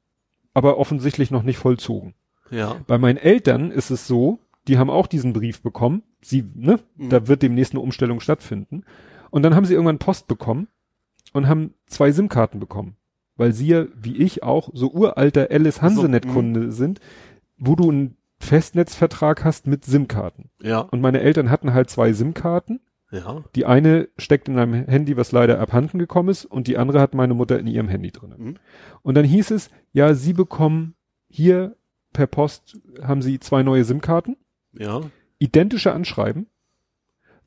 [0.53, 2.13] aber offensichtlich noch nicht vollzogen.
[2.49, 2.75] Ja.
[2.87, 6.03] Bei meinen Eltern ist es so, die haben auch diesen Brief bekommen.
[6.21, 7.09] Sie, ne, Mhm.
[7.09, 8.83] da wird demnächst eine Umstellung stattfinden.
[9.29, 10.67] Und dann haben sie irgendwann Post bekommen
[11.33, 12.95] und haben zwei SIM-Karten bekommen.
[13.37, 16.99] Weil sie ja, wie ich auch, so uralter Alice Hansenet-Kunde sind,
[17.57, 20.49] wo du einen Festnetzvertrag hast mit SIM-Karten.
[20.61, 20.79] Ja.
[20.79, 22.81] Und meine Eltern hatten halt zwei SIM-Karten.
[23.11, 23.43] Ja.
[23.55, 27.13] Die eine steckt in einem Handy, was leider abhanden gekommen ist, und die andere hat
[27.13, 28.33] meine Mutter in ihrem Handy drin.
[28.37, 28.55] Mhm.
[29.01, 30.95] Und dann hieß es, ja, sie bekommen
[31.27, 31.75] hier
[32.13, 34.37] per Post haben sie zwei neue SIM-Karten,
[34.73, 35.01] Ja.
[35.39, 36.47] identische Anschreiben,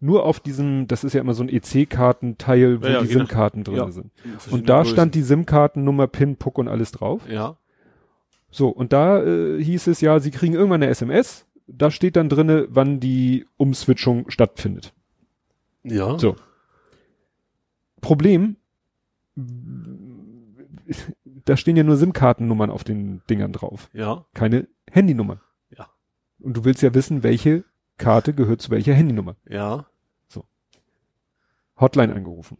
[0.01, 3.20] nur auf diesem, das ist ja immer so ein EC-Kartenteil, wo Ja, ja, die genau.
[3.20, 3.91] SIM-Karten drin Ja.
[3.91, 4.11] sind.
[4.51, 7.23] Und da stand die SIM-Kartennummer, PIN, Puck und alles drauf.
[7.28, 7.57] Ja.
[8.51, 12.28] So, und da äh, hieß es ja, sie kriegen irgendwann eine SMS, da steht dann
[12.28, 14.93] drinne, wann die Umswitchung stattfindet.
[15.85, 16.19] Ja.
[16.19, 16.36] So.
[18.01, 18.56] Problem,
[21.44, 24.27] da stehen ja nur SIM-Kartennummern auf den Dingern drauf, Ja.
[24.35, 25.40] keine Handynummer.
[25.70, 25.89] Ja.
[26.40, 27.65] Und du willst ja wissen, welche
[27.97, 29.36] Karte gehört zu welcher Handynummer.
[29.48, 29.86] Ja.
[31.81, 32.56] Hotline angerufen.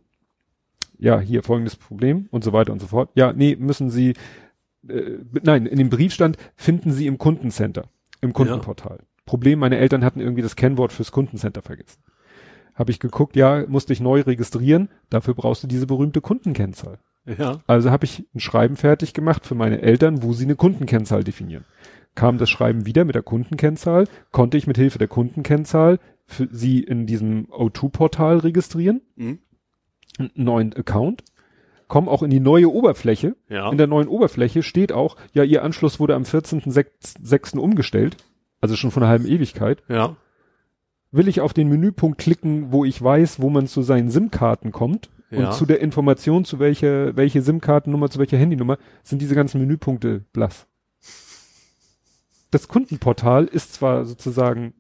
[0.98, 3.10] Ja, hier folgendes Problem und so weiter und so fort.
[3.14, 4.14] Ja, nee, müssen Sie,
[4.88, 7.84] äh, nein, in dem Brief stand, finden Sie im Kundencenter,
[8.20, 8.98] im Kundenportal.
[9.24, 12.02] Problem, meine Eltern hatten irgendwie das Kennwort fürs Kundencenter vergessen.
[12.74, 16.98] Habe ich geguckt, ja, musste ich neu registrieren, dafür brauchst du diese berühmte Kundenkennzahl.
[17.26, 17.60] Ja.
[17.66, 21.64] Also habe ich ein Schreiben fertig gemacht für meine Eltern, wo sie eine Kundenkennzahl definieren.
[22.14, 26.80] Kam das Schreiben wieder mit der Kundenkennzahl, konnte ich mit Hilfe der Kundenkennzahl für sie
[26.80, 29.38] in diesem O2-Portal registrieren, Mhm.
[30.18, 31.24] einen neuen Account,
[31.88, 33.36] komme auch in die neue Oberfläche.
[33.48, 33.70] Ja.
[33.70, 37.59] In der neuen Oberfläche steht auch, ja, ihr Anschluss wurde am 14.06.
[37.59, 38.16] umgestellt,
[38.60, 39.82] also schon von einer halben Ewigkeit.
[39.88, 40.16] Ja.
[41.14, 45.10] Will ich auf den Menüpunkt klicken, wo ich weiß, wo man zu seinen SIM-Karten kommt
[45.30, 45.46] Ja.
[45.46, 50.24] und zu der Information, zu welcher, welche SIM-Kartennummer, zu welcher Handynummer, sind diese ganzen Menüpunkte
[50.32, 50.66] blass.
[52.50, 54.74] Das Kundenportal ist zwar sozusagen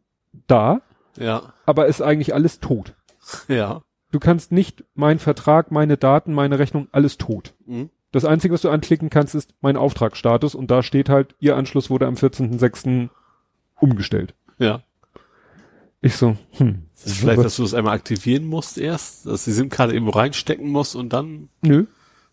[0.46, 0.80] da,
[1.16, 1.52] Ja.
[1.66, 2.94] aber ist eigentlich alles tot.
[3.48, 3.82] Ja.
[4.10, 7.54] Du kannst nicht mein Vertrag, meine Daten, meine Rechnung, alles tot.
[7.66, 7.90] Mhm.
[8.12, 11.90] Das Einzige, was du anklicken kannst, ist mein Auftragsstatus und da steht halt, Ihr Anschluss
[11.90, 13.08] wurde am 14.06.
[13.80, 14.34] umgestellt.
[14.58, 14.82] Ja.
[16.04, 16.82] Ich so, hm.
[16.92, 20.68] Das ist vielleicht, dass du das einmal aktivieren musst erst, dass die SIM-Karte irgendwo reinstecken
[20.68, 21.48] muss und dann.
[21.62, 21.86] Nö,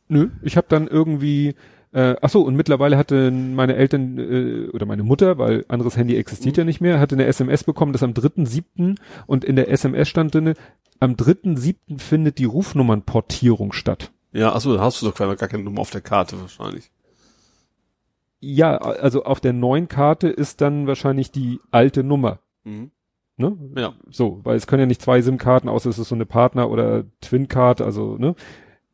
[0.10, 0.30] nö.
[0.42, 1.56] Ich habe dann irgendwie,
[1.94, 6.18] äh, ach so, und mittlerweile hatten meine Eltern äh, oder meine Mutter, weil anderes Handy
[6.18, 8.98] existiert ja nicht mehr, hatte eine SMS bekommen, das am 3.7.
[9.26, 10.56] und in der SMS stand drinne,
[11.00, 11.98] am 3.7.
[11.98, 14.12] findet die Rufnummernportierung statt.
[14.34, 16.92] Ja, achso, da hast du doch gar keine Nummer auf der Karte wahrscheinlich.
[18.42, 22.40] Ja, also auf der neuen Karte ist dann wahrscheinlich die alte Nummer.
[22.66, 22.92] Mhm.
[23.38, 23.58] Ne?
[23.76, 23.94] Ja.
[24.10, 27.06] So, weil es können ja nicht zwei SIM-Karten, außer es ist so eine Partner- oder
[27.22, 28.36] Twin-Card, also, ne?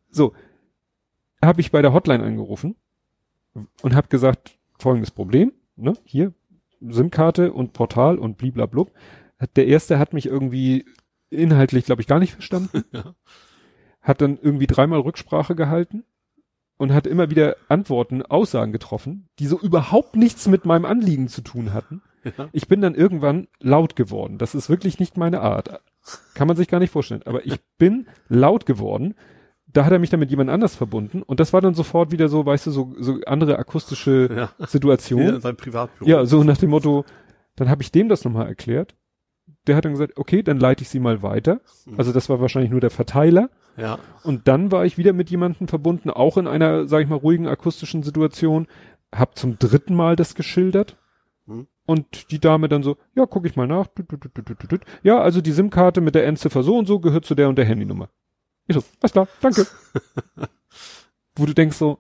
[0.09, 0.33] So.
[1.43, 2.75] Habe ich bei der Hotline angerufen
[3.81, 5.93] und habe gesagt, folgendes Problem, ne?
[6.03, 6.33] Hier,
[6.81, 8.91] SIM-Karte und Portal und bliblablub.
[9.55, 10.85] Der erste hat mich irgendwie
[11.29, 12.83] inhaltlich, glaube ich, gar nicht verstanden.
[12.91, 13.13] Ja.
[14.01, 16.05] Hat dann irgendwie dreimal Rücksprache gehalten
[16.77, 21.41] und hat immer wieder Antworten, Aussagen getroffen, die so überhaupt nichts mit meinem Anliegen zu
[21.41, 22.01] tun hatten.
[22.37, 22.49] Ja.
[22.51, 24.37] Ich bin dann irgendwann laut geworden.
[24.37, 25.81] Das ist wirklich nicht meine Art.
[26.33, 27.21] Kann man sich gar nicht vorstellen.
[27.25, 29.15] Aber ich bin laut geworden.
[29.67, 32.29] Da hat er mich dann mit jemand anders verbunden und das war dann sofort wieder
[32.29, 34.65] so, weißt du, so, so andere akustische Ja.
[34.65, 35.19] Situation.
[35.19, 36.09] Wieder in seinem Privatbüro.
[36.09, 37.03] Ja, so nach dem Motto,
[37.57, 38.95] dann habe ich dem das nochmal erklärt.
[39.67, 41.59] Der hat dann gesagt, okay, dann leite ich sie mal weiter.
[41.97, 43.49] Also das war wahrscheinlich nur der Verteiler.
[43.75, 43.99] Ja.
[44.23, 47.47] Und dann war ich wieder mit jemandem verbunden, auch in einer, sag ich mal, ruhigen
[47.47, 48.67] akustischen Situation.
[49.13, 50.95] Hab zum dritten Mal das geschildert.
[51.87, 53.87] Und die Dame dann so, ja, guck ich mal nach.
[55.03, 57.65] Ja, also die SIM-Karte mit der Endziffer so und so gehört zu der und der
[57.65, 58.09] Handynummer.
[58.67, 59.65] Ich so, alles klar, danke.
[61.35, 61.99] Wo du denkst so,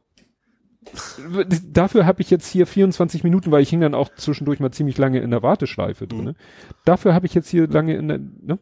[1.71, 4.97] dafür habe ich jetzt hier 24 Minuten, weil ich hing dann auch zwischendurch mal ziemlich
[4.97, 6.25] lange in der Warteschleife drin.
[6.25, 6.35] Mhm.
[6.85, 8.59] Dafür habe ich jetzt hier lange in der, ne?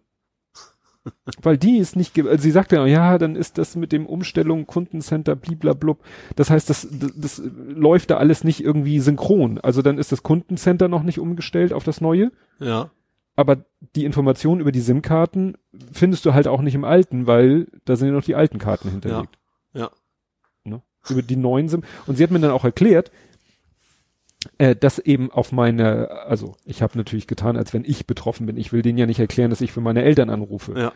[1.41, 4.65] Weil die ist nicht, also sie sagte ja, ja, dann ist das mit dem Umstellung
[4.65, 5.99] Kundencenter bliblablub.
[6.35, 9.59] Das heißt, das, das, das läuft da alles nicht irgendwie synchron.
[9.59, 12.31] Also dann ist das Kundencenter noch nicht umgestellt auf das neue.
[12.59, 12.89] Ja.
[13.35, 13.57] Aber
[13.95, 15.55] die Informationen über die SIM-Karten
[15.91, 18.89] findest du halt auch nicht im alten, weil da sind ja noch die alten Karten
[18.89, 19.37] hinterlegt.
[19.73, 19.91] Ja.
[20.63, 20.81] Ne?
[21.09, 21.83] Über die neuen SIM.
[22.07, 23.11] Und sie hat mir dann auch erklärt,
[24.57, 28.57] äh, dass eben auf meine, also ich habe natürlich getan, als wenn ich betroffen bin.
[28.57, 30.73] Ich will denen ja nicht erklären, dass ich für meine Eltern anrufe.
[30.79, 30.91] Ja.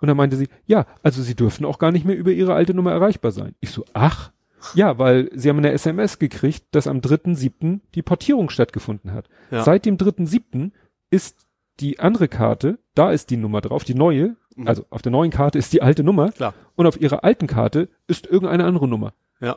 [0.00, 2.74] Und dann meinte sie, ja, also sie dürfen auch gar nicht mehr über ihre alte
[2.74, 3.54] Nummer erreichbar sein.
[3.60, 4.30] Ich so, ach,
[4.74, 7.80] ja, weil sie haben eine SMS gekriegt, dass am 3.7.
[7.94, 9.28] die Portierung stattgefunden hat.
[9.50, 9.62] Ja.
[9.62, 10.70] Seit dem 3.7.
[11.10, 11.46] ist
[11.80, 14.66] die andere Karte, da ist die Nummer drauf, die neue, Mhm.
[14.68, 16.54] also auf der neuen Karte ist die alte Nummer Klar.
[16.74, 19.14] und auf ihrer alten Karte ist irgendeine andere Nummer.
[19.40, 19.56] Ja.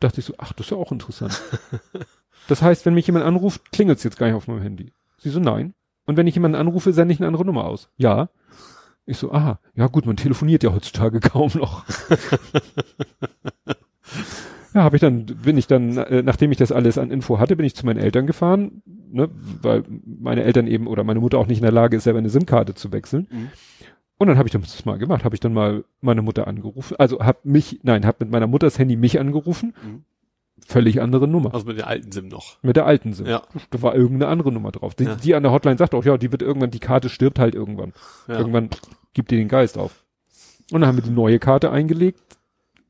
[0.00, 1.40] Dachte ich so, ach, das ist ja auch interessant.
[2.48, 4.92] das heißt, wenn mich jemand anruft, klingelt es jetzt gar nicht auf meinem Handy.
[5.18, 5.74] Sie so, nein.
[6.06, 7.88] Und wenn ich jemanden anrufe, sende ich eine andere Nummer aus.
[7.96, 8.28] Ja.
[9.06, 11.84] Ich so, aha, ja gut, man telefoniert ja heutzutage kaum noch.
[14.74, 17.56] ja, habe ich dann, bin ich dann, äh, nachdem ich das alles an Info hatte,
[17.56, 19.28] bin ich zu meinen Eltern gefahren, ne,
[19.62, 22.30] weil meine Eltern eben oder meine Mutter auch nicht in der Lage ist, selber eine
[22.30, 23.28] SIM-Karte zu wechseln.
[23.30, 23.48] Mhm.
[24.16, 27.20] Und dann habe ich das mal gemacht, habe ich dann mal meine Mutter angerufen, also
[27.20, 30.04] habe mich, nein, habe mit meiner Mutters Handy mich angerufen, Mhm.
[30.66, 31.52] Völlig andere Nummer.
[31.54, 32.58] Also mit der alten SIM noch.
[32.62, 33.26] Mit der alten SIM.
[33.26, 33.42] Ja.
[33.70, 34.94] Da war irgendeine andere Nummer drauf.
[34.94, 35.14] Die, Ja.
[35.16, 37.92] die an der Hotline sagt auch, ja, die wird irgendwann, die Karte stirbt halt irgendwann.
[38.28, 38.38] Ja.
[38.38, 38.70] Irgendwann
[39.12, 40.04] gibt die den Geist auf.
[40.72, 42.20] Und dann haben wir die neue Karte eingelegt,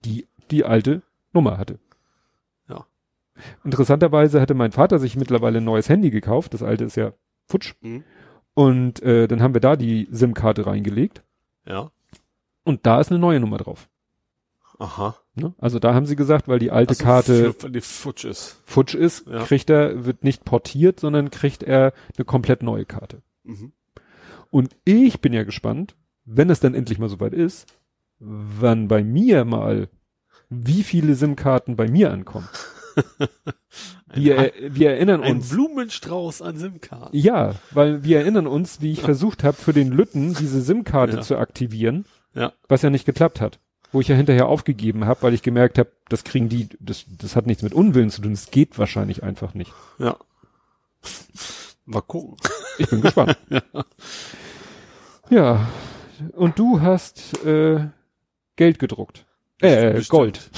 [0.05, 1.79] die die alte Nummer hatte.
[2.69, 2.87] Ja.
[3.65, 6.55] Interessanterweise hatte mein Vater sich mittlerweile ein neues Handy gekauft.
[6.55, 7.13] Das alte ist ja
[7.49, 7.75] futsch.
[7.81, 8.05] Mhm.
[8.55, 11.25] Und äh, dann haben wir da die SIM-Karte reingelegt.
[11.67, 11.91] Ja.
[12.63, 13.89] Und da ist eine neue Nummer drauf.
[14.79, 15.17] Aha.
[15.35, 15.55] Ne?
[15.59, 18.61] Also da haben sie gesagt, weil die alte Also Karte die futsch ist.
[18.65, 19.45] futsch ist, Ja.
[19.45, 23.23] kriegt er, wird nicht portiert, sondern kriegt er eine komplett neue Karte.
[23.45, 23.73] Mhm.
[24.51, 27.67] Und ich bin ja gespannt, wenn es dann endlich mal soweit ist,
[28.19, 29.89] wann bei mir mal,
[30.49, 32.49] wie viele SIM-Karten bei mir ankommen.
[34.15, 35.49] Wir, Ein, wir erinnern ein uns.
[35.51, 37.17] Blumenstrauß an SIM-Karten.
[37.17, 41.23] Ja, weil wir erinnern uns, wie ich versucht habe, für den Lütten diese SIM-Karte Ja.
[41.23, 42.53] zu aktivieren, Ja.
[42.69, 43.59] was ja nicht geklappt hat.
[43.95, 47.37] Wo ich ja hinterher aufgegeben habe, weil ich gemerkt habe, das kriegen die, das, das
[47.37, 49.73] hat nichts mit Unwillen zu tun, es geht wahrscheinlich einfach nicht.
[50.01, 50.17] Ja.
[51.87, 52.37] Mal gucken.
[52.77, 53.39] Ich bin gespannt.
[55.31, 55.69] ja,
[56.33, 57.87] und du hast äh,
[58.57, 59.27] Geld gedruckt.
[59.61, 60.09] Äh, Bestimmt.
[60.09, 60.51] Gold.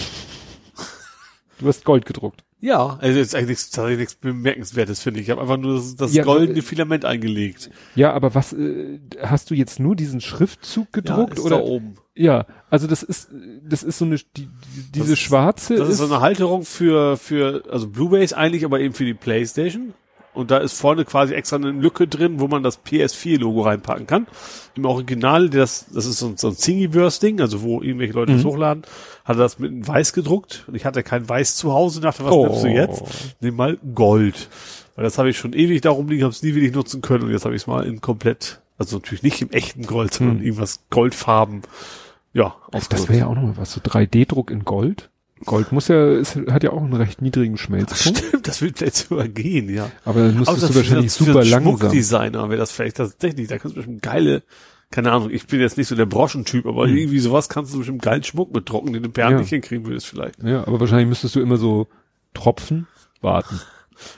[1.58, 2.42] Du hast Gold gedruckt.
[2.60, 5.26] Ja, also ist eigentlich nichts, tatsächlich nichts Bemerkenswertes, finde ich.
[5.26, 7.70] Ich habe einfach nur das, das Ja, goldene äh, Filament eingelegt.
[7.96, 11.56] Ja, aber was, äh, hast du jetzt nur diesen Schriftzug gedruckt ist oder?
[11.56, 11.98] da oben.
[12.18, 13.28] Ja, also das ist,
[13.68, 14.48] das ist so eine, die, die,
[14.94, 18.94] diese ist- schwarze Das ist so eine Halterung für, für, also Blu-rays eigentlich, aber eben
[18.94, 19.92] für die Playstation.
[20.32, 24.26] Und da ist vorne quasi extra eine Lücke drin, wo man das PS4-Logo reinpacken kann.
[24.74, 28.44] Im Original, das, das ist so, ein- so ein Thingiverse-Ding, also wo irgendwelche Leute das
[28.44, 28.82] hochladen,
[29.24, 30.64] hat er das mit einem Weiß gedruckt.
[30.66, 32.46] Und ich hatte kein Weiß zu Hause, dachte, was Oh.
[32.46, 33.02] nimmst du jetzt?
[33.40, 34.48] Nimm mal Gold.
[34.94, 37.24] Weil das habe ich schon ewig darum liegen, habe es nie wirklich nutzen können.
[37.24, 40.42] Und jetzt habe ich es mal in komplett, also natürlich nicht im echten Gold, sondern
[40.42, 41.62] irgendwas Goldfarben.
[42.36, 45.10] Ja, das wäre ja auch noch mal was, so 3D-Druck in Gold.
[45.44, 48.18] Gold muss ja, es hat ja auch einen recht niedrigen Schmelzpunkt.
[48.18, 49.90] Stimmt, das wird vielleicht sogar gehen, ja.
[50.04, 51.78] Aber dann müsstest Aber du wahrscheinlich für, super für langsam.
[51.78, 54.42] Schmuckdesigner wäre das vielleicht tatsächlich, da kannst du bestimmt geile,
[54.90, 56.96] keine Ahnung, ich bin jetzt nicht so der Broschentyp, aber Hm.
[56.96, 59.38] irgendwie sowas kannst du bestimmt geilen Schmuck mit trocken, den du Perlen Ja.
[59.40, 60.42] nicht hinkriegen würdest vielleicht.
[60.42, 61.86] Ja, aber wahrscheinlich müsstest du immer so
[62.34, 62.86] Tropfen
[63.20, 63.60] warten.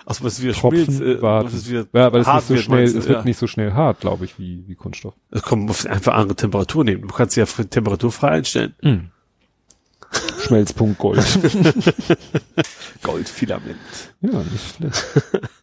[0.07, 1.53] Achso, was wieder Tropfen schmilzt, äh, warten.
[1.53, 3.25] was wieder Ja, weil es hart nicht so wird, schnell, es wird ja.
[3.25, 5.15] nicht so schnell hart, glaube ich, wie, wie Kunststoff.
[5.31, 7.03] Es kommt muss einfach andere Temperatur nehmen.
[7.03, 9.13] Du kannst ja temperaturfrei einstellen.
[10.41, 11.23] Schmelzpunkt Gold.
[13.03, 13.77] Goldfilament.
[14.21, 15.07] ja, nicht schlecht.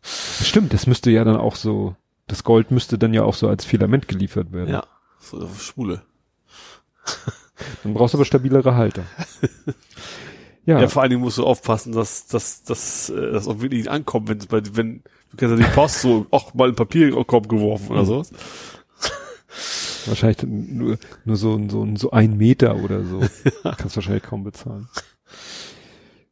[0.04, 1.96] Stimmt, das müsste ja dann auch so,
[2.28, 4.70] das Gold müsste dann ja auch so als Filament geliefert werden.
[4.70, 4.86] Ja,
[5.20, 6.04] so schwule.
[7.84, 9.04] Dann brauchst du aber stabilere Halter.
[10.66, 10.88] Ja, Ja.
[10.88, 14.38] vor allen Dingen musst du aufpassen, dass, dass, dass, äh, das auch wirklich ankommt, wenn
[14.40, 18.06] es bei, wenn, du kannst ja die Post so, auch mal ein Papierkorb geworfen oder
[18.06, 18.32] sowas.
[20.06, 23.22] wahrscheinlich nur, nur so, so, so ein Meter oder so.
[23.78, 24.88] Kannst wahrscheinlich kaum bezahlen.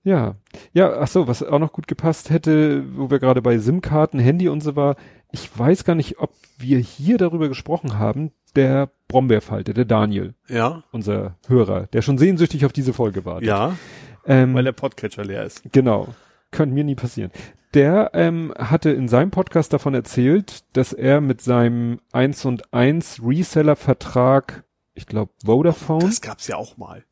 [0.04, 0.36] Ja,
[0.74, 4.50] ja, ach so, was auch noch gut gepasst hätte, wo wir gerade bei SIM-Karten, Handy
[4.50, 4.98] und so war,
[5.32, 10.84] ich weiß gar nicht, ob wir hier darüber gesprochen haben, der Brombeerfalte, der Daniel, Ja,
[10.92, 13.48] unser Hörer, der schon sehnsüchtig auf diese Folge wartet.
[13.48, 13.78] ja,
[14.26, 15.62] ähm, weil der Podcatcher leer ist.
[15.72, 16.14] Genau.
[16.52, 17.32] Könnte mir nie passieren.
[17.74, 23.22] Der ähm, hatte in seinem Podcast davon erzählt, dass er mit seinem 1 und 1
[23.26, 24.64] Reseller-Vertrag,
[24.94, 27.04] ich glaube Vodafone, Das gab's ja auch mal.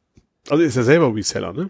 [0.50, 1.70] Also ist ja selber Reseller, ne?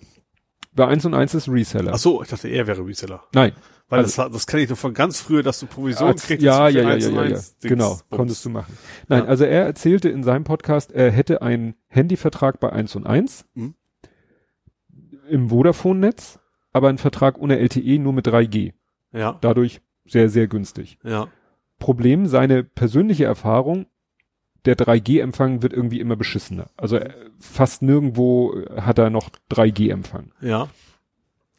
[0.73, 1.91] bei 1 und 1 ist Reseller.
[1.93, 3.23] Ach so, ich dachte, er wäre Reseller.
[3.33, 3.51] Nein.
[3.89, 6.43] Weil Also- das, das kenne ich noch von ganz früher, dass du Provision Als, kriegst.
[6.43, 7.39] ja, ja, ja, ja, ja, ja.
[7.61, 8.05] Genau, Bums.
[8.09, 8.77] konntest du machen.
[9.09, 9.29] Nein, Ja.
[9.29, 13.75] also er erzählte in seinem Podcast, er hätte einen Handyvertrag bei 1 und 1 Mhm.
[15.31, 16.39] Im Vodafone-Netz,
[16.73, 18.73] aber einen Vertrag ohne LTE nur mit 3G.
[19.13, 20.97] Ja, Dadurch sehr, sehr günstig.
[21.03, 21.27] ja,
[21.79, 23.87] Problem, seine persönliche Erfahrung,
[24.65, 26.67] der 3G-Empfang wird irgendwie immer beschissener.
[26.77, 27.09] Also äh,
[27.39, 30.31] fast nirgendwo äh, hat er noch 3G-Empfang.
[30.41, 30.67] ja,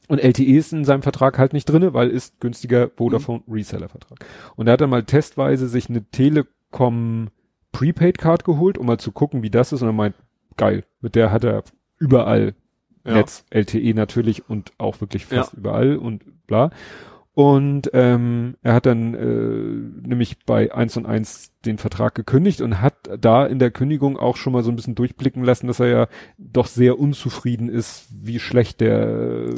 [0.07, 4.25] Und LTE ist in seinem Vertrag halt nicht drinne, weil ist günstiger Vodafone Reseller Vertrag.
[4.55, 7.29] Und er hat dann mal testweise sich eine Telekom
[7.73, 9.83] Prepaid Card geholt, um mal zu gucken, wie das ist.
[9.83, 10.15] Und er meint,
[10.57, 11.65] geil, mit der hat er
[11.99, 12.55] überall
[13.05, 13.15] Ja.
[13.15, 15.59] Netz, LTE natürlich und auch wirklich fast Ja.
[15.59, 16.71] überall und bla.
[17.35, 22.83] Und ähm, er hat dann äh, nämlich bei 1 und 1 den Vertrag gekündigt und
[22.83, 25.87] hat da in der Kündigung auch schon mal so ein bisschen durchblicken lassen, dass er
[25.87, 29.55] ja doch sehr unzufrieden ist, wie schlecht der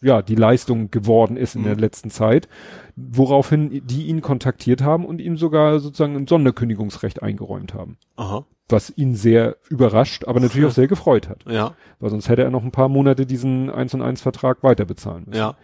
[0.00, 1.80] ja die Leistung geworden ist in der Mhm.
[1.80, 2.48] letzten Zeit,
[2.94, 8.92] woraufhin die ihn kontaktiert haben und ihm sogar sozusagen ein Sonderkündigungsrecht eingeräumt haben, aha, was
[8.96, 12.64] ihn sehr überrascht, aber natürlich auch sehr gefreut hat, ja, weil sonst hätte er noch
[12.64, 15.38] ein paar Monate diesen 1 und 1 Vertrag weiter bezahlen müssen.
[15.38, 15.56] Ja,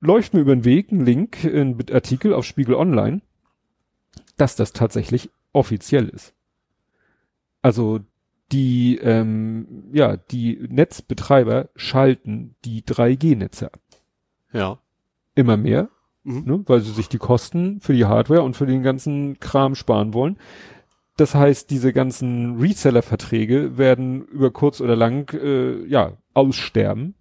[0.00, 3.22] läuft mir über den Weg ein Link, ein Artikel auf Spiegel Online,
[4.36, 6.34] dass das tatsächlich offiziell ist.
[7.62, 8.00] Also
[8.52, 13.80] die, ähm, ja, die Netzbetreiber schalten die 3G-Netze ab.
[14.52, 14.78] ja,
[15.34, 15.90] Immer mehr,
[16.26, 16.42] mhm.
[16.44, 20.12] ne, weil sie sich die Kosten für die Hardware und für den ganzen Kram sparen
[20.12, 20.36] wollen.
[21.16, 27.14] Das heißt, diese ganzen Reseller-Verträge werden über kurz oder lang, äh, ja, aussterben.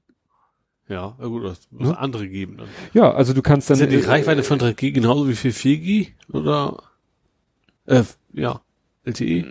[0.89, 1.97] ja, gut, das muss Ne?
[1.97, 2.67] andere geben dann.
[2.93, 3.75] Ja, also du kannst dann.
[3.75, 6.09] Ist ja die äh, Reichweite von 3G genauso wie für 4G?
[6.33, 6.77] Oder,
[7.85, 8.03] äh,
[8.33, 8.59] ja,
[9.05, 9.45] LTE?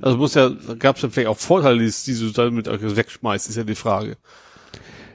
[0.00, 3.48] Also muss ja, da gab es ja vielleicht auch Vorteile, die, die du damit wegschmeißt,
[3.48, 4.16] ist ja die Frage.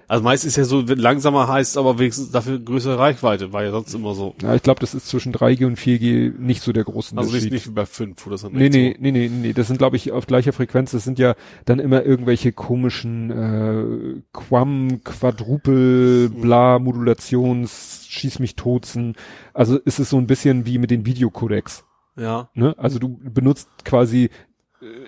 [0.10, 3.94] Also meist ist ja so, langsamer heißt, aber wenigstens dafür größere Reichweite, war ja sonst
[3.94, 4.36] immer so.
[4.41, 7.52] Ja, ich glaube, das ist zwischen 3G und 4G nicht so der große Also Unterschied.
[7.53, 9.77] nicht, nicht wie bei 5, wo das dann nee, nee, nee, nee, nee, das sind
[9.77, 16.30] glaube ich auf gleicher Frequenz, das sind ja dann immer irgendwelche komischen äh, Quam, Quadrupel,
[16.30, 16.41] Mhm.
[16.41, 19.15] bla, Modulations, Schieß mich totzen.
[19.53, 21.86] Also ist es so ein bisschen wie mit den Videocodecs.
[22.15, 22.22] so.
[22.23, 22.73] Ja, Ne?
[22.77, 24.30] Also du benutzt quasi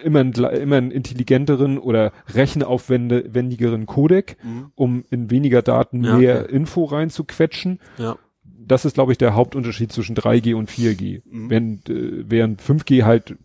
[0.04, 4.72] immer einen, immer einen intelligenteren oder rechenaufwendigeren Codec, Mhm.
[4.76, 6.56] um in weniger Daten Ja, mehr okay.
[6.56, 11.22] Info reinzuquetschen ja, das ist, glaube ich, der Hauptunterschied zwischen 3G und 4G.
[11.30, 11.50] Mhm.
[11.50, 13.36] Während, äh, während 5G halt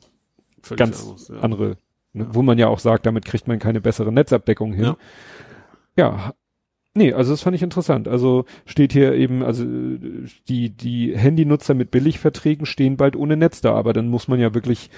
[0.62, 1.40] völlig ganz anderes, ja.
[1.40, 1.76] andere,
[2.12, 4.84] ne, wo man ja auch sagt, damit kriegt man keine bessere Netzabdeckung hin.
[4.84, 4.96] Ja.
[5.96, 6.34] Ja.
[6.94, 8.08] Nee, also das fand ich interessant.
[8.08, 13.60] Also steht hier eben, also äh, die, die Handynutzer mit Billigverträgen stehen bald ohne Netz
[13.60, 14.90] da, aber dann muss man ja wirklich,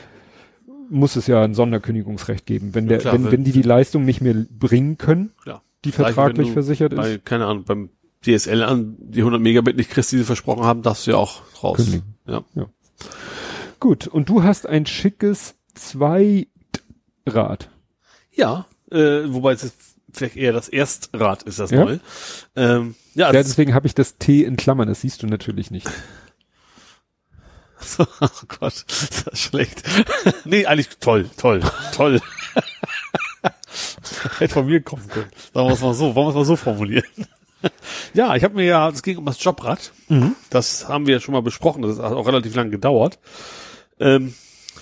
[0.90, 2.74] muss es ja ein Sonderkündigungsrecht geben.
[2.74, 5.62] Wenn Ja, der, klar, wenn, wenn- wenn die die Leistung nicht mehr bringen können, Klar.
[5.85, 7.90] die vertraglich du versichert ist, Bei, keine Ahnung, beim
[8.24, 11.43] DSL an die 100 Megabit nicht kriegst, die sie versprochen haben, darfst du ja auch
[11.62, 11.77] raus.
[11.77, 12.15] Kündigen.
[12.27, 12.43] Ja.
[13.81, 16.48] Gut, und du hast ein schickes Zweirad.
[18.32, 19.77] Ja, äh, wobei es jetzt
[20.12, 21.85] vielleicht eher das Erstrad ist, das Ja?
[21.85, 22.01] neue.
[22.56, 25.89] Ähm, ja, Ja, deswegen habe ich das T in Klammern, das siehst du natürlich nicht.
[28.20, 28.28] oh
[28.60, 29.82] Gott, ist das schlecht.
[30.44, 31.60] nee, eigentlich toll, toll,
[31.94, 32.20] toll.
[34.38, 35.30] Hätte von mir kommen können.
[35.55, 37.05] Sagen wir es mal so, wollen wir es mal so formulieren.
[38.14, 39.92] ja, ich habe mir ja, es ging um das Jobrad.
[40.09, 40.34] Mhm.
[40.50, 43.18] Das haben wir ja schon mal besprochen, das hat auch relativ lang gedauert.
[44.00, 44.34] Ähm,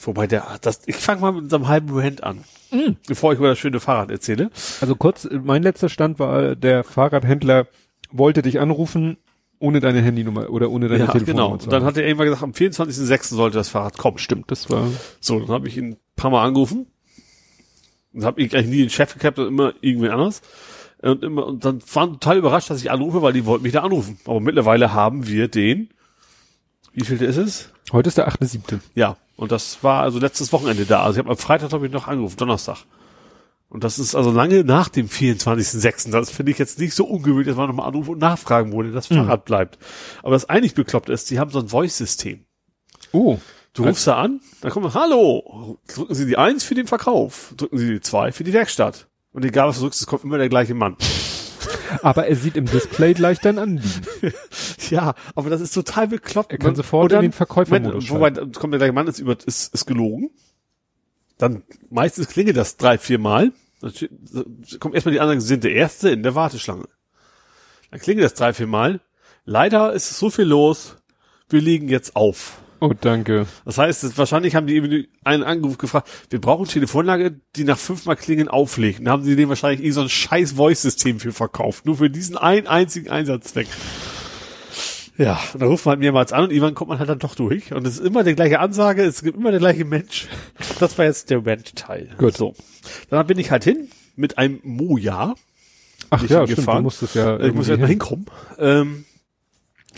[0.02, 2.97] wobei der, das, ich fange mal mit unserem halben Rant an, Mhm.
[3.06, 4.51] bevor ich über das schöne Fahrrad erzähle.
[4.81, 7.66] Also kurz, mein letzter Stand war, der Fahrradhändler
[8.10, 9.16] wollte dich anrufen,
[9.59, 11.65] ohne deine Handynummer oder ohne deine Ja, Telefonnummer genau.
[11.65, 13.35] Und dann hat er irgendwann gesagt, am 24.06.
[13.35, 14.19] sollte das Fahrrad kommen.
[14.19, 14.89] Stimmt, das war,
[15.20, 16.87] So, dann habe ich ihn ein paar Mal angerufen.
[18.12, 20.43] Und habe ich eigentlich nie den Chef gehabt, sondern immer irgendwen anders.
[21.03, 23.83] Und immer, und dann waren total überrascht, dass ich anrufe, weil die wollten mich da
[23.83, 24.19] anrufen.
[24.24, 25.91] Aber mittlerweile haben wir den,
[26.93, 27.70] wie viel ist es?
[27.93, 28.81] heute ist der 8.7.
[28.95, 29.16] Ja.
[29.37, 31.03] Und das war also letztes Wochenende da.
[31.03, 32.78] Also ich habe am Freitag habe ich noch angerufen, Donnerstag.
[33.69, 36.11] Und das ist also lange nach dem 24.06.
[36.13, 38.93] Das finde ich jetzt nicht so ungewöhnlich, dass man nochmal anrufen und nachfragen, wo denn
[38.93, 39.79] das Fahrrad bleibt.
[40.23, 42.45] Aber das eigentlich bekloppt ist, die haben so ein Voice-System.
[43.13, 43.39] Oh.
[43.75, 47.77] Du rufst da an, dann kommt, hallo, drücken Sie die Eins für den Verkauf, drücken
[47.77, 49.07] Sie die Zwei für die Werkstatt.
[49.33, 50.97] Und egal was du drückst, es kommt immer der gleiche Mann.
[52.03, 54.03] Aber er sieht im Display gleich dein Anliegen.
[54.91, 56.53] Ja, aber das ist total bekloppt.
[56.53, 59.19] Er kann Man- sofort dann- in den Verkäufermodus Moment, Wobei, kommt der gleiche Mann, ist,
[59.19, 60.31] über, ist, ist gelogen.
[61.39, 63.53] Dann meistens klingelt das drei, vier Mal.
[63.81, 63.93] Dann
[64.81, 66.89] kommt erstmal die anderen, Sie sind der Erste in der Warteschlange.
[67.91, 69.01] Dann klingelt das drei, vier Mal.
[69.45, 70.97] Leider ist so viel los,
[71.49, 72.59] wir legen jetzt auf.
[72.81, 73.47] Oh, danke.
[73.65, 78.17] Das heißt, wahrscheinlich haben die irgendwie einen Anruf gefragt, wir brauchen Telefonlage, die nach fünfmal
[78.17, 78.99] Klingeln auflegt.
[78.99, 81.87] Und da haben sie denen wahrscheinlich irgendwie so ein scheiß Voice-System für verkauft.
[81.87, 83.69] Nur für diesen einen einzigen Einsatzzweck.
[85.19, 87.35] Ja, und dann ruft man halt mehrmals an und irgendwann kommt man halt dann doch
[87.35, 87.73] durch.
[87.73, 90.29] Und es ist immer die gleiche Ansage, es gibt immer der gleiche Mensch.
[90.79, 92.11] Das war jetzt der Rant-Teil.
[92.19, 92.37] Gut.
[92.37, 92.55] So.
[93.11, 95.35] Dann bin ich halt hin mit einem Moja.
[96.11, 96.77] Ach Ich ja, stimmt, gefahren.
[96.79, 97.89] du musstest ja Ich muss ja mal hin.
[97.89, 98.27] hinkommen.
[98.59, 99.05] Ähm,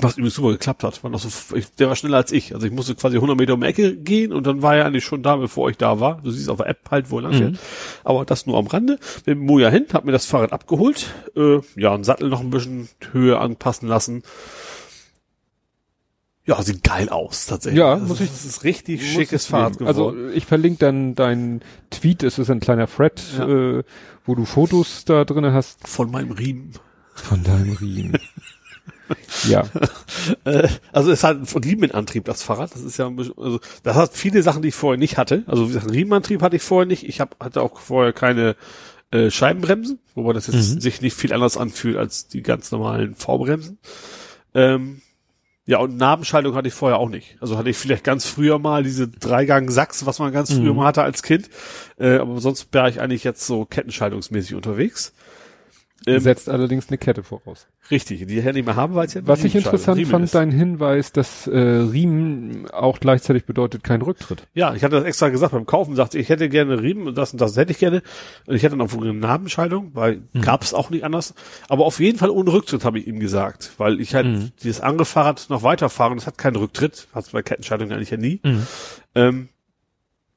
[0.00, 1.02] was übrigens super geklappt hat.
[1.02, 2.54] War noch so, ich, der war schneller als ich.
[2.54, 5.04] Also ich musste quasi 100 Meter um die Ecke gehen und dann war er eigentlich
[5.04, 6.20] schon da, bevor ich da war.
[6.22, 7.58] Du siehst auf der App halt, wo er lang fährt.
[8.04, 9.00] Aber das nur am Rande.
[9.26, 11.06] Mit Moja hin, hab mir das Fahrrad abgeholt.
[11.36, 14.22] Äh, ja, einen Sattel noch ein bisschen Höhe anpassen lassen.
[16.48, 17.78] Ja, sieht geil aus, tatsächlich.
[17.78, 19.90] Ja, das muss ist, ich- Das ist richtig schickes es Fahrrad geben.
[19.90, 20.18] geworden.
[20.24, 21.60] Also ich verlinke dann deinen
[21.90, 23.46] Tweet, es ist ein kleiner Thread, Ja.
[23.78, 23.84] äh,
[24.24, 26.72] wo du Fotos da drinne hast von meinem Riemen.
[27.14, 28.18] von deinem Riemen.
[29.48, 29.64] ja,
[30.44, 32.74] Äh, also es hat einen Riemenantrieb, das Fahrrad.
[32.74, 35.42] Das ist ja ein bisschen, also das hat viele Sachen, die ich vorher nicht hatte.
[35.46, 37.04] Also wie gesagt, Riemenantrieb hatte ich vorher nicht.
[37.08, 38.56] Ich hab, hatte auch vorher keine
[39.10, 43.78] äh, Scheibenbremsen, wobei das jetzt sich nicht viel anders anfühlt als die ganz normalen V-Bremsen.
[44.54, 45.00] Ähm,
[45.68, 47.36] ja, und Nabenschaltung hatte ich vorher auch nicht.
[47.42, 51.02] Also hatte ich vielleicht ganz früher mal diese Dreigang-Sachs, was man ganz früher mal hatte
[51.02, 51.50] als Kind.
[51.98, 55.12] Äh, aber sonst wäre ich eigentlich jetzt so kettenschaltungsmäßig unterwegs.
[56.06, 57.66] Ähm, setzt allerdings eine Kette voraus.
[57.90, 60.24] richtig, die ich ja nicht mehr habe, weil es ja Was ich interessant Riemen fand,
[60.26, 60.34] ist.
[60.34, 64.46] dein Hinweis, dass äh, Riemen auch gleichzeitig bedeutet kein Rücktritt.
[64.54, 67.32] Ja, ich hatte das extra gesagt beim Kaufen, sagte ich hätte gerne Riemen und das
[67.32, 68.02] und das hätte ich gerne.
[68.46, 71.34] Und ich hätte dann auch eine Nabenschaltung, weil gab es auch nicht anders.
[71.68, 73.72] Aber auf jeden Fall ohne Rücktritt, habe ich ihm gesagt.
[73.78, 77.90] Weil ich halt dieses andere Fahrrad noch weiterfahren, das hat keinen Rücktritt, hat bei Kettenschaltung
[77.90, 78.40] eigentlich ja nie.
[79.14, 79.48] Ähm,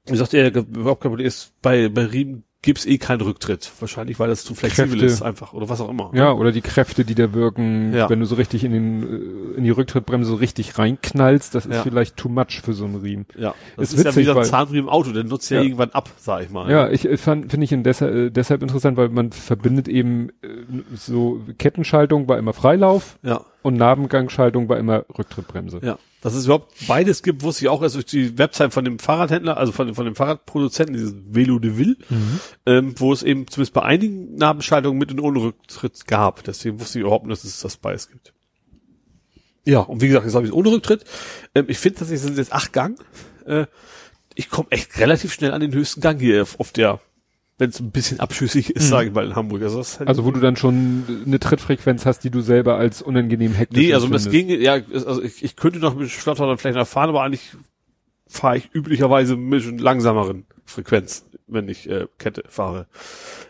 [0.06, 3.72] ich sagte, er überhaupt kein Problem ist, bei, bei Riemen gibt's eh keinen Rücktritt.
[3.80, 5.06] Wahrscheinlich, weil das zu flexibel Kräfte.
[5.06, 6.12] ist einfach oder was auch immer.
[6.14, 8.10] Ja, oder die Kräfte, die da wirken, Ja.
[8.10, 11.82] wenn du so richtig in den äh, in die Rücktrittbremse richtig reinknallst, das ist Ja.
[11.84, 13.26] vielleicht too much für so einen Riemen.
[13.38, 15.58] Ja, das Ist ist, ja witzig, wie so ein Zahnriemen im Auto, der nutzt ja,
[15.58, 15.64] Ja.
[15.64, 16.70] irgendwann ab, sag ich mal.
[16.70, 20.48] Ja, ich fand finde ich ihn deshalb, äh, deshalb interessant, weil man verbindet eben äh,
[20.96, 23.42] so Kettenschaltung war immer Freilauf ja.
[23.64, 25.80] Und Nabengangschaltung war immer Rücktrittbremse.
[25.84, 29.00] Ja, dass es überhaupt beides gibt, wusste ich auch erst durch die Website von dem
[29.00, 31.96] Fahrradhändler, also von, dem- von dem Fahrradproduzenten, dieses Velo de Ville,
[32.66, 36.44] ähm, wo es eben zumindest bei einigen Nabenschaltungen mit und ohne Rücktritt gab.
[36.44, 38.34] Deswegen wusste ich überhaupt nicht, dass es das beides gibt.
[39.66, 41.06] Ja, und wie gesagt, jetzt habe ich es ohne Rücktritt.
[41.56, 43.00] Ähm, ich finde tatsächlich, es sind jetzt acht Gang.
[43.46, 43.66] Äh,
[44.36, 47.00] ich komme echt relativ schnell an den höchsten Gang hier auf, auf der,
[47.62, 49.62] wenn es ein bisschen abschüssig ist, sage ich mal in Hamburg.
[49.62, 53.54] Also, das Also wo du dann schon eine Trittfrequenz hast, die du selber als unangenehm
[53.54, 54.32] hektisch Nee, also empfindest.
[54.32, 57.22] ging, ja, es- also ich, ich könnte noch mit Schlotter dann vielleicht noch fahren, aber
[57.22, 57.52] eigentlich
[58.28, 62.88] fahre ich üblicherweise mit langsameren Frequenz, wenn ich äh, Kette fahre.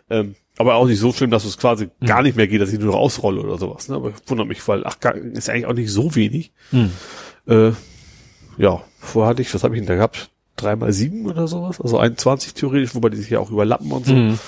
[0.09, 2.07] Ähm, aber auch nicht so schlimm, dass es quasi Hm.
[2.07, 3.87] gar nicht mehr geht, dass ich nur noch ausrolle oder sowas.
[3.87, 3.95] Ne?
[3.95, 4.97] Aber ich wundere mich, weil ach,
[5.33, 6.51] ist eigentlich auch nicht so wenig.
[6.71, 6.89] Hm.
[7.47, 7.71] Äh,
[8.57, 10.30] ja, vorher hatte ich, was habe ich denn da gehabt?
[10.61, 11.81] Drei mal sieben oder sowas?
[11.81, 14.13] Also 21 theoretisch, wobei die sich ja auch überlappen und so.
[14.13, 14.39] Mhm.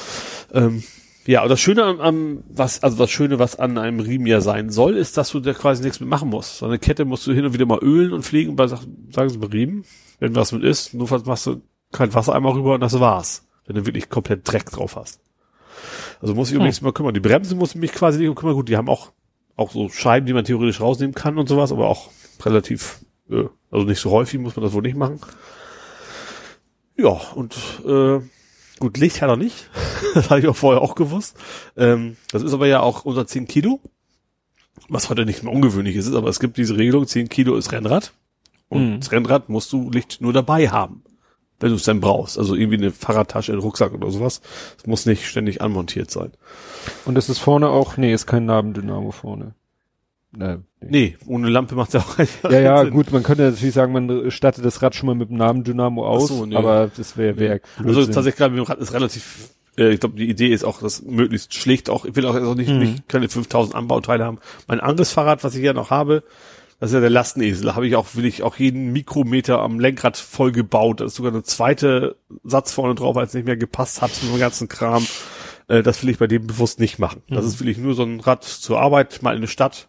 [0.53, 0.83] Ähm,
[1.25, 4.41] ja, und das Schöne am, am was, also das Schöne, was an einem Riemen ja
[4.41, 6.57] sein soll, ist, dass du da quasi nichts mit machen musst.
[6.57, 9.37] So eine Kette musst du hin und wieder mal ölen und pflegen, bei sagen sie
[9.37, 9.85] bei Riemen,
[10.19, 11.61] wenn was mit ist, nur machst du
[11.91, 13.47] kein Wasser einmal rüber und das war's.
[13.65, 15.21] Wenn du wirklich komplett Dreck drauf hast.
[16.21, 17.13] Also muss ich um nichts mehr kümmern.
[17.13, 18.55] Die Bremse muss ich mich quasi nicht kümmern.
[18.55, 19.11] Gut, die haben auch,
[19.55, 22.09] auch so Scheiben, die man theoretisch rausnehmen kann und sowas, aber auch
[22.43, 25.21] relativ, äh, also nicht so häufig muss man das wohl nicht machen.
[26.97, 27.55] Ja, und
[27.85, 28.19] äh,
[28.79, 29.69] gut, Licht hat er nicht.
[30.13, 31.35] das habe ich auch vorher auch gewusst.
[31.77, 33.79] Ähm, das ist aber ja auch unter 10 Kilo,
[34.89, 38.13] was heute nicht mehr ungewöhnlich ist, aber es gibt diese Regelung, 10 Kilo ist Rennrad.
[38.69, 38.99] Und Mhm.
[38.99, 41.03] das Rennrad musst du Licht nur dabei haben,
[41.59, 42.37] wenn du es dann brauchst.
[42.39, 44.41] Also irgendwie eine Fahrradtasche, ein Rucksack oder sowas.
[44.77, 46.31] Es muss nicht ständig anmontiert sein.
[47.05, 49.53] Und es ist vorne auch, nee, ist kein Nabendynamo vorne.
[50.31, 50.57] Nee.
[50.89, 51.15] Nee.
[51.17, 52.91] Nee, ohne Lampe macht ja auch einfach Ja, ja, Sinn.
[52.93, 56.27] gut, man könnte natürlich sagen, man stattet das Rad schon mal mit dem Nabendynamo aus,
[56.27, 56.55] so, nee.
[56.55, 58.13] aber das wäre wär Also Blödsinn.
[58.13, 61.01] tatsächlich gerade mit dem Rad ist relativ, äh, ich glaube, die Idee ist auch, dass
[61.03, 62.79] möglichst schlicht auch, ich will auch, auch nicht, Mhm.
[62.79, 64.39] nicht keine 5000 Anbauteile haben.
[64.67, 66.23] Mein anderes Fahrrad, was ich ja noch habe,
[66.79, 67.65] das ist ja der Lastenesel.
[67.65, 70.99] Da habe ich auch, will ich auch jeden Mikrometer am Lenkrad voll gebaut.
[70.99, 74.39] Da ist sogar eine zweite Satz vorne drauf, als nicht mehr gepasst hat mit dem
[74.39, 75.05] ganzen Kram.
[75.69, 77.21] Äh, das will ich bei dem bewusst nicht machen.
[77.29, 79.87] Das ist will ich nur so ein Rad zur Arbeit, mal in eine Stadt.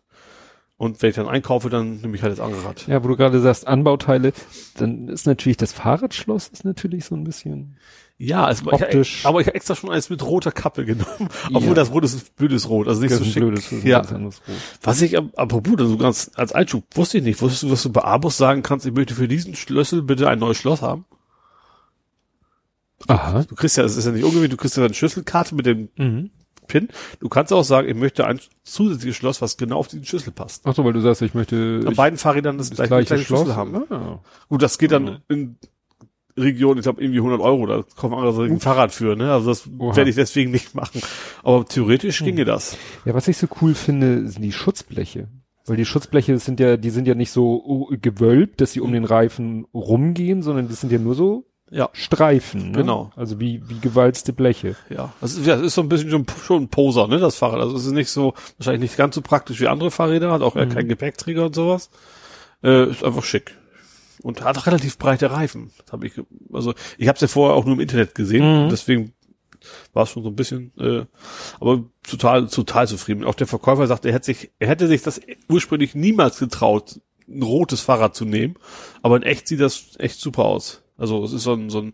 [0.77, 2.87] Und wenn ich dann einkaufe, dann nehme ich halt das andere Rad.
[2.89, 4.33] Ja, wo du gerade sagst, Anbauteile,
[4.77, 7.77] dann ist natürlich das Fahrradschloss ist natürlich so ein bisschen.
[8.19, 9.21] Ja, also Optisch.
[9.21, 11.29] Ich, aber ich habe extra schon eins mit roter Kappe genommen.
[11.53, 11.75] Obwohl Ja.
[11.75, 12.89] das Rot ist, ist blödes Rot.
[12.89, 13.43] Also nicht Das so ist ein schick.
[13.43, 14.03] blödes, ein ja.
[14.83, 17.41] Was ich, apropos, also ganz als Einschub, wusste ich nicht.
[17.41, 20.39] Wusstest du, dass du bei Abus sagen kannst, ich möchte für diesen Schlüssel bitte ein
[20.41, 21.05] neues Schloss haben?
[23.07, 23.45] Aha.
[23.49, 25.89] Du kriegst ja, es ist ja nicht ungewöhnlich, du kriegst ja eine Schlüsselkarte mit dem
[25.97, 26.31] Mhm.
[26.67, 26.89] PIN.
[27.21, 30.63] Du kannst auch sagen, ich möchte ein zusätzliches Schloss, was genau auf diesen Schlüssel passt.
[30.65, 33.25] Ach so, weil du sagst, ich möchte An ich, beiden Fahrrädern das, das gleiche, gleiche
[33.25, 33.85] Schloss Schlüssel haben.
[33.91, 34.21] Ah.
[34.49, 35.57] Gut, das geht dann in
[36.37, 39.33] Region, ich glaube irgendwie 100 Euro, da kommt andere ein Fahrrad für, ne?
[39.33, 41.01] Also das werde ich deswegen nicht machen.
[41.43, 42.77] Aber theoretisch ginge das.
[43.05, 45.29] Ja, was ich so cool finde, sind die Schutzbleche.
[45.67, 48.93] Weil die Schutzbleche sind ja, die sind ja nicht so oh, gewölbt, dass sie um
[48.93, 51.91] den Reifen rumgehen, sondern das sind ja nur so Ja.
[51.93, 52.71] Streifen.
[52.71, 52.79] Ne?
[52.79, 53.11] Genau.
[53.17, 54.77] Also wie, wie gewalzte Bleche.
[54.91, 57.35] Ja, das ist, ja, das ist so ein bisschen schon, schon ein Poser, ne, das
[57.37, 57.61] Fahrrad.
[57.61, 60.55] Also es ist nicht so, wahrscheinlich nicht ganz so praktisch wie andere Fahrräder, hat auch
[60.55, 61.91] eher keinen Gepäckträger und sowas.
[62.63, 63.57] Äh, ist einfach schick.
[64.23, 65.73] Und hat relativ breite Reifen.
[65.85, 66.13] Das hab ich,
[66.53, 68.69] also ich habe es ja vorher auch nur im Internet gesehen, Mhm.
[68.71, 69.13] deswegen
[69.93, 71.07] war es schon so ein bisschen, äh,
[71.59, 73.25] aber total, total zufrieden.
[73.25, 77.43] Auch der Verkäufer sagt, er hätte sich, er hätte sich das ursprünglich niemals getraut, ein
[77.43, 78.55] rotes Fahrrad zu nehmen,
[79.03, 80.83] aber in echt sieht das echt super aus.
[80.97, 81.93] Also es ist so ein, so ein,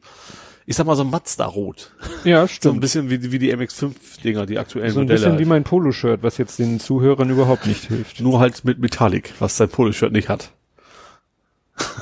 [0.67, 1.93] ich sag mal so ein Mazda-Rot.
[2.25, 2.81] Ja, So ein stimmt.
[2.81, 5.19] bisschen wie, wie die MX5-Dinger, die aktuellen So ein Modelle.
[5.19, 5.49] bisschen wie halt.
[5.49, 8.21] mein Poloshirt, was jetzt den Zuhörern überhaupt nicht hilft.
[8.21, 10.53] Nur halt mit Metallic, was sein Poloshirt nicht hat.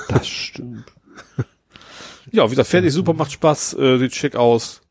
[0.09, 0.85] Das stimmt.
[2.31, 4.83] Ja, wie gesagt, fertig, super, macht Spaß, äh, sieht schick aus.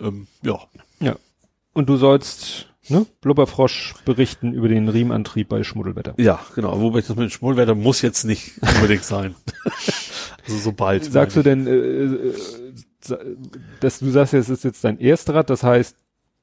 [0.00, 0.58] Ähm, ja.
[0.98, 1.16] Ja.
[1.74, 6.14] Und du sollst, ne, Blubberfrosch berichten über den Riemenantrieb bei Schmuddelwetter.
[6.16, 6.80] Ja, genau.
[6.80, 9.34] Wobei das mit dem Schmolwerder muss jetzt nicht unbedingt sein.
[10.44, 11.04] also sobald.
[11.04, 12.34] Sagst du denn, äh, äh,
[13.80, 15.96] dass du sagst, es ist jetzt dein Erstrad, das heißt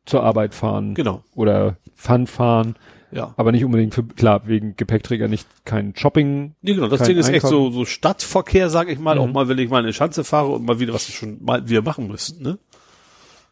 [0.06, 1.24] zur Arbeit fahren Genau.
[1.36, 2.76] oder Fun fahren,
[3.12, 3.34] Ja.
[3.38, 6.56] aber nicht unbedingt für, klar, wegen Gepäckträger nicht kein Shopping.
[6.62, 6.88] Nee, genau.
[6.88, 7.74] Das Ding ist echt so, Einkaufen.
[7.74, 9.16] so Stadtverkehr, sag ich mal.
[9.16, 9.22] Mhm.
[9.22, 11.44] Auch mal, wenn ich mal in eine Schanze fahre und mal wieder, was wir schon
[11.44, 12.58] mal wir machen müssten, ne?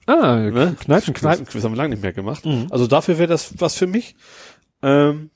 [0.06, 0.76] Ah, ne?
[0.80, 1.20] Kneipenquiz.
[1.22, 2.46] Kneipenquiz haben wir lange nicht mehr gemacht.
[2.46, 2.68] Mhm.
[2.70, 4.16] Also dafür wäre das was für mich.
[4.82, 5.32] Ähm,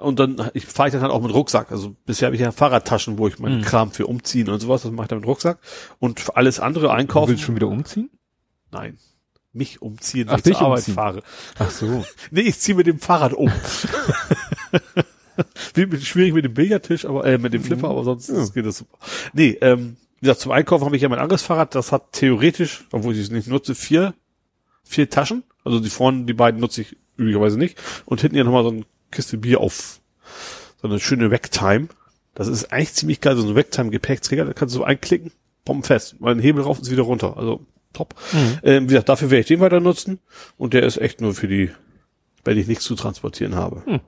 [0.00, 1.70] und dann ich fahre ich dann halt auch mit Rucksack.
[1.72, 3.64] Also bisher habe ich ja Fahrradtaschen, wo ich meinen Mhm.
[3.64, 4.82] Kram für umziehen und sowas.
[4.82, 5.58] Das mache ich dann mit Rucksack.
[5.98, 7.30] Und für alles andere Du einkaufen.
[7.30, 8.10] willst schon wieder umziehen?
[8.72, 8.98] Nein.
[9.52, 10.94] Mich umziehen, wenn ich zur Arbeit umziehen.
[10.94, 11.22] fahre.
[11.58, 12.04] Ach so.
[12.30, 13.50] Nee, ich ziehe mit dem Fahrrad um.
[16.02, 18.44] Schwierig mit dem Billardtisch, aber äh, mit dem Flipper, aber sonst Ja.
[18.52, 18.98] geht das super.
[19.32, 22.86] Nee, ähm, wie gesagt, zum Einkaufen habe ich ja mein anderes Fahrrad, das hat theoretisch,
[22.92, 24.14] obwohl ich es nicht nutze, vier,
[24.84, 25.42] vier Taschen.
[25.64, 27.78] Also die vorne, die beiden nutze ich üblicherweise nicht.
[28.04, 30.00] Und hinten ja nochmal so eine Kiste Bier auf
[30.80, 31.88] so eine schöne Wecktime.
[32.34, 35.32] Das ist eigentlich ziemlich geil, so ein Wecktime-Gepäckträger, da kannst du so einklicken,
[35.64, 36.20] bombenfest.
[36.20, 37.36] Mal einen Hebel rauf ist wieder runter.
[37.36, 38.14] Also top.
[38.62, 40.20] Ähm, wie gesagt, dafür werde ich den weiter nutzen.
[40.56, 41.70] Und der ist echt nur für die,
[42.44, 43.82] wenn ich nichts zu transportieren habe.
[43.84, 44.00] Hm.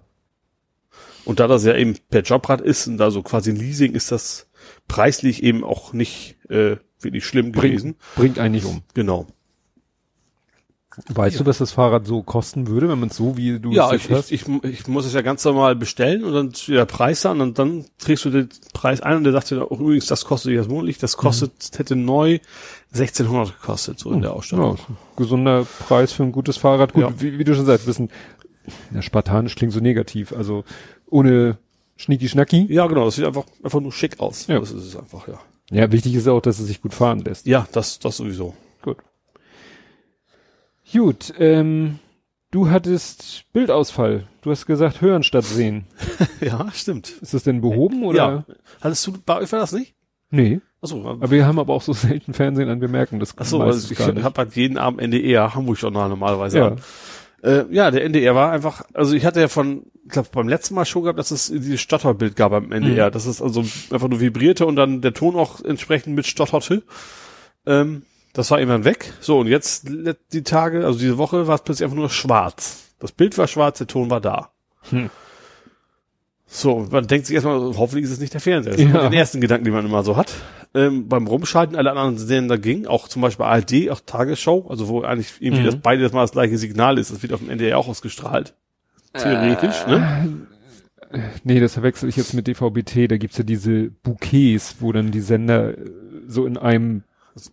[1.24, 4.10] Und da das ja eben per Jobrad ist und da so quasi ein Leasing ist
[4.10, 4.48] das
[4.88, 7.94] preislich eben auch nicht äh, wirklich schlimm gewesen.
[7.94, 8.82] Bringt, bringt eigentlich um.
[8.94, 9.26] Genau.
[11.08, 13.92] Weißt du, was das Fahrrad so kosten würde, wenn man es so wie du Ja,
[13.94, 16.74] es ich, jetzt ich, ich, ich muss es ja ganz normal bestellen und dann steht
[16.76, 19.80] der Preis an und dann trägst du den Preis ein und der sagt dir auch
[19.80, 22.40] übrigens, das kostet jetzt monatlich, das kostet, hätte neu
[22.92, 24.74] 1600 gekostet, so in der Ja, Ausstattung.
[24.74, 26.92] ist ein gesunder Preis für ein gutes Fahrrad.
[26.92, 27.20] Gut, Ja.
[27.20, 28.10] wie, wie du schon sagst, wissen,
[28.94, 30.32] ja, spartanisch klingt so negativ.
[30.34, 30.64] Also
[31.08, 31.56] ohne
[31.96, 32.66] Schnicki-Schnacki.
[32.70, 34.46] Ja, genau, das sieht einfach, einfach nur schick aus.
[34.46, 34.58] Ja.
[34.60, 35.40] Das ist es einfach, ja.
[35.70, 37.46] Ja, wichtig ist auch, dass es sich gut fahren lässt.
[37.46, 38.54] Ja, das, das sowieso.
[38.82, 38.98] Gut.
[40.92, 41.98] Gut, ähm,
[42.50, 44.26] du hattest Bildausfall.
[44.42, 45.86] Du hast gesagt, hören statt sehen.
[46.40, 47.08] Ja, stimmt.
[47.22, 48.18] Ist das denn behoben oder?
[48.18, 48.44] Ja.
[48.80, 49.94] Hattest du, bei euch war das nicht?
[50.30, 50.60] Nee.
[50.80, 53.96] Achso, Aber wir haben aber auch so selten Fernsehen an, wir merken das Achso, meistens
[54.00, 56.66] also ich habe halt jeden Abend NDR, Hamburg-Journal normalerweise Ja.
[56.68, 56.80] an.
[57.44, 60.74] Äh, ja, der NDR war einfach, also ich hatte ja von, ich glaube beim letzten
[60.74, 63.12] Mal schon gehabt, dass es dieses Stotterbild gab beim NDR, Mhm.
[63.12, 66.82] dass es also einfach nur vibrierte und dann der Ton auch entsprechend mit stotterte.
[67.66, 69.12] Ähm, Das war irgendwann weg.
[69.20, 69.88] So, und jetzt
[70.32, 72.94] die Tage, also diese Woche war es plötzlich einfach nur schwarz.
[72.98, 74.50] Das Bild war schwarz, der Ton war da.
[74.90, 75.10] Hm.
[76.46, 78.72] So, man denkt sich erstmal, hoffentlich ist es nicht der Fernseher.
[78.74, 78.86] Das ja.
[78.88, 80.32] ist den ersten Gedanken, den man immer so hat.
[80.74, 85.02] Ähm, beim Rumschalten alle anderen Sender ging, auch zum Beispiel ARD, auch Tagesschau, also wo
[85.02, 85.66] eigentlich irgendwie mhm.
[85.66, 87.10] das beides mal das gleiche Signal ist.
[87.10, 88.54] Das wird auf dem NDR auch ausgestrahlt.
[89.14, 90.46] Theoretisch, äh, ne?
[91.44, 93.08] Nee, das verwechsel ich jetzt mit DVB-T.
[93.08, 95.74] Da gibt's ja diese Bouquets, wo dann die Sender
[96.26, 97.04] so in einem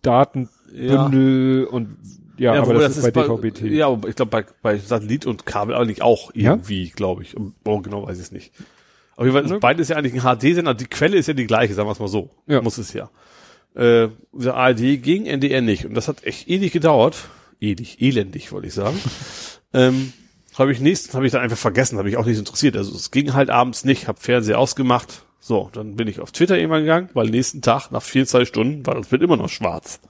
[0.02, 1.04] Datenbündel ja.
[1.06, 1.96] und
[2.40, 3.68] ja, ja aber das, das, ist bei DVB-T.
[3.68, 6.90] Ja, ich glaube bei, bei Satellit und Kabel eigentlich auch irgendwie, ja?
[6.94, 7.36] glaube ich.
[7.64, 8.52] Oh, genau weiß ich es nicht.
[9.16, 9.58] Auf jeden Fall ist ne?
[9.58, 10.72] beides ja eigentlich ein HD-Sender.
[10.72, 12.30] Die Quelle ist ja die gleiche, sagen wir es mal so.
[12.46, 12.62] Ja.
[12.62, 13.10] Muss es ja.
[13.74, 15.84] Äh, der ARD ging, NDR nicht.
[15.84, 17.28] Und das hat echt ewig gedauert.
[17.60, 18.98] Ewig, elendig, wollte ich sagen.
[19.74, 20.14] ähm,
[20.58, 22.76] habe ich nächsten, habe ich dann einfach vergessen, habe ich auch nicht interessiert.
[22.76, 25.24] Also es ging halt abends nicht, habe Fernseher ausgemacht.
[25.38, 28.94] So, dann bin ich auf Twitter irgendwann gegangen, weil nächsten Tag, nach 24 Stunden, war
[28.94, 30.00] das Bild immer noch schwarz.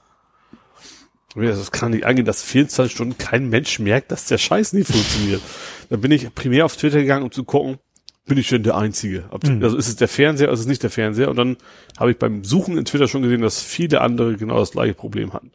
[1.35, 5.41] Das kann nicht angehen, dass 24 Stunden kein Mensch merkt, dass der Scheiß nicht funktioniert.
[5.89, 7.77] Dann bin ich primär auf Twitter gegangen, um zu gucken,
[8.25, 9.25] bin ich denn der Einzige?
[9.43, 9.63] Mhm.
[9.63, 11.29] Also ist es der Fernseher, ist es nicht der Fernseher?
[11.29, 11.57] Und dann
[11.97, 15.33] habe ich beim Suchen in Twitter schon gesehen, dass viele andere genau das gleiche Problem
[15.33, 15.51] hatten.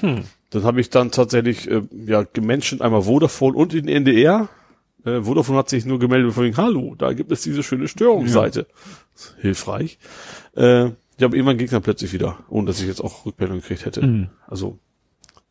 [0.00, 0.24] Hm.
[0.50, 4.48] Dann habe ich dann tatsächlich äh, ja gemenschen einmal Vodafone und den NDR.
[5.04, 8.66] Äh, Vodafone hat sich nur gemeldet von wegen, hallo, da gibt es diese schöne Störungsseite.
[9.16, 9.42] Ja.
[9.42, 9.98] Hilfreich.
[10.56, 14.04] Äh, ich habe irgendwann Gegner plötzlich wieder, ohne dass ich jetzt auch Rückmeldung gekriegt hätte.
[14.04, 14.30] Mhm.
[14.46, 14.78] Also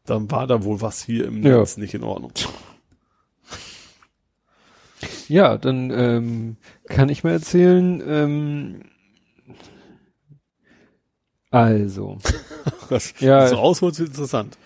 [0.05, 1.81] dann war da wohl was hier im Netz ja.
[1.81, 2.31] nicht in Ordnung.
[5.27, 8.03] Ja, dann ähm, kann ich mal erzählen.
[8.05, 8.81] Ähm,
[11.49, 12.17] also.
[12.89, 14.57] Was, ja, so ausholt, ist interessant.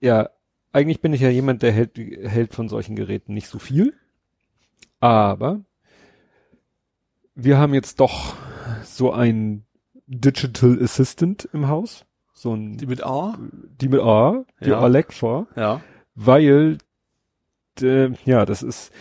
[0.00, 0.30] Ja,
[0.72, 3.94] eigentlich bin ich ja jemand, der hält, hält von solchen Geräten nicht so viel.
[5.00, 5.60] Aber
[7.38, 8.34] wir haben jetzt doch
[8.82, 9.64] so ein
[10.06, 12.04] Digital Assistant im Haus.
[12.34, 13.38] So ein, die mit A?
[13.80, 14.80] Die mit A, die ja.
[14.80, 15.46] Alexa.
[15.54, 15.80] Ja.
[16.16, 16.78] Weil
[17.80, 18.92] äh, ja, das ist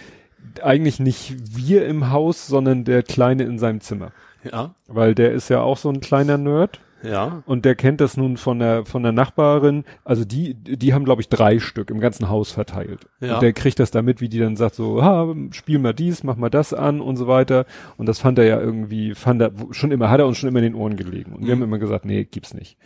[0.61, 4.11] eigentlich nicht wir im Haus, sondern der Kleine in seinem Zimmer.
[4.43, 4.75] Ja.
[4.87, 6.79] Weil der ist ja auch so ein kleiner Nerd.
[7.03, 7.43] Ja.
[7.45, 9.83] Und der kennt das nun von der von der Nachbarin.
[10.03, 13.07] Also die die haben glaube ich drei Stück im ganzen Haus verteilt.
[13.19, 13.35] Ja.
[13.35, 16.37] Und der kriegt das damit, wie die dann sagt so, ha, spiel mal dies, mach
[16.37, 17.65] mal das an und so weiter.
[17.97, 20.59] Und das fand er ja irgendwie, fand er schon immer, hat er uns schon immer
[20.59, 21.33] in den Ohren gelegen.
[21.33, 21.45] Und mhm.
[21.45, 22.77] wir haben immer gesagt, nee, gibt's nicht.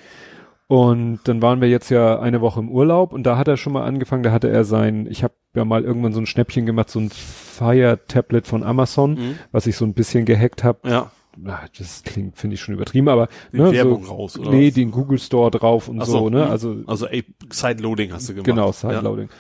[0.72, 3.74] Und dann waren wir jetzt ja eine Woche im Urlaub und da hat er schon
[3.74, 6.90] mal angefangen, da hatte er sein, ich habe ja mal irgendwann so ein Schnäppchen gemacht,
[6.90, 9.36] so ein Fire-Tablet von Amazon, mhm.
[9.52, 10.90] was ich so ein bisschen gehackt habe.
[10.90, 11.12] Ja.
[11.44, 14.52] Na, das klingt, finde ich schon übertrieben, aber die ne, Werbung so, raus, oder?
[14.52, 14.74] Nee, was?
[14.76, 16.46] den Google Store drauf und so, so, ne?
[16.46, 16.52] Mhm.
[16.52, 18.46] Also, also ey, Sideloading hast du gemacht.
[18.46, 19.28] Genau, Sideloading.
[19.28, 19.36] Ja.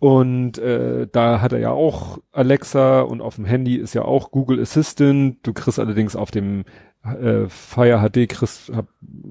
[0.00, 4.30] Und äh, da hat er ja auch Alexa und auf dem Handy ist ja auch
[4.30, 5.38] Google Assistant.
[5.42, 6.64] Du kriegst allerdings auf dem
[7.02, 8.86] äh, Fire HD kriegst, hab,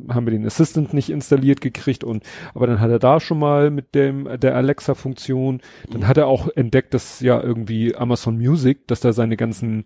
[0.10, 2.24] haben wir den Assistant nicht installiert gekriegt und
[2.54, 6.08] aber dann hat er da schon mal mit dem der Alexa Funktion, dann mhm.
[6.08, 9.86] hat er auch entdeckt, dass ja irgendwie Amazon Music, dass da seine ganzen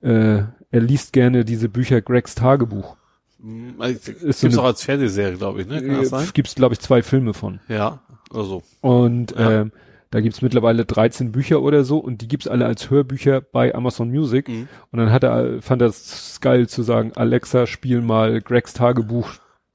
[0.00, 0.42] äh,
[0.72, 2.96] er liest gerne diese Bücher Gregs Tagebuch.
[3.38, 5.82] Mhm, also, ist so auch als Fernsehserie, glaube ich, ne?
[5.82, 6.28] Kann das sein?
[6.32, 7.60] Gibt's glaube ich zwei Filme von.
[7.68, 8.00] Ja,
[8.32, 8.62] also.
[8.80, 9.62] Und ja.
[9.62, 9.72] ähm,
[10.10, 14.10] da gibt's mittlerweile 13 Bücher oder so und die gibt's alle als Hörbücher bei Amazon
[14.10, 14.48] Music.
[14.48, 14.68] Mhm.
[14.90, 19.28] Und dann hat er, fand er es geil zu sagen, Alexa, spiel mal Gregs Tagebuch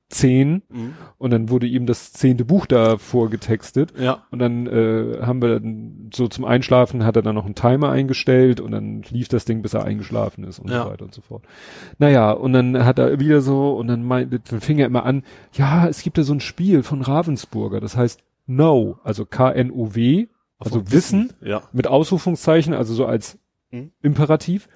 [0.09, 0.93] 10 mhm.
[1.17, 3.93] und dann wurde ihm das zehnte Buch da vorgetextet.
[3.99, 4.23] Ja.
[4.31, 7.89] Und dann äh, haben wir dann so zum Einschlafen hat er dann noch einen Timer
[7.89, 10.83] eingestellt und dann lief das Ding, bis er eingeschlafen ist und ja.
[10.83, 11.43] so weiter und so fort.
[11.97, 15.23] Naja, und dann hat er wieder so und dann, meint, dann fing er immer an,
[15.53, 20.27] ja, es gibt ja so ein Spiel von Ravensburger, das heißt know, also K-N-O-W,
[20.57, 21.63] also Wissen, Wissen, ja.
[21.73, 23.37] mit Ausrufungszeichen, also so als
[23.69, 23.91] hm?
[24.01, 24.69] Imperativ.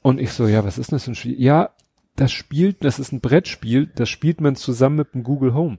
[0.00, 1.40] Und ich so, ja, was ist das für ein Spiel?
[1.40, 1.70] Ja,
[2.16, 5.78] das spielt, das ist ein Brettspiel, das spielt man zusammen mit dem Google Home.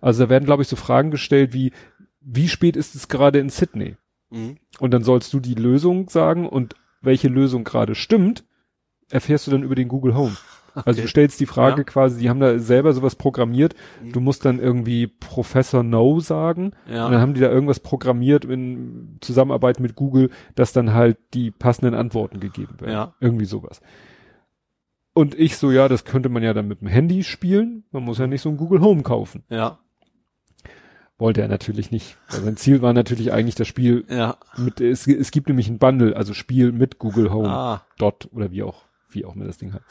[0.00, 1.72] Also da werden, glaube ich, so Fragen gestellt wie,
[2.20, 3.96] wie spät ist es gerade in Sydney?
[4.30, 4.56] Mhm.
[4.80, 8.44] Und dann sollst du die Lösung sagen und welche Lösung gerade stimmt,
[9.10, 10.32] erfährst du dann über den Google Home.
[10.32, 10.38] Okay.
[10.86, 11.84] Also du stellst die Frage ja.
[11.84, 14.12] quasi, die haben da selber sowas programmiert, mhm.
[14.12, 17.04] du musst dann irgendwie Professor No sagen ja.
[17.04, 21.50] und dann haben die da irgendwas programmiert in Zusammenarbeit mit Google, dass dann halt die
[21.50, 22.90] passenden Antworten gegeben werden.
[22.90, 23.14] Ja.
[23.20, 23.82] Irgendwie sowas.
[25.14, 28.18] Und ich so, ja, das könnte man ja dann mit dem Handy spielen, man muss
[28.18, 29.44] ja nicht so ein Google Home kaufen.
[29.50, 29.78] Ja.
[31.18, 32.16] Wollte er natürlich nicht.
[32.30, 34.36] Weil sein Ziel war natürlich eigentlich das Spiel ja.
[34.56, 37.48] mit, es, es gibt nämlich ein Bundle, also Spiel mit Google Home.
[37.48, 37.82] Ah.
[37.98, 39.82] Dot oder wie auch, wie auch man das Ding hat.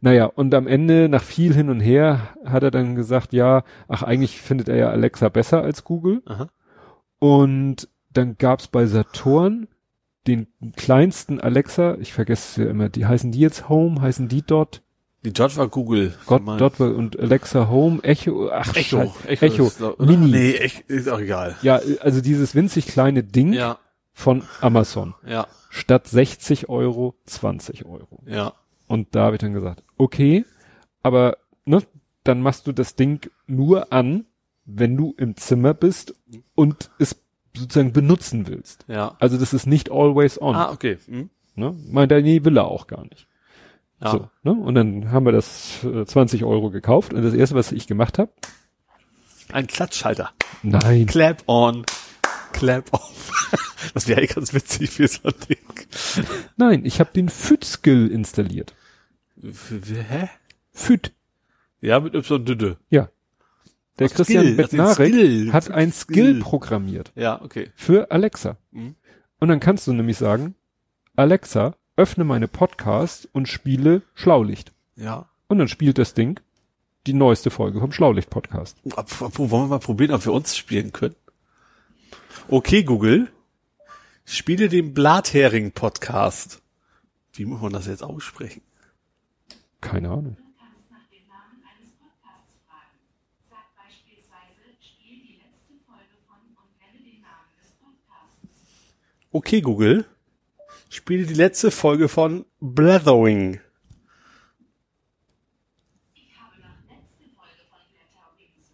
[0.00, 4.02] Naja, und am Ende, nach viel hin und her, hat er dann gesagt, ja, ach,
[4.02, 6.22] eigentlich findet er ja Alexa besser als Google.
[6.26, 6.48] Aha.
[7.18, 9.68] Und dann gab's bei Saturn
[10.26, 10.46] den
[10.76, 14.82] kleinsten Alexa, ich vergesse es ja immer, die heißen die jetzt Home, heißen die dort?
[15.24, 16.14] Die dort war Google.
[16.26, 19.12] Gott, dort war, und Alexa Home, Echo, ach, Echo.
[19.26, 20.30] Scheiße, Echo, ist doch- Mini.
[20.30, 21.56] Nee, Echo ist auch egal.
[21.62, 23.78] Ja, also dieses winzig kleine Ding Ja,
[24.12, 25.14] von Amazon.
[25.26, 28.20] ja, Statt 60 Euro, 20 Euro.
[28.26, 28.52] ja.
[28.88, 30.44] Und da habe ich dann gesagt, okay,
[31.02, 31.82] aber ne,
[32.22, 34.26] dann machst du das Ding nur an,
[34.64, 36.14] wenn du im Zimmer bist
[36.54, 37.16] und es
[37.56, 38.84] sozusagen benutzen willst.
[38.88, 39.16] Ja.
[39.18, 40.54] Also das ist nicht always on.
[40.56, 40.98] Ah, okay.
[41.06, 41.30] Hm?
[41.54, 41.74] Ne?
[41.90, 43.26] Meint er, nee, will er auch gar nicht.
[44.02, 44.10] Ja.
[44.10, 44.52] So, ne?
[44.52, 48.18] Und dann haben wir das äh, 20 Euro gekauft und das erste, was ich gemacht
[48.18, 48.30] habe,
[49.52, 50.30] Ein Klatschschalter.
[50.62, 51.84] nein, Clap on.
[52.52, 53.32] Clap off.
[53.94, 55.58] Das wäre eigentlich ganz witzig für so ein Ding.
[56.56, 58.74] nein, ich habe den Füt-Skill installiert.
[59.40, 60.28] Hä?
[60.72, 61.12] Füt,
[61.80, 62.78] Ja, mit Y Düdde.
[62.90, 63.08] ja.
[63.98, 66.14] Der Ach, Christian Skill, Bednarek hat ein Skill.
[66.32, 67.70] Skill programmiert Ja, okay.
[67.74, 68.56] für Alexa.
[68.70, 68.94] Mhm.
[69.40, 70.54] Und dann kannst du nämlich sagen,
[71.16, 74.72] Alexa, öffne meine Podcast und spiele Schlaulicht.
[74.96, 75.28] Ja.
[75.48, 76.40] Und dann spielt das Ding
[77.06, 78.76] die neueste Folge vom Schlaulicht-Podcast.
[78.96, 81.14] Apropos, wollen wir mal probieren, ob wir uns spielen können?
[82.48, 83.28] Okay, Google.
[84.24, 86.60] Spiele den Blathering-Podcast.
[87.32, 88.62] Wie muss man das jetzt aussprechen?
[89.80, 90.36] Keine Ahnung.
[90.36, 92.98] Du kannst nach dem Namen eines Podcasts fragen.
[93.48, 98.42] Sag beispielsweise, spiel die letzte Folge von und nenne den Namen des Podcasts.
[99.36, 100.06] Okay, Google.
[100.88, 103.60] Spiele die letzte Folge von Blathering.
[106.14, 108.72] Ich habe nach letzte Folge von Blätter Wings.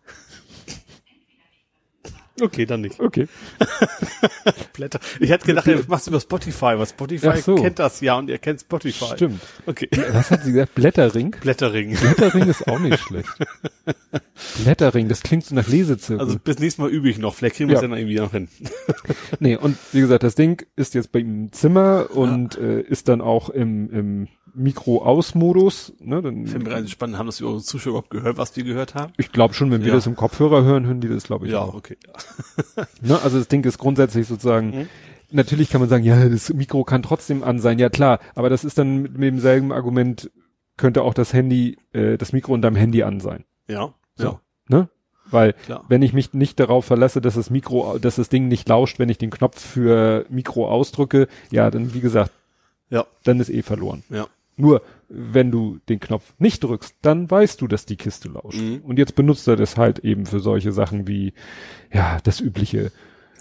[0.68, 1.66] Ist entweder nicht
[2.04, 2.30] verfügbar.
[2.42, 2.98] Okay, dann nicht.
[2.98, 3.28] Okay.
[4.72, 4.98] Blätter.
[5.20, 7.54] Ich hätte gedacht, er macht über Spotify, weil Spotify so.
[7.54, 9.14] kennt das ja und er kennt Spotify.
[9.14, 9.40] Stimmt.
[9.66, 9.88] Okay.
[10.12, 10.74] Was hat sie gesagt?
[10.74, 11.30] Blätterring?
[11.40, 11.94] Blättering.
[11.96, 13.28] Blätterring ist auch nicht schlecht.
[14.64, 16.24] Blätterring, das klingt so nach Lesezirkel.
[16.26, 17.34] Also bis nächstes Mal übe ich noch.
[17.34, 17.88] Vielleicht kriegen wir es Ja.
[17.88, 18.48] dann irgendwie noch hin.
[19.40, 23.08] nee, und wie gesagt, das Ding ist jetzt bei ihm im Zimmer und äh, ist
[23.08, 25.92] dann auch im, im Mikro-Aus-Modus.
[26.00, 27.18] Ne, dann, Finde ich spannend.
[27.18, 29.12] Haben das die Zuschauer überhaupt gehört, was wir gehört haben?
[29.16, 29.94] ich glaube schon, wenn wir Ja.
[29.94, 31.74] das im Kopfhörer hören, hören die das, glaube ich, Ja, auch.
[31.74, 31.96] okay.
[32.06, 32.84] Ja.
[33.02, 33.18] Ne?
[33.22, 34.88] Also das Ding ist grundsätzlich sozusagen, Mhm.
[35.30, 38.64] natürlich kann man sagen, ja, das Mikro kann trotzdem an sein, ja klar, aber das
[38.64, 40.30] ist dann mit, mit demselben Argument,
[40.76, 43.44] könnte auch das Handy, äh, das Mikro in deinem Handy an sein.
[43.68, 43.92] Ja.
[44.16, 44.24] So.
[44.24, 44.40] Ja.
[44.68, 44.88] Ne?
[45.30, 45.84] Weil Klar.
[45.88, 49.08] wenn ich mich nicht darauf verlasse, dass das Mikro, dass das Ding nicht lauscht, wenn
[49.08, 52.30] ich den Knopf für Mikro ausdrücke, ja, dann wie gesagt,
[52.90, 53.06] Ja.
[53.24, 54.02] dann ist eh verloren.
[54.10, 54.26] Ja.
[54.56, 58.60] Nur wenn du den Knopf nicht drückst, dann weißt du, dass die Kiste lauscht.
[58.60, 58.80] Mhm.
[58.84, 61.32] Und jetzt benutzt er das halt eben für solche Sachen wie,
[61.92, 62.92] ja, das übliche,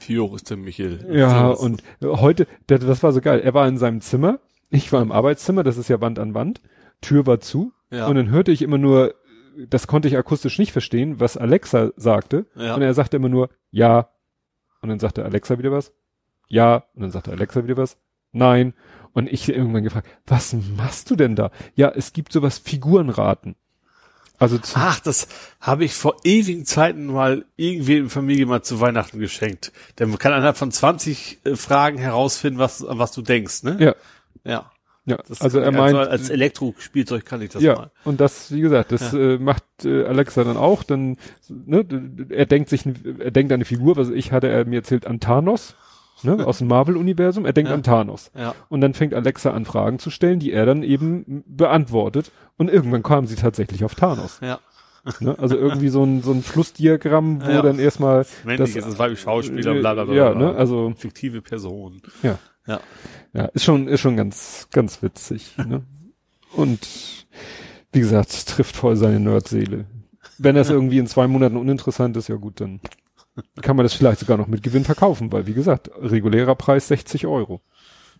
[0.10, 1.06] hoch ist der Michael?
[1.12, 3.40] ja, und heute, das, das war so geil.
[3.40, 6.62] Er war in seinem Zimmer, ich war im Arbeitszimmer, das ist ja Wand an Wand,
[7.02, 8.08] Tür war zu, Ja.
[8.08, 9.14] und dann hörte ich immer nur,
[9.70, 12.46] das konnte ich akustisch nicht verstehen, was Alexa sagte.
[12.56, 12.76] Ja.
[12.76, 14.10] Und er sagte immer nur, ja.
[14.82, 15.94] Und dann sagte Alexa wieder was,
[16.48, 16.86] ja.
[16.96, 17.98] Und dann sagte Alexa wieder was,
[18.32, 18.74] nein.
[19.14, 21.52] Und ich irgendwann gefragt, was machst du denn da?
[21.76, 23.56] Ja, es gibt sowas Figurenraten.
[24.40, 25.28] Also Ach, das
[25.60, 29.72] habe ich vor ewigen Zeiten mal irgendwie in Familie mal zu Weihnachten geschenkt.
[30.00, 33.78] Denn man kann innerhalb von 20 äh, Fragen herausfinden, was, an was du denkst, ne?
[33.80, 33.96] ja,
[34.44, 34.72] Ja.
[35.06, 35.18] ja.
[35.28, 37.92] Das also er meint, als Elektrospielzeug kann ich das ja, mal.
[38.04, 39.20] und das, wie gesagt, das Ja.
[39.20, 40.82] äh, macht äh, Alexa dann auch.
[40.82, 41.18] Dann,
[41.48, 41.86] ne,
[42.30, 42.84] er denkt sich,
[43.20, 45.76] er denkt an eine Figur, was ich hatte er mir erzählt, an Thanos,
[46.24, 47.46] ne, aus dem Marvel-Universum.
[47.46, 47.76] Er denkt Ja.
[47.76, 48.32] an Thanos.
[48.38, 48.56] Ja.
[48.70, 52.32] Und dann fängt Alexa an, Fragen zu stellen, die er dann eben beantwortet.
[52.58, 54.40] Und irgendwann kam sie tatsächlich auf Thanos.
[54.42, 54.60] Ja.
[55.20, 55.36] Ne?
[55.40, 57.62] Also irgendwie so ein, so ein Flussdiagramm, wo Ja.
[57.64, 60.14] dann erstmal Männlich ist es weiblich Schauspieler, bla bla bla.
[60.14, 60.52] Ja, bla.
[60.52, 62.02] ne, also Fiktive Person.
[62.24, 62.38] ja.
[62.68, 62.80] Ja.
[63.34, 65.58] Ja, ist schon, ist schon ganz, ganz witzig.
[65.58, 65.82] Ne?
[66.56, 67.26] Und
[67.92, 69.86] wie gesagt, trifft voll seine Nerdseele.
[70.38, 72.80] Wenn das irgendwie in zwei Monaten uninteressant ist, ja gut, dann
[73.62, 77.28] kann man das vielleicht sogar noch mit Gewinn verkaufen, weil wie gesagt, regulärer Preis 60
[77.28, 77.62] Euro.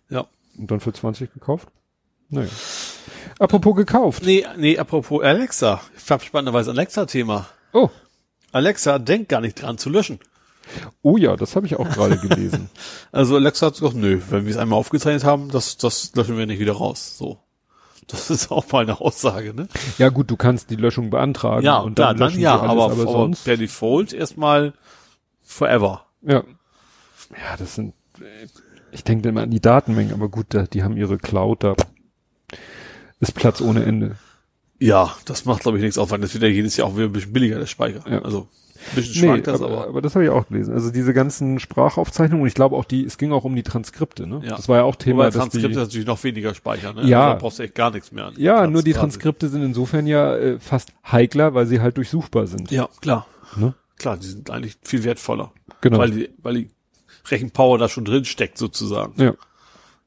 [0.08, 0.26] Ja.
[0.58, 1.68] Und dann für 20 gekauft?
[2.28, 2.48] Naja.
[3.38, 4.22] Apropos gekauft.
[4.24, 5.80] Nee, nee, apropos Alexa.
[5.96, 7.46] Ich hab spannenderweise Alexa-Thema.
[7.72, 7.90] Oh.
[8.52, 10.18] Alexa denkt gar nicht dran zu löschen.
[11.02, 12.70] Oh ja, das habe ich auch gerade gelesen.
[13.14, 16.46] Also Alexa hat gesagt, nö, wenn wir es einmal aufgezeichnet haben, das, das löschen wir
[16.46, 17.18] nicht wieder raus.
[17.18, 17.38] So.
[18.06, 19.68] Das ist auch mal eine Aussage, ne?
[19.98, 21.64] Ja gut, du kannst die Löschung beantragen.
[21.64, 23.44] Ja, und dann dann löschen ja, alles, aber, aber, aber sonst.
[23.44, 24.72] per Default erstmal
[25.52, 26.06] forever.
[26.22, 26.44] Ja.
[27.30, 27.94] Ja, das sind,
[28.90, 31.74] ich denke immer an die Datenmengen, aber gut, die haben ihre Cloud, da
[33.20, 34.16] ist Platz ohne Ende.
[34.78, 37.06] Ja, das macht glaube ich nichts auf, weil das wird ja jedes Jahr auch wieder
[37.06, 38.02] ein bisschen billiger, der Speicher.
[38.10, 38.20] Ja.
[38.22, 38.48] Also
[38.90, 40.74] ein bisschen Nee, schwankt das, aber, aber, aber das habe ich auch gelesen.
[40.74, 44.26] Also diese ganzen Sprachaufzeichnungen, und ich glaube auch die, es ging auch um die Transkripte,
[44.26, 44.40] ne?
[44.44, 44.56] Ja.
[44.56, 47.04] Das war ja auch Thema, Wobei dass Transkript die, natürlich noch weniger Speicher, ne?
[47.04, 47.20] Ja.
[47.20, 48.34] Also da brauchst du echt gar nichts mehr an.
[48.36, 49.00] ja, Platz nur die quasi.
[49.00, 52.72] Transkripte sind insofern ja äh, fast heikler, weil sie halt durchsuchbar sind.
[52.72, 53.26] Ja, klar.
[53.56, 53.74] Ne?
[54.02, 55.52] Klar, die sind eigentlich viel wertvoller.
[55.80, 55.98] Genau.
[55.98, 56.70] Weil die, weil die
[57.30, 59.14] Rechenpower da schon drin steckt, sozusagen.
[59.16, 59.34] Ja.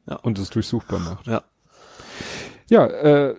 [0.05, 0.17] Ja.
[0.17, 1.25] Und es durchsuchbar macht.
[1.27, 1.43] Ja.
[2.69, 3.35] Ja, äh,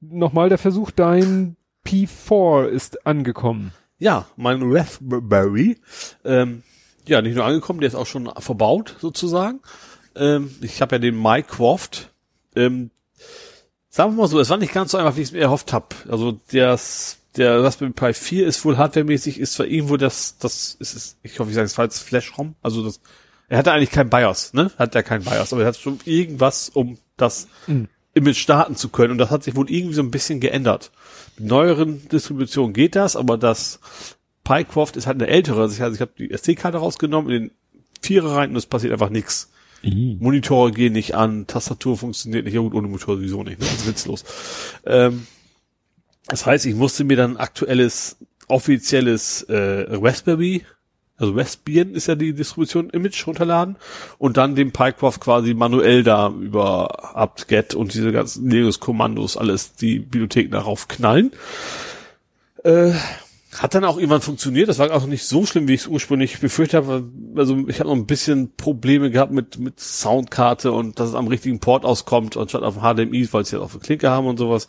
[0.00, 3.72] nochmal der Versuch, dein P4 ist angekommen.
[4.00, 5.78] Ja, mein Raspberry,
[6.24, 6.64] ähm,
[7.06, 9.60] ja, nicht nur angekommen, der ist auch schon verbaut, sozusagen.
[10.16, 12.10] Ähm, ich habe ja den Mycroft,
[12.56, 12.90] ähm,
[13.88, 15.72] sagen wir mal so, es war nicht ganz so einfach, wie ich es mir erhofft
[15.72, 15.94] habe.
[16.08, 20.94] Also das, der Raspberry Pi 4 ist wohl hardwaremäßig, ist zwar irgendwo das, das ist,
[20.94, 23.00] ist ich hoffe, ich sage es falsch, Flash-ROM, also das,
[23.48, 24.70] er hatte eigentlich kein BIOS, ne?
[24.78, 27.88] Hat ja kein BIOS, aber er hat schon irgendwas, um das Mhm.
[28.12, 30.90] Image starten zu können und das hat sich wohl irgendwie so ein bisschen geändert.
[31.38, 33.78] Mit neueren Distributionen geht das, aber das
[34.42, 35.60] PyCroft ist halt eine ältere.
[35.60, 37.50] Also ich, also ich habe die SD-Karte rausgenommen, in den
[38.02, 39.50] Vierer rein und es passiert einfach nichts.
[40.20, 43.66] Monitore gehen nicht an, Tastatur funktioniert nicht, ja gut, ohne Monitor sowieso nicht, ne?
[43.66, 44.24] das ist witzlos.
[44.84, 45.26] Ähm,
[46.30, 48.16] das heißt, ich musste mir dann aktuelles,
[48.48, 50.64] offizielles äh, Raspberry,
[51.20, 53.76] also Raspbian ist ja die Distribution Image runterladen
[54.16, 59.98] und dann den PyCroft quasi manuell da über apt-get und diese ganzen Linux-Kommandos alles die
[59.98, 61.32] Bibliothek darauf knallen.
[62.64, 62.92] Äh,
[63.58, 64.68] hat dann auch irgendwann funktioniert.
[64.70, 67.04] Das war auch nicht so schlimm, wie ich es ursprünglich befürchtet habe.
[67.36, 71.28] Also ich habe noch ein bisschen Probleme gehabt mit mit Soundkarte und dass es am
[71.28, 74.68] richtigen Port auskommt, anstatt auf HDMI, weil sie jetzt auf der Klinke haben und sowas.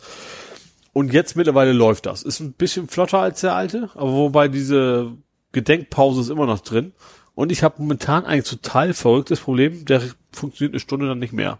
[0.92, 2.22] Und jetzt mittlerweile läuft das.
[2.22, 5.12] Ist ein bisschen flotter als der alte, aber wobei diese
[5.52, 6.92] Gedenkpause ist immer noch drin.
[7.34, 11.58] Und ich habe momentan eigentlich total verrücktes Problem, der funktioniert eine Stunde dann nicht mehr.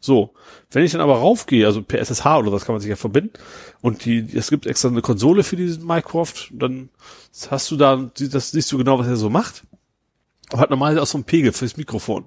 [0.00, 0.34] So,
[0.72, 3.34] wenn ich dann aber raufgehe, also per SSH oder das kann man sich ja verbinden
[3.80, 6.88] und die, es gibt extra eine Konsole für diesen Minecraft, dann
[7.48, 9.62] hast du da, das siehst du genau, was er so macht.
[10.50, 12.24] Aber hat normalerweise auch so einen Pegel fürs Mikrofon,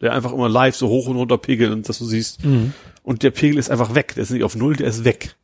[0.00, 2.38] der einfach immer live so hoch und runter pegelt und dass du siehst.
[3.02, 5.34] Und der Pegel ist einfach weg, der ist nicht auf Null, der ist weg.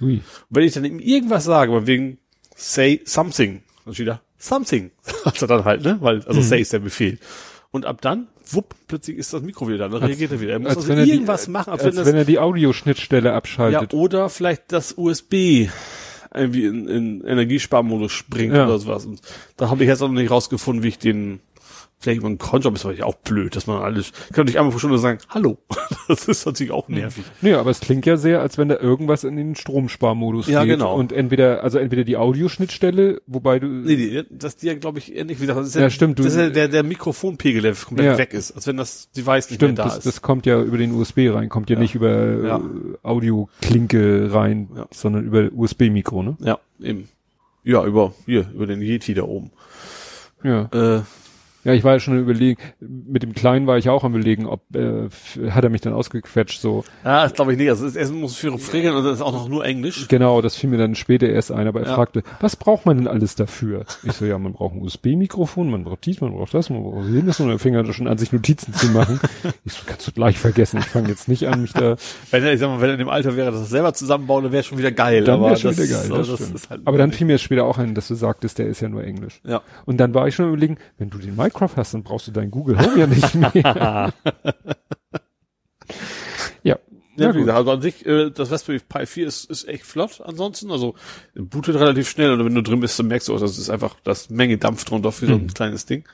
[0.00, 0.14] Ui.
[0.16, 2.18] Und wenn ich dann ihm irgendwas sage, mal wegen
[2.54, 4.90] say something, dann steht da something,
[5.24, 7.18] hat er dann halt, ne, weil, also say ist der Befehl.
[7.70, 10.52] Und ab dann, wupp, plötzlich ist das Mikro wieder da, dann reagiert er wieder.
[10.52, 12.38] Er muss Als also er die- irgendwas machen, als, Als wenn das, wenn er die
[12.38, 13.92] Audioschnittstelle abschaltet.
[13.92, 15.68] ja, oder vielleicht das USB
[16.34, 18.66] irgendwie in, in Energiesparmodus springt Ja.
[18.66, 19.06] oder sowas.
[19.06, 19.20] Und
[19.56, 21.40] da habe ich jetzt auch noch nicht rausgefunden, wie ich den
[21.98, 24.70] vielleicht über einen Cronjob ist natürlich auch blöd, dass man alles, ich kann nicht einmal
[24.72, 25.58] pro Stunde sagen, hallo.
[26.08, 27.24] Das ist natürlich auch nervig.
[27.42, 30.74] Nee, aber es klingt ja sehr, als wenn da irgendwas in den Stromsparmodus Ja, geht.
[30.74, 30.94] genau.
[30.94, 35.16] Und entweder, also entweder die Audioschnittstelle, wobei du, Nee, die, das die ja, glaube ich,
[35.16, 37.74] ähnlich wie gesagt, das ist Ja, stimmt, du- Das ist ja der, der Mikrofonpegel, der
[37.74, 38.18] komplett Ja.
[38.18, 40.06] weg ist, als wenn das Device nicht stimmt, mehr da das, ist.
[40.06, 41.82] das kommt ja über den USB rein, kommt ja, Ja.
[41.82, 42.56] nicht über Ja.
[42.58, 42.60] äh,
[43.02, 44.86] Audioklinke rein, Ja.
[44.92, 46.36] sondern über USB-Mikro, ne?
[46.40, 47.08] ja, eben.
[47.64, 49.50] Ja, über, hier, über den Yeti da oben.
[50.44, 50.68] Ja.
[50.98, 51.02] Äh,
[51.66, 54.62] Ja, ich war ja schon überlegen, mit dem Kleinen war ich auch am überlegen, ob,
[54.74, 55.08] äh,
[55.50, 56.84] hat er mich dann ausgequetscht, so.
[57.04, 57.68] ja, das glaube ich nicht.
[57.68, 60.06] Also, es muss für Regeln und das ist auch noch nur Englisch.
[60.08, 61.94] Genau, das fiel mir dann später erst ein, aber er Ja.
[61.96, 63.84] fragte, was braucht man denn alles dafür?
[64.04, 67.08] Ich so, ja, man braucht ein USB-Mikrofon, man braucht dies, man braucht das, man braucht
[67.08, 69.20] jenes, und er fing dann schon an, sich Notizen zu machen.
[69.64, 71.96] Ich so, kannst du gleich vergessen, ich fange jetzt nicht an, mich da,
[72.30, 74.44] Wenn er, ich sag mal, wenn er in dem Alter wäre, dass er selber zusammenbauen,
[74.44, 75.24] dann wäre schon wieder geil.
[75.24, 76.54] dann aber wäre schon das, wieder geil, also das das stimmt.
[76.54, 78.88] ist halt aber dann fiel mir später auch ein, dass du sagtest, der ist ja
[78.88, 79.40] nur Englisch.
[79.44, 79.62] ja.
[79.84, 82.50] Und dann war ich schon überlegen, wenn du den Minecraft hast, dann brauchst du deinen
[82.50, 83.52] Google Home ja nicht mehr.
[83.54, 84.12] ja.
[86.62, 86.78] Ja,
[87.16, 87.46] Ja, wie gut.
[87.46, 90.70] gesagt, also an sich, äh, das Raspberry Pi 4 ist, ist echt flott ansonsten.
[90.70, 90.94] Also
[91.34, 93.96] bootet relativ schnell und wenn du drin bist, dann merkst du auch, das ist einfach,
[94.04, 95.44] das Menge Dampf drunter für so Mhm.
[95.44, 96.04] ein kleines Ding.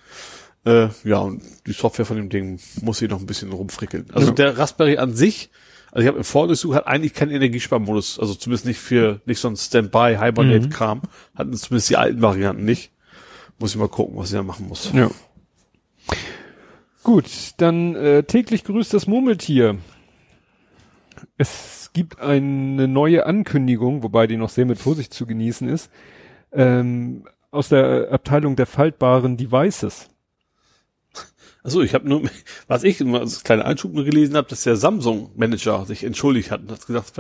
[0.65, 4.07] Äh, ja, und die Software von dem Ding muss hier noch ein bisschen rumfrickeln.
[4.13, 4.35] Also Ja.
[4.35, 5.51] der Raspberry an sich,
[5.91, 9.49] also ich habe im Vorgesucht, hat eigentlich keinen Energiesparmodus, also zumindest nicht für, nicht so
[9.49, 11.03] ein Standby, Hibernate-Kram,
[11.35, 12.93] hatten zumindest die alten Varianten nicht.
[13.59, 14.91] Muss ich mal gucken, was ich da machen muss.
[14.93, 15.11] Ja.
[17.03, 19.77] Gut, dann äh, täglich grüßt das Murmeltier.
[21.37, 25.91] Es gibt eine neue Ankündigung, wobei die noch sehr mit Vorsicht zu genießen ist,
[26.53, 30.12] ähm, aus der Abteilung der faltbaren Devices.
[31.65, 32.23] Also ich habe nur,
[32.67, 36.63] was ich immer als kleiner Einschub nur gelesen habe, dass der Samsung-Manager sich entschuldigt hat
[36.63, 37.13] und hat gesagt,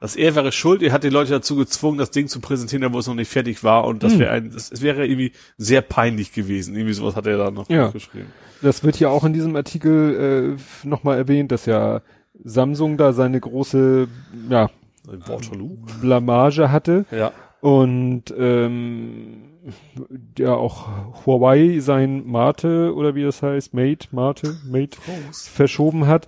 [0.00, 2.98] dass er wäre schuld, er hat die Leute dazu gezwungen, das Ding zu präsentieren, wo
[2.98, 6.32] es noch nicht fertig war und das wäre ein, das, es wäre irgendwie sehr peinlich
[6.32, 6.74] gewesen.
[6.74, 7.88] Irgendwie sowas hat er da noch Ja.
[7.88, 8.32] geschrieben.
[8.62, 12.02] Das wird ja auch in diesem Artikel äh, nochmal erwähnt, dass ja
[12.42, 14.08] Samsung da seine große
[14.50, 14.70] ja,
[15.04, 15.76] Waterloo.
[16.00, 17.04] Blamage hatte.
[17.10, 17.32] Ja.
[17.60, 19.47] Und ähm,
[20.38, 20.88] ja auch
[21.26, 24.98] Huawei sein Mate oder wie das heißt, Mate, Mate, Mate
[25.32, 26.26] verschoben hat.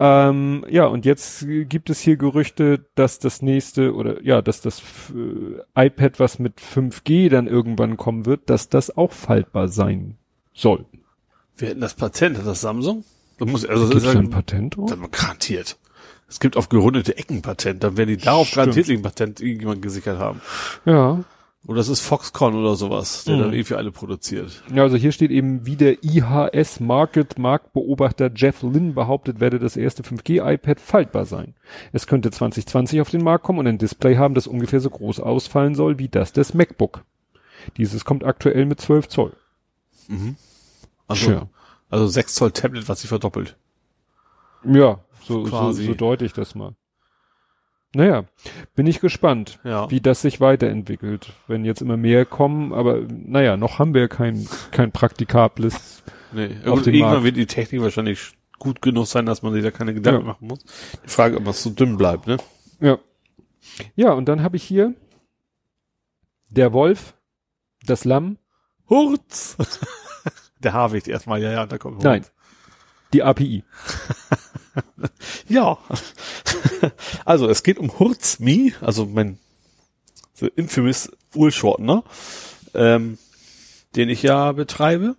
[0.00, 4.82] Ähm, ja, und jetzt gibt es hier Gerüchte, dass das nächste oder ja, dass das
[5.14, 10.16] äh, iPad, was mit 5G dann irgendwann kommen wird, dass das auch faltbar sein
[10.52, 10.84] soll.
[11.56, 13.04] Wir hätten das Patent, hat das Samsung?
[13.38, 14.90] Das muss, also das Gibt ist es da ein ein Patent drauf?
[14.90, 15.78] Das garantiert.
[16.28, 18.56] Es gibt auf gerundete Ecken Patent, dann werden die darauf Stimmt.
[18.56, 20.40] garantiert ein Patent irgendjemand gesichert haben.
[20.84, 21.22] Ja.
[21.66, 23.40] Oder das ist Foxconn oder sowas, der Mhm.
[23.40, 24.62] dann eh für alle produziert.
[24.74, 29.76] Ja, also hier steht eben, wie der IHS Market Marktbeobachter Jeff Lynn behauptet, werde das
[29.78, 31.54] erste 5G iPad faltbar sein.
[31.92, 35.20] Es könnte 2020 auf den Markt kommen und ein Display haben, das ungefähr so groß
[35.20, 37.02] ausfallen soll wie das des MacBook.
[37.78, 39.32] Dieses kommt aktuell mit 12 Zoll.
[41.08, 41.48] Also, Tja.
[41.88, 43.56] also 6 Zoll Tablet, was sich verdoppelt.
[44.64, 46.74] Ja, so, so, so deute ich das mal.
[47.94, 48.24] Naja,
[48.74, 49.90] bin ich gespannt, Ja.
[49.90, 51.32] wie das sich weiterentwickelt.
[51.46, 56.02] Wenn jetzt immer mehr kommen, aber naja, noch haben wir kein, kein praktikables.
[56.32, 57.24] Nee, Auf irgendwann Markt.
[57.24, 60.26] wird die Technik wahrscheinlich gut genug sein, dass man sich da keine Gedanken Ja.
[60.26, 60.64] machen muss.
[61.04, 62.38] Die Frage, ob es so dünn bleibt, ne?
[62.80, 62.98] Ja.
[63.94, 64.94] Ja, und dann habe ich hier
[66.50, 67.14] der Wolf,
[67.86, 68.38] das Lamm,
[68.88, 69.56] Hurz!
[70.62, 72.04] Der Haarwicht erstmal, ja, ja, da kommt Hurz.
[72.04, 72.24] nein,
[73.12, 73.64] die API.
[75.48, 75.78] Ja.
[77.24, 79.38] Also, es geht um Hurzmi, also mein
[80.34, 82.04] the infamous Urshortener,
[82.74, 83.18] ähm,
[83.96, 85.16] den ich ja betreibe,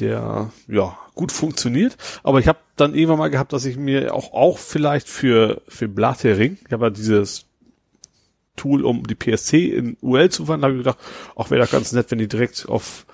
[0.00, 1.96] der ja gut funktioniert.
[2.22, 5.88] Aber ich habe dann irgendwann mal gehabt, dass ich mir auch auch vielleicht für für
[5.88, 7.46] Blattering, ich habe ja dieses
[8.56, 10.98] Tool, um die PSC in UL zu wandeln, habe ich gedacht,
[11.34, 13.06] auch wäre das ganz nett, wenn die direkt auf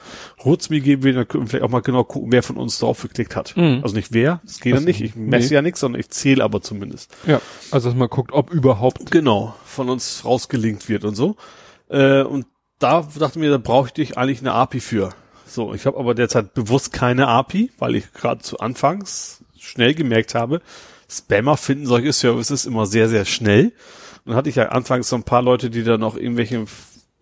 [0.44, 3.02] Hurzmi geben will, dann können wir vielleicht auch mal genau gucken, wer von uns drauf
[3.02, 3.56] geklickt hat.
[3.56, 3.80] Mhm.
[3.82, 5.54] Also nicht wer, das geht ja Ach so, nicht, ich messe nee.
[5.54, 7.14] ja nichts, sondern ich zähle aber zumindest.
[7.26, 9.10] Ja, also dass man guckt, ob überhaupt.
[9.10, 11.36] Genau, von uns rausgelinkt wird und so.
[11.88, 12.46] Äh, und
[12.78, 15.10] da dachte ich mir, da bräuchte ich eigentlich eine API für.
[15.46, 20.34] So, ich habe aber derzeit bewusst keine API, weil ich gerade zu Anfangs schnell gemerkt
[20.34, 20.60] habe,
[21.10, 23.72] Spammer finden solche Services immer sehr, sehr schnell.
[24.30, 26.64] Dann hatte ich ja anfangs so ein paar Leute, die dann auch irgendwelche,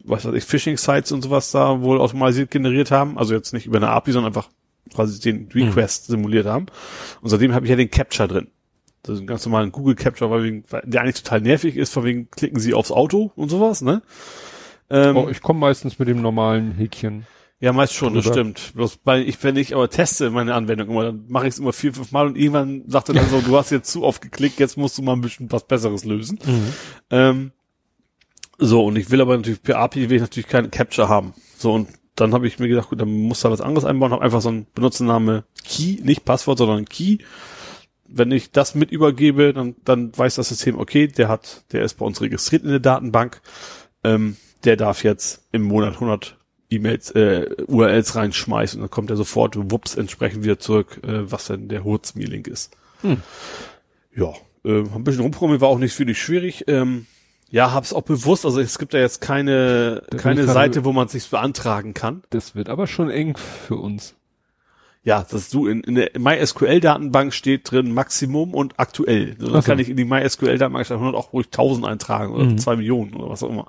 [0.04, 3.16] was weiß ich, Phishing-Sites und sowas da wohl automatisiert generiert haben.
[3.16, 4.50] Also jetzt nicht über eine API, sondern einfach
[4.94, 6.66] quasi den Request simuliert haben.
[7.22, 8.48] Und seitdem habe ich ja den Capture drin.
[9.02, 12.04] Das ist ein ganz normalen Google Capture, weil, wegen, der eigentlich total nervig ist, von
[12.04, 14.02] wegen klicken Sie aufs Auto und sowas, ne?
[14.90, 17.26] Ähm, Oh, ich komme meistens mit dem normalen Häkchen.
[17.60, 18.34] Ja, meist schon, das drüber.
[18.34, 18.72] stimmt.
[18.74, 21.72] Bloß weil ich, wenn ich aber teste meine Anwendung immer, dann mache ich es immer
[21.72, 24.60] vier, fünf Mal und irgendwann sagt er dann so, du hast jetzt zu oft geklickt,
[24.60, 26.38] jetzt musst du mal ein bisschen was Besseres lösen.
[27.10, 27.50] Ähm,
[28.58, 31.34] so, und ich will aber natürlich per API will ich natürlich keine Capture haben.
[31.56, 34.22] So, und dann habe ich mir gedacht, gut, dann muss da was anderes einbauen, habe
[34.22, 37.18] einfach so einen Benutzername Key, nicht Passwort, sondern Key.
[38.06, 41.94] Wenn ich das mit übergebe, dann, dann weiß das System, okay, der hat, der ist
[41.94, 43.40] bei uns registriert in der Datenbank,
[44.02, 46.37] ähm, der darf jetzt im Monat 100
[46.70, 51.46] E-Mails, äh, URLs reinschmeißen und dann kommt er sofort, wups, entsprechend wieder zurück, äh, was
[51.46, 52.76] denn der Hurzmi-Link ist.
[53.02, 53.22] Hm.
[54.14, 54.32] Ja,
[54.64, 56.64] äh, ein bisschen rumprogrammiert, war auch nicht wirklich schwierig.
[56.66, 57.06] Ähm,
[57.50, 61.08] ja, hab's auch bewusst, also es gibt ja jetzt keine, Das keine Seite, wo man
[61.08, 62.22] sich beantragen kann.
[62.28, 64.14] Das wird aber schon eng für uns.
[65.08, 69.36] Ja, dass du in, in der MySQL-Datenbank steht drin Maximum und aktuell.
[69.38, 69.66] So, dann so.
[69.66, 72.58] kann ich in die MySQL-Datenbank statt 100 auch ruhig 1000 eintragen oder Mhm.
[72.58, 73.66] zwei Millionen oder was auch immer.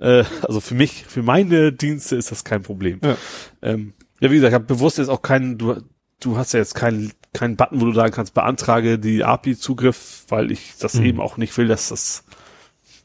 [0.00, 3.00] Äh, also für mich, für meine Dienste ist das kein Problem.
[3.04, 3.16] Ja.
[3.60, 5.76] Ähm, ja, wie gesagt, ich habe bewusst jetzt auch keinen, du,
[6.20, 10.50] du hast ja jetzt keinen keinen Button, wo du sagen kannst, beantrage die API-Zugriff, weil
[10.50, 11.04] ich das Mhm.
[11.04, 12.24] eben auch nicht will, dass das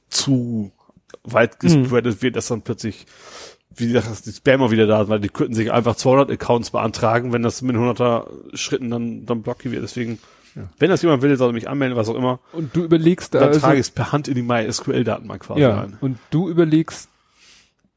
[0.10, 0.72] zu
[1.24, 1.68] weit Mhm.
[1.84, 3.06] gespreadet wird, dass dann plötzlich
[3.76, 6.72] wie gesagt, dass die Spammer wieder da sind, weil die könnten sich einfach 200 Accounts
[6.72, 9.84] beantragen, wenn das mit 100er Schritten dann, dann blockiert wird.
[9.84, 10.20] Deswegen,
[10.80, 12.40] wenn das jemand will, soll er mich anmelden, was auch immer.
[12.52, 15.80] Und du überlegst Dann also, trage ich es per Hand in die MySQL-Datenbank quasi ja,
[15.82, 15.98] rein.
[16.02, 17.10] und du überlegst,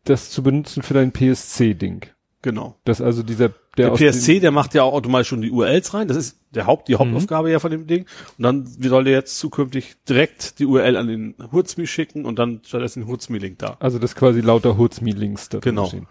[0.05, 2.07] das zu benutzen für dein PSC-Ding.
[2.43, 2.77] Genau.
[2.85, 6.09] Das also dieser, der, Der PSC, der macht ja auch automatisch schon die URLs rein.
[6.09, 6.99] Das ist der Haupt, die Mhm.
[6.99, 8.07] Hauptaufgabe ja von dem Ding.
[8.39, 12.61] Und dann soll der jetzt zukünftig direkt die URL an den Hurzmi schicken und dann
[12.65, 13.77] stattdessen den Hurzmi-Link da.
[13.81, 15.87] Also das quasi lauter Hurzmi-Links da drin Genau.
[15.87, 16.07] stehen.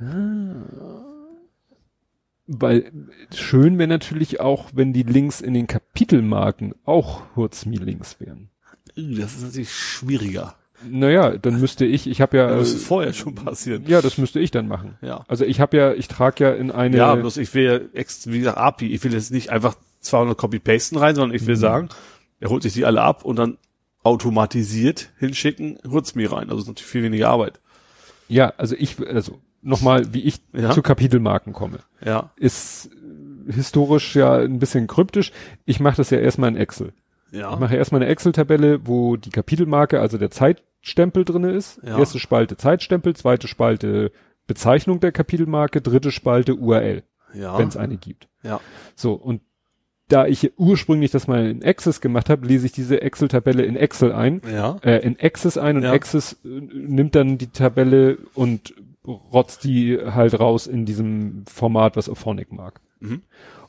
[0.00, 1.04] Ah.
[2.46, 2.90] Weil
[3.34, 8.48] schön wäre natürlich auch, wenn die Links in den Kapitelmarken auch Hurzmi-Links wären.
[8.96, 10.54] Das ist natürlich schwieriger.
[10.88, 13.84] Naja, dann müsste ich, ich habe ja, Das muss vorher schon passieren.
[13.88, 14.96] ja, das müsste ich dann machen.
[15.00, 15.24] Ja.
[15.28, 18.28] Also ich habe ja, ich trage ja in eine, Ja, bloß ich will ja ex,
[18.30, 18.86] wie gesagt, API.
[18.94, 21.60] Ich will jetzt nicht einfach 200 Copy-Pasten rein, sondern ich will Mhm.
[21.60, 21.88] sagen,
[22.40, 23.58] er holt sich die alle ab und dann
[24.04, 26.50] automatisiert hinschicken, Hurzmi rein.
[26.50, 27.60] Also ist natürlich viel weniger Arbeit.
[28.28, 30.70] ja, also ich, also nochmal, wie ich Ja.
[30.70, 32.30] zu Kapitelmarken komme, Ja.
[32.36, 32.90] ist
[33.48, 35.32] historisch ja ein bisschen kryptisch.
[35.64, 36.92] Ich mache das ja erstmal in Excel.
[37.30, 37.52] Ja.
[37.52, 41.80] Ich mache erstmal eine Excel-Tabelle, wo die Kapitelmarke, also der Zeitstempel drinne ist.
[41.84, 41.98] Ja.
[41.98, 44.12] Erste Spalte Zeitstempel, zweite Spalte
[44.46, 47.02] Bezeichnung der Kapitelmarke, dritte Spalte URL,
[47.34, 47.58] ja.
[47.58, 48.28] wenn es eine gibt.
[48.42, 48.60] ja.
[48.96, 49.42] So, und
[50.08, 54.10] da ich ursprünglich das mal in Access gemacht habe, lese ich diese Excel-Tabelle in Excel
[54.12, 54.76] ein, Ja.
[54.82, 55.92] äh, in Access ein und Ja.
[55.92, 58.74] Access äh, nimmt dann die Tabelle und
[59.06, 62.80] rotzt die halt raus in diesem Format, was Auphonic mag.
[63.00, 63.20] Mhm.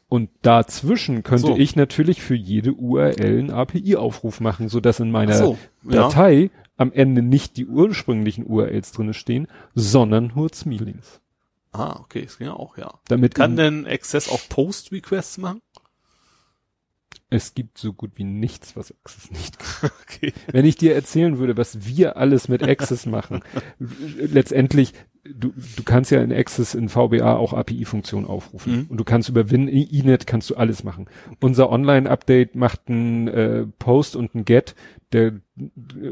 [0.10, 1.58] Und dazwischen könnte So.
[1.58, 6.10] ich natürlich für jede URL einen API-Aufruf machen, so dass in meiner so, ja.
[6.10, 11.22] Datei am Ende nicht die ursprünglichen URLs drinne stehen, sondern Hurzmi-Links.
[11.72, 12.92] Ah, okay, das ging ja auch, ja.
[13.08, 15.62] Damit Kann denn Access auch Post-Requests machen?
[17.30, 19.92] es gibt so gut wie nichts, was Access nicht kann.
[20.04, 20.34] Okay.
[20.52, 23.42] Wenn ich dir erzählen würde, was wir alles mit Access machen,
[24.18, 24.94] letztendlich,
[25.34, 28.74] du, du kannst ja in Access in VBA auch API-Funktionen aufrufen.
[28.74, 28.86] Mhm.
[28.90, 31.08] Und du kannst über Win, Inet kannst du alles machen.
[31.42, 34.76] Unser Online-Update macht ein äh, Post und ein Get,
[35.12, 35.40] der äh,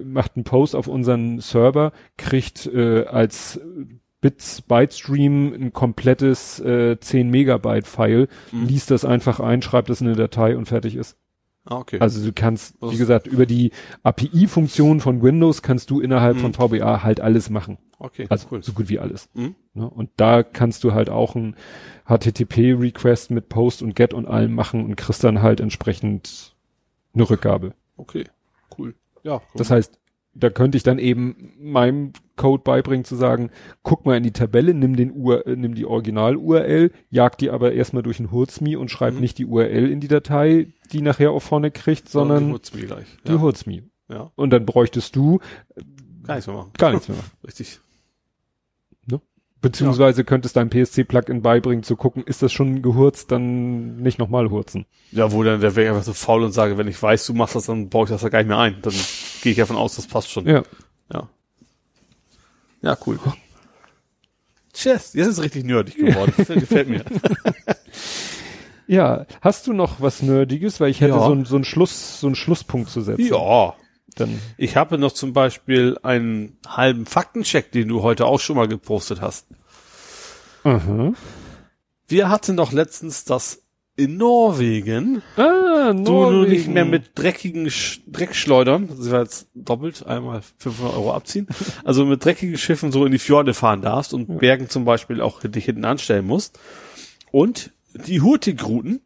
[0.03, 3.59] macht einen Post auf unseren Server, kriegt äh, als
[4.19, 8.65] Bits Byte-Stream ein komplettes äh, 10 Megabyte File, Mhm.
[8.65, 11.17] liest das einfach ein, schreibt das in eine Datei und fertig ist.
[11.65, 11.99] Ah, okay.
[11.99, 13.71] Also du kannst, wie gesagt, über die
[14.03, 16.39] API-Funktion von Windows kannst du innerhalb Mhm.
[16.39, 17.77] von VBA halt alles machen.
[17.99, 18.63] Okay, Also cool.
[18.63, 19.29] so gut wie alles.
[19.33, 19.55] Mhm.
[19.73, 19.89] Ne?
[19.89, 21.55] Und da kannst du halt auch ein
[22.07, 26.55] HTTP-Request mit Post und Get und allem machen und kriegst dann halt entsprechend
[27.13, 27.73] eine Rückgabe.
[27.95, 28.25] Okay,
[28.77, 28.95] cool.
[29.23, 29.99] Ja, Das heißt,
[30.33, 33.49] da könnte ich dann eben meinem Code beibringen zu sagen,
[33.81, 37.71] guck mal in die Tabelle, nimm den Ur, äh, nimm die Original-URL, jag die aber
[37.73, 39.21] erstmal durch ein Hurzmi und schreib Mhm.
[39.21, 43.07] nicht die URL in die Datei, die nachher auch vorne kriegt, sondern die mir gleich.
[43.25, 43.39] die Ja.
[43.41, 43.83] Hurzmi.
[44.09, 45.39] ja, Und dann bräuchtest du
[46.23, 46.71] gar nichts mehr machen.
[46.77, 47.31] gar nichts mehr machen.
[47.43, 47.79] Richtig.
[49.61, 54.85] Beziehungsweise könntest dein PSC-Plugin beibringen zu gucken, ist das schon gehurzt, dann nicht nochmal hurzen.
[55.11, 57.55] Ja, wo dann, der wäre einfach so faul und sage, wenn ich weiß, du machst
[57.55, 58.77] das, dann baue ich das da gar nicht mehr ein.
[58.83, 58.93] Dann
[59.41, 60.45] gehe ich davon aus, das passt schon.
[60.47, 60.61] Ja.
[61.11, 61.27] Ja.
[62.83, 63.19] Ja, cool.
[64.73, 65.13] Tschüss.
[65.13, 66.33] Jetzt ist es richtig nerdig geworden.
[66.37, 67.03] Das gefällt mir.
[68.85, 70.79] Ja, hast du noch was Nerdiges?
[70.79, 71.25] Weil ich hätte Ja.
[71.25, 73.25] so, ein- so einen Schluss, so einen Schlusspunkt zu setzen.
[73.25, 73.73] Ja.
[74.17, 78.67] Dann, Ich habe noch zum Beispiel einen halben Faktencheck, den du heute auch schon mal
[78.67, 79.47] gepostet hast.
[80.63, 81.13] aha.
[82.09, 83.63] Wir hatten doch letztens das
[83.97, 86.51] in Norwegen, Ah, du nur Norwegen.
[86.51, 91.47] nicht mehr mit dreckigen Sch Dreckschleudern, das war jetzt doppelt, einmal 500 Euro abziehen,
[91.83, 95.41] also mit dreckigen Schiffen so in die Fjorde fahren darfst und Bergen zum Beispiel auch
[95.41, 96.59] dich hinten anstellen musst.
[97.31, 97.71] Und
[98.07, 99.01] die Hurtigruten,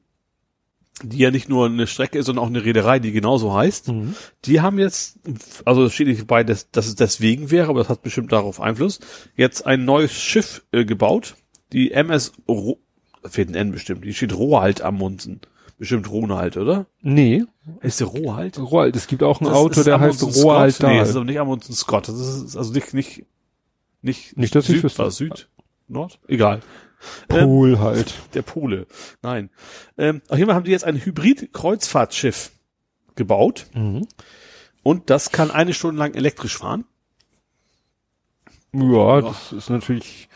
[1.04, 4.16] die ja nicht nur eine Strecke ist, sondern auch eine Reederei, die genauso heißt, Mhm.
[4.46, 5.20] die haben jetzt,
[5.66, 8.60] also es steht nicht bei, dass, dass es deswegen wäre, aber das hat bestimmt darauf
[8.62, 9.00] Einfluss,
[9.36, 11.36] jetzt ein neues Schiff äh, gebaut,
[11.74, 12.80] die MS, Ro
[13.24, 15.42] fehlt ein N bestimmt, die steht Rohalt am Munzen.
[15.78, 16.86] Bestimmt Ronald, oder?
[17.02, 17.44] Nee,
[17.84, 18.60] Heißt der Rohalt?
[18.60, 20.90] Roald, es gibt auch ein Das Auto, ist der Amundsen heißt Roald Scott.
[20.90, 22.08] Nee, das ist aber nicht Amundsen Scott.
[22.08, 23.26] Das ist also nicht, nicht,
[24.04, 25.00] nicht, Nicht, dass ich Süd, wüsste.
[25.00, 25.50] war Süd,
[25.88, 26.20] Nord?
[26.28, 26.62] Egal.
[27.30, 28.14] Ähm, Pol halt.
[28.34, 28.88] der Pole.
[29.22, 29.50] Nein.
[29.98, 32.52] Ähm, auf jeden Fall haben die jetzt ein Hybrid-Kreuzfahrtschiff
[33.16, 34.08] gebaut Mhm.
[34.84, 36.86] und das kann eine Stunde lang elektrisch fahren.
[38.74, 40.30] Ja, das ist natürlich,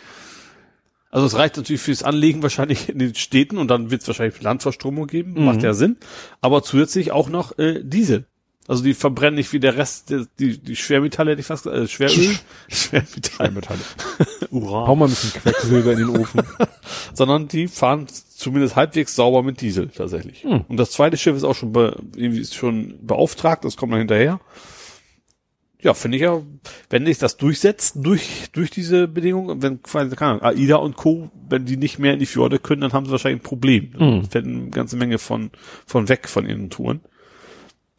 [1.09, 4.41] Also es reicht natürlich fürs Anlegen wahrscheinlich in den Städten und dann wird es wahrscheinlich
[4.41, 5.95] Landverstromung geben, macht ja Sinn.
[6.41, 8.25] Aber zusätzlich auch noch äh, Diesel.
[8.67, 11.87] Also die verbrennen nicht wie der Rest, die, die Schwermetalle hätte ich fast gesagt, äh,
[11.87, 12.35] Schweröl,
[12.67, 13.79] Schwermetalle,
[14.49, 16.41] Uran, hau mal ein bisschen Quecksilber in den Ofen.
[17.13, 20.43] sondern die fahren zumindest halbwegs sauber mit Diesel tatsächlich.
[20.45, 23.99] Und das zweite Schiff ist auch schon, be, irgendwie ist schon beauftragt, das kommt dann
[23.99, 24.39] hinterher.
[25.81, 26.41] Ja, finde ich ja,
[26.89, 31.29] wenn sich das durchsetzt durch, durch diese Bedingungen, wenn quasi, keine Ahnung, AIDA und Co.,
[31.47, 33.91] wenn die nicht mehr in die Fjorde können, dann haben sie wahrscheinlich ein Problem.
[33.93, 34.25] Dann Mhm.
[34.25, 35.51] fällt eine ganze Menge von,
[35.85, 37.01] von weg von ihren Touren.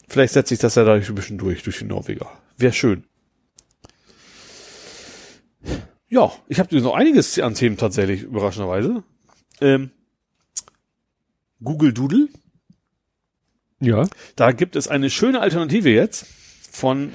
[0.08, 2.30] Vielleicht setzt sich das ja dadurch ein bisschen durch, durch die Norweger.
[2.56, 3.04] Wäre schön.
[6.08, 9.02] Ja, ich habe noch einiges an Themen tatsächlich, überraschenderweise.
[9.60, 9.90] Ähm,
[11.62, 12.28] Google Doodle.
[13.80, 14.08] Ja.
[14.36, 16.26] Da gibt es eine schöne Alternative jetzt
[16.70, 17.12] von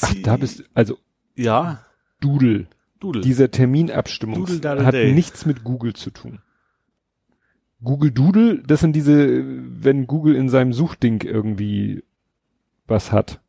[0.00, 0.98] Ach, da bist, also
[1.36, 1.86] ja
[2.20, 2.66] Doodle.
[3.00, 3.22] Doodle.
[3.22, 6.41] Dieser Terminabstimmung Doodle hat nichts mit Google zu tun.
[7.82, 9.42] Google Doodle, das sind diese,
[9.84, 12.04] wenn Google in seinem Suchding irgendwie
[12.86, 13.40] was hat.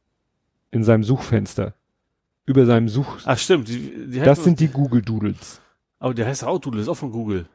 [0.72, 1.76] In seinem Suchfenster.
[2.46, 5.62] Über seinem Such, Ach stimmt, die, die das sind die Google Doodles.
[6.00, 7.46] aber der heißt auch Doodle, ist auch von Google.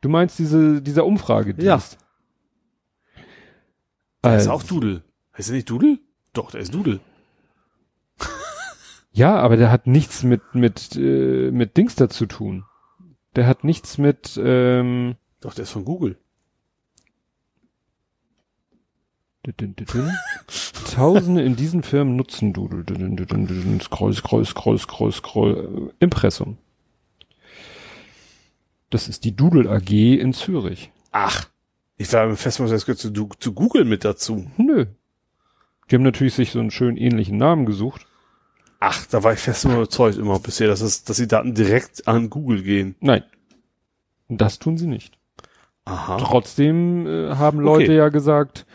[0.00, 1.66] Du meinst diese, dieser Umfragedienst?
[1.66, 3.22] Ja.
[4.24, 5.02] Der Also, auch Doodle.
[5.36, 5.98] Heißt der nicht Doodle?
[6.32, 7.00] Doch, der ist Doodle.
[9.12, 12.64] Ja, aber der hat nichts mit, mit, äh, mit Dings da zu tun.
[13.34, 16.18] Der hat nichts mit, ähm, Doch, der ist von Google.
[20.90, 22.84] Tausende in diesen Firmen nutzen Doodle.
[23.80, 25.94] Scroll, scroll, scroll, scroll, scroll.
[26.00, 26.58] Impressum.
[28.90, 30.90] Das ist die Doodle AG in Zürich.
[31.12, 31.48] Ach.
[31.96, 34.50] Ich war mir fest, das gehört zu, zu Google mit dazu.
[34.56, 34.86] Nö.
[35.90, 38.06] Die haben natürlich sich so einen schönen ähnlichen Namen gesucht.
[38.80, 42.30] Ach, da war ich fest überzeugt immer bisher, dass, es, dass die Daten direkt an
[42.30, 42.94] Google gehen.
[43.00, 43.24] Nein.
[44.28, 45.17] Das tun sie nicht.
[45.88, 46.16] Aha.
[46.18, 47.96] Trotzdem äh, haben Leute Okay.
[47.96, 48.66] ja gesagt,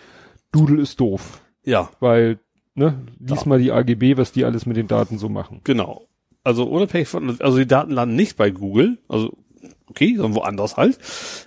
[0.52, 1.42] Doodle ist doof.
[1.64, 1.90] Ja.
[2.00, 2.40] Weil
[2.76, 3.48] ne, lies Ja.
[3.50, 5.62] mal die AGB, was die alles mit den Daten so machen.
[5.64, 6.08] Genau.
[6.44, 9.32] Also unabhängig von, also die Daten landen nicht bei Google, also
[9.88, 10.98] okay, sondern woanders halt.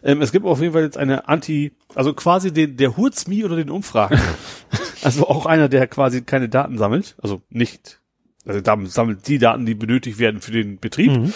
[0.03, 3.57] Ähm, es gibt auf jeden Fall jetzt eine Anti, also quasi den, der Hurzmi oder
[3.57, 4.19] den Umfragen.
[5.03, 8.01] also auch einer, der quasi keine Daten sammelt, also nicht,
[8.47, 11.13] also damit sammelt die Daten, die benötigt werden für den Betrieb.
[11.13, 11.33] Mhm.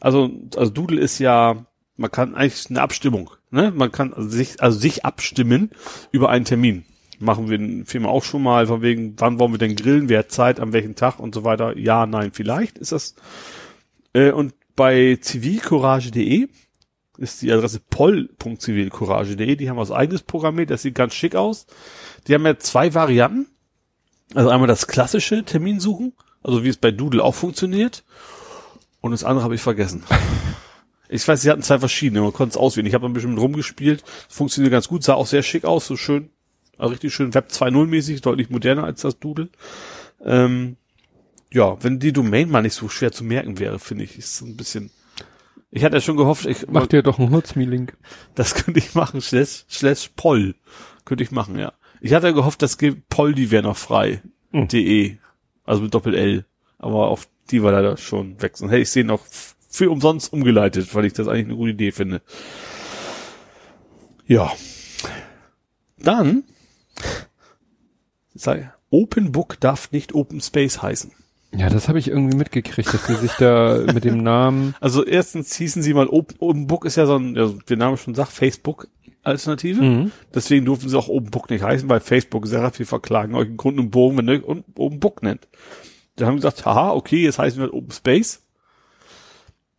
[0.00, 3.72] Also, also Doodle ist ja, man kann eigentlich eine Abstimmung, ne?
[3.74, 5.70] Man kann sich, also sich abstimmen
[6.10, 6.84] über einen Termin.
[7.20, 10.20] Machen wir in Firma auch schon mal, von wegen, wann wollen wir denn grillen, wer
[10.20, 11.78] hat Zeit, an welchem Tag und so weiter.
[11.78, 13.14] Ja, nein, vielleicht ist das.
[14.12, 16.48] Äh, und bei zivilcourage.de
[17.18, 21.66] ist die Adresse poll.zivilcourage.de, die haben was eigenes programmiert, das sieht ganz schick aus.
[22.26, 23.46] Die haben ja zwei Varianten.
[24.34, 28.02] Also einmal das klassische Terminsuchen, also wie es bei Doodle auch funktioniert.
[29.00, 30.02] Und das andere habe ich vergessen.
[31.08, 32.86] Ich weiß, sie hatten zwei verschiedene, man konnte es auswählen.
[32.86, 36.30] Ich habe ein bisschen rumgespielt, funktioniert ganz gut, sah auch sehr schick aus, so schön,
[36.78, 39.48] richtig schön Web 2.0 mäßig, deutlich moderner als das Doodle.
[40.24, 40.76] Ähm,
[41.52, 44.46] ja, wenn die Domain mal nicht so schwer zu merken wäre, finde ich, ist so
[44.46, 44.90] ein bisschen.
[45.70, 47.96] Ich hatte ja schon gehofft, ich Mach dir doch einen Hurzmi-Link.
[48.34, 50.54] das könnte ich machen, slash, slash poll.
[51.04, 51.72] Könnte ich machen, ja.
[52.00, 54.22] Ich hatte ja gehofft, das gibt poll, die wäre noch frei.
[54.52, 54.68] Hm.
[54.68, 55.18] De.
[55.64, 56.44] Also mit Doppel L.
[56.78, 58.56] Aber auf die war leider schon weg.
[58.56, 59.24] Sonst hätte ich sie noch
[59.74, 62.22] für umsonst umgeleitet, weil ich das eigentlich eine gute Idee finde.
[64.24, 64.52] Ja.
[65.98, 66.44] Dann,
[68.34, 71.10] sag, Open Book darf nicht Open Space heißen.
[71.56, 75.56] Ja, das habe ich irgendwie mitgekriegt, dass sie sich da mit dem Namen, Also erstens
[75.56, 78.30] hießen sie mal Open, Open Book ist ja so ein, ja, der Name schon sagt,
[78.30, 78.86] Facebook
[79.24, 79.82] Alternative.
[79.82, 80.12] Mhm.
[80.32, 83.56] Deswegen durften sie auch Open Book nicht heißen, weil Facebook sagt, wir verklagen euch in
[83.56, 85.48] Grund und Bogen, wenn ihr euch Open Book nennt.
[86.14, 88.43] Da haben wir gesagt, haha, okay, jetzt heißen wir Open Space.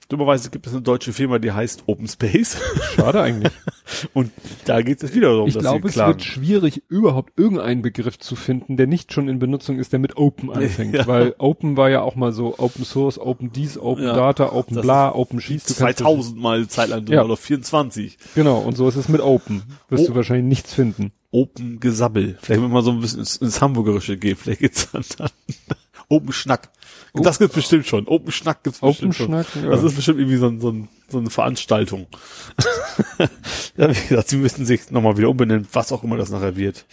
[0.10, 2.58] Dummerweise gibt es eine deutsche Firma, die heißt Open Space.
[2.96, 3.52] schade eigentlich.
[4.14, 4.32] Und
[4.66, 8.36] da geht es wieder darum, Ich dass glaube, es wird schwierig, überhaupt irgendeinen Begriff zu
[8.36, 10.94] finden, der nicht schon in Benutzung ist, der mit Open anfängt.
[10.96, 11.08] Ja.
[11.08, 14.14] Weil Open war ja auch mal so Open Source, Open dies, Open Ja.
[14.14, 17.24] Data, Open Das bla, Open kannst- 2000 mal eine Zeit lang Ja.
[17.24, 18.18] oder 24.
[18.36, 19.64] Genau, und so ist es mit Open.
[19.90, 20.08] Wirst Oh.
[20.10, 21.12] du wahrscheinlich nichts finden.
[21.32, 22.38] Open Gesabbel.
[22.42, 25.30] Vielleicht wenn man so ein bisschen ins, ins Hamburgerische geht, vielleicht geht's dann, dann
[26.10, 26.70] Open Schnack.
[27.24, 28.08] Das gibt's bestimmt schon.
[28.08, 29.28] Open Schnack gibt's Open bestimmt schon.
[29.28, 29.70] Schnack, ja.
[29.70, 32.08] Das ist bestimmt irgendwie so, ein, so, ein, so eine Veranstaltung.
[33.78, 36.86] ja, wie gesagt, sie müssen sich nochmal wieder umbenennen, was auch immer das nachher wird.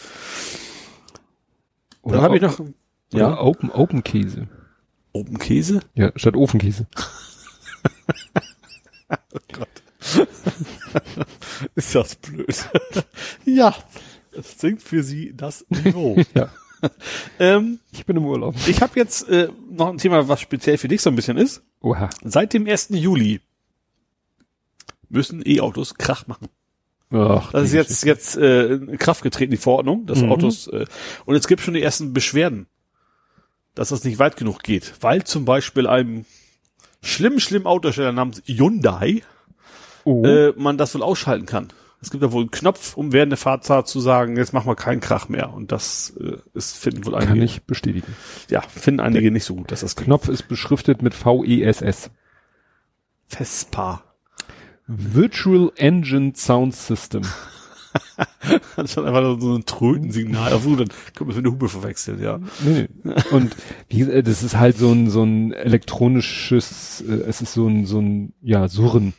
[2.03, 2.73] Oder Dann habe ich noch Oder
[3.13, 4.49] ja, Open, Open Käse.
[5.13, 5.81] Open Käse.
[5.95, 6.87] Ja, statt Ofenkäse.
[11.75, 12.69] Ist das blöd.
[13.45, 13.75] ja,
[14.33, 16.17] das sinkt für sie das Niveau.
[16.35, 16.51] Ja.
[17.39, 18.55] ähm, Ich bin im Urlaub.
[18.67, 21.63] ich habe jetzt äh, noch ein Thema, was speziell für dich so ein bisschen ist.
[21.81, 22.11] Oha.
[22.25, 22.89] Seit dem 1.
[22.91, 23.41] Juli
[25.09, 26.49] müssen E-Autos Krach machen.
[27.11, 30.33] Ach, Das ist jetzt jetzt äh, in Kraft getreten, die Verordnung, dass Mhm.
[30.33, 30.87] Autos äh,
[31.27, 32.67] und es gibt schon die ersten Beschwerden,
[33.75, 36.25] dass das nicht weit genug geht, weil zum Beispiel einem
[37.03, 39.23] schlimmen, schlimmen Autosteller namens Hyundai
[40.05, 40.25] Oh.
[40.25, 41.69] äh, man das wohl ausschalten kann.
[42.03, 44.75] Es gibt da wohl einen Knopf, um während der Fahrzeit zu sagen, jetzt machen wir
[44.75, 45.55] keinen Krach mehr.
[45.55, 48.17] Und das äh, ist, finden wohl kann einige, ich bestätigen.
[48.51, 52.11] ja, finden einige nicht so gut, dass das Knopf ist beschriftet mit VESS.
[53.29, 54.03] Vespa.
[54.89, 57.23] Virtual Engine Sound System.
[58.77, 60.55] Das ist schon einfach so ein Trötensignal.
[60.55, 62.39] Obwohl, dann können wir es mit der Hupe verwechseln, ja.
[62.65, 63.15] Nee, nee.
[63.31, 63.55] Und
[63.89, 67.85] wie gesagt, das ist halt so ein, so ein elektronisches, äh, es ist so ein,
[67.85, 69.13] so ein, ja, Surren.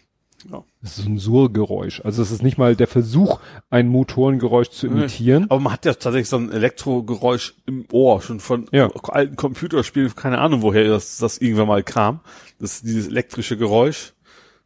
[0.51, 0.63] Ja.
[0.81, 2.01] Es ist so ein Surrgeräusch.
[2.03, 3.39] Also es ist nicht mal der Versuch,
[3.69, 5.45] ein Motorengeräusch zu imitieren.
[5.49, 8.89] Aber man hat ja tatsächlich so ein Elektrogeräusch im Ohr, schon von Ja.
[9.09, 12.19] alten Computerspielen, keine Ahnung, woher das, das irgendwann mal kam.
[12.59, 14.13] Das ist dieses elektrische Geräusch,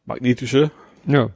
[0.05, 0.71] magnetische.
[1.05, 1.29] Ja.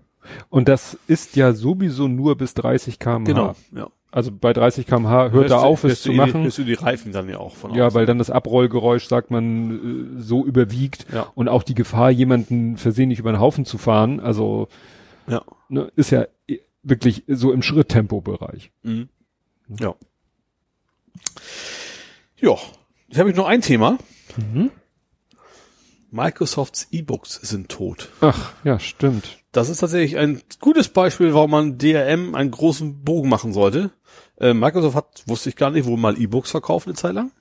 [0.50, 3.24] Und das ist ja sowieso nur bis 30 km/h.
[3.26, 3.90] Genau, ja.
[4.14, 6.44] Also bei 30 km/h hört er auf, es zu machen.
[6.44, 7.96] Hörst du die Reifen dann ja auch von Ja, außen.
[7.98, 11.32] weil dann das Abrollgeräusch, sagt man, äh, so überwiegt Ja.
[11.34, 14.68] und auch die Gefahr, jemanden versehentlich über den Haufen zu fahren, also
[15.28, 15.44] Ja.
[15.70, 18.72] ne, ist ja eh wirklich so im Schritttempo-Bereich.
[18.84, 19.08] Mhm.
[19.80, 19.96] Ja.
[22.38, 22.58] Ja.
[23.08, 23.98] Jetzt habe ich noch ein Thema.
[24.36, 24.72] Mhm.
[26.12, 28.10] Microsofts E-Books sind tot.
[28.20, 29.38] Ach, ja, stimmt.
[29.52, 33.92] Das ist tatsächlich ein gutes Beispiel, warum man DRM einen großen Bogen machen sollte.
[34.40, 37.32] Äh, Microsoft hat, wusste ich gar nicht, wohl mal E-Books verkauft eine Zeit lang.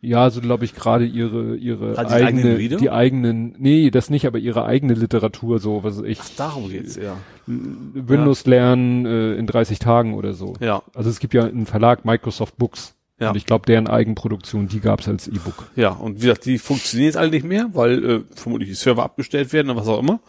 [0.00, 2.76] Ja, so glaube ich gerade ihre ihre Also die eigenen eigene Reader?
[2.76, 7.16] die eigenen nee, das nicht, aber ihre eigene Literatur so, was ich Darum geht's, ja.
[7.46, 10.52] Windows lernen äh, in 30 Tagen oder so.
[10.60, 13.30] Ja, Also es gibt ja einen Verlag Microsoft Books Ja.
[13.30, 15.70] und ich glaube deren Eigenproduktion, die gab's als E-Book.
[15.74, 15.88] ja.
[15.90, 19.52] Und wie gesagt, die funktionieren jetzt alle nicht mehr, weil äh, vermutlich die Server abgestellt
[19.54, 20.20] werden oder was auch immer.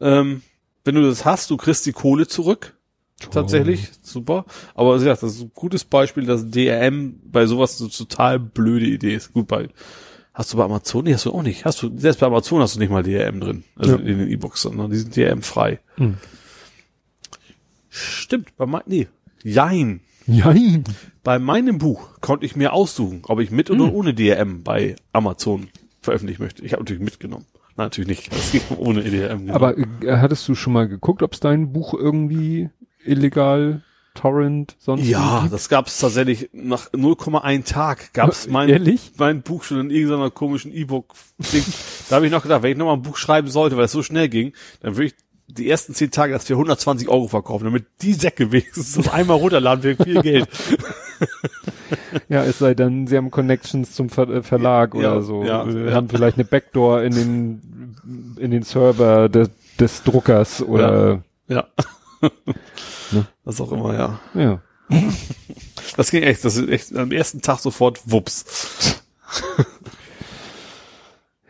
[0.00, 0.42] Ähm,
[0.84, 2.76] wenn du das hast, du kriegst die Kohle zurück,
[3.30, 4.44] tatsächlich, super.
[4.74, 8.86] Aber wie gesagt, das ist ein gutes Beispiel, dass DRM bei sowas eine total blöde
[8.86, 9.32] Idee ist.
[9.32, 9.68] Gut, bei,
[10.34, 11.04] hast du bei Amazon?
[11.04, 11.64] Nee, hast du auch nicht.
[11.64, 13.64] Hast du, selbst bei Amazon hast du nicht mal DRM drin.
[13.76, 13.98] Also Ja.
[14.00, 15.80] in den E-Books, sondern die sind DRM frei.
[15.96, 16.16] Hm.
[17.88, 19.08] Stimmt, bei mein, nee,
[19.42, 20.00] jein.
[20.26, 20.84] Jein.
[21.22, 25.68] Bei meinem Buch konnte ich mir aussuchen, ob ich mit oder ohne DRM bei Amazon
[26.00, 26.64] veröffentlichen möchte.
[26.64, 27.44] Ich habe natürlich mitgenommen.
[27.76, 28.32] Nein, natürlich nicht.
[28.32, 29.46] Das ging ohne DRM.
[29.46, 29.54] genau.
[29.54, 29.84] Aber äh,
[30.18, 32.70] hattest du schon mal geguckt, ob es dein Buch irgendwie
[33.04, 33.82] illegal,
[34.14, 35.52] Torrent, sonst ja, gibt?
[35.52, 39.10] das gab es tatsächlich nach 0,1 Tag gab es mein, Ehrlich?
[39.16, 41.64] mein Buch schon in irgendeiner komischen E-Book-Ding.
[42.08, 43.92] da habe ich noch gedacht, wenn ich noch mal ein Buch schreiben sollte, weil es
[43.92, 45.14] so schnell ging, dann würde ich
[45.48, 49.36] die ersten zehn Tage das für 120 Euro verkaufen, damit die Säcke wenigstens das einmal
[49.36, 50.48] runterladen für viel Geld.
[52.28, 55.44] Ja, es sei denn, sie haben Connections zum Ver äh, Verlag Ja, oder so.
[55.44, 55.94] ja, äh, ja.
[55.94, 57.96] Haben vielleicht eine Backdoor in den,
[58.38, 61.66] in den Server de, des Druckers oder, ja.
[63.12, 63.26] Ne?
[63.44, 64.20] Was auch immer, ja.
[64.34, 64.60] ja.
[65.96, 69.02] Das ging echt, das ist echt am ersten Tag sofort wups.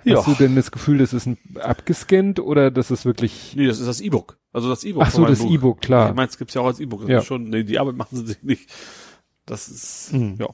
[0.07, 3.79] Hast du denn das Gefühl, das ist ein abgescannt oder das ist wirklich, Nee, das
[3.81, 4.37] ist das E-Book.
[4.53, 5.03] Also das E-Book.
[5.03, 5.41] ach so, das.
[5.41, 6.11] E-Book, klar.
[6.11, 7.09] Ich meine, es gibt's ja auch als E-Book.
[7.09, 7.23] Ja.
[7.23, 8.71] schon, nee, die Arbeit machen sie sich nicht.
[9.47, 10.37] Das ist, Mhm.
[10.39, 10.49] ja.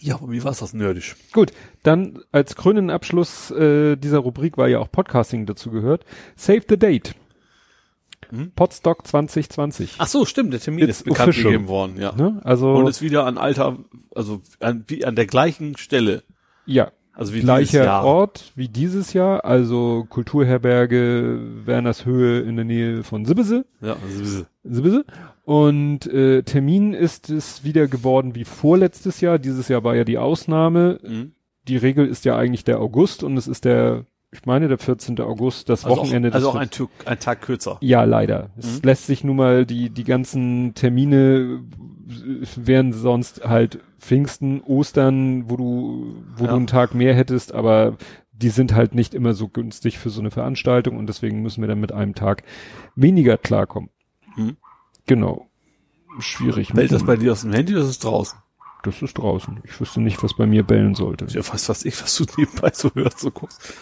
[0.00, 1.14] Ja, aber wie war's das nerdisch?
[1.32, 1.52] Gut,
[1.84, 6.76] dann als krönenden Abschluss äh, dieser Rubrik, weil ja auch Podcasting dazu gehört, Save the
[6.76, 7.14] Date.
[8.30, 8.50] Hm?
[8.56, 9.94] Podstock 2020.
[9.98, 11.52] Ach so, stimmt, der Termin It's ist bekannt official.
[11.52, 12.12] gegeben worden, ja.
[12.16, 12.40] Ne?
[12.42, 13.78] Also, Und ist wieder an alter,
[14.14, 16.24] also an, wie an der gleichen Stelle.
[16.66, 18.02] ja, Also wie dieses gleicher.
[18.04, 23.66] Ort wie dieses Jahr, also Kulturherberge Wernershöhe in der Nähe von Sibbese.
[23.80, 25.04] Ja, also, Sibbese.
[25.44, 29.38] Und äh, Termin ist es wieder geworden wie vorletztes Jahr.
[29.38, 31.00] Dieses Jahr war ja die Ausnahme.
[31.02, 31.32] mhm.
[31.68, 35.20] Die Regel ist ja eigentlich der August und es ist der, ich meine, der 14.
[35.20, 37.78] August, das also Wochenende auch, also auch ein, Tag- ein Tag kürzer.
[37.80, 38.50] Ja, leider.
[38.56, 38.80] Es Mhm.
[38.82, 41.60] lässt sich nun mal die, die ganzen Termine
[42.08, 46.50] äh, wären sonst halt Pfingsten, Ostern, wo du, wo Ja.
[46.50, 47.96] du einen Tag mehr hättest, aber
[48.32, 51.68] die sind halt nicht immer so günstig für so eine Veranstaltung und deswegen müssen wir
[51.68, 52.42] dann mit einem Tag
[52.96, 53.90] weniger klarkommen.
[54.36, 54.56] Mhm.
[55.06, 55.48] Genau.
[56.18, 56.72] Schwierig.
[56.72, 58.38] Bellt das bei dir aus dem Handy oder ist es draußen?
[58.82, 59.60] Das ist draußen.
[59.64, 61.26] Ich wüsste nicht, was bei mir bellen sollte.
[61.26, 63.74] Ja, fast was ich, was du nebenbei so hörst, so guckst.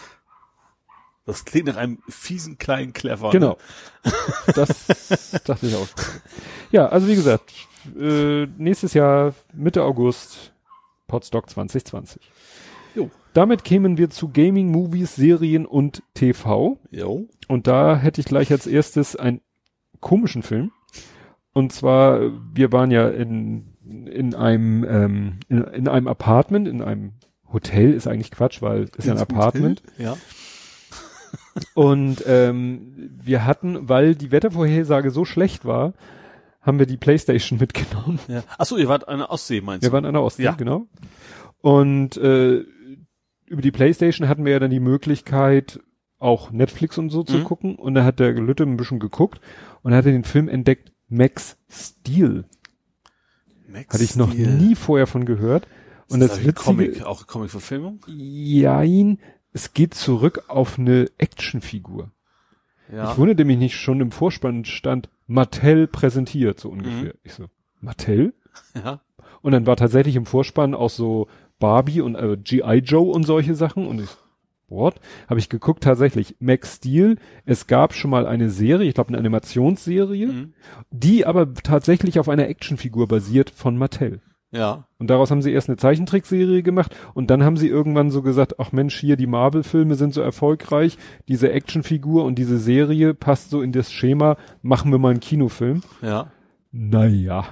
[1.26, 3.31] Das klingt nach einem fiesen kleinen Clever.
[3.31, 3.57] Genau.
[4.55, 4.86] Das
[5.44, 5.89] dachte ich auch.
[6.70, 7.52] Ja, also wie gesagt,
[7.99, 10.52] äh, nächstes Jahr, Mitte August,
[11.07, 12.20] Podstock 2020.
[12.94, 13.10] Jo.
[13.32, 16.78] Damit kämen wir zu Gaming, Movies, Serien und TV.
[16.90, 17.28] Jo.
[17.49, 19.40] Und da hätte ich gleich als erstes einen
[20.00, 20.73] komischen Film.
[21.53, 22.20] Und zwar,
[22.55, 23.75] wir waren ja in,
[24.07, 27.12] in einem, ähm, in, in einem Apartment, in einem
[27.53, 29.83] Hotel ist eigentlich Quatsch, weil es ist ja ein Apartment.
[29.99, 30.17] Ja.
[31.75, 35.95] Und ähm, wir hatten, weil die Wettervorhersage so schlecht war,
[36.61, 38.19] haben wir die Playstation mitgenommen.
[38.29, 38.43] ja.
[38.59, 39.95] Ach so, ihr wart an der Ostsee, meinst Wir du?
[39.95, 40.53] waren an der Ostsee, Ja.
[40.53, 40.87] genau.
[41.61, 42.65] Und äh,
[43.47, 45.81] über die Playstation hatten wir ja dann die Möglichkeit,
[46.19, 47.45] auch Netflix und so zu Mhm.
[47.45, 47.77] gucken.
[47.77, 49.41] Und da hat der Lütte ein bisschen geguckt
[49.83, 52.44] und hatte den Film entdeckt, Max Steel.
[53.68, 54.48] Max Hatte ich noch Steel.
[54.55, 55.66] nie vorher von gehört.
[56.08, 58.00] Und Ist das ein Witzige, Comic, auch Comic-Verfilmung?
[58.06, 59.18] jein,
[59.52, 62.10] es geht zurück auf eine Actionfigur.
[62.92, 63.12] Ja.
[63.12, 67.12] Ich wunderte mich nicht, schon im Vorspann stand Mattel präsentiert, so ungefähr.
[67.14, 67.20] Mhm.
[67.22, 67.47] Ich so,
[67.80, 68.34] Mattel?
[68.74, 69.00] ja.
[69.42, 71.28] Und dann war tatsächlich im Vorspann auch so
[71.60, 72.78] Barbie und äh, G.I.
[72.78, 74.10] Joe und solche Sachen und ich,
[74.70, 74.94] what?
[75.28, 79.18] Habe ich geguckt, tatsächlich, Max Steel, es gab schon mal eine Serie, ich glaube eine
[79.18, 80.55] Animationsserie, Mhm.
[80.90, 84.20] die aber tatsächlich auf einer Actionfigur basiert von Mattel.
[84.52, 84.89] Ja.
[84.99, 88.58] Und daraus haben sie erst eine Zeichentrickserie gemacht und dann haben sie irgendwann so gesagt,
[88.58, 93.62] ach Mensch, hier die Marvel-Filme sind so erfolgreich, diese Actionfigur und diese Serie passt so
[93.62, 95.82] in das Schema, machen wir mal einen Kinofilm.
[96.02, 96.32] Ja.
[96.73, 97.44] Naja.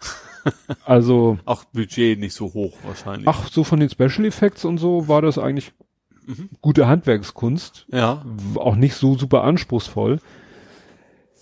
[0.84, 3.28] also, Auch Budget nicht so hoch wahrscheinlich.
[3.28, 5.72] ach, so von den Special Effects und so war das eigentlich
[6.30, 6.50] Mhm.
[6.60, 7.86] gute Handwerkskunst.
[7.90, 8.24] Ja.
[8.54, 10.20] Auch nicht so super anspruchsvoll.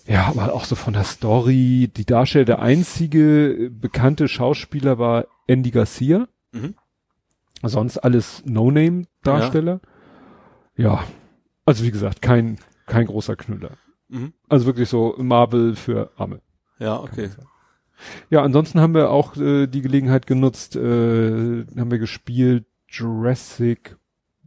[0.07, 5.25] Ja, aber auch so von der Story, die Darsteller, der einzige äh, bekannte Schauspieler war
[5.45, 6.27] Andy Garcia.
[6.51, 6.73] Mhm.
[7.61, 9.81] Sonst alles No-Name-Darsteller.
[10.75, 11.03] Ja.
[11.65, 13.71] Also wie gesagt, kein, kein großer Knüller.
[14.07, 14.33] Mhm.
[14.47, 16.41] Also wirklich so Marvel für Arme.
[16.79, 17.29] Ja, okay.
[18.29, 23.97] Ja, ansonsten haben wir auch äh, die Gelegenheit genutzt, äh, haben wir gespielt Jurassic,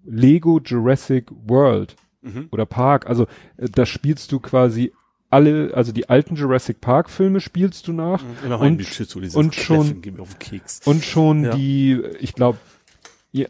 [0.05, 2.49] Lego Jurassic World Mhm.
[2.53, 3.07] oder Park.
[3.09, 3.25] Also
[3.57, 4.93] äh, da spielst du quasi
[5.29, 8.81] alle, also die alten Jurassic Park Filme spielst du nach Immer Und-
[9.35, 10.03] und schon-
[10.85, 11.57] und schon Ja.
[11.57, 12.59] die, ich glaube,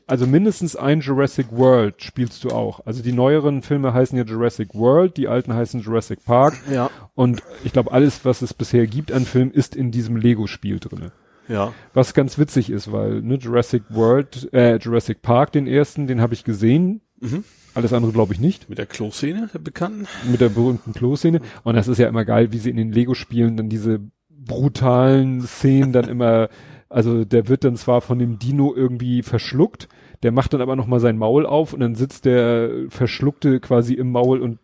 [0.07, 2.87] also mindestens ein Jurassic World spielst du auch.
[2.87, 6.55] Also die neueren Filme heißen ja Jurassic World, die alten heißen Jurassic Park.
[6.71, 6.89] Ja.
[7.15, 11.11] Und ich glaube, alles, was es bisher gibt an Filmen, ist in diesem Lego-Spiel drinne.
[11.49, 11.73] Ja.
[11.95, 16.35] Was ganz witzig ist, weil ne, Jurassic World, äh, Jurassic Park, den ersten, den habe
[16.35, 17.01] ich gesehen.
[17.21, 17.45] Mhm.
[17.75, 18.69] Alles andere glaube ich nicht.
[18.69, 20.07] Mit der Kloszene, der bekannten.
[20.31, 21.41] Mit der berühmten Klo-Szene.
[21.63, 25.93] Und das ist ja immer geil, wie sie in den Lego-Spielen dann diese brutalen Szenen
[25.93, 26.49] dann immer,
[26.89, 29.89] also der wird dann zwar von dem Dino irgendwie verschluckt,
[30.23, 34.11] der macht dann aber nochmal sein Maul auf und dann sitzt der Verschluckte quasi im
[34.13, 34.59] Maul und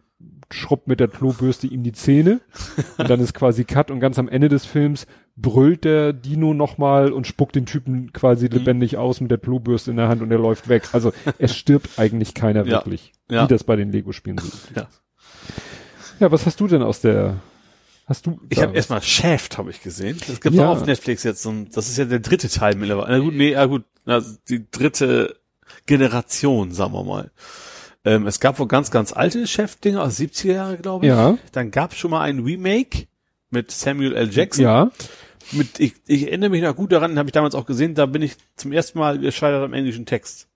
[0.51, 2.41] schrubbt mit der Klobürste ihm die Zähne
[2.97, 7.13] und dann ist quasi Cut und ganz am Ende des Films brüllt der Dino nochmal
[7.13, 10.39] und spuckt den Typen quasi lebendig aus mit der Klobürste in der Hand und er
[10.39, 10.89] läuft weg.
[10.93, 12.79] Also es stirbt eigentlich keiner Ja.
[12.79, 13.45] wirklich, Ja.
[13.45, 14.69] wie das bei den Lego-Spielen so ist.
[14.75, 14.89] Ja.
[16.21, 17.37] Ja, was hast du denn aus der,
[18.07, 18.41] hast du?
[18.49, 20.19] Ich habe erstmal Shaft, habe ich gesehen.
[20.27, 20.67] Das gibt Ja.
[20.69, 23.19] auch auf Netflix jetzt so ein, das ist ja der dritte Teil mittlerweile.
[23.19, 25.37] Na gut, nee, ja gut, na, die dritte
[25.87, 27.31] Generation, sagen wir mal.
[28.05, 31.11] Ähm, es gab wohl ganz, ganz alte Chef-Dinger aus 70er Jahre, glaube ich.
[31.11, 31.37] Ja.
[31.53, 33.07] Dann gab es schon mal ein Remake
[33.51, 34.31] mit Samuel L.
[34.31, 34.65] Jackson.
[34.65, 34.91] Ja,
[35.53, 38.23] Mit, ich, ich erinnere mich noch gut daran, habe ich damals auch gesehen, da bin
[38.23, 40.47] ich zum ersten Mal gescheitert am englischen Text.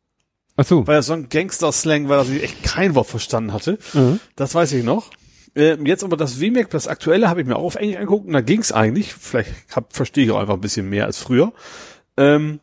[0.56, 0.86] ach so.
[0.86, 3.78] Weil das so ein Gangster-Slang war, dass ich echt kein Wort verstanden hatte.
[3.94, 4.20] Mhm.
[4.36, 5.10] Das weiß ich noch.
[5.54, 8.32] Ähm, jetzt aber das Remake, das aktuelle, habe ich mir auch auf Englisch angeguckt und
[8.32, 9.12] da ging's eigentlich.
[9.14, 11.52] Vielleicht hab, verstehe ich auch einfach ein bisschen mehr als früher.
[12.16, 12.60] Ähm,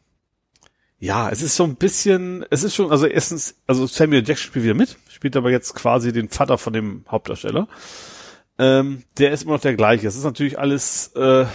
[0.99, 4.65] ja, es ist so ein bisschen, es ist schon, also erstens, also Samuel Jackson spielt
[4.65, 7.67] wieder mit, spielt aber jetzt quasi den Vater von dem Hauptdarsteller.
[8.57, 10.07] Ähm, der ist immer noch der gleiche.
[10.07, 11.45] Es ist natürlich alles äh,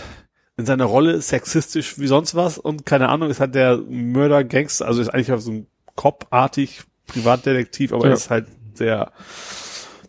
[0.57, 5.03] in seiner Rolle sexistisch wie sonst was und keine Ahnung, ist halt der Mörder-Gangster, also
[5.03, 5.67] ist eigentlich so ein
[5.97, 8.11] Cop-artig Privatdetektiv, aber Ja.
[8.13, 9.13] er ist halt sehr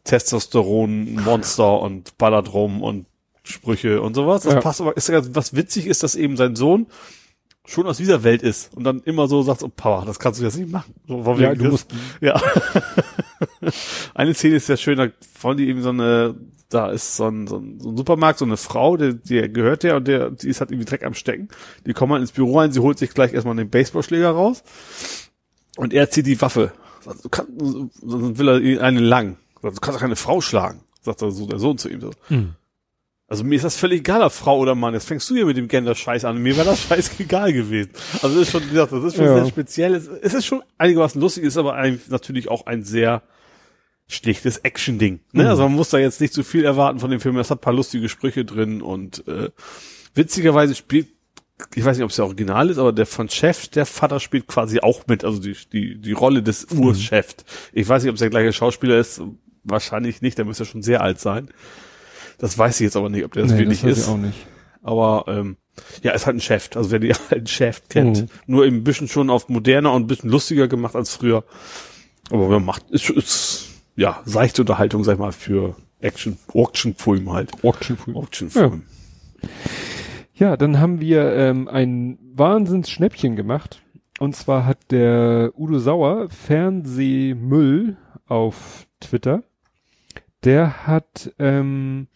[0.06, 3.06] Testosteron-Monster und ballert rum und
[3.44, 4.44] Sprüche und sowas.
[4.44, 4.60] Das Ja.
[4.62, 6.88] passt aber, ist was witzig ist, dass eben sein Sohn
[7.66, 10.44] schon aus dieser Welt ist und dann immer so sagt, oh Papa, das kannst du
[10.46, 10.94] jetzt nicht machen.
[11.08, 12.40] So, von Ja, du das- musst, ja.
[14.14, 15.08] eine Szene ist sehr schön, da
[15.42, 16.36] wollen die eben so eine,
[16.70, 19.84] da ist so ein, so ein, so ein Supermarkt, so eine Frau, der, der gehört
[19.84, 21.48] der und der, die ist halt irgendwie Dreck am Stecken.
[21.86, 24.64] Die kommen halt ins Büro rein, sie holt sich gleich erstmal den Baseballschläger raus
[25.78, 26.72] und er zieht die Waffe.
[27.04, 27.52] Sagt, Du kannst,
[28.02, 29.38] sonst will er einen lang.
[29.62, 32.12] Sagt, Du kannst doch keine Frau schlagen, sagt er so der Sohn zu ihm so.
[32.28, 32.54] Hm.
[33.28, 34.94] Also mir ist das völlig egal, ob Frau oder Mann.
[34.94, 36.38] Jetzt fängst du hier mit dem Gender-Scheiß an.
[36.38, 37.92] Mir wäre das Scheiß egal gewesen.
[38.22, 39.36] Also das ist schon, wie gesagt, das ist schon Ja.
[39.36, 39.96] sehr speziell.
[39.96, 43.24] Es, ist schon einigermaßen lustig, ist aber ein, natürlich auch ein sehr
[44.08, 45.22] schlichtes Action-Ding.
[45.32, 45.44] Ne?
[45.44, 45.50] Mhm.
[45.50, 47.38] Also man muss da jetzt nicht zu viel erwarten von dem Film.
[47.38, 49.50] Es hat ein paar lustige Sprüche drin und äh,
[50.14, 51.08] witzigerweise spielt,
[51.74, 54.46] ich weiß nicht, ob es der Original ist, aber der von Chef, der Vater spielt
[54.46, 56.84] quasi auch mit, also die, die, die Rolle des Mhm.
[56.84, 57.38] Urchefs.
[57.74, 59.22] Ich weiß nicht, ob es der gleiche Schauspieler ist.
[59.64, 61.50] Wahrscheinlich nicht, der müsste schon sehr alt sein.
[62.38, 64.04] Das weiß ich jetzt aber nicht, ob der das nee, wirklich das weiß ist.
[64.06, 64.46] ich auch nicht.
[64.82, 65.58] Aber ähm,
[66.04, 66.70] ja, ist halt ein Chef.
[66.76, 68.28] Also wer die alten Chef kennt, Mhm.
[68.48, 71.44] nur eben ein bisschen schon auf moderner und ein bisschen lustiger gemacht als früher.
[72.32, 77.52] Aber wer macht, ist, ist ja seichte Unterhaltung, sag ich mal, für Action, Action-Film halt.
[77.64, 78.18] Auction-Film.
[78.18, 78.84] Action-Film.
[80.36, 83.82] Ja, dann haben wir ähm, ein Wahnsinnsschnäppchen gemacht.
[84.20, 87.98] Und zwar hat der Udo Sauer Fernsehmüll
[88.28, 89.44] auf Twitter.
[90.44, 92.08] Der hat ähm,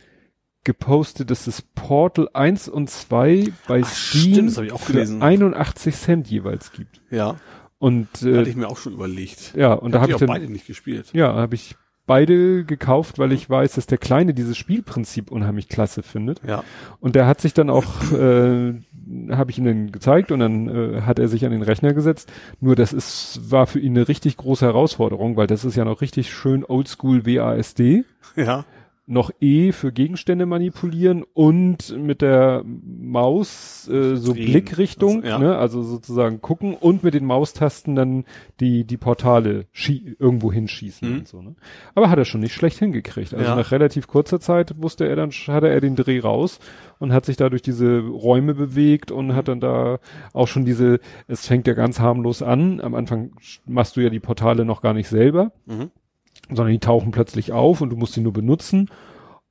[0.73, 4.81] gepostet, dass es Portal 1 und 2 bei Ach, Steam stimmt, das hab ich auch
[4.81, 5.22] für gelesen.
[5.23, 7.01] 81 Cent jeweils gibt.
[7.09, 7.38] Ja,
[7.80, 9.53] Und äh, hatte ich mir auch schon überlegt.
[9.56, 11.07] ja, und da Hab habe ich ich auch dann beide nicht gespielt.
[11.14, 11.75] ja, habe ich
[12.06, 16.41] beide gekauft, weil ich weiß, dass der Kleine dieses Spielprinzip unheimlich klasse findet.
[16.48, 16.64] Ja.
[16.99, 18.73] Und der hat sich dann auch, äh,
[19.31, 22.31] habe ich ihm dann gezeigt und dann äh, hat er sich an den Rechner gesetzt.
[22.61, 26.01] Nur das ist, war für ihn eine richtig große Herausforderung, weil das ist ja noch
[26.01, 28.06] richtig schön oldschool WASD.
[28.35, 28.65] Ja.
[29.11, 34.45] Noch E für Gegenstände manipulieren und mit der Maus äh, so Drehen.
[34.51, 35.39] Blickrichtung, Also, ja.
[35.39, 38.25] ne, also sozusagen gucken und mit den Maustasten dann
[38.59, 41.17] die die Portale schie irgendwo hinschießen Mhm.
[41.19, 41.41] und so.
[41.41, 41.55] Ne?
[41.95, 43.33] Aber hat er schon nicht schlecht hingekriegt.
[43.33, 43.55] Also Ja.
[43.55, 46.59] nach relativ kurzer Zeit wusste er dann, hatte er den Dreh raus
[46.99, 49.97] und hat sich da durch diese Räume bewegt und hat dann da
[50.33, 52.79] auch schon diese, es fängt ja ganz harmlos an.
[52.79, 53.31] Am Anfang
[53.65, 55.89] machst du ja die Portale noch gar nicht selber Mhm.
[56.49, 58.89] Sondern die tauchen plötzlich auf und du musst sie nur benutzen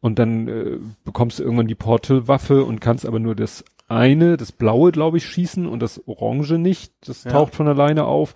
[0.00, 4.52] und dann äh, bekommst du irgendwann die Portal-Waffe und kannst aber nur das eine, das
[4.52, 6.92] blaue, glaube ich, schießen und das orange nicht.
[7.06, 7.30] Das Ja.
[7.32, 8.34] taucht von alleine auf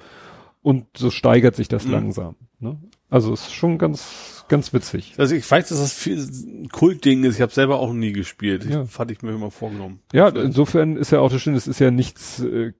[0.62, 1.92] und so steigert sich das Mhm.
[1.92, 2.36] langsam.
[2.58, 2.78] Ne?
[3.10, 5.14] Also ist schon ganz, ganz witzig.
[5.18, 7.34] Also ich weiß, dass das viel ein Kultding ist.
[7.36, 8.64] Ich habe selber auch nie gespielt.
[8.64, 8.84] Ja.
[8.84, 10.00] Ich, hatte ich mir immer vorgenommen.
[10.14, 12.72] Ja, insofern ist ja auch das Schöne, es ist ja nichts, äh,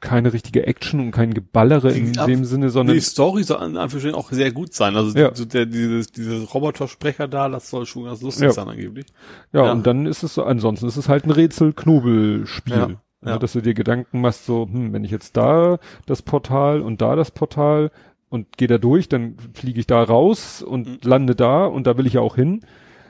[0.00, 3.76] keine richtige Action und kein Geballere in Ja, dem Sinne, sondern die Story soll an
[3.76, 4.96] Anführungsstrichen auch sehr gut sein.
[4.96, 5.34] Also Ja.
[5.34, 8.52] so der, dieses, dieses Robotersprecher da, das soll schon ganz lustig Ja.
[8.52, 9.06] sein angeblich.
[9.52, 9.72] ja, ja.
[9.72, 12.76] und dann ist es so, ansonsten ist es halt ein Rätsel-Knobelspiel.
[12.76, 12.88] Ja.
[13.22, 13.38] Ja.
[13.38, 17.16] dass du dir Gedanken machst, so, hm, wenn ich jetzt da das Portal und da
[17.16, 17.90] das Portal
[18.30, 20.98] und gehe da durch, dann fliege ich da raus und mhm.
[21.04, 22.62] lande da und da will ich ja auch hin.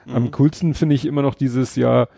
[0.07, 0.15] Mhm.
[0.17, 2.09] Am coolsten finde ich immer noch dieses ja,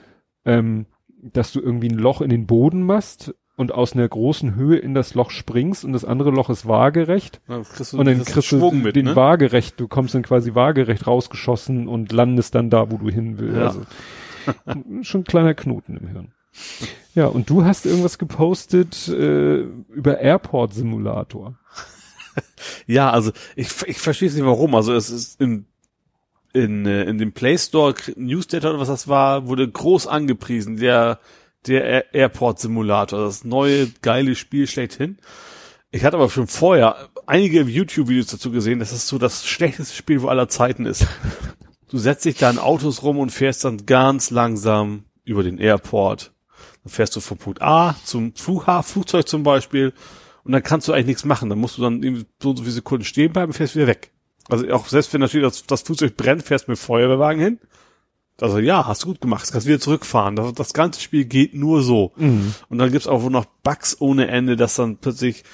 [0.46, 0.86] ähm,
[1.20, 4.94] dass du irgendwie ein Loch in den Boden machst und aus einer großen Höhe in
[4.94, 7.40] das Loch springst und das andere Loch ist waagerecht.
[7.48, 9.16] Ja, und dann kriegst du mit, den ne?
[9.16, 13.56] waagerecht, du kommst dann quasi waagerecht rausgeschossen und landest dann da, wo du hin willst.
[13.56, 13.66] Ja.
[13.66, 13.82] Also,
[15.02, 16.32] schon ein kleiner Knoten im Hirn.
[17.14, 21.54] Ja, und du hast irgendwas gepostet äh, über Airport Simulator.
[22.86, 24.74] ja, also ich, ich verstehe es nicht warum.
[24.74, 25.66] Also es ist in
[26.54, 31.18] in, äh, in dem Play Store Newsletter oder was das war, wurde groß angepriesen, der
[31.66, 35.18] der Airport Simulator, das neue geile Spiel schlechthin.
[35.90, 40.22] Ich hatte aber schon vorher einige YouTube-Videos dazu gesehen, dass es so das schlechteste Spiel
[40.22, 41.06] wo aller Zeiten ist.
[41.90, 46.32] Du setzt dich da in Autos rum und fährst dann ganz langsam über den Airport.
[46.82, 49.92] Dann fährst du vom Punkt A zum Flughafen, Flugzeug zum Beispiel,
[50.42, 51.50] und dann kannst du eigentlich nichts machen.
[51.50, 53.88] Dann musst du dann irgendwie so und so viele Sekunden stehen bleiben und fährst wieder
[53.88, 54.10] weg.
[54.48, 57.58] Also auch selbst wenn natürlich das, das Flugzeug brennt, fährst du mit Feuerwehrwagen hin.
[58.42, 60.36] Also ja, hast du gut gemacht, kannst wieder zurückfahren.
[60.36, 62.12] Das, das ganze Spiel geht nur so.
[62.16, 62.54] Mhm.
[62.68, 65.44] Und dann gibt's auch noch Bugs ohne Ende, dass dann plötzlich,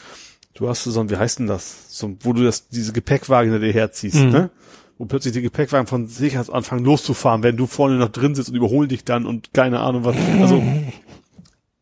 [0.54, 1.86] du hast so ein, wie heißt denn das?
[1.88, 4.30] So, wo du das, diese Gepäckwagen hinter dir herziehst, mhm.
[4.30, 4.50] ne?
[4.96, 8.56] Wo plötzlich die Gepäckwagen von sich anfangen loszufahren, wenn du vorne noch drin sitzt und
[8.56, 10.16] überholen dich dann und keine Ahnung was.
[10.40, 10.60] Also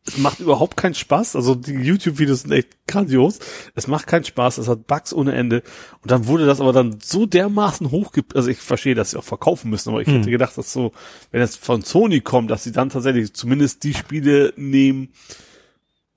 [0.07, 1.35] es macht überhaupt keinen Spaß.
[1.35, 3.39] Also die YouTube-Videos sind echt grandios.
[3.75, 4.57] Es macht keinen Spaß.
[4.57, 5.63] Es hat Bugs ohne Ende.
[6.01, 8.23] Und dann wurde das aber dann so dermaßen hochge...
[8.33, 10.15] Also ich verstehe, dass sie auch verkaufen müssen, aber ich hm.
[10.15, 10.93] hätte gedacht, dass so,
[11.31, 15.09] wenn es von Sony kommt, dass sie dann tatsächlich zumindest die Spiele nehmen,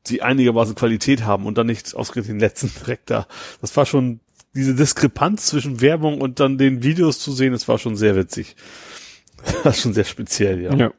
[0.06, 3.26] die einigermaßen Qualität haben und dann nicht ausgerechnet den letzten direkt da.
[3.60, 4.20] Das war schon
[4.54, 8.56] diese Diskrepanz zwischen Werbung und dann den Videos zu sehen, das war schon sehr witzig.
[9.64, 10.74] Das ist schon sehr speziell, ja.
[10.74, 10.92] ja.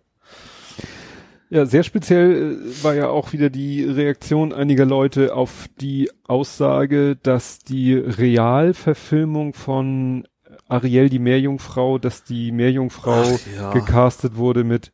[1.52, 7.18] Ja, sehr speziell äh, war ja auch wieder die Reaktion einiger Leute auf die Aussage,
[7.18, 10.26] dass die Realverfilmung von
[10.70, 13.74] Ariel die Meerjungfrau, dass die Meerjungfrau ja.
[13.74, 14.94] gecastet wurde mit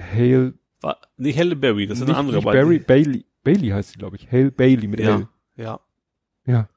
[0.00, 0.54] Hale.
[0.80, 2.40] War nicht Halle Berry, das ist eine andere.
[2.40, 4.30] Barry, Bailey, Bailey heißt sie, glaube ich.
[4.30, 5.28] Hale Bailey mit ja, L.
[5.56, 5.80] Ja.
[6.46, 6.68] Ja.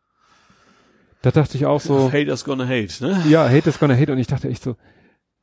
[1.21, 2.07] Da dachte ich auch so.
[2.11, 3.23] Hate is gonna hate, ne?
[3.29, 4.11] Ja, hate is gonna hate.
[4.11, 4.75] Und ich dachte echt so,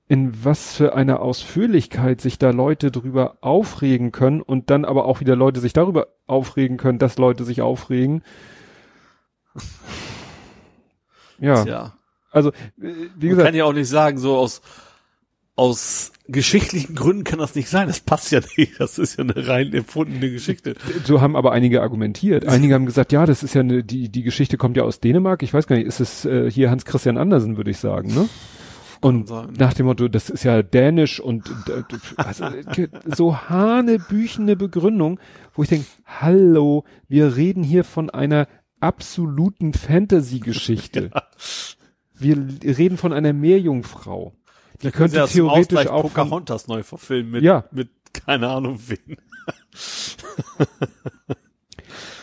[0.07, 5.21] in was für einer Ausführlichkeit sich da Leute drüber aufregen können und dann aber auch
[5.21, 8.23] wieder Leute sich darüber aufregen können, dass Leute sich aufregen.
[11.39, 11.65] Ja.
[11.65, 11.95] Tja.
[12.31, 13.37] Also, wie gesagt.
[13.37, 14.61] Man kann ja auch nicht sagen, so aus,
[15.57, 17.87] aus geschichtlichen Gründen kann das nicht sein.
[17.87, 18.81] Das passt ja nicht.
[18.81, 20.75] Das ist ja eine rein erfundene Geschichte.
[21.05, 22.47] So haben aber einige argumentiert.
[22.47, 25.43] Einige haben gesagt, ja, das ist ja eine, die, die Geschichte kommt ja aus Dänemark.
[25.43, 28.29] Ich weiß gar nicht, ist es äh, hier Hans Christian Andersen, würde ich sagen, ne?
[29.05, 31.83] Und nach dem Motto, das ist ja dänisch und äh,
[32.17, 32.47] also,
[33.05, 35.21] so hanebüchene Begründung,
[35.53, 38.49] wo ich denke, hallo, wir reden hier von einer
[38.81, 41.11] absoluten Fantasy-Geschichte.
[42.17, 42.31] Ja.
[42.63, 44.33] Wir reden von einer Meerjungfrau.
[44.83, 47.65] Die könnte ja theoretisch auch Pocahontas neu verfilmen mit, ja.
[47.73, 49.17] mit keine Ahnung wen.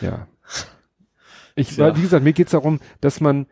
[0.00, 0.26] ja.
[1.54, 1.94] Ich, ja.
[1.94, 3.46] wie gesagt, mir geht's darum, dass man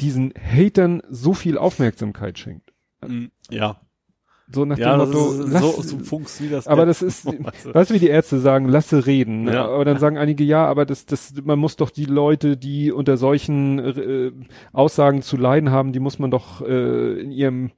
[0.00, 2.72] diesen Hatern so viel Aufmerksamkeit schenkt.
[3.06, 3.80] Mm, ja.
[4.48, 6.68] So nach ja, dem Motto, lass, so, so funktioniert das.
[6.68, 7.26] Aber das ist,
[7.64, 9.48] weißt du, wie die Ärzte sagen, lasse reden.
[9.48, 9.66] Ja.
[9.66, 13.16] Aber dann sagen einige, ja, aber das, das, man muss doch die Leute, die unter
[13.16, 14.32] solchen äh,
[14.72, 17.72] Aussagen zu leiden haben, die muss man doch äh, in ihrem,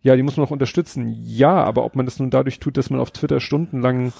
[0.00, 1.12] ja, die muss man doch unterstützen.
[1.24, 4.12] Ja, aber ob man das nun dadurch tut, dass man auf Twitter stundenlang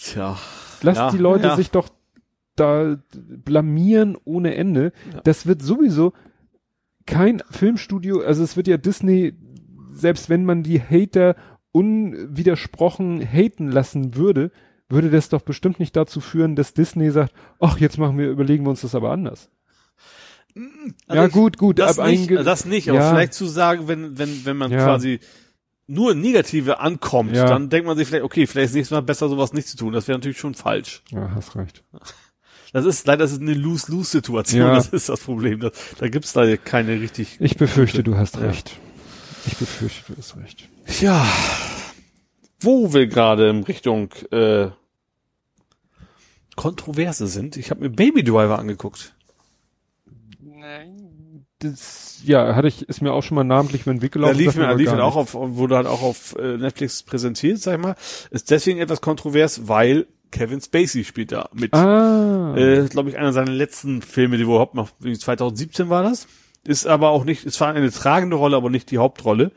[0.00, 0.38] Tja.
[0.82, 1.56] Lasst ja, die Leute ja.
[1.56, 1.88] sich doch
[2.56, 4.92] da blamieren ohne Ende.
[5.12, 5.20] Ja.
[5.22, 6.12] Das wird sowieso
[7.06, 9.34] kein Filmstudio, also es wird ja Disney,
[9.92, 11.34] selbst wenn man die Hater
[11.72, 14.50] unwidersprochen haten lassen würde,
[14.88, 18.64] würde das doch bestimmt nicht dazu führen, dass Disney sagt, ach, jetzt machen wir, überlegen
[18.64, 19.50] wir uns das aber anders.
[21.06, 21.78] Also ja, ich, gut, gut.
[21.78, 23.10] Das, nicht, das nicht, aber ja.
[23.10, 24.84] vielleicht zu sagen, wenn, wenn, wenn man ja.
[24.84, 25.20] quasi
[25.86, 27.46] nur Negative ankommt, ja.
[27.46, 29.92] dann denkt man sich vielleicht, okay, vielleicht ist nächstes Mal besser, sowas nicht zu tun.
[29.92, 31.02] Das wäre natürlich schon falsch.
[31.10, 31.84] Ja, hast recht.
[32.72, 34.74] Das ist leider das ist eine Lose-Lose-Situation, ja.
[34.74, 35.60] das ist das Problem.
[35.60, 37.36] Das, da gibt's da keine richtig.
[37.40, 38.42] Ich befürchte, du hast ja.
[38.42, 38.78] recht.
[39.46, 40.68] Ich befürchte, du hast recht.
[41.00, 41.26] Ja.
[42.60, 44.68] Wo wir gerade in Richtung äh,
[46.56, 49.14] Kontroverse sind, ich habe mir Baby Driver angeguckt.
[51.58, 54.32] Das, ja, hatte ich, ist mir auch schon mal namentlich über den Weg gelaufen.
[54.34, 57.74] Da lief mir, lief mir auch auf, wurde halt auch auf äh, Netflix präsentiert, sag
[57.74, 57.96] ich mal.
[58.30, 61.74] Ist deswegen etwas kontrovers, weil Kevin Spacey spielt da mit.
[61.74, 62.54] Ah.
[62.56, 66.26] Äh, glaube ich, einer seiner letzten Filme, die überhaupt noch, 2017 war das.
[66.64, 69.52] Ist aber auch nicht, es war eine tragende Rolle, aber nicht die Hauptrolle.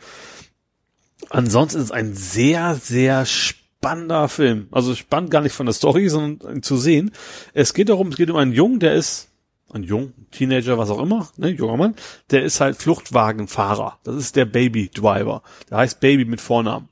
[1.29, 4.67] Ansonsten ist es ein sehr, sehr spannender Film.
[4.71, 7.11] Also spannend gar nicht von der Story, sondern zu sehen.
[7.53, 9.29] Es geht darum, es geht um einen Jungen, der ist
[9.73, 11.95] ein Jung, Teenager, was auch immer, ne, junger Mann,
[12.29, 13.99] der ist halt Fluchtwagenfahrer.
[14.03, 15.41] Das ist der Baby Driver.
[15.69, 16.89] Der heißt Baby mit Vornamen.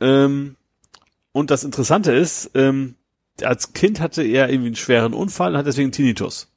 [0.00, 0.56] Ähm,
[1.32, 2.96] und das Interessante ist, ähm,
[3.42, 6.48] als Kind hatte er irgendwie einen schweren Unfall und hat deswegen Tinnitus.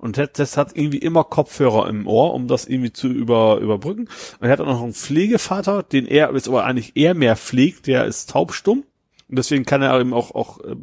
[0.00, 4.08] Und das hat irgendwie immer Kopfhörer im Ohr, um das irgendwie zu über, überbrücken.
[4.38, 7.86] Und er hat auch noch einen Pflegevater, den er jetzt aber eigentlich eher mehr pflegt,
[7.86, 8.84] der ist taubstumm.
[9.28, 10.76] Und deswegen kann er eben auch, auch äh,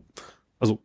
[0.59, 0.79] also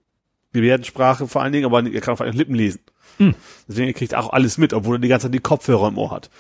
[0.55, 2.81] Gebärdensprache vor allen Dingen, aber er kann vor allem Lippen lesen.
[3.19, 3.35] Hm.
[3.69, 6.11] Deswegen kriegt er auch alles mit, obwohl er die ganze Zeit die Kopfhörer im Ohr
[6.11, 6.31] hat.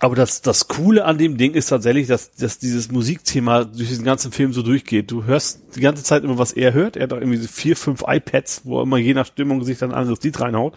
[0.00, 4.04] Aber das, das Coole an dem Ding ist tatsächlich, dass, dass dieses Musikthema durch diesen
[4.04, 5.10] ganzen Film so durchgeht.
[5.10, 6.96] Du hörst die ganze Zeit immer, was er hört.
[6.96, 9.90] Er hat auch irgendwie vier, fünf iPads, wo er immer je nach Stimmung sich dann
[9.90, 10.74] ein anderes Lied reinhaut.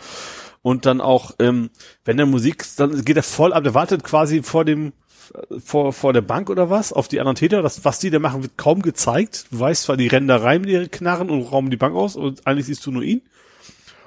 [0.63, 1.69] Und dann auch, ähm,
[2.05, 4.93] wenn der Musik, dann geht er voll ab, der wartet quasi vor dem,
[5.63, 7.61] vor, vor der Bank oder was, auf die anderen Täter.
[7.61, 9.47] Das, was die da machen, wird kaum gezeigt.
[9.51, 12.15] Du weißt zwar die rennen da rein mit ihren Knarren und rauben die Bank aus
[12.15, 13.21] und eigentlich siehst du nur ihn.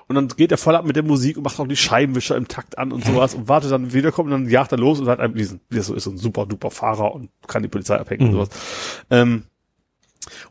[0.07, 2.49] Und dann geht er voll ab mit der Musik und macht auch die Scheibenwischer im
[2.49, 5.21] Takt an und sowas und wartet dann wiederkommt und dann jagt er los und hat
[5.21, 7.97] einem diesen, wie das so ist, so ein super duper Fahrer und kann die Polizei
[7.97, 8.29] abhängen mhm.
[8.29, 8.49] und sowas.
[9.11, 9.45] Ähm,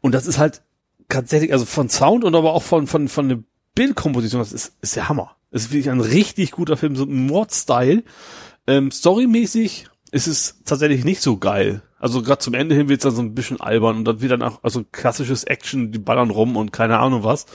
[0.02, 0.64] und das ist halt
[1.08, 3.40] tatsächlich, also von Sound und aber auch von, von, von der
[3.76, 5.36] Bildkomposition, das ist, ist der Hammer.
[5.52, 8.04] Das ist wirklich ein richtig guter Film, so ein Mord-Style.
[8.66, 11.84] Ähm, storymäßig ist es tatsächlich nicht so geil.
[12.00, 14.32] Also gerade zum Ende hin wird es dann so ein bisschen albern und dann wird
[14.32, 17.46] dann auch also klassisches Action, die ballern rum und keine Ahnung was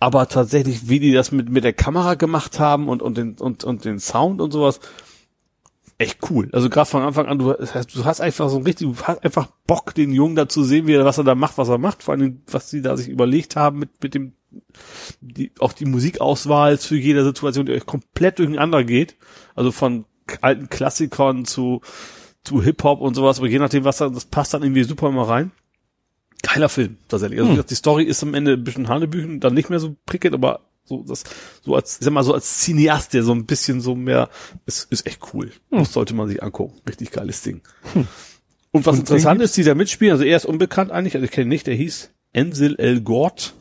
[0.00, 3.64] aber tatsächlich, wie die das mit, mit der Kamera gemacht haben und, und, den, und,
[3.64, 4.80] und den Sound und sowas,
[5.98, 6.48] echt cool.
[6.52, 9.24] Also gerade von Anfang an, du hast, du hast einfach so ein richtig, du hast
[9.24, 11.78] einfach Bock, den Jungen da zu sehen, wie er, was er da macht, was er
[11.78, 14.32] macht, vor allem, was sie da sich überlegt haben mit, mit dem,
[15.20, 19.16] die, auch die Musikauswahl zu jeder Situation, die euch komplett durcheinander geht.
[19.56, 20.04] Also von
[20.40, 21.80] alten Klassikern zu,
[22.44, 25.28] zu Hip-Hop und sowas, aber je nachdem, was da, das passt dann irgendwie super immer
[25.28, 25.50] rein
[26.42, 27.40] geiler Film, tatsächlich.
[27.40, 27.66] Also hm.
[27.66, 31.04] die Story ist am Ende ein bisschen Hanebüchen, dann nicht mehr so prickelnd, aber so
[31.06, 31.24] das
[31.62, 34.28] so als ich sag mal so als Cineast, der so ein bisschen so mehr
[34.66, 35.50] ist ist echt cool.
[35.70, 35.80] Hm.
[35.80, 36.80] Das sollte man sich angucken.
[36.88, 37.60] Richtig geiles Ding.
[37.92, 38.06] Hm.
[38.70, 41.46] Und was Und interessant ist, dieser Mitspieler, also er ist unbekannt eigentlich, also ich kenne
[41.46, 43.54] ihn nicht, der hieß Ensil El Gort.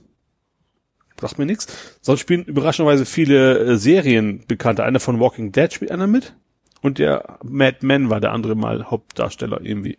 [1.19, 1.67] Sagt mir nichts.
[2.01, 4.83] Sonst spielen überraschenderweise viele äh, Serien bekannte.
[4.83, 6.35] Einer von Walking Dead spielt einer mit.
[6.81, 9.97] Und der Mad Men war der andere mal Hauptdarsteller irgendwie.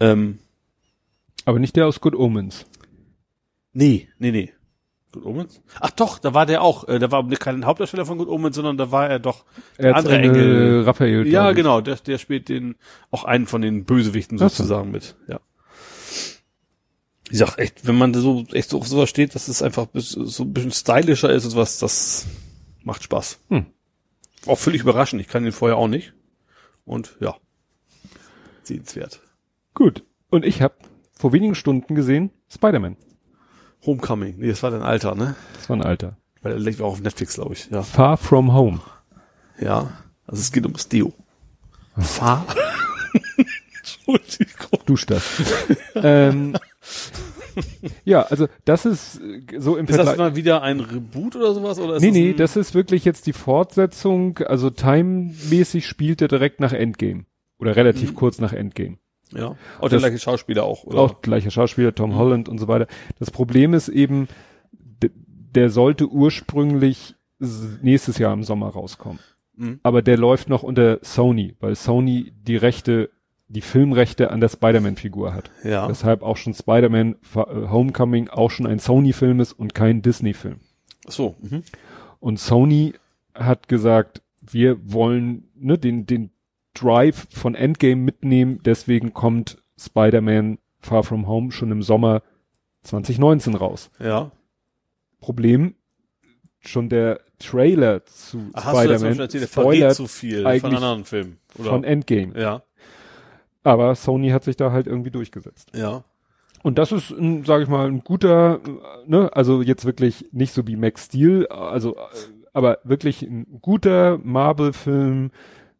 [0.00, 0.38] Ähm,
[1.44, 2.66] aber nicht der aus Good Omens.
[3.72, 4.52] Nee, nee, nee.
[5.12, 5.62] Good Omens?
[5.80, 6.88] Ach doch, da war der auch.
[6.88, 9.44] Äh, da war kein Hauptdarsteller von Good Omens, sondern da war er doch
[9.78, 10.82] der er andere Engel.
[10.82, 11.26] Raphael.
[11.26, 11.80] Ja, genau.
[11.80, 12.76] Der, der spielt den
[13.10, 15.16] auch einen von den Bösewichten sozusagen mit.
[15.28, 15.40] Ja.
[17.30, 20.42] Ich sag echt, wenn man so echt so auf sowas steht, dass es einfach so
[20.42, 22.26] ein bisschen stylischer ist und sowas, das
[22.82, 23.38] macht Spaß.
[23.48, 23.66] Hm.
[24.46, 25.22] Auch völlig überraschend.
[25.22, 26.12] Ich kann den vorher auch nicht.
[26.84, 27.36] Und ja,
[28.62, 29.20] sehenswert.
[29.72, 30.04] Gut.
[30.28, 30.74] Und ich habe
[31.24, 32.98] vor wenigen Stunden gesehen, Spider-Man.
[33.86, 34.34] Homecoming.
[34.36, 35.36] Nee, das war dein Alter, ne?
[35.54, 36.18] Das war ein Alter.
[36.42, 37.70] Weil der liegt auch auf Netflix, glaube ich.
[37.70, 37.82] Ja.
[37.82, 38.82] Far From Home.
[39.58, 39.90] Ja.
[40.26, 41.14] Also es geht ums Deo.
[41.96, 42.44] Far.
[43.78, 44.80] Entschuldigung.
[44.84, 45.24] Dusch das.
[45.94, 46.58] ähm,
[48.04, 49.14] ja, also das ist
[49.56, 51.78] so im Ist Vergleich das mal wieder ein Reboot oder sowas?
[51.78, 54.40] Oder ist nee, das nee, das ist wirklich jetzt die Fortsetzung.
[54.40, 57.24] Also timemäßig spielt er direkt nach Endgame.
[57.58, 58.14] Oder relativ mhm.
[58.14, 58.98] kurz nach Endgame.
[59.34, 59.56] Ja.
[59.80, 60.98] Auch der gleiche Schauspieler auch, oder?
[60.98, 62.16] Auch gleicher Schauspieler, Tom mhm.
[62.16, 62.86] Holland und so weiter.
[63.18, 64.28] Das Problem ist eben,
[65.54, 67.14] der sollte ursprünglich
[67.82, 69.20] nächstes Jahr im Sommer rauskommen.
[69.56, 69.80] Mhm.
[69.82, 73.10] Aber der läuft noch unter Sony, weil Sony die Rechte,
[73.48, 75.50] die Filmrechte an der Spider-Man-Figur hat.
[75.62, 75.86] Ja.
[75.86, 80.60] Deshalb auch schon Spider-Man äh, Homecoming auch schon ein Sony-Film ist und kein Disney-Film.
[81.06, 81.36] So.
[81.40, 81.62] Mhm.
[82.20, 82.94] Und Sony
[83.34, 86.30] hat gesagt, wir wollen ne, den, den
[86.74, 88.60] Drive von Endgame mitnehmen.
[88.64, 92.22] Deswegen kommt Spider-Man Far From Home schon im Sommer
[92.82, 93.90] 2019 raus.
[93.98, 94.30] Ja.
[95.20, 95.74] Problem,
[96.60, 101.38] schon der Trailer zu Spider-Man spoilert zu viel eigentlich von anderen Filmen.
[101.58, 101.70] Oder?
[101.70, 102.38] Von Endgame.
[102.38, 102.62] Ja.
[103.62, 105.70] Aber Sony hat sich da halt irgendwie durchgesetzt.
[105.74, 106.04] Ja.
[106.62, 107.08] Und das ist,
[107.44, 108.60] sage ich mal, ein guter,
[109.06, 111.96] ne, also jetzt wirklich nicht so wie Max Steel, also,
[112.54, 115.30] aber wirklich ein guter Marvel-Film,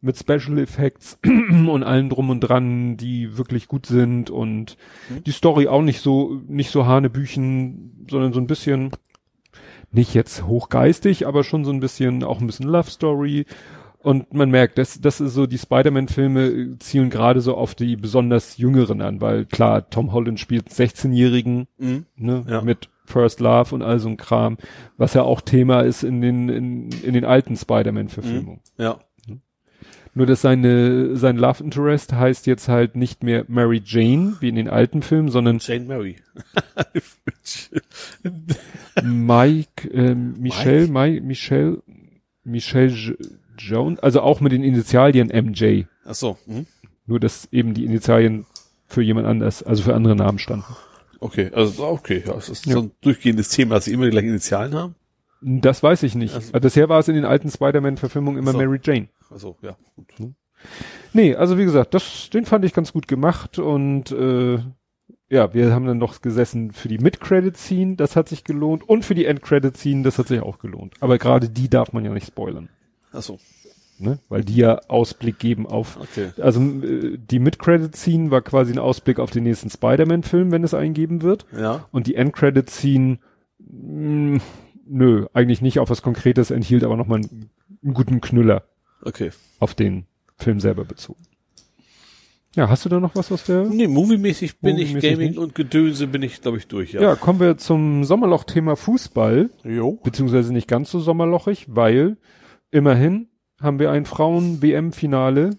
[0.04, 4.76] mit Special Effects und allem drum und dran, die wirklich gut sind und
[5.08, 5.24] mhm.
[5.24, 8.90] die Story auch nicht so, nicht so Hanebüchen, sondern so ein bisschen,
[9.90, 13.46] nicht jetzt hochgeistig, aber schon so ein bisschen, auch ein bisschen Love Story.
[13.98, 18.58] Und man merkt, das, das ist so, die Spider-Man-Filme zielen gerade so auf die besonders
[18.58, 22.04] Jüngeren an, weil klar, Tom Holland spielt 16-Jährigen, mhm.
[22.16, 22.60] ne, ja.
[22.60, 24.58] mit First Love und all so ein Kram,
[24.98, 28.60] was ja auch Thema ist in den, in, in den alten Spider-Man-Verfilmungen.
[28.76, 28.82] Mhm.
[28.82, 28.98] Ja.
[30.16, 34.54] Nur dass seine, sein Love Interest heißt jetzt halt nicht mehr Mary Jane, wie in
[34.54, 36.16] den alten Filmen, sondern Jane Mary.
[39.02, 41.20] Mike, ähm, Michelle, Mike?
[41.22, 41.82] Michelle,
[42.44, 43.16] Michelle J
[43.56, 45.84] Jones, also auch mit den Initialien MJ.
[46.04, 46.38] Ach so.
[46.46, 46.66] Mhm.
[47.06, 48.46] Nur dass eben die Initialien
[48.86, 50.74] für jemand anders, also für andere Namen standen.
[51.20, 52.74] Okay, also okay, ja, es ist Ja.
[52.74, 54.94] so ein durchgehendes Thema, dass sie immer die gleichen Initialen haben.
[55.46, 56.34] Das weiß ich nicht.
[56.34, 58.58] Also- Also bisher war es in den alten Spider-Man-Verfilmungen immer So.
[58.58, 59.08] Mary Jane.
[59.30, 60.06] Also ja, gut.
[61.12, 64.58] Nee, also wie gesagt, das, den fand ich ganz gut gemacht und äh,
[65.28, 69.14] ja, wir haben dann noch gesessen für die Mid-Credit-Scene, das hat sich gelohnt und für
[69.14, 70.94] die End-Credit-Scene, das hat sich auch gelohnt.
[71.00, 72.70] Aber gerade die darf man ja nicht spoilern,
[73.12, 73.38] Ach so,
[73.98, 74.18] ne?
[74.30, 76.30] weil die ja Ausblick geben auf, okay.
[76.40, 81.20] also äh, die Mid-Credit-Scene war quasi ein Ausblick auf den nächsten Spider-Man-Film, wenn es eingeben
[81.20, 83.18] wird Ja, und die End-Credit-Scene,
[83.58, 84.40] mh,
[84.86, 87.50] nö, eigentlich nicht auf was Konkretes, enthielt aber nochmal einen,
[87.82, 88.64] einen guten Knüller
[89.02, 89.30] okay.
[89.58, 90.06] auf den
[90.38, 91.22] Film selber bezogen.
[92.56, 93.64] Ja, hast du da noch was aus der?
[93.64, 95.38] Nee, moviemäßig bin ich, Moviemäßig Gaming nicht?
[95.38, 97.02] und Gedönse bin ich, glaube ich, durch, ja.
[97.02, 97.16] Ja.
[97.16, 99.98] kommen wir zum Sommerloch-Thema Fußball, Jo.
[100.04, 102.16] beziehungsweise nicht ganz so sommerlochig, weil
[102.70, 103.28] immerhin
[103.60, 105.50] haben wir ein Frauen-WM-Finale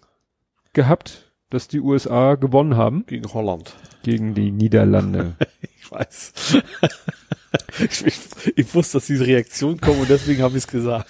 [0.71, 3.75] gehabt, das die USA gewonnen haben Gegen Holland.
[4.03, 5.35] gegen die Niederlande.
[5.77, 6.33] Ich weiß.
[7.80, 8.17] ich, ich,
[8.56, 11.09] ich wusste, dass diese Reaktion kommt und deswegen habe ich es gesagt.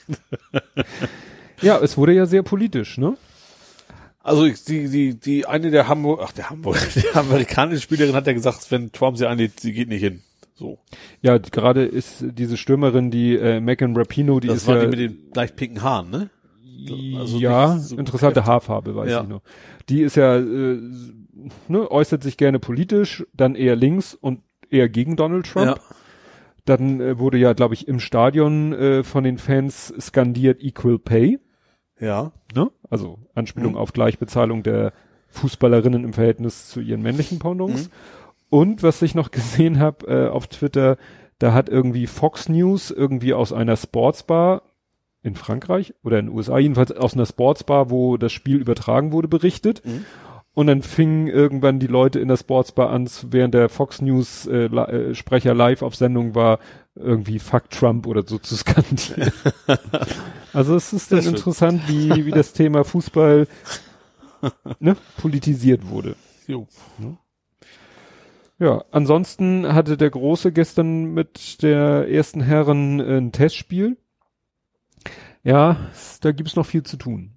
[1.61, 3.17] ja, es wurde ja sehr politisch, ne?
[4.23, 8.33] Also die, die, die eine der Hamburg, ach der Hamburg, die amerikanische Spielerin hat ja
[8.33, 10.22] gesagt, wenn Trump sie einlädt, sie geht nicht hin.
[10.55, 10.80] So.
[11.22, 14.88] Ja, gerade ist diese Stürmerin, die äh, Megan Rapino, die Das ist war ja, die
[14.88, 16.30] mit den leicht pinken Haaren, ne?
[17.17, 18.47] also ja, so interessante kräftig.
[18.51, 19.22] Haarfarbe, weiß Ja.
[19.23, 19.41] ich noch.
[19.89, 20.80] Die ist ja, äh,
[21.67, 25.77] ne, äußert sich gerne politisch, dann eher links und eher gegen Donald Trump.
[25.77, 25.94] Ja.
[26.65, 31.39] Dann äh, wurde ja, glaube ich, im Stadion äh, von den Fans skandiert Equal Pay,
[31.99, 32.31] Ja.
[32.55, 32.71] ne?
[32.89, 33.77] Also Anspielung Mhm.
[33.77, 34.91] auf Gleichbezahlung der
[35.29, 37.87] Fußballerinnen im Verhältnis zu ihren männlichen Pendants.
[37.87, 37.91] Mhm.
[38.49, 40.97] Und was ich noch gesehen habe äh, auf Twitter,
[41.39, 44.61] da hat irgendwie Fox News irgendwie aus einer Sportsbar
[45.21, 49.27] in Frankreich oder in den USA, jedenfalls aus einer Sportsbar, wo das Spiel übertragen wurde,
[49.27, 49.83] berichtet.
[49.85, 50.05] Mhm.
[50.56, 54.66] Und dann fingen irgendwann die Leute in der Sportsbar an, während der Fox News äh,
[54.66, 56.59] äh, Sprecher live auf Sendung war,
[56.95, 59.34] irgendwie Fuck Trump oder so zu skandieren.
[60.53, 63.48] also es ist dann Das interessant, wie, wie das Thema Fußball
[64.80, 66.16] ne, politisiert wurde.
[66.48, 66.67] Jo.
[68.58, 73.98] Ja, ansonsten hatte der Große gestern mit der ersten Herren äh, ein Testspiel.
[75.43, 77.34] Ja, da gibt's noch viel zu tun.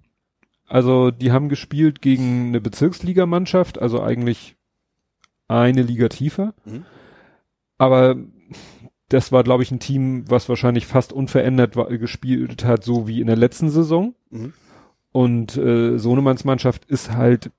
[0.69, 4.55] Also die haben gespielt gegen eine Bezirksligamannschaft, also eigentlich
[5.47, 6.53] eine Liga tiefer.
[6.65, 6.85] Mhm.
[7.77, 8.15] Aber
[9.09, 13.21] das war, glaube ich, ein Team, was wahrscheinlich fast unverändert war, gespielt hat, so wie
[13.21, 14.13] in der letzten Saison.
[14.29, 14.53] Mhm.
[15.11, 17.49] Und äh, Sohnemanns Mannschaft ist halt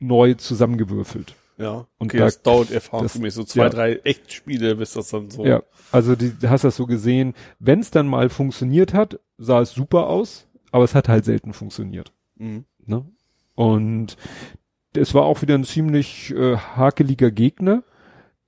[0.00, 1.36] neu zusammengewürfelt.
[1.58, 1.86] Ja.
[1.98, 3.68] Und okay, da- das dauert erfahrungsgemäß so zwei, ja.
[3.70, 5.46] drei Echtspiele, bis das dann so.
[5.46, 5.62] Ja,
[5.92, 10.08] also die, hast das so gesehen, wenn es dann mal funktioniert hat, sah es super
[10.08, 12.12] aus, aber es hat halt selten funktioniert.
[12.36, 12.64] Mhm.
[12.84, 13.04] Ne?
[13.54, 14.16] Und
[14.94, 17.82] es war auch wieder ein ziemlich äh, hakeliger Gegner,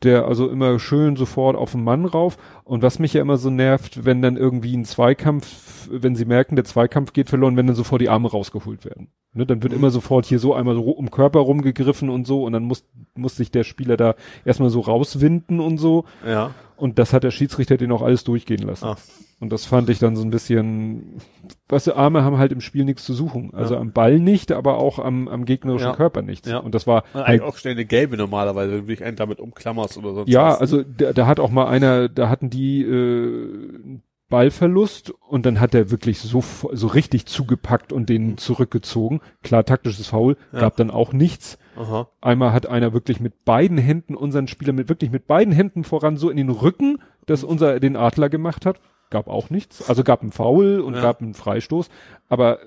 [0.02, 2.36] der also immer schön sofort auf den Mann rauf.
[2.68, 6.54] Und was mich ja immer so nervt, wenn dann irgendwie ein Zweikampf, wenn sie merken,
[6.54, 9.08] der Zweikampf geht verloren, wenn dann sofort die Arme rausgeholt werden.
[9.32, 9.78] Ne, dann wird Mhm.
[9.78, 13.36] immer sofort hier so einmal so um Körper rumgegriffen und so und dann muss, muss
[13.36, 14.14] sich der Spieler da
[14.44, 16.04] erstmal so rauswinden und so.
[16.26, 16.50] Ja.
[16.76, 18.84] Und das hat der Schiedsrichter den auch alles durchgehen lassen.
[18.84, 18.96] Ah.
[19.40, 21.20] Und das fand ich dann so ein bisschen,
[21.68, 23.50] weißt du, Arme haben halt im Spiel nichts zu suchen.
[23.54, 23.80] Also Ja.
[23.80, 25.94] am Ball nicht, aber auch am, am gegnerischen Ja.
[25.94, 26.48] Körper nichts.
[26.48, 26.58] Ja.
[26.58, 29.38] Und das war Eigentlich halt, auch schnell eine gelbe normalerweise, wenn du dich einen damit
[29.40, 30.60] umklammerst oder sonst ja, was.
[30.60, 35.74] also da, da hat auch mal einer, da hatten die äh, Ballverlust und dann hat
[35.74, 39.20] er wirklich so, so richtig zugepackt und den zurückgezogen.
[39.42, 40.60] Klar, taktisches Foul, Ja.
[40.60, 41.58] gab dann auch nichts.
[41.76, 42.08] Aha.
[42.20, 46.16] Einmal hat einer wirklich mit beiden Händen unseren Spieler mit wirklich mit beiden Händen voran
[46.18, 48.80] so in den Rücken, dass unser den Adler gemacht hat.
[49.10, 49.88] Gab auch nichts.
[49.88, 51.00] Also gab ein Foul und Ja.
[51.00, 51.88] gab einen Freistoß.
[52.28, 52.58] Aber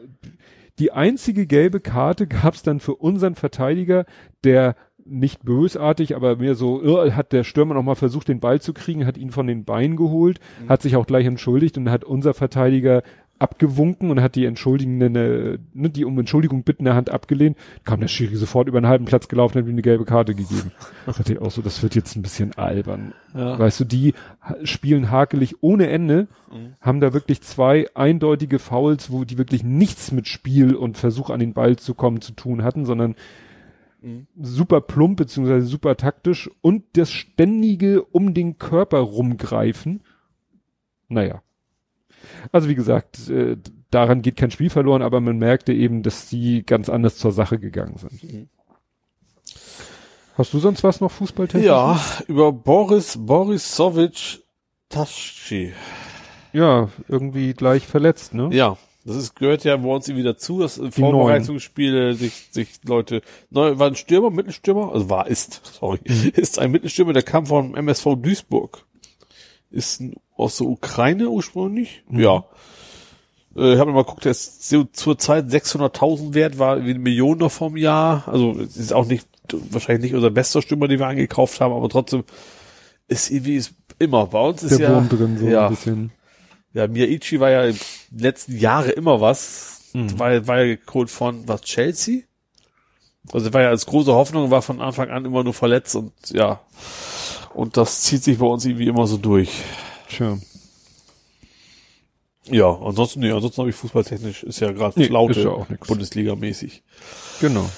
[0.79, 4.05] die einzige gelbe Karte gab es dann für unseren Verteidiger,
[4.43, 8.61] der nicht bösartig, aber mehr so, äh, hat der Stürmer noch mal versucht, den Ball
[8.61, 12.03] zu kriegen, hat ihn von den Beinen geholt, hat sich auch gleich entschuldigt und hat
[12.03, 13.03] unser Verteidiger
[13.39, 15.09] abgewunken und hat die entschuldigende,
[15.73, 19.27] ne, die um Entschuldigung bittende Hand abgelehnt, kam der Schiri sofort über einen halben Platz
[19.29, 20.71] gelaufen und hat ihm eine gelbe Karte gegeben.
[21.07, 23.13] Da dachte ich auch so, das wird jetzt ein bisschen albern.
[23.33, 23.57] Ja.
[23.57, 24.13] Weißt du, die
[24.63, 26.73] spielen hakelig ohne Ende, Mhm.
[26.81, 31.39] haben da wirklich zwei eindeutige Fouls, wo die wirklich nichts mit Spiel und Versuch an
[31.39, 33.15] den Ball zu kommen zu tun hatten, sondern
[34.01, 34.27] Mhm.
[34.41, 40.01] super plump beziehungsweise super taktisch und das ständige um den Körper rumgreifen.
[41.07, 41.43] Naja.
[42.51, 43.57] Also wie gesagt, äh,
[43.91, 47.59] daran geht kein Spiel verloren, aber man merkte eben, dass sie ganz anders zur Sache
[47.59, 48.23] gegangen sind.
[48.23, 48.49] Mhm.
[50.35, 51.67] Hast du sonst was noch Fußballtechnisch?
[51.67, 54.39] Ja, über Boris Borisowitsch
[54.89, 55.73] Taschi.
[56.53, 58.49] Ja, irgendwie gleich verletzt, ne?
[58.51, 63.79] Ja, das ist, gehört ja bei uns irgendwie dazu, dass Vorbereitungsspiele sich, sich Leute, neu,
[63.79, 68.15] war ein Stürmer, Mittelstürmer, also war, ist, sorry, ist ein Mittelstürmer, der kam vom MSV
[68.21, 68.85] Duisburg.
[69.71, 70.03] Ist
[70.35, 72.43] aus der Ukraine ursprünglich, ja.
[73.55, 76.99] Äh, Ich habe mal geguckt, der ist so zur Zeit 600.000 wert, war wie eine
[76.99, 78.27] Million noch vom Jahr.
[78.27, 79.27] Also ist auch nicht
[79.69, 82.23] wahrscheinlich nicht unser bester Stürmer, den wir eingekauft haben, aber trotzdem
[83.07, 86.11] ist irgendwie ist immer bei uns ist Der ja Wurm drin, so ja, ein bisschen.
[86.73, 87.77] Ja Miyaichi war ja in
[88.11, 90.17] den letzten Jahre immer was, Mhm.
[90.19, 92.21] war, war ja geholt von was Chelsea.
[93.33, 96.61] Also war ja als große Hoffnung, war von Anfang an immer nur verletzt und ja
[97.53, 99.49] und das zieht sich bei uns irgendwie immer so durch.
[100.07, 100.37] Tja.
[102.45, 105.67] Ja, ansonsten, nee, ansonsten habe ich fußballtechnisch, ist ja gerade Nee, Flaute, ja.
[105.85, 106.81] Bundesliga-mäßig.
[107.39, 107.69] Genau.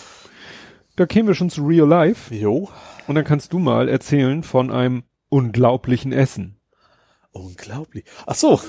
[0.96, 2.70] Da kämen wir schon zu Real Life Jo.
[3.08, 6.58] und dann kannst du mal erzählen von einem unglaublichen Essen.
[7.34, 8.06] Unglaublich.
[8.28, 8.62] Ach so.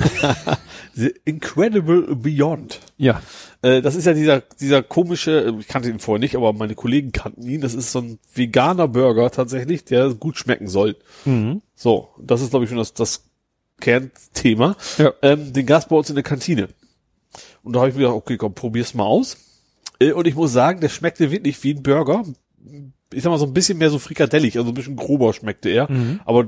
[0.94, 2.80] The Incredible Beyond.
[2.96, 3.20] Ja.
[3.60, 7.12] Äh, das ist ja dieser, dieser komische, ich kannte ihn vorher nicht, aber meine Kollegen
[7.12, 7.60] kannten ihn.
[7.60, 10.96] Das ist so ein veganer Burger tatsächlich, der gut schmecken soll.
[11.26, 11.60] Mhm.
[11.74, 13.24] So, das ist, glaube ich, schon das, das
[13.80, 14.76] Kernthema.
[14.96, 15.12] Ja.
[15.20, 16.70] Ähm, den gab's bei uns in der Kantine.
[17.62, 19.36] Und da habe ich mir gedacht, okay, komm, probier's mal aus.
[19.98, 22.24] Äh, und ich muss sagen, der schmeckte wirklich wie ein Burger.
[23.12, 25.90] Ich sag mal, so ein bisschen mehr so frikadellig, also ein bisschen grober schmeckte er.
[25.92, 26.20] Mhm.
[26.24, 26.46] Aber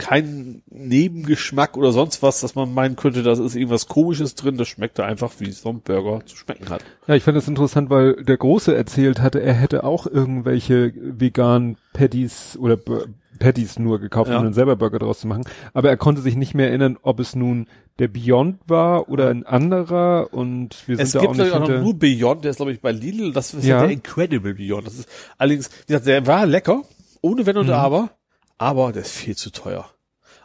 [0.00, 4.56] kein Nebengeschmack oder sonst was, dass man meinen könnte, da ist irgendwas komisches drin.
[4.56, 6.82] Das schmeckte einfach, wie so ein Burger zu schmecken hat.
[7.06, 11.76] Ja, ich fand das interessant, weil der Große erzählt hatte, er hätte auch irgendwelche veganen
[11.92, 13.06] Patties oder Bur-
[13.38, 14.36] Patties nur gekauft, Ja.
[14.38, 15.44] um dann selber Burger draus zu machen.
[15.72, 19.46] Aber er konnte sich nicht mehr erinnern, ob es nun der Beyond war oder ein
[19.46, 22.50] anderer und wir sind Es da gibt auch nicht ich auch noch nur Beyond, der
[22.50, 23.76] ist glaube ich bei Lidl, das ist Ja.
[23.76, 24.86] ja der Incredible Beyond.
[24.86, 26.82] Das ist allerdings, wie gesagt, der war lecker,
[27.22, 27.72] ohne Wenn und Mhm.
[27.72, 28.10] Aber,
[28.60, 29.86] aber der ist viel zu teuer.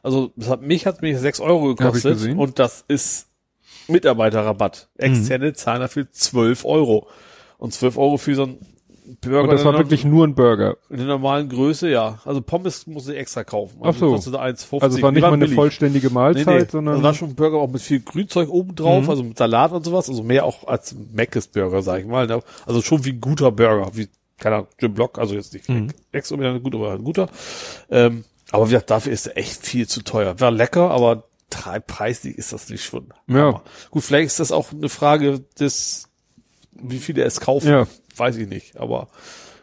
[0.02, 3.28] Also das hat mich hat mich sechs Euro gekostet und das ist
[3.88, 4.90] Mitarbeiterrabatt.
[4.98, 7.08] Externe zahlen dafür 12 Euro.
[7.58, 8.58] Und 12 Euro für so ein
[9.22, 10.78] Burger Und das war wirklich nur ein Burger.
[10.90, 12.20] in der normalen Größe, ja.
[12.26, 13.78] Also Pommes muss ich extra kaufen.
[13.84, 14.12] Ach so.
[14.12, 14.82] kostet 1,50.
[14.82, 15.56] Also es war nicht mal eine billig.
[15.56, 16.66] vollständige Mahlzeit, Nee, nee.
[16.70, 19.10] sondern Das war schon ein Burger auch mit viel Grünzeug oben drauf, Mhm.
[19.10, 22.26] also mit Salat und sowas, also mehr auch als Mc's Burger, sag ich mal.
[22.28, 22.42] ne?
[22.66, 24.08] Also schon wie ein guter Burger, wie,
[24.38, 25.92] keine Ahnung, Jim Block, also jetzt nicht Mhm.
[26.12, 27.30] extra gut, aber ein guter.
[27.90, 30.40] Ähm, aber wie gesagt, dafür ist er echt viel zu teuer.
[30.40, 33.14] War lecker, aber preislich ist das nicht schon.
[33.28, 33.62] Ja.
[33.92, 36.10] Gut, vielleicht ist das auch eine Frage des,
[36.74, 37.88] wie viele es kaufen, Ja.
[38.18, 39.08] weiß ich nicht, aber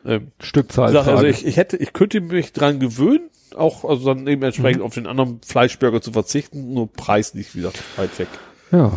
[0.04, 0.90] ähm, Stückzahl.
[0.92, 4.80] sag, also ich, ich hätte, ich könnte mich dran gewöhnen, auch also dann eben entsprechend
[4.80, 4.86] Mhm.
[4.86, 8.28] auf den anderen Fleischburger zu verzichten, nur preislich wieder weit weg.
[8.70, 8.92] ja.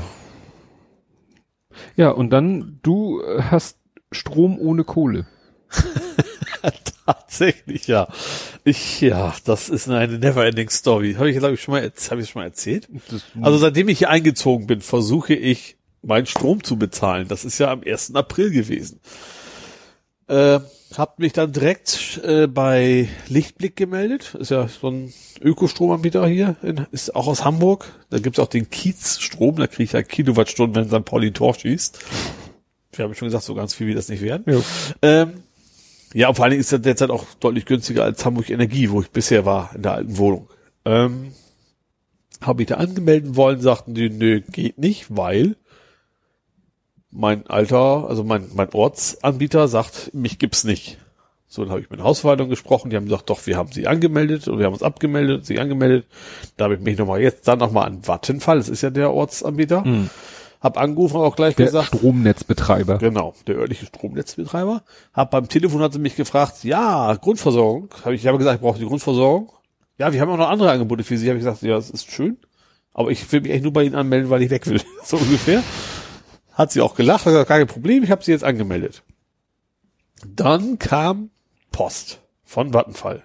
[1.97, 3.77] Ja, und dann du äh, hast
[4.11, 5.27] Strom ohne Kohle.
[7.05, 8.07] Tatsächlich, ja.
[8.63, 11.13] Ich, ja, das ist eine never-ending Story.
[11.15, 12.87] Habe ich, glaube ich, schon mal, habe ich schon mal erzählt?
[13.41, 17.27] Also seitdem ich hier eingezogen bin, versuche ich, meinen Strom zu bezahlen.
[17.27, 18.15] Das ist ja am 1.
[18.15, 18.99] April gewesen.
[20.27, 20.59] Äh,
[20.97, 24.35] hab mich dann direkt äh, bei Lichtblick gemeldet.
[24.35, 27.91] Ist ja so ein Ökostromanbieter hier, in, ist auch aus Hamburg.
[28.09, 31.05] Da gibt's auch den Kiezstrom, da kriege ich ja Kilowattstunden, wenn St.
[31.05, 31.99] Pauli Tor schießt.
[32.93, 34.43] Wir haben schon gesagt, so ganz viel wie das nicht werden.
[34.47, 34.61] Ja.
[35.01, 35.43] Ähm,
[36.15, 39.11] ja, vor allen Dingen ist er derzeit auch deutlich günstiger als Hamburg Energie, wo ich
[39.11, 40.47] bisher war, in der alten Wohnung.
[40.85, 41.33] Ähm,
[42.39, 45.57] habe ich da angemeldet wollen, sagten die, nö, geht nicht, weil
[47.11, 50.99] mein alter, also mein, mein Ortsanbieter sagt, mich gibt's nicht.
[51.47, 53.85] So, dann habe ich mit der Hausverwaltung gesprochen, die haben gesagt, doch, wir haben sie
[53.85, 56.05] angemeldet und wir haben uns abgemeldet, sie angemeldet.
[56.55, 59.83] Da habe ich mich nochmal jetzt dann nochmal an Vattenfall, das ist ja der Ortsanbieter,
[60.65, 62.97] hab angerufen und auch gleich Der gesagt, Stromnetzbetreiber.
[62.97, 64.83] Genau, der örtliche Stromnetzbetreiber.
[65.13, 67.89] Hab beim Telefon hat sie mich gefragt, ja, Grundversorgung.
[68.03, 69.51] Hab ich, ich habe gesagt, ich brauche die Grundversorgung.
[69.99, 71.29] Ja, wir haben auch noch andere Angebote für Sie.
[71.29, 72.37] Habe ich gesagt, ja, das ist schön.
[72.93, 74.81] Aber ich will mich echt nur bei Ihnen anmelden, weil ich weg will.
[75.03, 75.61] so ungefähr.
[76.51, 79.03] Hat sie auch gelacht, hat gesagt, kein Problem, ich habe sie jetzt angemeldet.
[80.25, 81.29] Dann kam
[81.71, 83.21] Post von Vattenfall.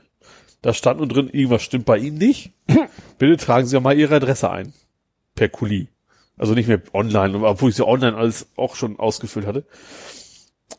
[0.61, 2.53] Da stand nur drin, irgendwas stimmt bei Ihnen nicht.
[3.19, 4.75] Bitte tragen Sie doch mal Ihre Adresse ein.
[5.37, 5.89] Per Kuli.
[6.41, 9.67] Also nicht mehr online, obwohl ich sie online alles auch schon ausgefüllt hatte.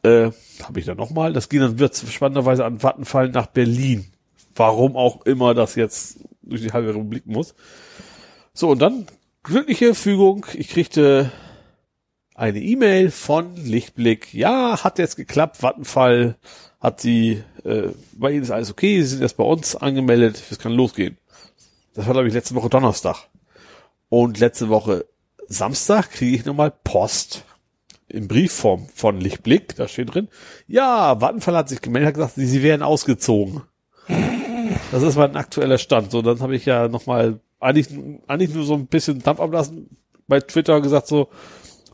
[0.01, 0.31] Äh,
[0.63, 1.33] habe ich dann nochmal.
[1.33, 4.07] Das ging dann wird spannenderweise an Vattenfall nach Berlin.
[4.55, 7.53] Warum auch immer das jetzt durch die halbe Republik muss.
[8.55, 9.05] So, und dann
[9.43, 10.47] glückliche Fügung.
[10.55, 11.31] Ich kriegte
[12.33, 14.33] eine E-Mail von Lichtblick.
[14.33, 15.61] Ja, hat jetzt geklappt.
[15.61, 16.37] Vattenfall
[16.79, 18.99] hat sie, äh, bei Ihnen ist alles okay.
[19.03, 20.41] Sie sind erst bei uns angemeldet.
[20.49, 21.19] Es kann losgehen.
[21.93, 23.27] Das war, glaube ich, letzte Woche Donnerstag.
[24.09, 25.05] Und letzte Woche
[25.51, 27.43] Samstag kriege ich nochmal Post
[28.07, 30.27] in Briefform von Lichtblick, da steht drin,
[30.67, 33.61] ja, Vattenfall hat sich gemeldet, hat gesagt, sie, sie wären ausgezogen.
[34.91, 36.11] Das ist mein aktueller Stand.
[36.11, 37.87] So, dann habe ich ja nochmal eigentlich,
[38.27, 39.89] eigentlich nur so ein bisschen Dampf ablassen
[40.27, 41.29] bei Twitter gesagt so,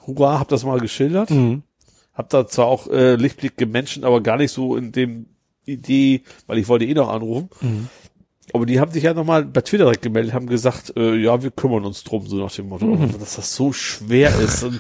[0.06, 1.32] hurra, hab das mal geschildert.
[1.32, 1.64] Mhm.
[2.14, 5.28] Hab da zwar auch äh, Lichtblick gemenschen, aber gar nicht so in dem
[5.66, 7.50] Idee, weil ich wollte eh noch anrufen.
[7.62, 7.90] Mhm.
[8.54, 11.52] Aber die haben sich ja nochmal bei Twitter direkt gemeldet, haben gesagt, äh, ja, wir
[11.52, 13.20] kümmern uns drum, so nach dem Motto, Mhm.
[13.20, 14.64] dass das so schwer ist.
[14.64, 14.80] Und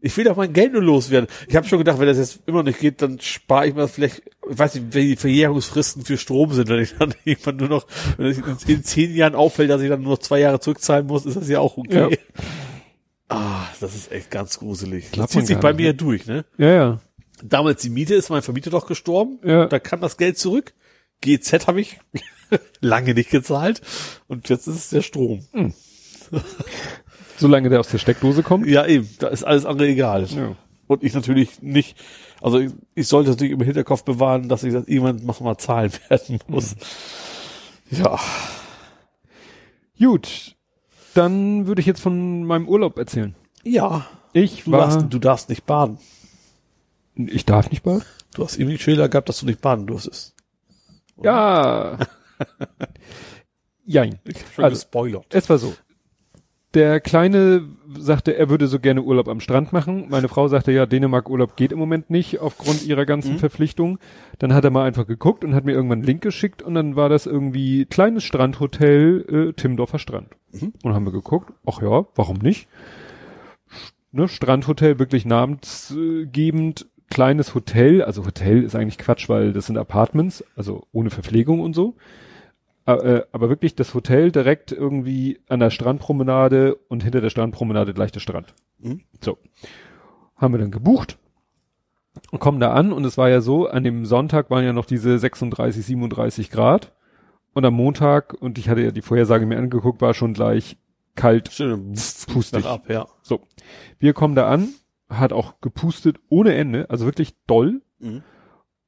[0.00, 1.28] ich will doch mein Geld nur loswerden.
[1.48, 3.90] Ich habe schon gedacht, wenn das jetzt immer nicht geht, dann spare ich mir das
[3.92, 7.68] vielleicht, ich weiß nicht, wie die Verjährungsfristen für Strom sind, wenn ich dann irgendwann nur
[7.68, 7.86] noch,
[8.16, 11.26] wenn es in, zehn Jahren auffällt, dass ich dann nur noch zwei Jahre zurückzahlen muss,
[11.26, 12.10] ist das ja auch okay.
[12.12, 12.44] Ja.
[13.28, 15.10] Ah, das ist echt ganz gruselig.
[15.16, 15.94] Das zieht sich bei nicht, mir ne?
[15.94, 16.44] durch, ne?
[16.58, 17.00] Ja, ja.
[17.42, 19.40] Damals die Miete ist mein Vermieter doch gestorben.
[19.44, 19.66] Ja.
[19.66, 20.72] Da kam das Geld zurück.
[21.22, 21.98] GZ habe ich
[22.80, 23.80] lange nicht gezahlt.
[24.28, 25.44] Und jetzt ist es der Strom.
[27.38, 28.66] Solange der aus der Steckdose kommt.
[28.66, 29.08] Ja, eben.
[29.18, 30.24] Da ist alles andere egal.
[30.26, 30.56] Ja.
[30.86, 31.96] Und ich natürlich nicht,
[32.40, 36.38] also ich, ich sollte natürlich im Hinterkopf bewahren, dass ich das irgendwann mal zahlen werden
[36.46, 36.76] muss.
[37.90, 38.18] Ja.
[39.98, 40.54] Gut.
[41.14, 43.34] Dann würde ich jetzt von meinem Urlaub erzählen.
[43.64, 44.06] Ja.
[44.32, 45.98] Ich Du war, darfst, du darfst nicht baden.
[47.16, 48.02] ich darf nicht baden?
[48.34, 50.34] Du hast irgendwie einen Schilder gehabt, dass du nicht baden durftest.
[51.22, 51.98] Ja.
[53.84, 54.18] Jein.
[54.26, 55.26] Hab schon Also, gespoilert.
[55.30, 55.74] Es war so.
[56.74, 57.62] Der Kleine
[57.96, 60.06] sagte, er würde so gerne Urlaub am Strand machen.
[60.10, 63.38] Meine Frau sagte, ja, Dänemark-Urlaub geht im Moment nicht aufgrund ihrer ganzen Mhm.
[63.38, 63.98] Verpflichtungen.
[64.40, 66.94] Dann hat er mal einfach geguckt und hat mir irgendwann einen Link geschickt und dann
[66.96, 70.28] war das irgendwie kleines Strandhotel, äh, Timmendorfer Strand.
[70.52, 70.74] Mhm.
[70.82, 72.68] Und haben wir geguckt, ach ja, warum nicht?
[74.12, 80.44] Ne, Strandhotel, wirklich namensgebend, kleines Hotel, also Hotel ist eigentlich Quatsch, weil das sind Apartments,
[80.56, 81.94] also ohne Verpflegung und so.
[82.86, 88.12] Äh, aber wirklich das Hotel direkt irgendwie an der Strandpromenade und hinter der Strandpromenade gleich
[88.12, 88.54] der Strand.
[88.78, 89.02] Mhm.
[89.20, 89.38] So.
[90.36, 91.18] Haben wir dann gebucht
[92.30, 94.86] und kommen da an und es war ja so, an dem Sonntag waren ja noch
[94.86, 96.92] diese 36, 37 Grad
[97.56, 100.76] und am Montag, und ich hatte ja die Vorhersage mir angeguckt, war schon gleich
[101.14, 101.50] kalt.
[102.32, 102.66] Pustig.
[102.66, 103.06] ab, ja.
[103.22, 103.40] So.
[103.98, 104.68] Wir kommen da an,
[105.08, 107.80] hat auch gepustet ohne Ende, also wirklich doll.
[107.98, 108.22] Mhm.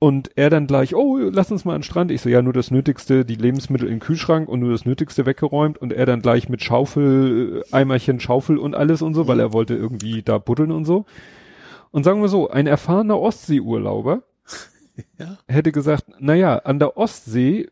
[0.00, 2.12] Und er dann gleich, oh, lass uns mal an den Strand.
[2.12, 5.26] Ich so, ja, nur das Nötigste, die Lebensmittel in den Kühlschrank und nur das Nötigste
[5.26, 5.78] weggeräumt.
[5.78, 9.74] Und er dann gleich mit Schaufel, Eimerchen, Schaufel und alles und so, weil er wollte
[9.74, 11.04] irgendwie da buddeln und so.
[11.90, 14.22] Und sagen wir so, ein erfahrener Ostseeurlauber
[15.18, 15.38] Ja.
[15.46, 17.68] hätte gesagt, na ja, an der Ostsee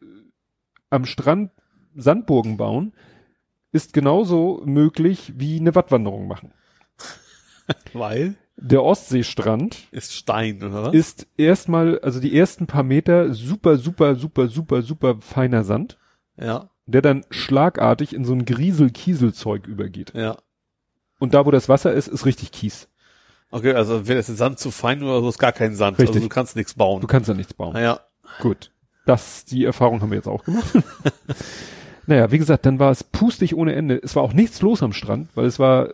[0.90, 1.50] am Strand
[1.96, 2.92] Sandburgen bauen
[3.72, 6.52] ist genauso möglich wie eine Wattwanderung machen.
[7.92, 10.94] Weil Der Ostseestrand ist Stein, oder was?
[10.94, 15.98] ist erstmal, also die ersten paar Meter super, super, super, super, super feiner Sand,
[16.38, 20.12] ja, der dann schlagartig in so ein Griesel-Kieselzeug übergeht.
[20.14, 20.36] ja.
[21.18, 22.88] Und da, wo das Wasser ist, ist richtig Kies.
[23.50, 25.98] Okay, also wenn das Sand zu fein oder so ist gar kein Sand.
[25.98, 26.16] Richtig.
[26.16, 27.00] Also du kannst nichts bauen.
[27.00, 27.74] Du kannst da nichts bauen.
[27.76, 28.00] ja.
[28.40, 28.70] Gut.
[29.06, 30.66] Das, die Erfahrung haben wir jetzt auch gemacht.
[32.06, 34.00] naja, wie gesagt, dann war es pustig ohne Ende.
[34.02, 35.92] Es war auch nichts los am Strand, weil es war äh,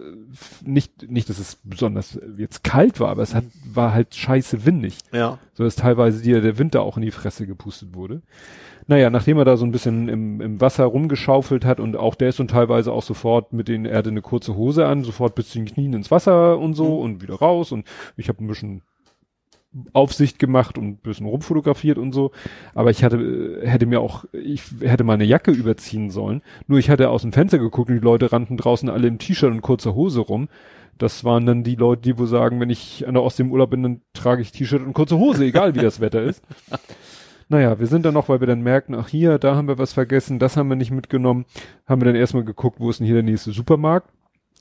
[0.65, 4.99] nicht, nicht, dass es besonders jetzt kalt war, aber es hat, war halt scheiße windig.
[5.13, 5.39] Ja.
[5.55, 8.23] so dass teilweise dir der Winter auch in die Fresse gepustet wurde.
[8.87, 12.31] Naja, nachdem er da so ein bisschen im, im Wasser rumgeschaufelt hat und auch der
[12.31, 15.51] ist und teilweise auch sofort mit den, er hatte eine kurze Hose an, sofort bis
[15.51, 18.83] zu den Knien ins Wasser und so und wieder raus und ich habe ein bisschen
[19.93, 22.33] Aufsicht gemacht und ein bisschen rumfotografiert und so.
[22.75, 26.43] Aber ich hatte, äh, hätte mir auch, ich hätte meine Jacke überziehen sollen.
[26.67, 29.51] Nur ich hatte aus dem Fenster geguckt und die Leute rannten draußen alle im T-Shirt
[29.51, 30.49] und kurzer Hose rum.
[30.99, 33.71] Das waren dann die Leute, die wo sagen, wenn ich an der Ostsee im Urlaub
[33.71, 36.43] bin, dann trage ich T-Shirt und kurze Hose, egal wie das Wetter ist.
[37.49, 39.93] Naja, wir sind dann noch, weil wir dann merken, ach hier, da haben wir was
[39.93, 41.45] vergessen, das haben wir nicht mitgenommen,
[41.87, 44.09] haben wir dann erstmal geguckt, wo ist denn hier der nächste Supermarkt.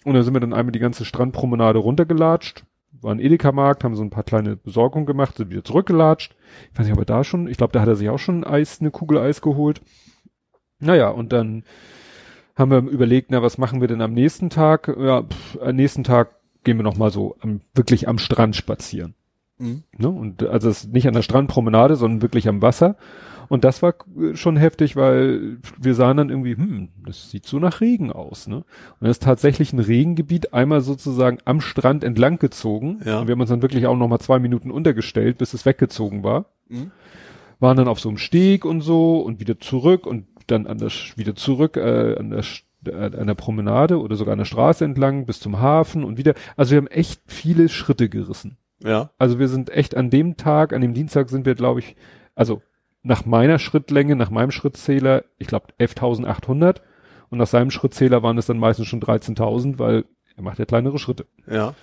[0.03, 2.65] Und dann sind wir dann einmal die ganze Strandpromenade runtergelatscht,
[3.01, 6.35] war ein Edeka-Markt, haben so ein paar kleine Besorgungen gemacht, sind wieder zurückgelatscht.
[6.71, 8.43] Ich weiß nicht, ob er da schon, ich glaube, da hat er sich auch schon
[8.43, 9.81] Eis, eine Kugel Eis geholt.
[10.79, 11.63] Naja, und dann
[12.55, 14.93] haben wir überlegt, na, was machen wir denn am nächsten Tag?
[14.99, 19.15] Ja, pff, am nächsten Tag gehen wir noch mal so am, wirklich am Strand spazieren.
[19.57, 19.83] Mhm.
[19.97, 20.09] Ne?
[20.09, 22.97] Und also es ist nicht an der Strandpromenade, sondern wirklich am Wasser.
[23.51, 23.95] Und das war
[24.33, 28.55] schon heftig, weil wir sahen dann irgendwie, hm, das sieht so nach Regen aus, ne?
[28.57, 28.65] Und
[29.01, 33.01] das ist tatsächlich ein Regengebiet einmal sozusagen am Strand entlang gezogen.
[33.03, 33.19] Ja.
[33.19, 36.23] Und wir haben uns dann wirklich auch noch mal zwei Minuten untergestellt, bis es weggezogen
[36.23, 36.45] war.
[36.69, 36.91] Mhm.
[37.59, 41.17] Waren dann auf so einem Steg und so und wieder zurück und dann an Sch-
[41.17, 42.45] wieder zurück äh, an der
[42.85, 46.35] äh, an der Promenade oder sogar an der Straße entlang bis zum Hafen und wieder.
[46.55, 48.55] Also wir haben echt viele Schritte gerissen.
[48.81, 49.09] Ja.
[49.17, 51.97] Also wir sind echt an dem Tag, an dem Dienstag sind wir, glaube ich,
[52.33, 52.61] also
[53.03, 56.77] nach meiner Schrittlänge, nach meinem Schrittzähler, ich glaube 11.800
[57.29, 60.05] und nach seinem Schrittzähler waren es dann meistens schon 13.000, weil
[60.37, 61.25] Er macht ja kleinere Schritte.
[61.49, 61.73] Ja.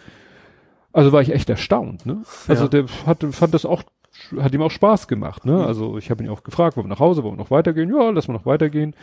[0.93, 2.23] Also war ich echt erstaunt, ne?
[2.49, 2.69] Also Ja.
[2.69, 3.83] der hat, fand das auch,
[4.41, 5.65] hat ihm auch Spaß gemacht, ne?
[5.65, 7.91] Also ich habe ihn auch gefragt, wollen wir nach Hause, wollen wir noch weitergehen?
[7.95, 8.95] Ja, lass mal noch weitergehen.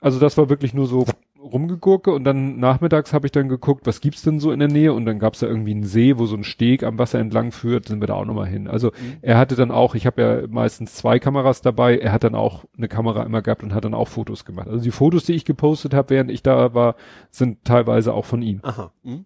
[0.00, 1.06] Also das war wirklich nur so
[1.52, 4.92] rumgegurke und dann nachmittags habe ich dann geguckt, was gibt's denn so in der Nähe
[4.92, 7.86] und dann gab's da irgendwie einen See, wo so ein Steg am Wasser entlang führt,
[7.86, 8.68] sind wir da auch nochmal hin.
[8.68, 12.34] Also er hatte dann auch, ich habe ja meistens zwei Kameras dabei, er hat dann
[12.34, 14.68] auch eine Kamera immer gehabt und hat dann auch Fotos gemacht.
[14.68, 16.96] Also die Fotos, die ich gepostet habe, während ich da war,
[17.30, 18.60] sind teilweise auch von ihm.
[18.62, 18.92] Aha.
[19.04, 19.24] Hm?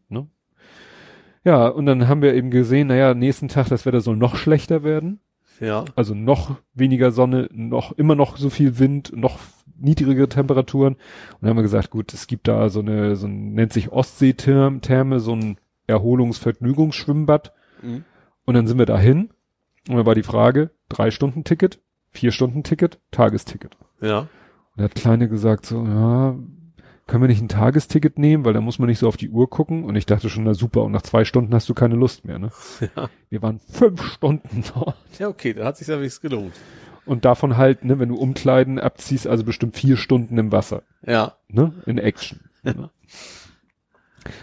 [1.44, 4.84] Ja, und dann haben wir eben gesehen, naja, nächsten Tag, das Wetter soll noch schlechter
[4.84, 5.20] werden.
[5.60, 5.84] Ja.
[5.94, 9.38] Also noch weniger Sonne, noch, immer noch so viel Wind, noch
[9.82, 10.94] niedrigere Temperaturen.
[10.94, 13.92] Und dann haben wir gesagt, gut, es gibt da so eine, so ein, nennt sich
[13.92, 17.52] Ostseetherme, so ein Erholungsvergnügungsschwimmbad.
[17.82, 18.04] Mhm.
[18.44, 19.30] Und dann sind wir dahin.
[19.88, 21.80] Und dann war die Frage, drei Stunden Ticket,
[22.10, 23.76] vier Stunden Ticket, Tagesticket.
[24.00, 24.20] Ja.
[24.20, 24.28] Und
[24.76, 26.36] da hat Kleine gesagt so, ja,
[27.06, 29.50] können wir nicht ein Tagesticket nehmen, weil da muss man nicht so auf die Uhr
[29.50, 29.84] gucken.
[29.84, 32.38] Und ich dachte schon, na super, und nach zwei Stunden hast du keine Lust mehr,
[32.38, 32.50] ne?
[32.96, 33.10] Ja.
[33.28, 34.96] Wir waren fünf Stunden dort.
[35.18, 36.54] Ja, okay, da hat sich ja wenigstens gelohnt.
[37.04, 41.34] Und davon halt, ne, wenn du Umkleiden abziehst, also bestimmt vier Stunden im Wasser, Ja.
[41.48, 42.40] ne, in Action.
[42.62, 42.90] ne?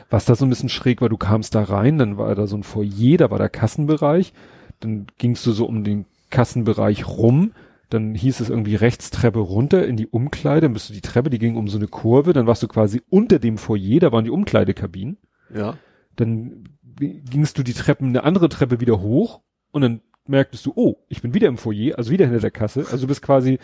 [0.10, 2.58] Was da so ein bisschen schräg war, du kamst da rein, dann war da so
[2.58, 4.34] ein Foyer, da war der Kassenbereich,
[4.82, 7.54] dann gingst du so um den Kassenbereich rum,
[7.90, 11.30] dann hieß es irgendwie rechts Treppe runter in die Umkleide, dann bist du die Treppe,
[11.30, 14.26] die ging um so eine Kurve, dann warst du quasi unter dem Foyer, da waren
[14.26, 15.18] die Umkleidekabinen,
[15.54, 15.76] Ja.
[16.18, 16.66] dann
[17.00, 19.40] gingst du die Treppen, eine andere Treppe wieder hoch
[19.72, 22.82] und dann merktest du, oh, ich bin wieder im Foyer, also wieder hinter der Kasse.
[22.92, 23.60] Also du bist quasi,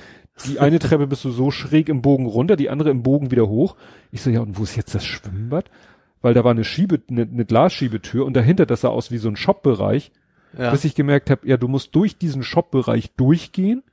[0.46, 3.48] die eine Treppe bist du so schräg im Bogen runter, die andere im Bogen wieder
[3.48, 3.76] hoch.
[4.12, 5.70] Ich so, ja, und wo ist jetzt das Schwimmbad?
[6.22, 9.30] Weil da war eine Schiebe, eine, eine Glasschiebetür und dahinter, das sah aus wie so
[9.30, 10.12] ein Shopbereich,
[10.58, 10.72] Ja.
[10.72, 13.84] bis ich gemerkt habe, ja, du musst durch diesen Shopbereich durchgehen.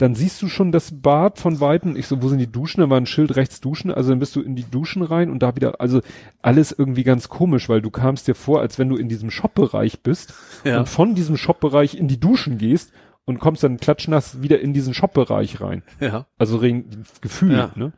[0.00, 1.94] Dann siehst du schon das Bad von Weitem.
[1.94, 2.80] Ich so, wo sind die Duschen?
[2.80, 3.90] Da war ein Schild rechts Duschen.
[3.92, 6.00] Also dann bist du in die Duschen rein und da wieder, also
[6.40, 10.00] alles irgendwie ganz komisch, weil du kamst dir vor, als wenn du in diesem Shopbereich
[10.02, 10.32] bist
[10.64, 10.78] Ja.
[10.78, 12.92] und von diesem Shopbereich in die Duschen gehst
[13.26, 15.82] und kommst dann klatschnass wieder in diesen Shopbereich rein.
[16.00, 16.24] ja.
[16.38, 17.70] Also rein Gefühl, Ja.
[17.74, 17.92] ne?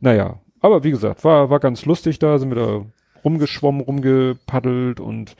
[0.00, 2.86] Naja, aber wie gesagt, war, war ganz lustig da, sind wir da
[3.24, 5.34] rumgeschwommen, rumgepaddelt und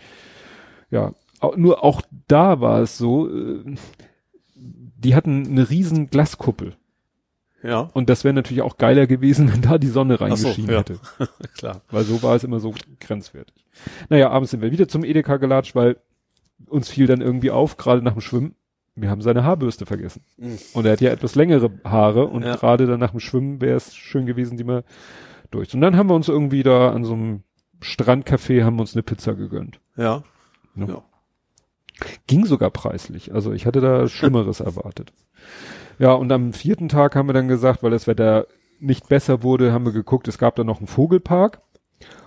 [0.91, 1.13] ja,
[1.57, 3.77] nur auch da war es so, äh,
[5.05, 6.75] die hatten eine riesen Glaskuppel
[7.63, 7.91] Ja.
[7.93, 10.79] und das wäre natürlich auch geiler gewesen, wenn da die Sonne Ach so, reingeschienen ja.
[10.79, 10.99] hätte.
[11.57, 11.83] Klar.
[11.91, 13.65] Weil so war es immer so grenzwertig.
[14.09, 15.97] Naja, abends sind wir wieder zum Edeka gelatscht, weil
[16.67, 18.55] uns fiel dann irgendwie auf, gerade nach dem Schwimmen,
[18.97, 20.23] wir haben seine Haarbürste vergessen.
[20.37, 20.59] Mhm.
[20.73, 22.55] Und er hat ja etwas längere Haare und Ja.
[22.57, 24.85] gerade dann nach dem Schwimmen wäre es schön gewesen, die mal
[25.51, 25.75] durch.
[25.75, 27.43] Und dann haben wir uns irgendwie da an so einem
[27.83, 29.81] Strandcafé haben wir uns eine Pizza gegönnt.
[29.97, 30.23] Ja.
[30.77, 30.87] Ja.
[30.87, 31.03] Ja.
[32.27, 33.33] Ging sogar preislich.
[33.35, 35.13] Also ich hatte da Schlimmeres erwartet.
[35.99, 38.47] Ja, und am vierten Tag haben wir dann gesagt, weil das Wetter
[38.81, 41.61] nicht besser wurde, haben wir geguckt, es gab da noch einen Vogelpark.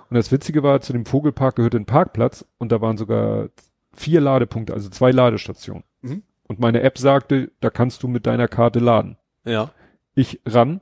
[0.10, 3.50] Und das Witzige war, zu dem Vogelpark gehörte ein Parkplatz und da waren sogar
[3.94, 5.84] vier Ladepunkte, also zwei Ladestationen.
[6.02, 6.24] Mhm.
[6.48, 9.18] Und meine App sagte, da kannst du mit deiner Karte laden.
[9.44, 9.72] Ja.
[10.16, 10.80] Ich ran,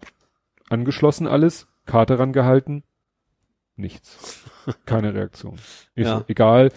[0.70, 2.84] angeschlossen alles, Karte rangehalten,
[3.76, 4.44] nichts.
[4.86, 5.56] Keine Reaktion.
[5.96, 6.20] Ich Ja.
[6.20, 6.72] so, egal,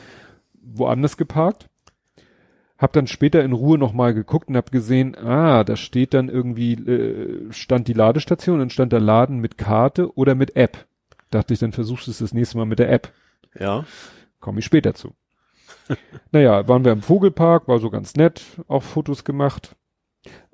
[0.54, 1.68] woanders geparkt.
[2.78, 6.74] Hab dann später in Ruhe nochmal geguckt und hab gesehen, ah, da steht dann irgendwie,
[6.74, 10.86] äh, stand die Ladestation, dann stand da Laden mit Karte oder mit App.
[11.30, 13.12] Dachte ich, dann versuchst du es das nächste Mal mit der App.
[13.58, 13.84] Ja.
[14.40, 15.14] Komme ich später zu.
[16.32, 19.74] naja, waren wir im Vogelpark, war so ganz nett, auch Fotos gemacht.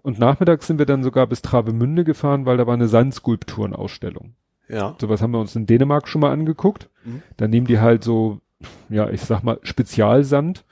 [0.03, 4.35] Und nachmittags sind wir dann sogar bis Travemünde gefahren, weil da war eine Sandskulpturenausstellung.
[4.69, 4.97] Ja.
[5.01, 6.89] Sowas haben wir uns in Dänemark schon mal angeguckt.
[7.05, 7.23] Mhm.
[7.37, 8.41] Da nehmen die halt so,
[8.89, 10.65] ja, ich sag mal, Spezialsand,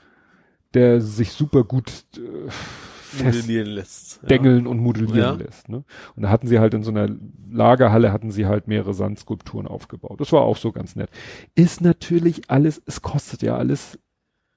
[0.74, 4.20] der sich super gut äh, Modellieren lässt.
[4.22, 4.28] Ja.
[4.28, 5.32] dengeln und modellieren Ja.
[5.32, 5.68] lässt.
[5.68, 5.84] Ne?
[6.16, 7.14] Und da hatten sie halt in so einer
[7.50, 10.18] Lagerhalle hatten sie halt mehrere Sandskulpturen aufgebaut.
[10.20, 11.10] Das war auch so ganz nett.
[11.54, 13.98] Ist natürlich alles, es kostet ja alles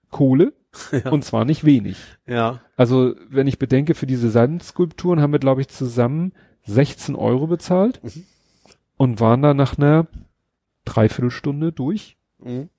[0.10, 0.54] Kohle
[0.94, 1.12] Ja.
[1.12, 1.98] und zwar nicht wenig.
[2.26, 2.62] Ja.
[2.78, 6.32] Also wenn ich bedenke, für diese Sandskulpturen haben wir glaube ich zusammen
[6.64, 8.24] 16 Euro bezahlt Mhm.
[8.96, 10.08] und waren da nach einer
[10.86, 12.16] Dreiviertelstunde durch.
[12.40, 12.70] Mhm.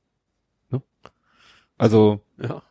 [1.79, 2.63] Also Ja.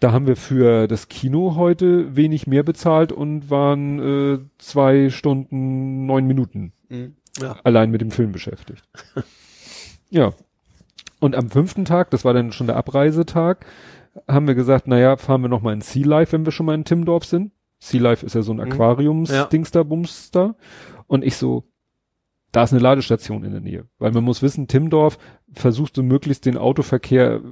[0.00, 6.06] Da haben wir für das Kino heute wenig mehr bezahlt und waren äh, zwei Stunden,
[6.06, 7.16] neun Minuten Mhm.
[7.40, 7.56] Ja.
[7.64, 8.82] allein mit dem Film beschäftigt.
[10.10, 10.32] ja.
[11.18, 13.66] Und am fünften Tag, das war dann schon der Abreisetag,
[14.28, 16.84] haben wir gesagt, naja, fahren wir nochmal in Sea Life, wenn wir schon mal in
[16.84, 17.52] Timmendorf sind.
[17.78, 18.72] Sea Life ist ja so ein Mhm.
[18.72, 20.54] Aquariums-Dings da, Bums da.
[21.06, 21.64] Und ich so,
[22.56, 23.84] da ist eine Ladestation in der Nähe.
[23.98, 25.18] Weil man muss wissen, Timmendorf
[25.52, 27.42] versucht so möglichst den Autoverkehr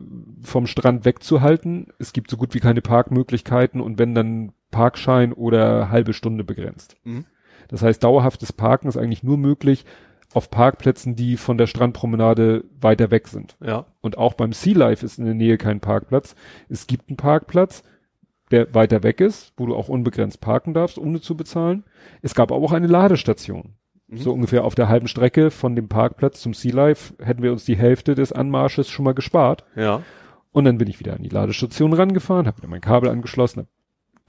[0.42, 1.88] vom Strand wegzuhalten.
[1.98, 6.96] Es gibt so gut wie keine Parkmöglichkeiten und wenn dann Parkschein oder halbe Stunde begrenzt.
[7.04, 7.26] Mhm.
[7.68, 9.84] Das heißt, dauerhaftes Parken ist eigentlich nur möglich
[10.32, 13.58] auf Parkplätzen, die von der Strandpromenade weiter weg sind.
[13.62, 13.84] Ja.
[14.00, 16.34] Und auch beim Sea Life ist in der Nähe kein Parkplatz.
[16.70, 17.82] Es gibt einen Parkplatz,
[18.50, 21.84] der weiter weg ist, wo du auch unbegrenzt parken darfst, ohne zu bezahlen.
[22.22, 23.74] Es gab aber auch eine Ladestation.
[24.08, 24.18] Mhm.
[24.18, 27.64] So ungefähr auf der halben Strecke von dem Parkplatz zum Sea Life hätten wir uns
[27.64, 29.64] die Hälfte des Anmarsches schon mal gespart.
[29.76, 30.02] Ja.
[30.52, 33.66] Und dann bin ich wieder an die Ladestation rangefahren, habe mir mein Kabel angeschlossen, hab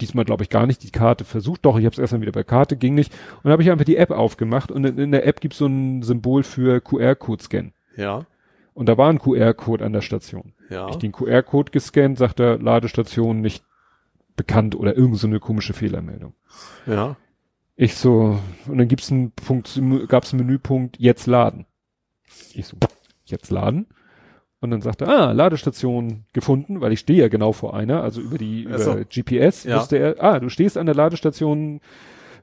[0.01, 2.43] diesmal glaube ich gar nicht die Karte versucht, doch, ich habe es erstmal wieder bei
[2.43, 3.13] Karte, ging nicht.
[3.43, 6.01] Und habe ich einfach die App aufgemacht und in, in der App gibt so ein
[6.01, 7.73] Symbol für QR-Code-Scan.
[7.95, 8.25] Ja.
[8.73, 10.53] Und da war ein QR-Code an der Station.
[10.69, 10.89] Ja.
[10.89, 13.63] Ich den QR-Code gescannt, sagt der Ladestation nicht
[14.35, 16.33] bekannt oder irgend so eine komische Fehlermeldung.
[16.85, 17.15] Ja.
[17.75, 21.65] Ich so, und dann gibt's einen Punkt, gab's einen Menüpunkt, jetzt laden.
[22.53, 22.77] Ich so,
[23.25, 23.87] jetzt laden.
[24.61, 28.21] Und dann sagte er, ah, Ladestation gefunden, weil ich stehe ja genau vor einer, also
[28.21, 28.93] über die, Ach so.
[28.93, 29.77] über GPS Ja.
[29.77, 31.81] wusste er, ah, du stehst an der Ladestation,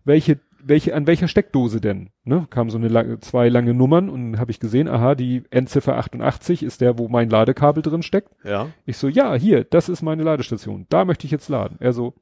[0.04, 2.10] welche, welche, an welcher Steckdose denn?
[2.24, 2.46] Ne?
[2.50, 6.62] Kam so eine lange, zwei lange Nummern und habe ich gesehen, aha, die Endziffer 88
[6.62, 8.30] ist der, wo mein Ladekabel drin steckt.
[8.44, 8.68] Ja.
[8.84, 10.86] Ich so, ja, hier, das ist meine Ladestation.
[10.90, 11.78] Da möchte ich jetzt laden.
[11.80, 12.14] Er so,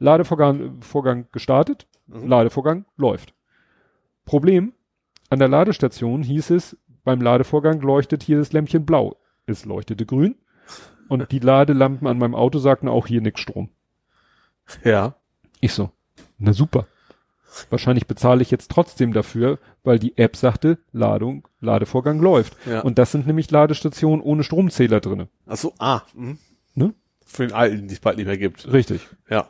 [0.00, 2.28] Ladevorgang Vorgang gestartet, Mhm.
[2.28, 3.34] Ladevorgang läuft.
[4.24, 4.72] Problem,
[5.30, 9.16] an der Ladestation hieß es, beim Ladevorgang leuchtet hier das Lämpchen blau.
[9.46, 10.36] Es leuchtete grün.
[11.08, 13.68] Und die Ladelampen an meinem Auto sagten auch hier nix Strom.
[14.82, 15.16] Ja.
[15.60, 15.90] Ich so,
[16.38, 16.86] na super.
[17.70, 22.56] Wahrscheinlich bezahle ich jetzt trotzdem dafür, weil die App sagte, Ladung, Ladevorgang läuft.
[22.66, 22.80] Ja.
[22.80, 25.28] Und das sind nämlich Ladestationen ohne Stromzähler drinne.
[25.46, 26.02] Ach so, ah.
[26.14, 26.38] Mhm.
[26.74, 26.94] Ne?
[27.24, 28.72] Für den alten, die es bald nicht mehr gibt.
[28.72, 29.06] Richtig.
[29.28, 29.48] Ja.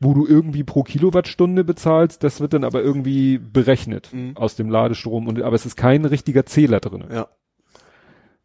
[0.00, 4.36] Wo du irgendwie pro Kilowattstunde bezahlst, das wird dann aber irgendwie berechnet Mhm.
[4.36, 7.04] aus dem Ladestrom und aber es ist kein richtiger Zähler drin.
[7.10, 7.28] Ja.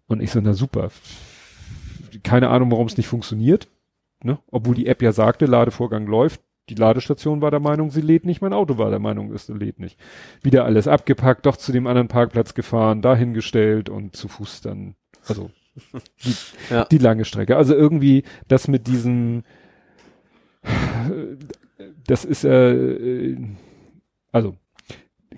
[0.08, 0.90] Und ich so, na super.
[2.24, 3.68] Keine Ahnung, warum es nicht funktioniert.
[4.24, 4.40] Ne?
[4.52, 6.42] Obwohl die App ja sagte, Ladevorgang läuft.
[6.70, 8.42] Die Ladestation war der Meinung, sie lädt nicht.
[8.42, 10.00] Mein Auto war der Meinung, es lädt nicht.
[10.44, 14.96] Wieder alles abgepackt, doch zu dem anderen Parkplatz gefahren, dahingestellt und zu Fuß dann,
[15.28, 15.52] also
[16.24, 16.34] die,
[16.74, 16.86] Ja.
[16.86, 17.58] die lange Strecke.
[17.58, 19.44] Also irgendwie das mit diesem,
[22.08, 23.38] das ist, äh,
[24.32, 24.56] also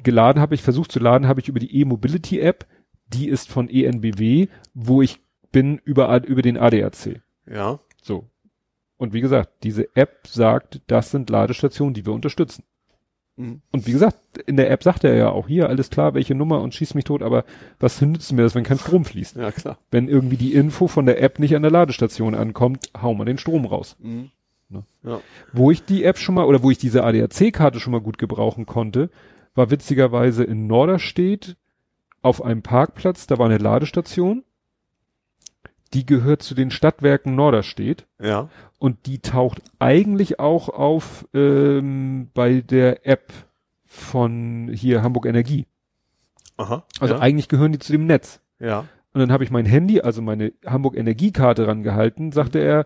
[0.03, 2.65] geladen habe ich, versucht zu laden habe ich über die E-Mobility-App,
[3.07, 5.19] die ist von ENBW, wo ich
[5.51, 7.21] bin über, über den ADAC.
[7.49, 7.79] Ja.
[8.01, 8.25] So.
[8.97, 12.63] Und wie gesagt, diese App sagt, das sind Ladestationen, die wir unterstützen.
[13.35, 13.61] Mhm.
[13.71, 16.61] Und wie gesagt, in der App sagt er ja auch hier, alles klar, welche Nummer
[16.61, 17.43] und schieß mich tot, aber
[17.79, 19.35] was nützt mir das, wenn kein Strom fließt?
[19.35, 19.77] Ja, klar.
[19.91, 23.37] Wenn irgendwie die Info von der App nicht an der Ladestation ankommt, hau mal den
[23.37, 23.97] Strom raus.
[23.99, 24.31] Mhm.
[24.69, 24.83] Ne?
[25.03, 25.19] Ja.
[25.53, 28.65] Wo ich die App schon mal oder wo ich diese ADAC-Karte schon mal gut gebrauchen
[28.65, 29.09] konnte,
[29.53, 31.55] war witzigerweise in Norderstedt
[32.21, 34.43] auf einem Parkplatz, da war eine Ladestation.
[35.93, 38.49] Die gehört zu den Stadtwerken Norderstedt Ja.
[38.79, 43.31] und die taucht eigentlich auch auf ähm, bei der App
[43.85, 45.67] von hier Hamburg Energie.
[46.57, 46.83] Aha.
[46.99, 47.19] Also ja.
[47.21, 48.41] eigentlich gehören die zu dem Netz.
[48.59, 48.85] ja.
[49.13, 52.85] Und dann habe ich mein Handy, also meine Hamburg Energiekarte rangehalten, sagte er,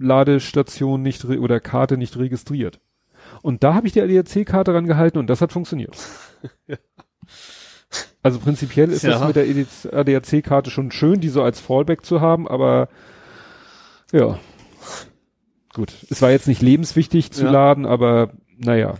[0.00, 2.80] Ladestation nicht oder Karte nicht registriert.
[3.42, 5.96] Und da habe ich die ADAC-Karte rangehalten und das hat funktioniert.
[8.22, 9.26] Also prinzipiell ist das Ja.
[9.26, 9.46] mit der
[9.98, 12.88] ADAC-Karte schon schön, die so als Fallback zu haben, aber
[14.12, 14.38] ja.
[15.72, 15.94] Gut.
[16.10, 17.50] Es war jetzt nicht lebenswichtig zu Ja.
[17.50, 18.94] laden, aber naja,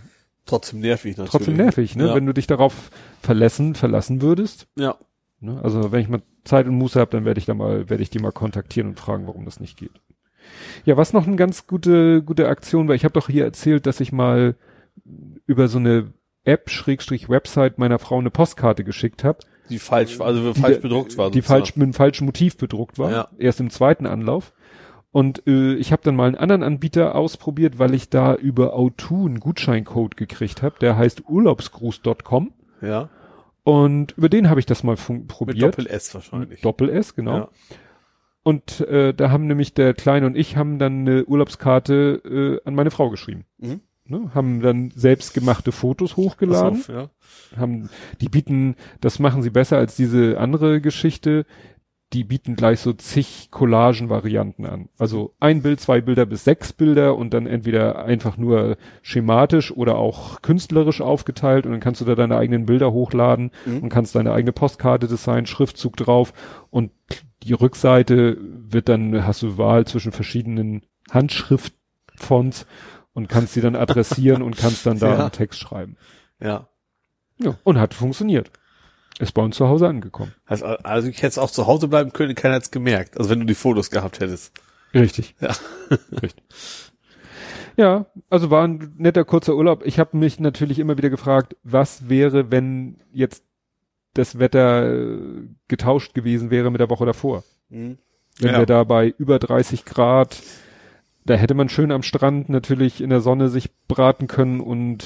[0.47, 1.31] Trotzdem nervig natürlich.
[1.31, 2.07] trotzdem nervig, ne?
[2.09, 2.15] Ja.
[2.15, 2.91] Wenn du dich darauf
[3.23, 4.67] verlassen, verlassen würdest.
[4.77, 4.97] Ja.
[5.39, 5.61] Ne?
[5.63, 8.11] Also wenn ich mal Zeit und Muße habe, dann werde ich da mal, werde ich
[8.11, 10.01] die mal kontaktieren und fragen, warum das nicht geht.
[10.85, 14.01] Ja, was noch eine ganz gute, gute Aktion war, ich habe doch hier erzählt, dass
[14.01, 14.57] ich mal
[15.47, 16.13] über so eine
[16.45, 19.39] App, Schrägstrich Website meiner Frau eine Postkarte geschickt habe,
[19.69, 21.31] Die falsch, also Die falsch bedruckt war.
[21.31, 23.29] die falsch mit einem falschen Motiv bedruckt war, Ja.
[23.39, 24.53] erst im zweiten Anlauf.
[25.13, 29.27] Und äh, ich habe dann mal einen anderen Anbieter ausprobiert, weil ich da über O2
[29.27, 33.09] einen Gutscheincode gekriegt habe, der heißt urlaubsgruß.com Ja.
[33.65, 35.63] und über den habe ich das mal Mit probiert.
[35.63, 36.61] Doppel S wahrscheinlich.
[36.63, 37.37] Doppel S, genau.
[37.37, 37.49] Ja.
[38.51, 42.75] Und äh, da haben nämlich der Kleine und ich haben dann eine Urlaubskarte äh, an
[42.75, 43.45] meine Frau geschrieben.
[43.59, 43.81] Mhm.
[44.07, 44.33] Ne?
[44.35, 46.81] Haben dann selbstgemachte Fotos hochgeladen.
[46.81, 47.11] Auf, ja.
[47.57, 51.47] Haben, die bieten, das machen sie besser als diese andere Geschichte.
[52.13, 54.89] Die bieten gleich so zig Collagen-Varianten an.
[54.99, 59.95] Also ein Bild, zwei Bilder bis sechs Bilder und dann entweder einfach nur schematisch oder
[59.97, 63.79] auch künstlerisch aufgeteilt und dann kannst du da deine eigenen Bilder hochladen Mhm.
[63.85, 66.33] und kannst deine eigene Postkarte designen, Schriftzug drauf
[66.71, 66.91] und
[67.45, 70.83] die Rückseite wird dann, hast du Wahl zwischen verschiedenen
[71.13, 72.67] Handschriftfonts
[73.13, 75.19] und kannst sie dann adressieren und kannst dann da Ja.
[75.21, 75.97] einen Text schreiben.
[76.41, 76.69] Ja.
[77.39, 78.51] Ja, und hat funktioniert.
[79.21, 80.35] Ist bei uns zu Hause angekommen.
[80.47, 83.19] Also, also ich hätte es auch zu Hause bleiben können, keiner es gemerkt.
[83.19, 84.53] Also wenn du die Fotos gehabt hättest.
[84.95, 85.35] Richtig.
[85.41, 85.55] Ja.
[86.23, 86.43] Richtig.
[87.77, 89.85] Ja, also war ein netter kurzer Urlaub.
[89.87, 93.45] Ich habe mich natürlich immer wieder gefragt, was wäre, wenn jetzt
[94.15, 95.19] das Wetter äh,
[95.69, 97.45] getauscht gewesen wäre mit der Woche davor.
[97.69, 97.99] Mhm.
[98.39, 98.59] Wenn Ja.
[98.59, 100.43] wir da bei über 30 Grad,
[101.25, 105.05] da hätte man schön am Strand natürlich in der Sonne sich braten können und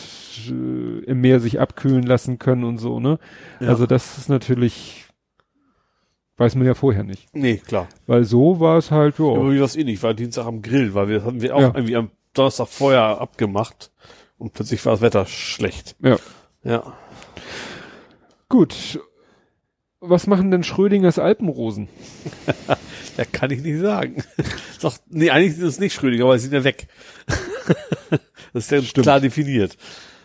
[0.49, 3.19] äh, im Meer sich abkühlen lassen können und so, ne?
[3.61, 3.69] Ja.
[3.69, 5.07] Also das ist natürlich,
[6.37, 7.35] weiß man ja vorher nicht.
[7.35, 7.89] Nee, klar.
[8.07, 9.25] Weil so war es halt, ja.
[9.27, 11.73] Aber wie das eh nicht, war Dienstag am Grill, weil wir hatten wir auch Ja.
[11.75, 13.91] irgendwie am Donnerstag vorher abgemacht
[14.39, 15.97] und plötzlich war das Wetter schlecht.
[16.03, 16.17] ja.
[16.63, 16.95] Ja.
[18.49, 19.01] Gut.
[20.07, 21.89] Was machen denn Schrödingers Alpenrosen?
[23.17, 24.25] Ja, kann ich nicht sagen.
[24.83, 26.89] Doch, nee, eigentlich ist es nicht Schrödinger, aber sie sind ja weg.
[28.53, 29.05] das ist ja Stimmt.
[29.05, 29.77] klar definiert.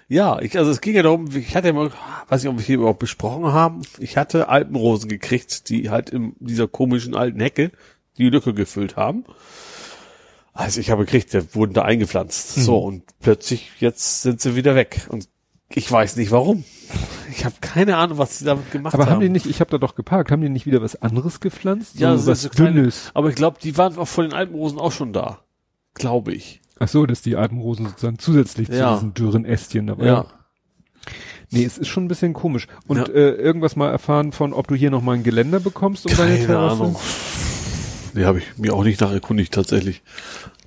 [0.08, 1.92] Ja, ich, also es ging ja darum, ich hatte ja mal,
[2.30, 6.36] weiß nicht, ob wir hier überhaupt besprochen haben, ich hatte Alpenrosen gekriegt, die halt in
[6.40, 7.72] dieser komischen alten Hecke
[8.18, 9.24] die Lücke gefüllt haben.
[10.54, 12.58] Also ich habe gekriegt, die wurden da eingepflanzt.
[12.58, 12.62] Mhm.
[12.62, 15.06] So, und plötzlich, jetzt sind sie wieder weg.
[15.10, 15.30] Und
[15.70, 16.64] ich weiß nicht warum.
[17.32, 19.14] Ich habe keine Ahnung, was sie damit gemacht Aber haben.
[19.14, 22.00] haben die nicht, ich habe da doch geparkt, haben die nicht wieder was anderes gepflanzt?
[22.00, 23.12] Ja, so was so Dünnes.
[23.14, 25.40] aber ich glaube, die waren auch vor den Alpenrosen auch schon da.
[25.94, 26.62] Glaube ich.
[26.80, 28.90] Ach so, dass die Alpenrosen sozusagen zusätzlich Ja.
[28.94, 30.06] zu diesen dürren Ästchen dabei.
[30.06, 30.26] Ja.
[31.52, 32.68] Nee, es ist schon ein bisschen komisch.
[32.88, 33.06] Und Ja.
[33.06, 36.46] äh, irgendwas mal erfahren von, ob du hier nochmal ein Geländer bekommst um deine Keine
[36.46, 36.82] Terrasse?
[36.84, 36.96] Ahnung.
[38.14, 40.02] Nee, habe ich mir auch nicht nacherkundigt tatsächlich.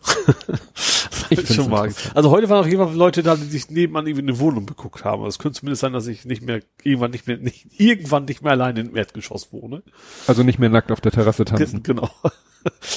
[1.46, 1.92] Schon mal.
[2.14, 5.04] Also heute waren auf jeden Fall Leute da, die sich nebenan irgendwie eine Wohnung beguckt
[5.04, 5.24] haben.
[5.26, 8.52] Es könnte zumindest sein, dass ich nicht mehr irgendwann nicht mehr nicht, irgendwann nicht mehr
[8.52, 9.82] alleine im Erdgeschoss wohne.
[10.26, 11.82] Also nicht mehr nackt auf der Terrasse tanzen.
[11.82, 12.10] Genau.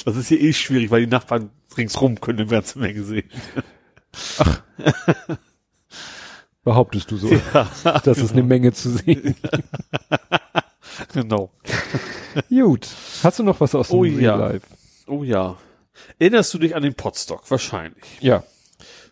[0.04, 3.28] Das ist hier eh schwierig, weil die Nachbarn ringsrum können eine ganze Menge sehen.
[6.62, 7.30] Behauptest du so.
[7.82, 9.34] das ist eine Menge zu sehen.
[11.12, 11.50] Genau.
[12.48, 12.88] Gut.
[13.22, 14.36] Hast du noch was aus dem Oh Real ja.
[14.36, 14.66] Life?
[15.06, 15.56] Oh ja.
[16.18, 17.50] Erinnerst du dich an den Potstock?
[17.50, 18.04] Wahrscheinlich.
[18.20, 18.44] Ja.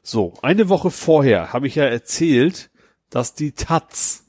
[0.03, 2.71] So, eine Woche vorher habe ich ja erzählt,
[3.11, 4.25] dass die Taz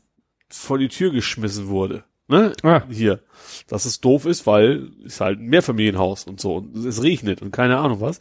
[0.49, 2.03] vor die Tür geschmissen wurde.
[2.27, 2.53] Ne?
[2.63, 2.83] Ah.
[2.89, 3.21] Hier.
[3.67, 7.51] Dass es doof ist, weil es halt ein Mehrfamilienhaus und so und es regnet und
[7.51, 8.19] keine Ahnung was.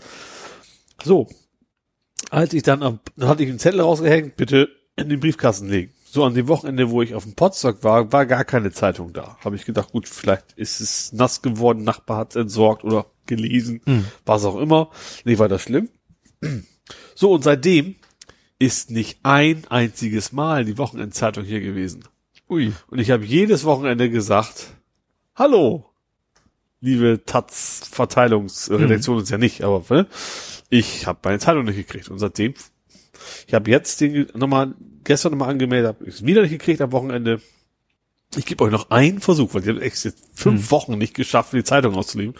[1.03, 1.29] So.
[2.31, 5.93] Als ich dann am, dann hatte ich einen Zettel rausgehängt, bitte in den Briefkasten legen.
[6.05, 9.37] So an dem Wochenende, wo ich auf dem Potstock war, war gar keine Zeitung da.
[9.45, 13.81] Habe ich gedacht, gut, vielleicht ist es nass geworden, Nachbar hat es entsorgt oder gelesen,
[14.25, 14.91] was auch immer.
[15.25, 15.89] Nee, war das schlimm.
[17.17, 17.95] So, und seitdem
[18.59, 22.05] ist nicht ein einziges Mal die Wochenendzeitung hier gewesen.
[22.49, 22.73] Ui.
[22.89, 24.75] Und ich habe jedes Wochenende gesagt,
[25.35, 25.87] hallo,
[26.81, 30.07] liebe Taz Verteilungsredaktion ist ja nicht, aber ne,
[30.69, 32.11] ich habe meine Zeitung nicht gekriegt.
[32.11, 32.55] Und seitdem,
[33.47, 37.41] ich habe jetzt den nochmal, gestern nochmal angemeldet, habe ich wieder nicht gekriegt am Wochenende.
[38.37, 41.53] Ich gebe euch noch einen Versuch, weil ich habe echt jetzt fünf Wochen nicht geschafft,
[41.53, 42.35] die Zeitung auszuliefern.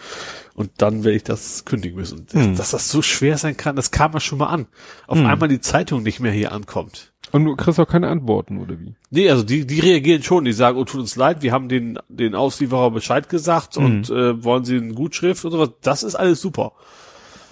[0.53, 2.27] Und dann werde ich das kündigen müssen.
[2.31, 2.55] Hm.
[2.55, 4.67] Dass das so schwer sein kann, das kam ja schon mal an.
[5.07, 7.11] Auf einmal die Zeitung nicht mehr hier ankommt.
[7.31, 8.95] Und du kriegst auch keine Antworten, oder wie?
[9.09, 11.99] Nee, also die, die reagieren schon, die sagen, oh, tut uns leid, wir haben den,
[12.07, 15.71] den Auslieferer Bescheid gesagt und äh, wollen sie eine Gutschrift und sowas.
[15.81, 16.73] Das ist alles super.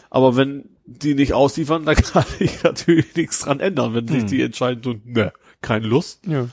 [0.10, 4.42] Aber wenn die nicht ausliefern, dann kann ich natürlich nichts dran ändern, wenn sich die
[4.42, 6.22] entscheiden, so, ne, keine Lust.
[6.28, 6.48] Ja.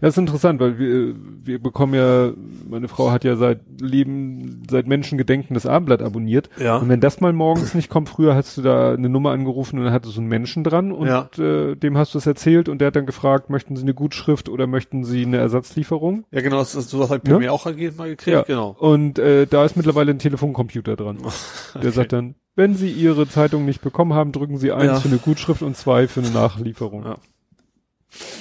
[0.00, 1.14] Das ist interessant, weil wir,
[1.44, 2.32] wir bekommen ja,
[2.68, 6.50] meine Frau hat ja seit Leben, seit Menschengedenken das Abendblatt abonniert.
[6.58, 6.76] Ja.
[6.76, 9.84] Und wenn das mal morgens nicht kommt, früher hast du da eine Nummer angerufen und
[9.84, 11.28] dann hattest du einen Menschen dran und Ja.
[11.38, 14.48] äh, dem hast du es erzählt und der hat dann gefragt, möchten Sie eine Gutschrift
[14.48, 16.24] oder möchten Sie eine Ersatzlieferung?
[16.30, 17.38] Ja, genau, das, das, ich per Ja.
[17.38, 17.74] mir auch mal
[18.08, 18.76] gekriegt, genau.
[18.78, 21.18] Und äh, da ist mittlerweile ein Telefoncomputer dran.
[21.82, 25.00] Der sagt dann, wenn Sie Ihre Zeitung nicht bekommen haben, drücken Sie eins Ja.
[25.00, 27.04] für eine Gutschrift und zwei für eine Nachlieferung.
[27.04, 27.16] Ja.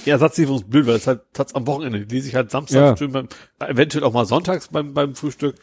[0.06, 2.06] Ja, Ersatzlieferung ist blöd, weil es halt tat's am Wochenende.
[2.06, 2.98] Die lese ich halt Samstag Ja.
[2.98, 3.28] schön beim,
[3.60, 5.56] eventuell auch mal sonntags beim, beim Frühstück.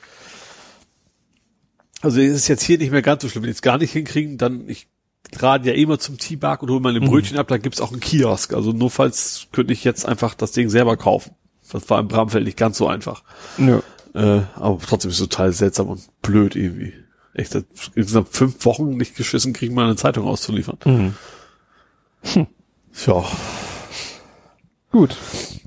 [2.03, 3.43] Also es ist jetzt hier nicht mehr ganz so schlimm.
[3.43, 4.89] Wenn die es gar nicht hinkriegen, dann ich
[5.33, 8.55] gerade ja immer zum T-Bar und hole meine Brötchen ab, da gibt's auch einen Kiosk.
[8.55, 11.35] Also nur falls könnte ich jetzt einfach das Ding selber kaufen.
[11.71, 13.23] Das war im Bramfeld nicht ganz so einfach.
[13.59, 13.81] Ja.
[14.15, 16.95] Äh, aber trotzdem ist es total seltsam und blöd irgendwie.
[17.33, 17.55] Echt,
[17.95, 20.79] insgesamt fünf Wochen nicht geschissen kriegen, mal eine Zeitung auszuliefern.
[20.85, 21.15] Mhm.
[23.07, 23.25] Ja,
[24.91, 25.17] Gut.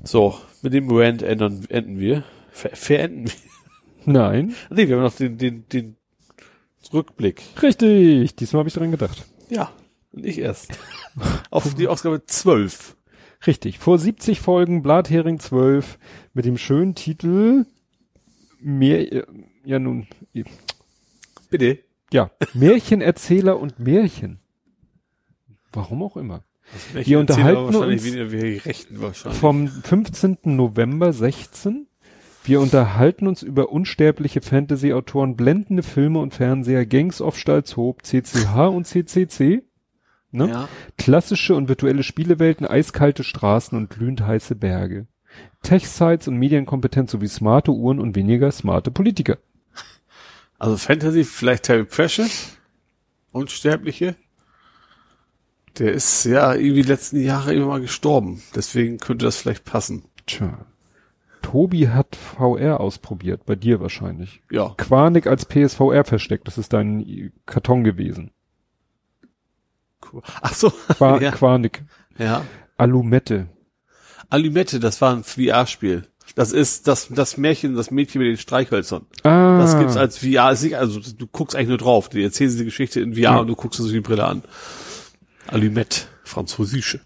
[0.04, 2.24] so, mit dem Rant enden, enden wir.
[2.50, 4.12] Ver verenden wir.
[4.12, 4.54] Nein.
[4.70, 5.96] Nee, wir haben noch den, den, den
[6.92, 7.42] Rückblick.
[7.62, 8.36] Richtig.
[8.36, 9.24] Diesmal habe ich dran gedacht.
[9.48, 9.70] Ja,
[10.12, 10.78] und ich erst.
[11.50, 12.96] Auf die Ausgabe 12.
[13.46, 13.78] Richtig.
[13.78, 15.98] Vor 70 Folgen Blathering 12
[16.34, 17.66] mit dem schönen Titel
[18.60, 19.26] Mehr, äh,
[19.64, 20.44] ja nun, äh,
[21.50, 21.80] Bitte.
[22.12, 24.40] ja, Märchenerzähler und Märchen.
[25.72, 26.44] Warum auch immer.
[26.94, 29.22] Ich Wir unterhalten uns.
[29.38, 30.38] Vom 15.
[30.44, 31.86] November 16.
[32.44, 38.86] Wir unterhalten uns über unsterbliche Fantasy-Autoren, blendende Filme und Fernseher, Gangs of Stalzhoop, CCH und
[38.86, 39.62] CCC.
[40.30, 40.48] Ne?
[40.48, 40.68] Ja.
[40.98, 45.06] Klassische und virtuelle Spielewelten, eiskalte Straßen und glühend heiße Berge.
[45.62, 49.38] Tech-Sites und Medienkompetenz sowie smarte Uhren und weniger smarte Politiker.
[50.58, 52.56] Also Fantasy, vielleicht Terry Precious?
[53.32, 54.16] Unsterbliche?
[55.78, 58.42] Der ist ja irgendwie die letzten Jahre immer mal gestorben.
[58.54, 60.04] Deswegen könnte das vielleicht passen.
[60.26, 60.66] Tja.
[61.42, 64.40] Tobi hat VR ausprobiert, bei dir wahrscheinlich.
[64.50, 64.72] Ja.
[64.78, 68.30] Quanik als PSVR versteckt, das ist dein Karton gewesen.
[70.12, 70.22] Cool.
[70.40, 70.70] Ach so.
[70.88, 71.30] Qua ja.
[71.32, 71.82] Quanik.
[72.18, 72.44] ja.
[72.76, 73.48] Alumette.
[74.30, 76.08] Alimette, das war ein VR-Spiel.
[76.34, 79.06] Das ist das, das Märchen, das Mädchen mit den Streichhölzern.
[79.22, 79.58] Ah.
[79.58, 82.08] Das gibt's als VR, ist nicht- also du guckst eigentlich nur drauf.
[82.08, 83.36] Die erzählen sie die Geschichte in VR Ja.
[83.38, 84.42] und du guckst es durch die Brille an.
[85.48, 87.00] Allumette, französische.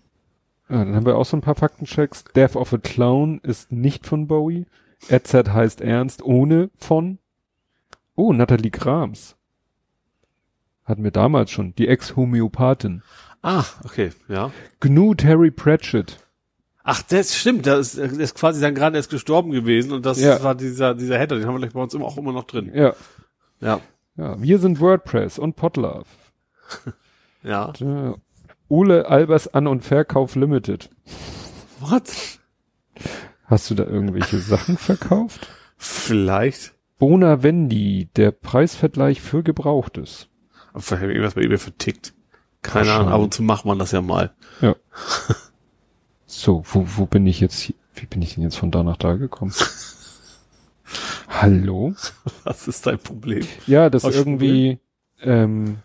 [0.68, 2.24] Ja, dann haben wir auch so ein paar Faktenchecks.
[2.36, 4.66] Death of a Clown ist nicht von Bowie.
[5.10, 7.18] RZ heißt Ernst ohne von.
[8.14, 9.36] Oh, Nathalie Grams.
[10.84, 11.74] Hatten wir damals schon.
[11.76, 13.02] Die Ex-Homöopathin.
[13.42, 14.50] Ah, okay, ja.
[14.80, 16.18] Gnu Terry Pratchett.
[16.82, 20.20] Ach, das stimmt, das ist, das ist quasi dann gerade erst gestorben gewesen und das
[20.20, 20.42] Ja.
[20.42, 22.72] war dieser, dieser Header, den haben wir gleich bei uns immer, auch immer noch drin.
[22.74, 22.94] Ja.
[23.60, 23.80] Ja,
[24.16, 26.06] Ja, wir sind WordPress und Podlove.
[27.42, 27.72] ja.
[27.78, 28.14] Ja.
[28.68, 30.90] Ole Albers An- und Verkauf Limited.
[31.80, 32.04] What?
[33.44, 35.48] Hast du da irgendwelche Sachen verkauft?
[35.76, 36.74] Vielleicht.
[36.98, 40.28] Bona Vendi, der Preisvergleich für Gebrauchtes.
[40.72, 42.12] Aber vielleicht habe ich irgendwas bei eBay vertickt.
[42.62, 44.32] Keine Ahnung, ab und zu macht man das ja mal.
[44.60, 44.74] Ja.
[46.30, 47.74] So, wo, wo bin ich jetzt hier?
[47.94, 49.54] Wie bin ich denn jetzt von da nach da gekommen?
[51.28, 51.94] Hallo?
[52.44, 53.46] Was ist dein Problem?
[53.66, 54.78] Ja, das Aus irgendwie,
[55.22, 55.76] ähm, dü- dü-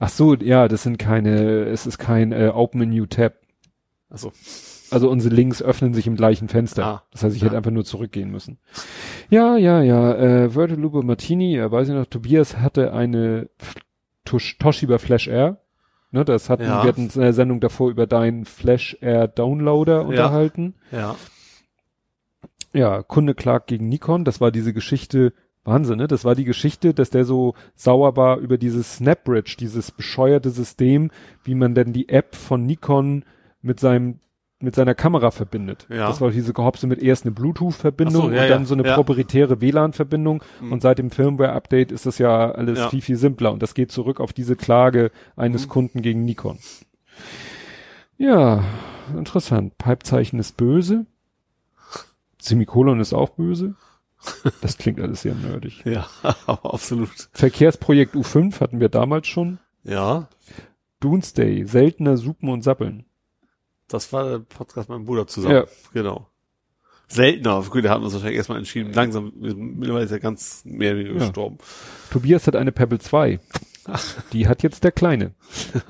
[0.00, 3.34] ach so, ja, das sind keine, es ist kein äh, Open a New Tab.
[4.08, 4.32] Also,
[4.90, 6.84] Also unsere Links öffnen sich im gleichen Fenster.
[6.84, 7.46] Ah, das heißt, ich ja.
[7.48, 8.58] hätte einfach nur zurückgehen müssen.
[9.30, 10.14] Ja, ja, ja.
[10.14, 13.48] Äh, Wörter Lupe Martini, ja, weiß ich noch, Tobias hatte eine
[14.24, 15.60] Tush Toshiba Flash Air.
[16.12, 16.82] Ne, das hatten Ja.
[16.84, 20.74] wir hatten in der Sendung davor über deinen Flash Air Downloader unterhalten.
[20.92, 21.16] ja.
[22.72, 24.24] Ja, Kunde klagt gegen Nikon.
[24.24, 25.32] Das war diese Geschichte,
[25.66, 26.06] Wahnsinn, ne?
[26.08, 31.10] Das war die Geschichte, dass der so sauer war über dieses SnapBridge, dieses bescheuerte System,
[31.44, 33.24] wie man denn die App von Nikon
[33.62, 34.20] mit seinem
[34.58, 35.86] mit seiner Kamera verbindet.
[35.90, 36.08] Ja.
[36.08, 38.94] Das war diese Gehopse mit erst eine Bluetooth-Verbindung so, ja, und dann so eine ja.
[38.94, 40.42] proprietäre WLAN-Verbindung.
[40.62, 40.72] Mhm.
[40.72, 42.88] Und seit dem Firmware-Update ist das ja alles Ja.
[42.88, 43.52] viel, viel simpler.
[43.52, 45.70] Und das geht zurück auf diese Klage eines Mhm.
[45.70, 46.58] Kunden gegen Nikon.
[48.16, 48.64] Ja,
[49.14, 49.76] interessant.
[49.76, 51.04] Pipezeichen ist böse.
[52.40, 53.74] Semikolon ist auch böse.
[54.60, 55.82] Das klingt alles sehr nerdig.
[55.84, 56.08] Ja,
[56.46, 57.10] aber absolut.
[57.32, 59.58] Verkehrsprojekt U5 hatten wir damals schon.
[59.84, 60.28] Ja,
[61.00, 63.04] Doomsday, seltener Suppen und Sappeln.
[63.88, 65.54] das war der Podcast mit meinem Bruder zusammen.
[65.54, 65.64] Ja.
[65.92, 66.26] Genau.
[67.08, 67.62] Seltener.
[67.62, 68.92] Gut, da haben wir uns wahrscheinlich erstmal entschieden.
[68.92, 71.24] Langsam, mittlerweile ist er ganz mehr oder weniger Ja.
[71.26, 71.58] gestorben.
[72.10, 73.38] Tobias hat eine Pebble 2.
[74.32, 75.34] Die hat jetzt der Kleine.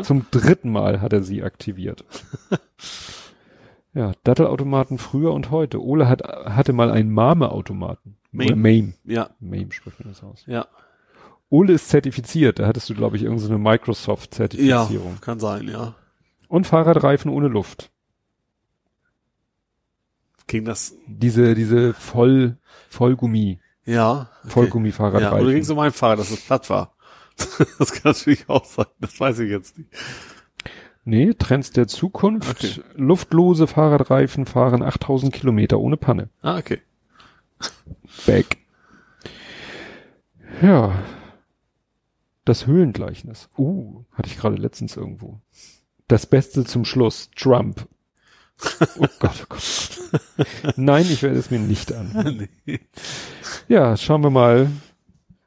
[0.03, 2.05] Zum dritten Mal hat er sie aktiviert.
[3.97, 5.83] Ja, Dattelautomaten früher und heute.
[5.83, 8.19] Ole hat, hatte mal einen Mame-Automaten.
[8.31, 8.55] Mame.
[8.55, 8.93] Mame.
[9.05, 10.45] Ja, Mame spricht man das aus.
[10.47, 10.67] ja.
[11.49, 12.59] Ole ist zertifiziert.
[12.59, 15.19] Da hattest du, glaube ich, irgendeine Ja, Microsoft-Zertifizierung.
[15.21, 15.95] kann sein, ja.
[16.49, 17.91] Und Fahrradreifen ohne Luft.
[20.49, 22.59] Ging das, Diese, diese Voll,
[22.91, 24.29] Vollgummi, ja.
[24.43, 24.51] okay.
[24.51, 25.39] Vollgummi-Fahrradreifen.
[25.39, 26.95] Ja, oder ging es um mein Fahrrad, dass es platt war?
[27.79, 28.87] das kann natürlich auch sein.
[29.01, 29.91] Das weiß ich jetzt nicht.
[31.09, 32.51] Nee, Trends der Zukunft.
[32.51, 32.83] Okay.
[32.97, 36.31] Luftlose Fahrradreifen fahren 8000 Kilometer ohne Panne.
[36.43, 36.81] Ah, okay.
[38.27, 38.57] Back.
[40.61, 41.01] Ja.
[42.45, 43.49] Das Höhlengleichnis.
[43.57, 45.41] Uh, hatte ich gerade letztens irgendwo.
[46.09, 47.31] Das Beste zum Schluss.
[47.37, 47.87] Trump.
[48.99, 50.01] Oh Gott, oh Gott,
[50.35, 50.71] oh.
[50.75, 52.49] Nein, ich werde es mir nicht an.
[52.65, 52.81] nee.
[53.69, 54.73] Ja, schauen wir mal,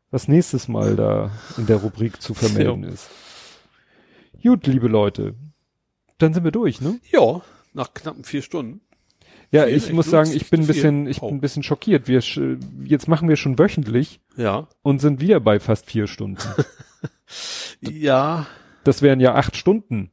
[0.10, 3.10] was nächstes Mal da in der Rubrik zu vermelden ist.
[4.42, 5.36] Gut, liebe Leute.
[6.20, 7.00] Dann sind wir durch, ne?
[7.12, 7.42] Ja,
[7.74, 8.82] nach knappen vier Stunden.
[9.52, 11.28] Ja, ich muss sagen, ich bin ein bisschen, ich Oh.
[11.30, 12.08] bin ein bisschen schockiert.
[12.08, 12.22] Wir,
[12.84, 14.68] jetzt machen wir schon wöchentlich Ja.
[14.84, 16.42] und sind wieder bei fast vier Stunden.
[17.82, 18.48] Ja.
[18.84, 20.10] Das wären ja acht Stunden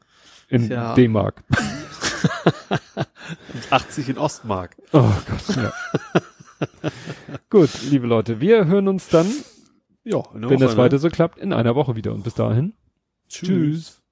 [0.49, 0.95] in Ja.
[0.95, 1.43] D-Mark.
[3.71, 4.77] 80 in Ostmark.
[4.93, 5.73] Oh Gott, ja.
[7.51, 9.27] Gut, liebe Leute, wir hören uns dann,
[10.05, 10.77] Ja, wenn Woche, das ne?
[10.79, 12.13] weiter so klappt, in einer Woche wieder.
[12.13, 12.75] Und bis dahin.
[13.29, 14.03] Tschüss.